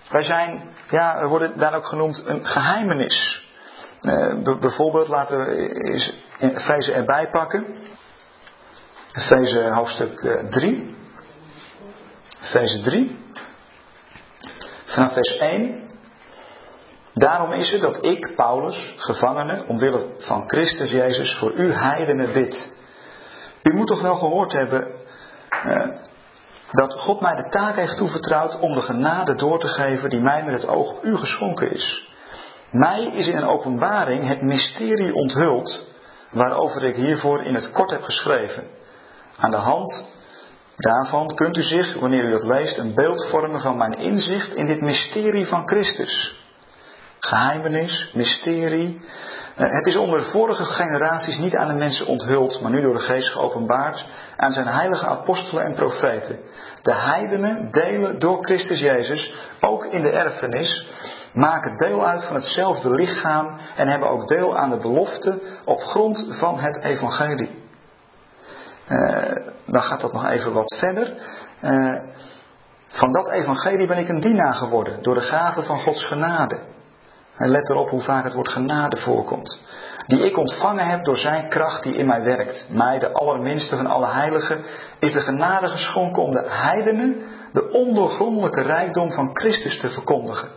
Eh, 0.07 0.11
wij 0.11 0.23
zijn, 0.23 0.75
ja, 0.89 1.19
we 1.19 1.27
worden 1.27 1.57
daar 1.57 1.75
ook 1.75 1.85
genoemd 1.85 2.23
een 2.25 2.45
geheimenis. 2.45 3.45
Eh, 4.01 4.33
bijvoorbeeld, 4.59 5.07
laten 5.07 5.37
we 5.37 5.73
eens 5.83 6.13
Efeze 6.39 6.91
erbij 6.91 7.29
pakken. 7.29 7.65
Efeze 9.13 9.69
hoofdstuk 9.69 10.19
3. 10.49 10.95
Efeze 12.43 12.79
3. 12.79 13.25
Vanaf 14.85 15.13
vers 15.13 15.37
1. 15.37 15.85
Daarom 17.13 17.51
is 17.51 17.71
het 17.71 17.81
dat 17.81 18.05
ik, 18.05 18.35
Paulus, 18.35 18.95
gevangene, 18.97 19.63
omwille 19.67 20.05
van 20.17 20.43
Christus 20.49 20.91
Jezus, 20.91 21.37
voor 21.37 21.53
u 21.53 21.71
heidenen 21.73 22.31
bid. 22.31 22.73
U 23.63 23.73
moet 23.73 23.87
toch 23.87 24.01
wel 24.01 24.15
gehoord 24.15 24.51
hebben 24.53 24.87
eh, 25.49 25.89
dat 26.71 26.93
God 26.93 27.21
mij 27.21 27.35
de 27.35 27.47
taak 27.49 27.75
heeft 27.75 27.97
toevertrouwd 27.97 28.59
om 28.59 28.73
de 28.73 28.81
genade 28.81 29.35
door 29.35 29.59
te 29.59 29.67
geven 29.67 30.09
die 30.09 30.19
mij 30.19 30.43
met 30.43 30.53
het 30.53 30.67
oog 30.67 30.89
op 30.89 31.03
u 31.03 31.17
geschonken 31.17 31.71
is. 31.71 32.09
Mij 32.71 33.03
is 33.03 33.27
in 33.27 33.37
een 33.37 33.47
openbaring 33.47 34.27
het 34.27 34.41
mysterie 34.41 35.15
onthuld 35.15 35.83
waarover 36.31 36.83
ik 36.83 36.95
hiervoor 36.95 37.41
in 37.41 37.55
het 37.55 37.71
kort 37.71 37.89
heb 37.89 38.03
geschreven. 38.03 38.63
Aan 39.37 39.51
de 39.51 39.57
hand 39.57 40.05
Daarvan 40.77 41.35
kunt 41.35 41.57
u 41.57 41.61
zich, 41.61 41.99
wanneer 41.99 42.23
u 42.23 42.33
het 42.33 42.43
leest, 42.43 42.77
een 42.77 42.93
beeld 42.93 43.27
vormen 43.29 43.61
van 43.61 43.77
mijn 43.77 43.93
inzicht 43.93 44.53
in 44.53 44.65
dit 44.65 44.81
mysterie 44.81 45.47
van 45.47 45.67
Christus. 45.67 46.41
Geheimenis, 47.19 48.11
mysterie. 48.13 49.01
Eh, 49.55 49.71
het 49.71 49.87
is 49.87 49.95
onder 49.95 50.19
de 50.19 50.25
vorige 50.25 50.65
generaties 50.65 51.37
niet 51.37 51.55
aan 51.55 51.67
de 51.67 51.73
mensen 51.73 52.05
onthuld, 52.05 52.61
maar 52.61 52.71
nu 52.71 52.81
door 52.81 52.93
de 52.93 52.99
geest 52.99 53.29
geopenbaard 53.29 54.05
aan 54.35 54.51
zijn 54.51 54.67
heilige 54.67 55.05
apostelen 55.05 55.63
en 55.63 55.73
profeten. 55.73 56.39
De 56.81 56.93
heidenen 56.93 57.71
delen 57.71 58.19
door 58.19 58.43
Christus 58.45 58.79
Jezus, 58.79 59.35
ook 59.61 59.85
in 59.85 60.01
de 60.01 60.09
erfenis, 60.09 60.89
maken 61.33 61.77
deel 61.77 62.05
uit 62.05 62.23
van 62.23 62.35
hetzelfde 62.35 62.89
lichaam 62.89 63.57
en 63.75 63.87
hebben 63.87 64.09
ook 64.09 64.27
deel 64.27 64.57
aan 64.57 64.69
de 64.69 64.79
belofte 64.79 65.41
op 65.65 65.81
grond 65.81 66.25
van 66.29 66.59
het 66.59 66.77
evangelie. 66.77 67.65
Uh, 68.89 69.31
dan 69.65 69.81
gaat 69.81 70.01
dat 70.01 70.13
nog 70.13 70.27
even 70.27 70.53
wat 70.53 70.75
verder. 70.77 71.13
Uh, 71.61 71.95
van 72.87 73.11
dat 73.11 73.29
evangelie 73.29 73.87
ben 73.87 73.97
ik 73.97 74.09
een 74.09 74.21
dienaar 74.21 74.53
geworden 74.53 75.03
door 75.03 75.15
de 75.15 75.21
gave 75.21 75.61
van 75.61 75.79
Gods 75.79 76.05
genade. 76.05 76.59
En 77.35 77.49
let 77.49 77.69
erop 77.69 77.89
hoe 77.89 78.01
vaak 78.01 78.23
het 78.23 78.33
woord 78.33 78.49
genade 78.49 78.97
voorkomt. 78.97 79.59
Die 80.07 80.25
ik 80.25 80.37
ontvangen 80.37 80.87
heb 80.87 81.05
door 81.05 81.17
zijn 81.17 81.49
kracht 81.49 81.83
die 81.83 81.95
in 81.95 82.05
mij 82.05 82.23
werkt. 82.23 82.67
Mij, 82.69 82.99
de 82.99 83.11
allerminste 83.11 83.75
van 83.75 83.87
alle 83.87 84.07
heiligen, 84.07 84.63
is 84.99 85.13
de 85.13 85.21
genade 85.21 85.67
geschonken 85.67 86.23
om 86.23 86.31
de 86.31 86.45
heidenen 86.47 87.15
de 87.51 87.69
ondoorgrondelijke 87.71 88.61
rijkdom 88.61 89.11
van 89.11 89.29
Christus 89.33 89.79
te 89.79 89.89
verkondigen. 89.89 90.49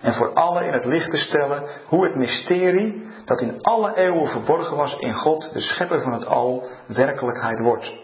En 0.00 0.14
voor 0.14 0.32
allen 0.32 0.66
in 0.66 0.72
het 0.72 0.84
licht 0.84 1.10
te 1.10 1.16
stellen 1.16 1.62
hoe 1.86 2.04
het 2.04 2.14
mysterie 2.14 3.10
dat 3.24 3.40
in 3.40 3.62
alle 3.62 3.96
eeuwen 3.96 4.28
verborgen 4.28 4.76
was 4.76 4.96
in 4.98 5.14
God, 5.14 5.50
de 5.52 5.60
schepper 5.60 6.02
van 6.02 6.12
het 6.12 6.26
al, 6.26 6.66
werkelijkheid 6.86 7.60
wordt. 7.60 7.94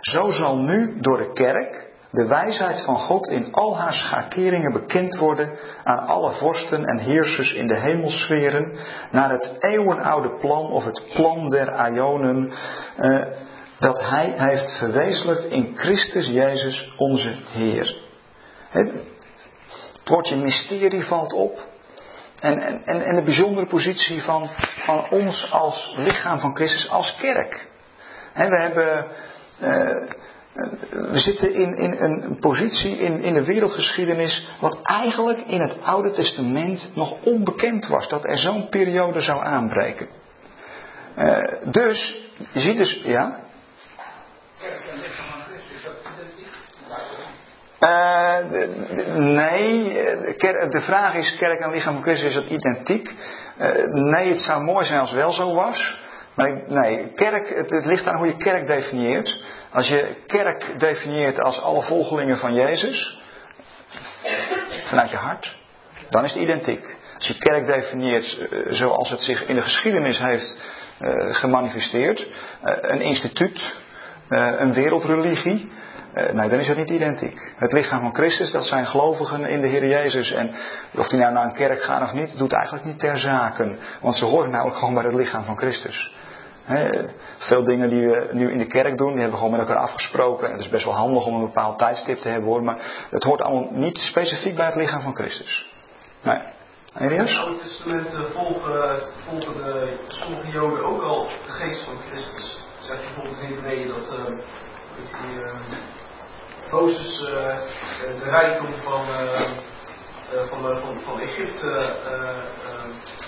Zo 0.00 0.30
zal 0.30 0.56
nu 0.56 1.00
door 1.00 1.18
de 1.18 1.32
kerk 1.32 1.92
de 2.14 2.26
wijsheid 2.26 2.84
van 2.84 2.98
God 2.98 3.28
in 3.28 3.52
al 3.52 3.78
haar 3.78 3.94
schakeringen 3.94 4.72
bekend 4.72 5.16
worden 5.16 5.50
aan 5.84 6.06
alle 6.06 6.32
vorsten 6.32 6.84
en 6.84 6.98
heersers 6.98 7.52
in 7.52 7.66
de 7.66 7.74
hemelsferen, 7.74 8.78
naar 9.10 9.30
het 9.30 9.56
eeuwenoude 9.60 10.38
plan 10.38 10.70
of 10.70 10.84
het 10.84 11.02
plan 11.14 11.48
der 11.48 11.90
Ionen, 11.92 12.52
eh, 12.96 13.20
dat 13.78 14.00
Hij 14.00 14.32
heeft 14.36 14.78
verwezenlijkt 14.78 15.44
in 15.44 15.72
Christus 15.76 16.26
Jezus 16.26 16.94
onze 16.96 17.34
Heer. 17.50 17.96
Het 18.68 18.92
woordje 20.04 20.36
mysterie 20.36 21.04
valt 21.04 21.32
op. 21.32 21.66
En, 22.40 22.84
en, 22.84 23.04
en 23.04 23.14
de 23.14 23.22
bijzondere 23.22 23.66
positie 23.66 24.22
van, 24.22 24.50
van 24.84 25.10
ons 25.10 25.50
als 25.52 25.94
lichaam 25.96 26.38
van 26.38 26.54
Christus, 26.54 26.90
als 26.90 27.16
kerk. 27.20 27.66
we 28.34 28.60
hebben. 28.60 29.06
Uh, 29.62 30.10
we 30.90 31.18
zitten 31.18 31.54
in, 31.54 31.76
in 31.76 31.96
een 31.98 32.38
positie 32.38 32.96
in, 32.96 33.20
in 33.20 33.34
de 33.34 33.44
wereldgeschiedenis 33.44 34.48
wat 34.60 34.78
eigenlijk 34.82 35.38
in 35.38 35.60
het 35.60 35.82
Oude 35.82 36.10
Testament 36.10 36.90
nog 36.94 37.22
onbekend 37.22 37.86
was. 37.88 38.08
Dat 38.08 38.24
er 38.24 38.38
zo'n 38.38 38.68
periode 38.68 39.20
zou 39.20 39.44
aanbreken. 39.44 40.08
Uh, 41.18 41.38
dus, 41.64 42.28
je 42.52 42.60
ziet 42.60 42.76
dus, 42.76 43.02
ja. 43.04 43.42
Uh, 47.80 48.36
nee, 49.16 49.92
de 50.68 50.80
vraag 50.80 51.14
is, 51.14 51.36
kerk 51.36 51.60
en 51.60 51.70
lichaam 51.70 51.94
van 51.94 52.02
Christus, 52.02 52.28
is 52.28 52.34
dat 52.34 52.50
identiek? 52.50 53.14
Uh, 53.60 53.68
nee, 53.90 54.28
het 54.28 54.38
zou 54.38 54.62
mooi 54.62 54.84
zijn 54.84 55.00
als 55.00 55.10
het 55.10 55.18
wel 55.18 55.32
zo 55.32 55.54
was. 55.54 56.02
Maar 56.34 56.62
nee, 56.66 57.12
kerk, 57.14 57.48
het, 57.48 57.70
het, 57.70 57.84
ligt 57.84 58.06
aan 58.06 58.16
hoe 58.16 58.26
je 58.26 58.36
kerk 58.36 58.66
definieert. 58.66 59.44
Als 59.74 59.88
je 59.88 60.14
kerk 60.26 60.80
definieert 60.80 61.40
als 61.40 61.60
alle 61.60 61.82
volgelingen 61.82 62.38
van 62.38 62.54
Jezus, 62.54 63.18
vanuit 64.86 65.10
je 65.10 65.16
hart, 65.16 65.54
dan 66.10 66.24
is 66.24 66.32
het 66.32 66.42
identiek. 66.42 66.96
Als 67.16 67.26
je 67.26 67.38
kerk 67.38 67.66
definieert 67.66 68.38
uh, 68.38 68.72
zoals 68.72 69.10
het 69.10 69.20
zich 69.20 69.46
in 69.46 69.54
de 69.54 69.62
geschiedenis 69.62 70.18
heeft 70.18 70.58
gemanifesteerd, 71.30 72.26
een 72.62 73.00
instituut, 73.00 73.76
een 74.28 74.72
wereldreligie, 74.72 75.72
nee, 76.32 76.48
dan 76.48 76.58
is 76.58 76.68
het 76.68 76.76
niet 76.76 76.90
identiek. 76.90 77.52
Het 77.56 77.72
lichaam 77.72 78.00
van 78.00 78.14
Christus, 78.14 78.50
dat 78.50 78.64
zijn 78.64 78.86
gelovigen 78.86 79.44
in 79.44 79.60
de 79.60 79.68
Heer 79.68 79.86
Jezus. 79.86 80.32
En 80.32 80.54
of 80.94 81.08
die 81.08 81.18
nou 81.18 81.32
naar 81.32 81.44
een 81.44 81.52
kerk 81.52 81.82
gaan 81.82 82.02
of 82.02 82.12
niet, 82.12 82.38
doet 82.38 82.52
eigenlijk 82.52 82.84
niet 82.84 82.98
ter 82.98 83.18
zaken. 83.18 83.78
Want 84.00 84.16
ze 84.16 84.24
horen 84.24 84.50
namelijk 84.50 84.76
gewoon 84.76 84.94
bij 84.94 85.04
het 85.04 85.14
lichaam 85.14 85.44
van 85.44 85.58
Christus. 85.58 86.14
Veel 87.38 87.64
dingen 87.64 87.88
die 87.88 88.08
we 88.08 88.28
nu 88.32 88.50
in 88.50 88.58
de 88.58 88.66
kerk 88.66 88.96
doen, 88.98 89.12
die 89.12 89.20
hebben 89.20 89.30
we 89.30 89.44
gewoon 89.44 89.58
met 89.58 89.68
elkaar 89.68 89.82
afgesproken. 89.82 90.46
En 90.46 90.52
het 90.52 90.60
is 90.60 90.68
best 90.68 90.84
wel 90.84 90.94
handig 90.94 91.26
om 91.26 91.34
een 91.34 91.46
bepaald 91.46 91.78
tijdstip 91.78 92.18
te 92.18 92.28
hebben 92.28 92.48
hoor. 92.48 92.62
Maar 92.62 93.06
het 93.10 93.24
hoort 93.24 93.40
allemaal 93.40 93.68
niet 93.70 93.98
specifiek 93.98 94.56
bij 94.56 94.66
het 94.66 94.74
lichaam 94.74 95.02
van 95.02 95.16
Christus. 95.16 95.72
Nee. 96.22 96.52
In 96.98 97.10
het 97.10 97.60
Testament 97.62 98.08
volgen, 98.32 99.02
volgen 99.28 99.54
de, 99.54 99.96
sommige 100.08 100.50
Joden 100.50 100.84
ook 100.84 101.02
al 101.02 101.28
de 101.46 101.52
geest 101.52 101.84
van 101.84 101.94
Christus. 102.08 102.62
Zeg 102.80 103.00
bijvoorbeeld 103.00 103.38
in 103.40 103.88
dat 103.88 104.18
uh, 104.18 104.24
die, 105.22 105.34
uh, 105.34 105.58
de 108.20 108.30
rijkdom 108.30 108.74
van, 108.82 109.02
van, 110.30 110.78
van, 110.80 111.00
van 111.00 111.20
Egypte 111.20 111.96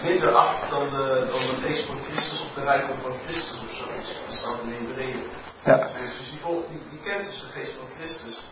minder 0.03 0.35
acht 0.35 0.71
dan 0.71 0.91
de, 0.91 1.27
dan 1.31 1.41
de 1.41 1.57
feest 1.61 1.87
van 1.87 1.99
Christus 2.03 2.41
of 2.43 2.55
de 2.55 2.63
rijkdom 2.63 2.97
van 3.03 3.13
Christus 3.25 3.61
of 3.61 3.75
zo. 3.75 3.85
Dat 4.27 4.37
staat 4.37 4.63
in 4.63 4.73
Hebreeën. 4.73 5.23
Ja. 5.65 5.77
Dus 5.77 6.31
die, 6.31 6.41
die, 6.69 6.83
die 6.91 7.01
kent 7.05 7.27
dus 7.27 7.41
de 7.41 7.61
geest 7.61 7.73
van 7.79 7.89
Christus. 7.97 8.45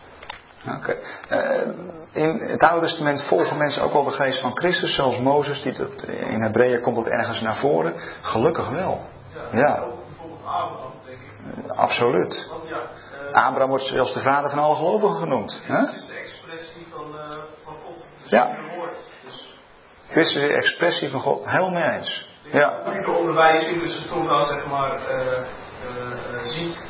Oké. 0.67 0.97
Okay. 1.29 1.63
Uh, 1.63 1.67
in 2.11 2.39
het 2.39 2.63
Oude 2.63 2.85
Testament 2.85 3.21
volgen 3.21 3.57
mensen 3.57 3.83
ook 3.83 3.93
wel 3.93 4.03
de 4.03 4.11
geest 4.11 4.41
van 4.41 4.57
Christus, 4.57 4.95
zoals 4.95 5.19
Mozes, 5.19 5.61
die 5.61 5.73
dat, 5.73 6.03
in 6.03 6.41
Hebreeën 6.41 6.81
komt 6.81 6.95
dat 6.95 7.07
ergens 7.07 7.41
naar 7.41 7.57
voren. 7.57 7.93
Gelukkig 8.21 8.69
wel. 8.69 9.01
Ja. 9.33 9.41
ja. 9.51 9.79
Ook 9.79 10.03
bijvoorbeeld 10.05 10.41
Abraham, 10.43 10.93
denk 11.05 11.19
ik. 11.19 11.71
Uh, 11.71 11.77
absoluut. 11.77 12.47
Want 12.49 12.67
ja, 12.67 12.81
Abraham 13.31 13.69
wordt 13.69 13.83
zelfs 13.83 14.13
de 14.13 14.19
vader 14.19 14.49
van 14.49 14.59
alle 14.59 14.75
gelovigen 14.75 15.17
genoemd. 15.17 15.61
Christus 15.63 15.95
is 15.95 16.07
de 16.07 16.13
expressie 16.13 16.87
van, 16.91 17.07
uh, 17.07 17.21
van 17.63 17.73
God. 17.85 17.95
Dus 17.95 18.05
ja. 18.25 18.57
Christus 20.09 20.41
is 20.41 20.47
de 20.47 20.55
expressie 20.55 21.09
van 21.09 21.19
God. 21.19 21.45
Helemaal 21.45 21.69
mee 21.69 21.97
eens. 21.97 22.29
Ja. 22.51 22.81
Hoe 22.83 22.93
je 22.93 23.01
de 23.01 23.11
onderwijzing 23.11 23.81
tussen 23.81 24.07
Torah 24.07 24.47
zeg 24.47 24.67
maar 24.67 24.99
uh, 25.11 25.37
uh, 25.89 26.45
ziet. 26.45 26.83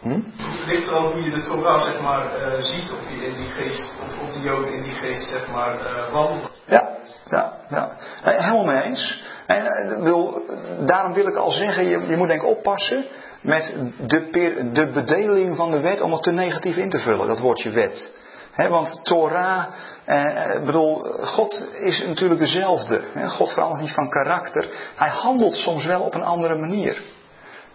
Hm? 0.00 0.20
Het 0.36 0.66
ligt 0.66 0.88
er 0.88 1.00
hoe 1.00 1.22
je 1.22 1.30
de 1.30 1.42
Torah 1.42 1.80
zeg 1.80 2.00
maar 2.00 2.30
ziet. 2.58 2.92
Of 2.92 3.08
die 3.08 3.24
in 3.24 3.34
die 3.36 3.46
geest, 3.46 3.92
of, 4.02 4.28
of 4.28 4.32
de 4.34 4.40
Joden 4.40 4.72
in 4.72 4.82
die 4.82 4.94
geest 4.94 5.28
zeg 5.28 5.48
maar 5.50 6.08
wandelen. 6.12 6.50
Ja, 6.64 6.88
ja, 7.30 7.52
ja. 7.68 7.96
Helemaal 8.22 8.64
mee 8.64 8.82
eens. 8.82 9.24
En, 9.46 10.02
wil, 10.02 10.42
daarom 10.86 11.14
wil 11.14 11.26
ik 11.26 11.36
al 11.36 11.50
zeggen, 11.50 11.84
je, 11.84 12.06
je 12.06 12.16
moet 12.16 12.28
denk 12.28 12.42
ik 12.42 12.48
oppassen 12.48 13.04
met 13.40 13.74
de, 14.06 14.70
de 14.72 14.86
bedeling 14.86 15.56
van 15.56 15.70
de 15.70 15.80
wet 15.80 16.00
om 16.00 16.12
het 16.12 16.22
te 16.22 16.30
negatief 16.30 16.76
in 16.76 16.90
te 16.90 16.98
vullen, 16.98 17.26
dat 17.26 17.38
woordje 17.38 17.70
wet. 17.70 18.17
Want 18.66 19.00
Torah, 19.04 19.64
eh, 20.04 20.62
bedoel, 20.64 21.02
God 21.20 21.62
is 21.74 22.04
natuurlijk 22.06 22.40
dezelfde. 22.40 23.02
God 23.28 23.52
verandert 23.52 23.80
niet 23.80 23.92
van 23.92 24.08
karakter. 24.08 24.70
Hij 24.96 25.08
handelt 25.08 25.54
soms 25.54 25.84
wel 25.84 26.00
op 26.00 26.14
een 26.14 26.22
andere 26.24 26.54
manier. 26.54 27.02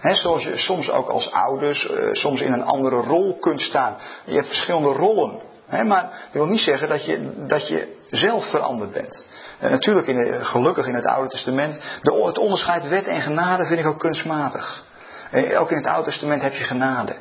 Zoals 0.01 0.43
je 0.43 0.57
soms 0.57 0.91
ook 0.91 1.09
als 1.09 1.31
ouders, 1.31 1.89
eh, 1.89 2.09
soms 2.11 2.41
in 2.41 2.53
een 2.53 2.63
andere 2.63 2.95
rol 2.95 3.37
kunt 3.39 3.61
staan. 3.61 3.97
Je 4.25 4.35
hebt 4.35 4.47
verschillende 4.47 4.91
rollen. 4.91 5.41
Maar 5.69 6.01
dat 6.01 6.31
wil 6.31 6.45
niet 6.45 6.59
zeggen 6.59 6.89
dat 6.89 7.05
je, 7.05 7.45
dat 7.47 7.67
je 7.67 7.95
zelf 8.09 8.49
veranderd 8.49 8.91
bent. 8.91 9.25
En 9.59 9.71
natuurlijk, 9.71 10.07
in 10.07 10.45
gelukkig 10.45 10.87
in 10.87 10.95
het 10.95 11.05
Oude 11.05 11.29
Testament, 11.29 11.79
de, 12.01 12.23
het 12.25 12.37
onderscheid 12.37 12.87
wet 12.87 13.05
en 13.05 13.21
genade 13.21 13.65
vind 13.65 13.79
ik 13.79 13.87
ook 13.87 13.99
kunstmatig. 13.99 14.83
Ook 15.57 15.71
in 15.71 15.77
het 15.77 15.87
Oude 15.87 16.09
Testament 16.09 16.41
heb 16.41 16.53
je 16.53 16.63
genade. 16.63 17.15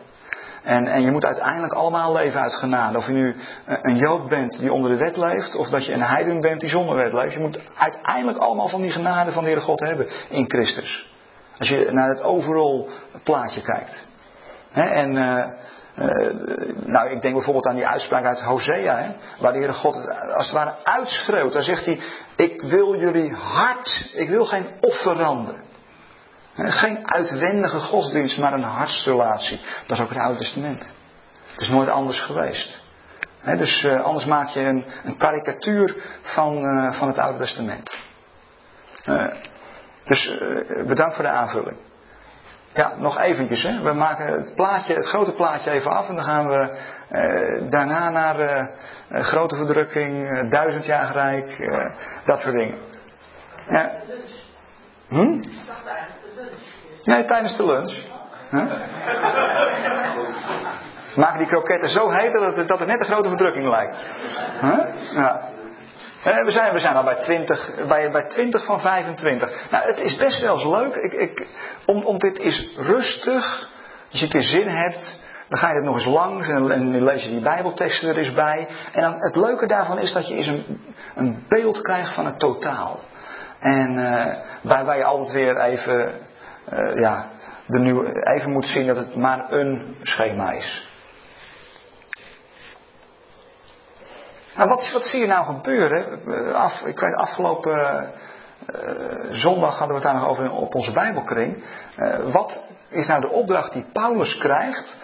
En, 0.63 0.87
en 0.87 1.03
je 1.03 1.11
moet 1.11 1.25
uiteindelijk 1.25 1.73
allemaal 1.73 2.13
leven 2.13 2.41
uit 2.41 2.55
genade. 2.55 2.99
Of 2.99 3.07
je 3.07 3.13
nu 3.13 3.37
een 3.65 3.97
Jood 3.97 4.29
bent 4.29 4.59
die 4.59 4.73
onder 4.73 4.91
de 4.91 4.97
wet 4.97 5.17
leeft, 5.17 5.55
of 5.55 5.69
dat 5.69 5.87
je 5.87 5.93
een 5.93 6.03
heiden 6.03 6.41
bent 6.41 6.61
die 6.61 6.69
zonder 6.69 6.97
wet 6.97 7.13
leeft. 7.13 7.33
Je 7.33 7.41
moet 7.41 7.59
uiteindelijk 7.77 8.39
allemaal 8.39 8.69
van 8.69 8.83
die 8.83 8.91
genade 8.91 9.33
van 9.33 9.43
de 9.43 9.49
Heere 9.49 9.65
God 9.65 9.81
hebben 9.81 10.07
in 10.29 10.45
Christus. 10.51 11.11
Als 11.59 11.69
je 11.69 11.89
naar 11.91 12.09
het 12.09 12.23
overal 12.23 12.89
plaatje 13.25 13.61
kijkt. 13.61 14.07
en 14.73 15.15
uh, 15.15 15.45
uh, 15.97 16.77
nou, 16.85 17.09
ik 17.09 17.23
denk 17.23 17.35
bijvoorbeeld 17.35 17.67
aan 17.67 17.75
die 17.75 17.87
uitspraak 17.87 18.25
uit 18.25 18.41
Hosea, 18.41 18.97
hè, 18.97 19.11
waar 19.39 19.53
de 19.53 19.59
Heere 19.59 19.73
God 19.73 19.95
als 20.35 20.45
het 20.45 20.55
ware 20.55 20.75
uitschreeuwt. 20.85 21.53
Daar 21.53 21.63
zegt 21.63 21.85
hij, 21.85 22.01
ik 22.37 22.63
wil 22.63 22.97
jullie 22.97 23.33
hart, 23.33 24.11
ik 24.15 24.29
wil 24.29 24.45
geen 24.45 24.67
offeranden. 24.81 25.71
Geen 26.55 27.11
uitwendige 27.11 27.79
godsdienst, 27.79 28.39
maar 28.39 28.53
een 28.53 28.63
hartsrelatie. 28.63 29.61
Dat 29.87 29.99
is 29.99 30.05
ook 30.05 30.11
het 30.11 30.19
Oude 30.19 30.39
Testament. 30.39 30.93
Het 31.51 31.61
is 31.61 31.69
nooit 31.69 31.89
anders 31.89 32.21
geweest. 32.21 32.81
dus 33.45 33.83
uh, 33.83 34.03
anders 34.03 34.25
maak 34.25 34.49
je 34.49 34.61
een, 34.61 34.85
een 35.05 35.17
karikatuur 35.17 35.97
van, 36.23 36.65
uh, 36.65 36.99
van 36.99 37.09
het 37.09 37.19
Oude 37.19 37.39
Testament. 37.39 37.97
Uh, 39.05 39.27
dus 40.05 40.33
bedankt 40.87 41.15
voor 41.15 41.25
de 41.25 41.31
aanvulling. 41.31 41.77
Ja, 42.75 42.95
nog 42.97 43.21
eventjes. 43.21 43.63
Hè. 43.63 43.83
We 43.83 43.93
maken 43.93 44.27
het, 44.27 44.55
plaatje, 44.55 44.95
het 44.95 45.07
grote 45.07 45.33
plaatje 45.33 45.71
even 45.71 45.91
af 45.91 46.09
en 46.09 46.15
dan 46.15 46.25
gaan 46.25 46.49
we 46.49 46.79
daarna 47.71 48.11
naar 48.11 48.71
grote 49.11 49.57
verdrukking, 49.57 50.29
duizendjarig 50.51 51.13
rijk, 51.13 51.71
dat 52.25 52.39
soort 52.39 52.55
dingen. 52.55 52.79
Hm? 55.09 55.43
Nee, 57.03 57.25
tijdens 57.25 57.57
de 57.57 57.67
lunch. 57.67 58.05
Huh? 58.51 58.73
Maak 61.17 61.39
die 61.39 61.47
kroketten 61.47 61.89
zo 61.91 62.11
heet 62.11 62.33
dat 62.33 62.57
het, 62.57 62.69
dat 62.69 62.87
net 62.87 63.01
een 63.01 63.07
grote 63.07 63.29
verdrukking 63.29 63.67
lijkt. 63.67 64.05
Ja. 65.15 65.51
We 66.23 66.51
zijn, 66.51 66.73
we 66.73 66.81
zijn 66.81 66.95
al 66.95 67.05
bij 67.05 67.15
20, 67.15 67.87
bij, 67.87 68.11
bij 68.11 68.23
20 68.23 68.65
van 68.65 68.81
25. 68.81 69.71
Nou, 69.71 69.87
het 69.87 69.99
is 69.99 70.17
best 70.17 70.41
wel 70.41 70.55
eens 70.55 70.65
leuk. 70.65 70.95
Ik, 70.95 71.13
ik, 71.13 71.47
om, 71.87 72.03
om 72.03 72.19
dit 72.19 72.39
is 72.39 72.77
rustig, 72.77 73.69
als 74.11 74.21
je 74.21 74.27
het 74.27 74.35
in 74.35 74.43
zin 74.43 74.69
hebt, 74.69 75.21
Dan 75.49 75.59
ga 75.59 75.69
je 75.69 75.75
het 75.75 75.85
nog 75.85 75.95
eens 75.95 76.07
langs 76.07 76.49
en, 76.49 76.71
en 76.71 77.03
lees 77.03 77.23
je 77.23 77.31
die 77.31 77.41
bijbelteksten 77.41 78.09
er 78.09 78.19
eens 78.19 78.35
bij. 78.35 78.69
En 78.93 79.03
dan, 79.03 79.15
het 79.19 79.37
leuke 79.37 79.67
daarvan 79.67 79.99
is 79.99 80.13
dat 80.13 80.29
je 80.29 80.35
eens 80.35 80.47
een, 80.47 80.81
een 81.15 81.45
beeld 81.49 81.81
krijgt 81.81 82.15
van 82.15 82.27
het 82.27 82.39
totaal. 82.39 83.01
En 83.59 83.93
uh, 83.97 84.27
waarbij 84.61 84.97
je 84.97 85.05
altijd 85.05 85.33
weer 85.33 85.61
even, 85.61 86.13
uh, 86.73 86.97
ja, 86.97 87.31
de 87.67 87.79
nieuwe, 87.79 88.27
even 88.35 88.51
moet 88.51 88.67
zien 88.67 88.87
dat 88.87 88.97
het 88.97 89.17
maar 89.17 89.53
een 89.53 89.97
schema 90.03 90.51
is. 90.51 90.91
Nou, 94.57 94.69
wat, 94.69 94.93
wat 94.93 95.05
zie 95.05 95.21
je 95.21 95.27
nou 95.27 95.45
gebeuren? 95.45 96.21
Eh, 96.27 96.53
af, 96.55 96.81
ik 96.81 96.99
weet, 96.99 97.15
afgelopen 97.15 98.13
uh, 98.75 98.91
zondag 99.31 99.79
hadden 99.79 99.97
we 99.97 100.03
het 100.03 100.13
daar 100.13 100.21
nog 100.21 100.29
over 100.29 100.51
op 100.51 100.75
onze 100.75 100.93
Bijbelkring. 100.93 101.65
Wat 102.23 102.61
is 102.89 103.07
nou 103.07 103.21
de 103.21 103.31
opdracht 103.31 103.73
die 103.73 103.87
Paulus 103.93 104.39
krijgt? 104.39 104.97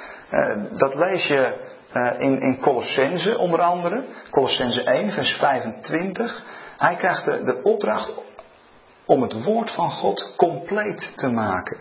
dat 0.70 0.94
lees 0.94 1.26
je 1.26 1.54
in, 2.18 2.40
in 2.40 2.60
Colossense 2.60 3.38
onder 3.38 3.60
andere. 3.60 4.04
Colossense 4.30 4.82
1, 4.82 5.10
vers 5.12 5.32
25. 5.32 6.44
Hij 6.76 6.96
krijgt 6.96 7.24
de, 7.24 7.42
de 7.42 7.62
opdracht 7.62 8.14
om 9.08 9.22
het 9.22 9.44
woord 9.44 9.70
van 9.70 9.90
God 9.90 10.32
compleet 10.36 11.12
te 11.16 11.28
maken. 11.28 11.76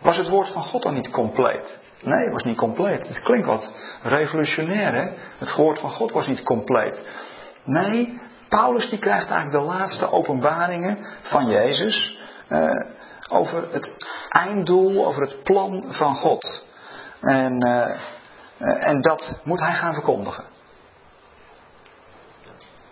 Was 0.00 0.16
het 0.16 0.28
woord 0.28 0.48
van 0.48 0.62
God 0.62 0.82
dan 0.82 0.94
niet 0.94 1.10
compleet? 1.10 1.80
Nee, 2.00 2.24
het 2.24 2.32
was 2.32 2.44
niet 2.44 2.56
compleet. 2.56 3.08
Het 3.08 3.22
klinkt 3.22 3.46
wat 3.46 3.74
revolutionair, 4.02 4.94
hè? 4.94 5.08
Het 5.38 5.54
woord 5.54 5.78
van 5.78 5.90
God 5.90 6.12
was 6.12 6.26
niet 6.26 6.42
compleet. 6.42 7.02
Nee, 7.64 8.20
Paulus 8.48 8.88
die 8.88 8.98
krijgt 8.98 9.30
eigenlijk 9.30 9.64
de 9.64 9.72
laatste 9.72 10.10
openbaringen 10.10 11.06
van 11.20 11.46
Jezus 11.46 12.18
eh, 12.48 12.70
over 13.28 13.68
het 13.70 13.96
einddoel, 14.28 15.06
over 15.06 15.22
het 15.22 15.42
plan 15.42 15.84
van 15.88 16.14
God. 16.14 16.66
En, 17.20 17.58
eh, 17.58 18.88
en 18.88 19.00
dat 19.00 19.40
moet 19.44 19.60
hij 19.60 19.74
gaan 19.74 19.94
verkondigen. 19.94 20.44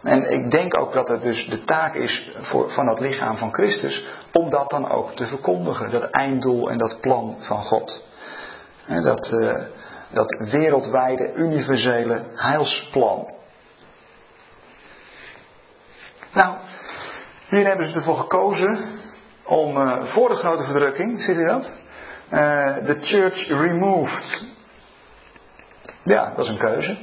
En 0.03 0.31
ik 0.31 0.51
denk 0.51 0.79
ook 0.81 0.93
dat 0.93 1.09
het 1.09 1.23
dus 1.23 1.49
de 1.49 1.65
taak 1.65 1.95
is 1.95 2.31
voor, 2.41 2.71
van 2.71 2.87
het 2.87 3.01
lichaam 3.01 3.37
van 3.37 3.53
Christus 3.53 4.07
om 4.33 4.51
dat 4.51 4.71
dan 4.71 4.91
ook 4.91 5.17
te 5.17 5.27
verkondigen. 5.27 5.91
Dat 5.91 6.11
einddoel 6.11 6.71
en 6.71 6.79
dat 6.79 7.01
plan 7.01 7.37
van 7.41 7.63
God. 7.63 8.05
dat, 8.87 9.31
uh, 9.33 9.57
dat 10.13 10.49
wereldwijde, 10.51 11.35
universele 11.35 12.25
heilsplan. 12.35 13.35
Nou, 16.33 16.57
hier 17.49 17.67
hebben 17.67 17.87
ze 17.87 17.95
ervoor 17.95 18.17
gekozen 18.17 18.79
om 19.45 19.77
uh, 19.77 20.05
voor 20.05 20.29
de 20.29 20.35
grote 20.35 20.65
verdrukking, 20.65 21.23
ziet 21.23 21.37
u 21.37 21.45
dat? 21.45 21.73
Uh, 22.31 22.77
the 22.77 22.99
church 23.01 23.49
removed. 23.49 24.45
Ja, 26.03 26.33
dat 26.37 26.45
is 26.45 26.51
een 26.51 26.59
keuze. 26.59 26.99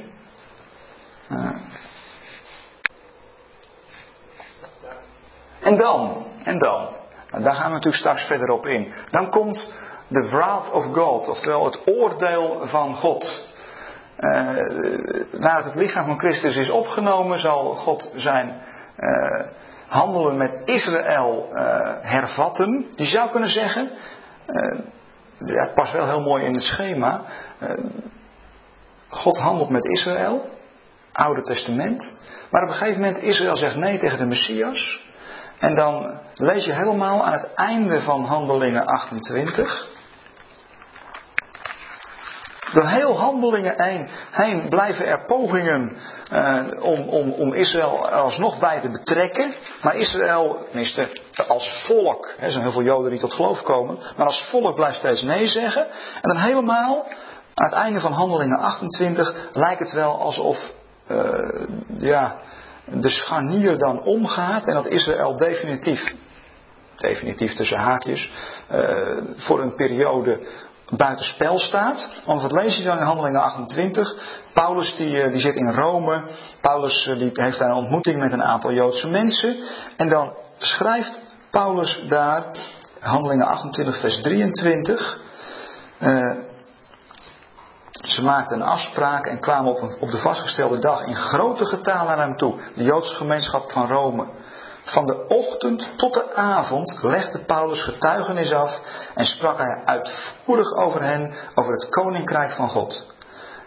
En 5.68 5.76
dan, 5.76 6.26
en 6.44 6.58
dan, 6.58 6.88
en 7.30 7.42
daar 7.42 7.54
gaan 7.54 7.66
we 7.66 7.72
natuurlijk 7.72 8.02
straks 8.02 8.22
verder 8.22 8.48
op 8.48 8.66
in. 8.66 8.92
Dan 9.10 9.30
komt 9.30 9.74
de 10.08 10.28
wrath 10.28 10.72
of 10.72 10.84
God, 10.84 11.28
oftewel 11.28 11.64
het 11.64 11.80
oordeel 11.86 12.66
van 12.66 12.96
God. 12.96 13.46
Uh, 14.18 14.48
nadat 15.32 15.64
het 15.64 15.74
lichaam 15.74 16.04
van 16.04 16.18
Christus 16.18 16.56
is 16.56 16.70
opgenomen, 16.70 17.38
zal 17.38 17.74
God 17.74 18.10
zijn 18.14 18.62
uh, 18.98 19.46
handelen 19.86 20.36
met 20.36 20.62
Israël 20.64 21.48
uh, 21.52 21.60
hervatten. 22.00 22.86
Je 22.94 23.04
zou 23.04 23.30
kunnen 23.30 23.48
zeggen, 23.48 23.90
ja, 25.38 25.64
het 25.64 25.74
past 25.74 25.92
wel 25.92 26.06
heel 26.06 26.22
mooi 26.22 26.44
in 26.44 26.54
het 26.54 26.62
schema. 26.62 27.22
God 29.08 29.38
handelt 29.38 29.70
met 29.70 29.84
Israël, 29.84 30.44
Oude 31.12 31.42
Testament. 31.42 32.16
Maar 32.50 32.62
op 32.62 32.68
een 32.68 32.74
gegeven 32.74 33.00
moment 33.00 33.22
Israël 33.22 33.56
zegt 33.56 33.76
nee 33.76 33.98
tegen 33.98 34.18
de 34.18 34.26
Messias. 34.26 35.07
En 35.58 35.74
dan 35.74 36.20
lees 36.34 36.64
je 36.64 36.72
helemaal 36.72 37.24
aan 37.24 37.32
het 37.32 37.54
einde 37.54 38.00
van 38.00 38.24
Handelingen 38.24 38.86
28. 38.86 39.86
Door 42.72 42.86
heel 42.86 43.18
handelingen 43.18 44.08
heen, 44.30 44.68
blijven 44.68 45.06
er 45.06 45.24
pogingen 45.26 45.96
uh, 46.32 46.60
om, 46.80 47.08
om, 47.08 47.32
om 47.32 47.52
Israël 47.52 48.08
alsnog 48.08 48.58
bij 48.58 48.80
te 48.80 48.90
betrekken. 48.90 49.54
Maar 49.82 49.96
Israël, 49.96 50.64
tenminste 50.66 51.20
als 51.48 51.84
volk, 51.86 52.34
er 52.38 52.50
zijn 52.50 52.62
heel 52.62 52.72
veel 52.72 52.82
Joden 52.82 53.10
die 53.10 53.20
tot 53.20 53.34
geloof 53.34 53.62
komen, 53.62 53.98
maar 54.16 54.26
als 54.26 54.48
volk 54.50 54.74
blijft 54.74 54.96
steeds 54.96 55.22
nee 55.22 55.46
zeggen. 55.46 55.86
En 56.14 56.32
dan 56.32 56.36
helemaal 56.36 57.06
aan 57.54 57.70
het 57.70 57.72
einde 57.72 58.00
van 58.00 58.12
Handelingen 58.12 58.58
28 58.58 59.34
lijkt 59.52 59.80
het 59.80 59.92
wel 59.92 60.20
alsof, 60.20 60.58
uh, 61.10 61.38
ja, 61.98 62.36
de 62.90 63.08
scharnier 63.08 63.78
dan 63.78 64.02
omgaat 64.02 64.66
en 64.66 64.74
dat 64.74 64.86
Israël 64.86 65.36
definitief, 65.36 66.14
definitief 66.96 67.54
tussen 67.54 67.78
haakjes, 67.78 68.32
uh, 68.72 69.16
voor 69.36 69.62
een 69.62 69.74
periode 69.74 70.46
buitenspel 70.96 71.58
staat. 71.58 72.10
Want 72.24 72.42
wat 72.42 72.52
lees 72.52 72.76
je 72.76 72.82
dan 72.82 72.98
in 72.98 73.04
Handelingen 73.04 73.40
28? 73.40 74.14
Paulus 74.52 74.96
die, 74.96 75.20
eh, 75.20 75.32
die 75.32 75.40
zit 75.40 75.54
in 75.54 75.72
Rome. 75.72 76.22
Paulus 76.60 77.06
eh, 77.06 77.18
die 77.18 77.30
heeft 77.32 77.58
daar 77.58 77.70
een 77.70 77.76
ontmoeting 77.76 78.18
met 78.18 78.32
een 78.32 78.42
aantal 78.42 78.72
Joodse 78.72 79.08
mensen. 79.08 79.56
En 79.96 80.08
dan 80.08 80.32
schrijft 80.58 81.20
Paulus 81.50 82.04
daar, 82.08 82.44
Handelingen 83.00 83.46
28 83.46 84.00
vers 84.00 84.20
23. 84.20 85.20
Uh, 86.00 86.34
ze 88.08 88.22
maakten 88.22 88.60
een 88.60 88.66
afspraak 88.66 89.26
en 89.26 89.40
kwamen 89.40 89.70
op, 89.70 89.96
op 90.00 90.10
de 90.10 90.18
vastgestelde 90.18 90.78
dag 90.78 91.04
in 91.06 91.16
grote 91.16 91.64
getalen 91.64 92.16
naar 92.16 92.26
hem 92.26 92.36
toe, 92.36 92.54
de 92.74 92.82
Joodse 92.82 93.14
gemeenschap 93.14 93.72
van 93.72 93.88
Rome. 93.88 94.26
Van 94.82 95.06
de 95.06 95.26
ochtend 95.28 95.88
tot 95.96 96.14
de 96.14 96.34
avond 96.34 96.98
legde 97.02 97.38
Paulus 97.38 97.82
getuigenis 97.82 98.52
af 98.52 98.80
en 99.14 99.26
sprak 99.26 99.58
hij 99.58 99.82
uitvoerig 99.84 100.72
over 100.76 101.02
hen, 101.02 101.34
over 101.54 101.72
het 101.72 101.88
koninkrijk 101.88 102.52
van 102.52 102.68
God. 102.68 103.06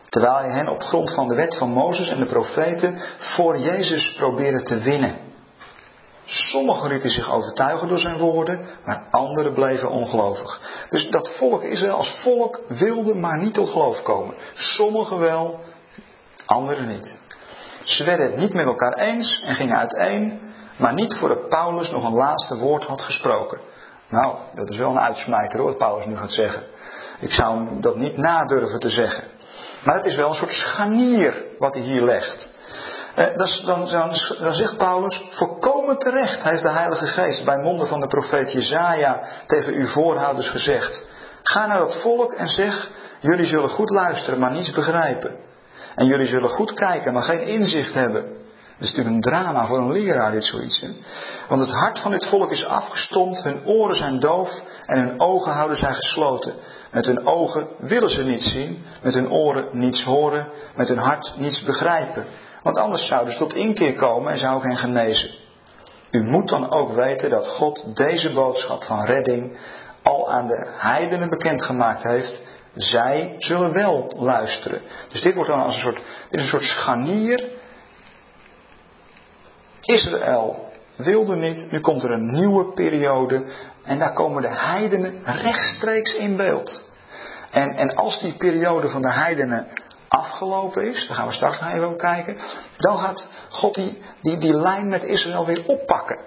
Terwijl 0.10 0.36
hij 0.36 0.52
hen 0.52 0.70
op 0.70 0.82
grond 0.82 1.14
van 1.14 1.28
de 1.28 1.36
wet 1.36 1.58
van 1.58 1.70
Mozes 1.70 2.10
en 2.10 2.20
de 2.20 2.26
profeten 2.26 3.02
voor 3.18 3.58
Jezus 3.58 4.14
probeerde 4.14 4.62
te 4.62 4.80
winnen. 4.80 5.31
Sommigen 6.26 6.90
lieten 6.90 7.10
zich 7.10 7.32
overtuigen 7.32 7.88
door 7.88 8.00
zijn 8.00 8.18
woorden, 8.18 8.68
maar 8.86 9.08
anderen 9.12 9.54
bleven 9.54 9.90
ongelovig. 9.90 10.62
Dus 10.90 11.10
dat 11.10 11.32
volk 11.38 11.64
Israël 11.64 11.96
als 11.96 12.20
volk 12.24 12.60
wilde 12.68 13.16
maar 13.16 13.38
niet 13.38 13.54
tot 13.54 13.70
geloof 13.70 14.02
komen. 14.02 14.36
Sommigen 14.54 15.20
wel, 15.20 15.60
anderen 16.46 16.88
niet. 16.88 17.20
Ze 17.84 18.04
werden 18.04 18.26
het 18.26 18.38
niet 18.38 18.54
met 18.54 18.66
elkaar 18.66 18.94
eens 18.94 19.44
en 19.46 19.56
gingen 19.56 19.78
uiteen, 19.78 20.40
maar 20.78 20.94
niet 20.94 21.14
voordat 21.14 21.48
Paulus 21.48 21.92
nog 21.92 22.04
een 22.04 22.14
laatste 22.14 22.58
woord 22.58 22.84
had 22.84 23.02
gesproken. 23.02 23.60
Nou, 24.10 24.36
dat 24.56 24.70
is 24.70 24.78
wel 24.78 24.90
een 24.90 25.00
uitsmijter 25.00 25.60
hoor, 25.60 25.68
wat 25.68 25.78
Paulus 25.78 26.06
nu 26.06 26.18
gaat 26.18 26.32
zeggen. 26.32 26.64
Ik 27.20 27.32
zou 27.32 27.80
dat 27.80 27.96
niet 27.96 28.18
nadurven 28.18 28.80
te 28.80 28.90
zeggen. 28.90 29.24
Maar 29.84 29.96
het 29.96 30.06
is 30.06 30.16
wel 30.16 30.30
een 30.30 30.36
soort 30.36 30.52
scharnier 30.52 31.46
wat 31.58 31.74
hij 31.74 31.84
hier 31.84 32.02
legt. 32.02 32.52
Eh, 33.16 33.36
dan, 33.36 33.50
dan, 33.66 34.16
dan, 34.40 34.54
zegt 34.54 34.78
Paulus, 34.78 35.24
volkomen 35.32 35.98
terecht 35.98 36.44
heeft 36.44 36.64
de 36.64 36.70
Heilige 36.70 37.08
Geest 37.08 37.46
bij 37.46 37.58
monden 37.58 37.88
van 37.88 38.00
de 38.00 38.08
profeet 38.08 38.52
Jezaja 38.52 39.22
tegen 39.48 39.74
uw 39.74 39.88
voorhouders 39.88 40.50
gezegd. 40.50 41.04
Ga 41.44 41.66
naar 41.66 41.80
dat 41.80 42.02
volk 42.02 42.34
en 42.34 42.48
zeg, 42.48 42.90
jullie 43.20 43.46
zullen 43.46 43.70
goed 43.70 43.90
luisteren, 43.90 44.40
maar 44.40 44.52
niets 44.52 44.72
begrijpen. 44.72 45.36
En 45.96 46.06
jullie 46.06 46.28
zullen 46.28 46.50
goed 46.50 46.74
kijken, 46.74 47.14
maar 47.14 47.24
geen 47.24 47.48
inzicht 47.48 47.94
hebben. 47.94 48.22
Dat 48.82 48.90
is 48.90 48.96
natuurlijk 48.96 49.26
een 49.26 49.32
drama 49.32 49.68
voor 49.68 49.78
een 49.78 49.92
leraar, 49.92 50.32
dit 50.32 50.44
zoiets. 50.44 50.82
Hè? 50.82 50.88
Want 51.48 51.62
het 51.62 51.72
hart 51.72 52.00
van 52.00 52.12
dit 52.12 52.26
volk 52.26 52.52
is 52.52 52.66
afgestompt, 52.66 53.44
hun 53.44 53.66
oren 53.66 53.96
zijn 53.96 54.20
doof 54.20 54.62
en 54.86 55.00
hun 55.00 55.20
ogen 55.20 55.52
houden 55.52 55.78
zij 55.78 55.94
gesloten. 55.94 56.54
Met 56.92 57.06
hun 57.06 57.26
ogen 57.26 57.68
willen 57.80 58.10
ze 58.10 58.24
niets 58.24 58.52
zien, 58.52 58.84
met 59.02 59.14
hun 59.14 59.32
oren 59.32 59.66
niets 59.72 60.04
horen, 60.04 60.48
met 60.76 60.88
hun 60.88 60.98
hart 60.98 61.34
niets 61.38 61.64
begrijpen. 61.64 62.26
Want 62.62 62.78
anders 62.78 63.08
zouden 63.08 63.34
ze 63.34 63.40
tot 63.40 63.54
inkeer 63.54 63.96
komen 63.96 64.32
en 64.32 64.40
zou 64.40 64.58
ik 64.58 64.64
hen 64.64 64.78
genezen. 64.78 65.30
U 66.12 66.24
moet 66.24 66.50
dan 66.50 66.72
ook 66.72 66.92
weten 66.92 67.30
dat 67.30 67.48
God 67.48 67.96
deze 67.96 68.34
boodschap 68.34 68.84
van 68.84 69.06
redding 69.06 69.58
al 70.02 70.32
aan 70.32 70.48
de 70.48 70.74
heidenen 70.78 71.30
bekendgemaakt 71.30 72.04
heeft. 72.04 72.44
Zij 72.76 73.36
zullen 73.38 73.74
wel 73.74 74.14
luisteren. 74.18 74.82
Dus 75.10 75.22
dit 75.22 75.36
wordt 75.36 75.50
dan 75.50 75.64
als 75.64 75.76
een 75.76 75.82
soort, 75.82 76.02
dit 76.30 76.40
is 76.40 76.42
een 76.42 76.48
soort 76.48 76.64
scharnier. 76.64 77.50
Israël 79.82 80.72
wilde 80.96 81.36
niet, 81.36 81.72
nu 81.72 81.80
komt 81.80 82.04
er 82.04 82.12
een 82.12 82.34
nieuwe 82.34 82.74
periode 82.74 83.46
en 83.84 84.00
daar 84.00 84.14
komen 84.14 84.42
de 84.42 84.56
heidenen 84.56 85.24
rechtstreeks 85.24 86.16
in 86.16 86.36
beeld. 86.36 86.90
En, 87.52 87.76
en 87.76 87.96
als 87.96 88.20
die 88.20 88.34
periode 88.34 88.90
van 88.90 89.02
de 89.02 89.12
heidenen 89.12 89.68
afgelopen 90.12 90.84
is, 90.84 91.08
daar 91.08 91.16
gaan 91.16 91.28
we 91.28 91.34
straks 91.34 91.60
nog 91.60 91.72
even 91.72 91.98
kijken, 91.98 92.38
dan 92.78 92.98
gaat 92.98 93.28
God 93.50 93.74
die, 93.74 94.02
die, 94.22 94.38
die 94.38 94.54
lijn 94.54 94.88
met 94.88 95.04
Israël 95.04 95.46
weer 95.46 95.66
oppakken. 95.66 96.20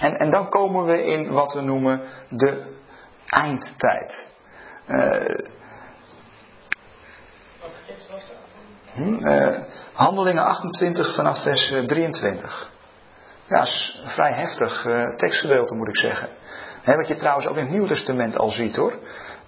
En, 0.00 0.16
en 0.16 0.30
dan 0.30 0.48
komen 0.48 0.84
we 0.84 1.04
in 1.04 1.32
wat 1.32 1.52
we 1.52 1.60
noemen 1.60 2.00
de 2.28 2.76
eindtijd. 3.26 4.32
Uh? 4.86 5.24
Eh, 9.22 9.60
handelingen 9.92 10.44
28 10.44 11.14
vanaf 11.14 11.42
vers 11.42 11.72
23. 11.86 12.70
Ja, 13.46 13.62
is 13.62 14.00
een 14.04 14.10
vrij 14.10 14.32
heftig 14.32 14.84
uh, 14.84 15.16
tekstgedeelte 15.16 15.74
moet 15.74 15.88
ik 15.88 15.96
zeggen. 15.96 16.28
wat 16.84 17.08
je 17.08 17.16
trouwens 17.16 17.46
ook 17.46 17.56
in 17.56 17.62
het 17.62 17.72
Nieuw 17.72 17.86
Testament 17.86 18.38
al 18.38 18.50
ziet 18.50 18.76
hoor. 18.76 18.98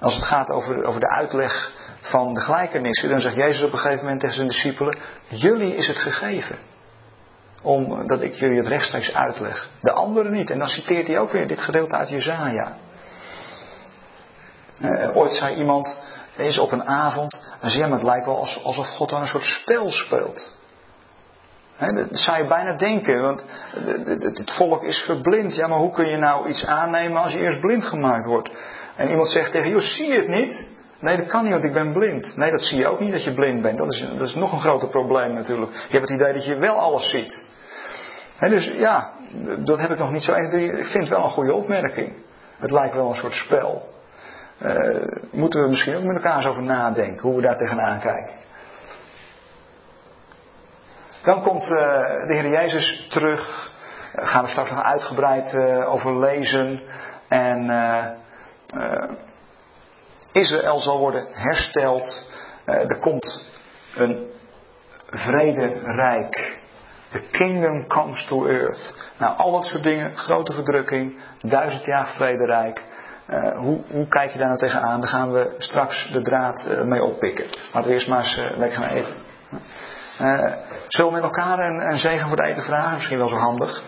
Als 0.01 0.15
het 0.15 0.25
gaat 0.25 0.51
over, 0.51 0.85
over 0.85 1.01
de 1.01 1.11
uitleg 1.11 1.73
van 2.07 2.35
de 2.35 2.41
gelijkenissen, 2.41 3.09
dan 3.09 3.21
zegt 3.21 3.35
Jezus 3.35 3.63
op 3.63 3.73
een 3.73 3.79
gegeven 3.79 4.03
moment 4.03 4.21
tegen 4.21 4.37
zijn 4.37 4.49
discipelen: 4.49 4.99
Jullie 5.29 5.77
is 5.77 5.87
het 5.87 5.97
gegeven. 5.97 6.57
Omdat 7.63 8.23
ik 8.23 8.35
jullie 8.35 8.59
het 8.59 8.67
rechtstreeks 8.67 9.15
uitleg. 9.15 9.69
De 9.81 9.93
anderen 9.93 10.33
niet. 10.33 10.51
En 10.51 10.59
dan 10.59 10.69
citeert 10.69 11.07
hij 11.07 11.19
ook 11.19 11.33
weer 11.33 11.49
dit 11.49 11.61
gedeelte 11.61 11.97
uit 11.97 12.09
Jezaja. 12.09 12.77
Uh, 14.81 15.17
ooit 15.17 15.33
zei 15.33 15.55
iemand, 15.55 15.99
eens 16.37 16.59
op 16.59 16.73
een 16.73 16.85
avond, 16.85 17.43
en 17.61 17.71
zei, 17.71 17.93
het 17.93 18.03
lijkt 18.03 18.27
wel 18.27 18.47
alsof 18.63 18.87
God 18.87 19.11
dan 19.11 19.21
een 19.21 19.27
soort 19.27 19.45
spel 19.45 19.91
speelt. 19.91 20.51
dat 21.79 22.07
zou 22.11 22.43
je 22.43 22.49
bijna 22.49 22.73
denken, 22.73 23.21
want 23.21 23.45
het 24.19 24.53
volk 24.53 24.83
is 24.83 24.99
verblind. 24.99 25.55
Ja, 25.55 25.67
maar 25.67 25.79
hoe 25.79 25.93
kun 25.93 26.09
je 26.09 26.17
nou 26.17 26.49
iets 26.49 26.67
aannemen 26.67 27.23
als 27.23 27.33
je 27.33 27.39
eerst 27.39 27.61
blind 27.61 27.85
gemaakt 27.85 28.27
wordt? 28.27 28.51
En 28.97 29.09
iemand 29.09 29.31
zegt 29.31 29.51
tegen 29.51 29.71
je, 29.71 29.81
zie 29.81 30.09
je 30.09 30.19
het 30.19 30.29
niet? 30.29 30.76
Nee, 31.01 31.17
dat 31.17 31.27
kan 31.27 31.43
niet, 31.43 31.53
want 31.53 31.65
ik 31.65 31.73
ben 31.73 31.93
blind. 31.93 32.37
Nee, 32.37 32.51
dat 32.51 32.63
zie 32.63 32.79
je 32.79 32.89
ook 32.89 33.01
niet 33.01 33.13
dat 33.13 33.25
je 33.25 33.35
blind 33.35 33.63
bent. 33.63 33.79
Dat 33.79 33.93
is, 33.93 34.09
dat 34.09 34.29
is 34.29 34.35
nog 34.35 34.53
een 34.53 34.61
groter 34.61 34.89
probleem 34.89 35.35
natuurlijk. 35.35 35.73
Je 35.73 35.99
hebt 35.99 36.09
het 36.09 36.21
idee 36.21 36.33
dat 36.33 36.45
je 36.45 36.57
wel 36.57 36.79
alles 36.79 37.11
ziet. 37.11 37.45
dus 38.41 38.65
ja, 38.65 39.11
dat 39.59 39.79
heb 39.79 39.91
ik 39.91 39.99
nog 39.99 40.13
niet 40.13 40.25
zo 40.25 40.33
1, 40.33 40.79
Ik 40.79 40.87
vind 40.87 40.93
het 40.93 41.09
wel 41.09 41.25
een 41.25 41.31
goede 41.31 41.53
opmerking. 41.53 42.13
Het 42.57 42.71
lijkt 42.71 42.95
wel 42.95 43.09
een 43.09 43.15
soort 43.15 43.33
spel. 43.33 43.95
Uh, 44.63 45.05
moeten 45.31 45.63
we 45.63 45.69
misschien 45.69 45.97
ook 45.97 46.03
met 46.03 46.17
elkaar 46.17 46.37
eens 46.37 46.47
over 46.47 46.63
nadenken 46.63 47.23
hoe 47.23 47.37
we 47.37 47.43
daar 47.43 47.57
tegenaan 47.57 48.01
kijken. 48.01 48.35
Dan 51.23 51.43
komt 51.43 51.63
uh, 51.63 51.69
de 52.27 52.35
Heer 52.35 52.49
Jezus 52.49 53.07
terug. 53.11 53.71
Daar 54.15 54.27
gaan 54.27 54.45
we 54.45 54.51
straks 54.51 54.71
nog 54.71 54.83
uitgebreid 54.83 55.53
uh, 55.53 55.93
over 55.93 56.19
lezen. 56.19 56.83
En 57.29 57.71
Israël 60.37 60.79
zal 60.79 60.99
worden 60.99 61.27
hersteld. 61.33 62.31
er 62.65 62.99
komt 63.01 63.45
een 63.95 64.27
vrederijk. 65.11 66.65
The 67.11 67.29
kingdom 67.31 67.87
comes 67.87 68.27
to 68.27 68.47
earth. 68.47 68.95
Nou, 69.19 69.37
al 69.37 69.53
dat 69.53 69.65
soort 69.65 69.83
dingen. 69.83 70.17
Grote 70.17 70.53
verdrukking. 70.53 71.19
Duizend 71.41 71.85
jaar 71.85 72.09
vrederijk. 72.09 72.85
Uh, 73.29 73.59
hoe, 73.59 73.81
hoe, 73.91 74.09
kijk 74.09 74.31
je 74.31 74.39
daar 74.39 74.47
nou 74.47 74.59
tegenaan? 74.59 75.01
Daar 75.01 75.11
gaan 75.11 75.33
we 75.33 75.55
straks 75.59 76.11
de 76.13 76.23
draad 76.23 76.69
uh, 76.71 76.83
mee 76.83 77.03
oppikken. 77.03 77.47
Laten 77.73 77.89
we 77.89 77.95
eerst 77.95 78.09
maar 78.09 78.19
eens 78.19 78.37
lekker 78.37 78.79
gaan 78.79 78.89
eten. 78.89 79.15
zullen 80.89 81.11
we 81.11 81.17
met 81.17 81.23
elkaar 81.23 81.59
een, 81.59 81.91
een, 81.91 81.99
zegen 81.99 82.29
voor 82.29 82.37
de 82.37 82.49
eten 82.49 82.63
vragen? 82.63 82.97
Misschien 82.97 83.19
wel 83.19 83.29
zo 83.29 83.37
handig. 83.37 83.83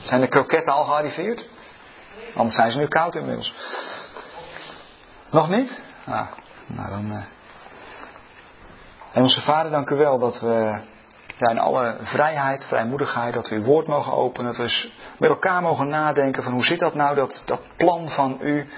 Zijn 0.00 0.20
de 0.20 0.28
kroketten 0.28 0.72
al 0.72 0.84
gearriveerd? 0.84 1.48
Anders 2.34 2.54
zijn 2.54 2.70
ze 2.70 2.78
nu 2.78 2.86
koud 2.86 3.14
inmiddels. 3.14 3.54
Nog 5.30 5.48
niet? 5.48 5.80
Ah, 6.06 6.26
nou 6.66 6.90
dan. 6.90 7.24
Hemelse 9.10 9.40
Vader, 9.40 9.70
dank 9.70 9.90
u 9.90 9.96
wel 9.96 10.18
dat 10.18 10.40
we 10.40 10.80
in 11.48 11.58
alle 11.58 11.96
vrijheid, 12.00 12.64
vrijmoedigheid, 12.64 13.34
dat 13.34 13.48
we 13.48 13.54
uw 13.54 13.62
woord 13.62 13.86
mogen 13.86 14.12
openen. 14.12 14.56
Dat 14.56 14.66
we 14.66 14.90
met 15.18 15.30
elkaar 15.30 15.62
mogen 15.62 15.88
nadenken 15.88 16.42
van 16.42 16.52
hoe 16.52 16.64
zit 16.64 16.78
dat 16.78 16.94
nou, 16.94 17.14
dat, 17.14 17.42
dat 17.46 17.60
plan 17.76 18.08
van 18.08 18.38
u. 18.40 18.68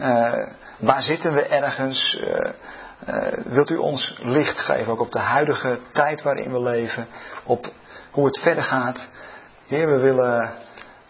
Uh, 0.00 0.32
waar 0.78 1.02
zitten 1.02 1.32
we 1.32 1.42
ergens? 1.42 2.20
Uh, 2.20 2.52
uh, 3.08 3.32
wilt 3.44 3.70
u 3.70 3.76
ons 3.76 4.18
licht 4.22 4.58
geven, 4.58 4.92
ook 4.92 5.00
op 5.00 5.12
de 5.12 5.18
huidige 5.18 5.78
tijd 5.92 6.22
waarin 6.22 6.52
we 6.52 6.60
leven, 6.60 7.06
op 7.44 7.72
hoe 8.10 8.26
het 8.26 8.40
verder 8.40 8.64
gaat. 8.64 9.08
Heer, 9.66 9.86
we 9.86 9.98
willen, 9.98 10.54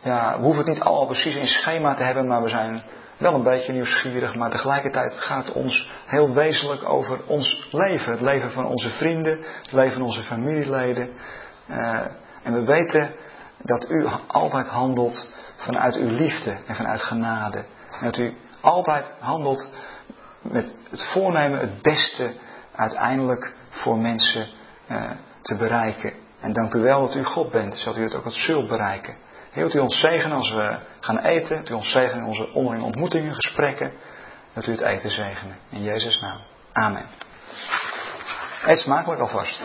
ja, 0.02 0.36
we 0.36 0.44
hoeven 0.44 0.64
het 0.64 0.74
niet 0.74 0.82
allemaal 0.82 1.06
precies 1.06 1.36
in 1.36 1.46
schema 1.46 1.94
te 1.94 2.02
hebben, 2.02 2.26
maar 2.26 2.42
we 2.42 2.48
zijn 2.48 2.82
wel 3.18 3.34
een 3.34 3.42
beetje 3.42 3.72
nieuwsgierig, 3.72 4.34
maar 4.34 4.50
tegelijkertijd 4.50 5.12
gaat 5.12 5.44
het 5.44 5.54
ons 5.54 5.90
heel 6.06 6.32
wezenlijk 6.34 6.88
over 6.88 7.18
ons 7.26 7.68
leven. 7.70 8.12
Het 8.12 8.20
leven 8.20 8.52
van 8.52 8.66
onze 8.66 8.90
vrienden, 8.90 9.38
het 9.62 9.72
leven 9.72 9.92
van 9.92 10.02
onze 10.02 10.22
familieleden. 10.22 11.10
Uh, 11.70 12.00
en 12.42 12.52
we 12.52 12.64
weten 12.64 13.14
dat 13.62 13.90
u 13.90 14.06
altijd 14.26 14.66
handelt 14.66 15.28
vanuit 15.56 15.96
uw 15.96 16.10
liefde 16.10 16.56
en 16.66 16.74
vanuit 16.74 17.02
genade. 17.02 17.64
En 18.00 18.04
dat 18.04 18.18
u 18.18 18.36
altijd 18.60 19.12
handelt 19.18 19.68
met 20.42 20.74
het 20.90 21.02
voornemen 21.02 21.60
het 21.60 21.82
beste 21.82 22.32
uiteindelijk 22.74 23.54
voor 23.68 23.98
mensen 23.98 24.46
uh, 24.88 25.10
te 25.42 25.56
bereiken. 25.56 26.12
En 26.40 26.52
dank 26.52 26.74
u 26.74 26.80
wel 26.80 27.06
dat 27.06 27.14
u 27.14 27.24
God 27.24 27.50
bent, 27.50 27.74
zodat 27.74 27.98
u 27.98 28.02
het 28.02 28.14
ook 28.14 28.24
wat 28.24 28.34
zult 28.34 28.68
bereiken. 28.68 29.14
Wilt 29.52 29.74
u 29.74 29.78
ons 29.78 30.00
zegenen 30.00 30.36
als 30.36 30.50
we 30.50 30.78
gaan 31.00 31.18
eten? 31.18 31.56
Wilt 31.56 31.70
u 31.70 31.74
ons 31.74 31.90
zegenen 31.90 32.22
in 32.22 32.28
onze 32.28 32.52
onderlinge 32.52 32.84
ontmoetingen, 32.84 33.34
gesprekken? 33.34 33.92
Dat 34.52 34.66
u 34.66 34.70
het 34.70 34.80
eten 34.80 35.10
zegenen. 35.10 35.56
In 35.68 35.82
Jezus' 35.82 36.20
naam. 36.20 36.40
Amen. 36.72 37.06
Eet 38.66 38.78
smakelijk 38.78 39.20
alvast. 39.20 39.62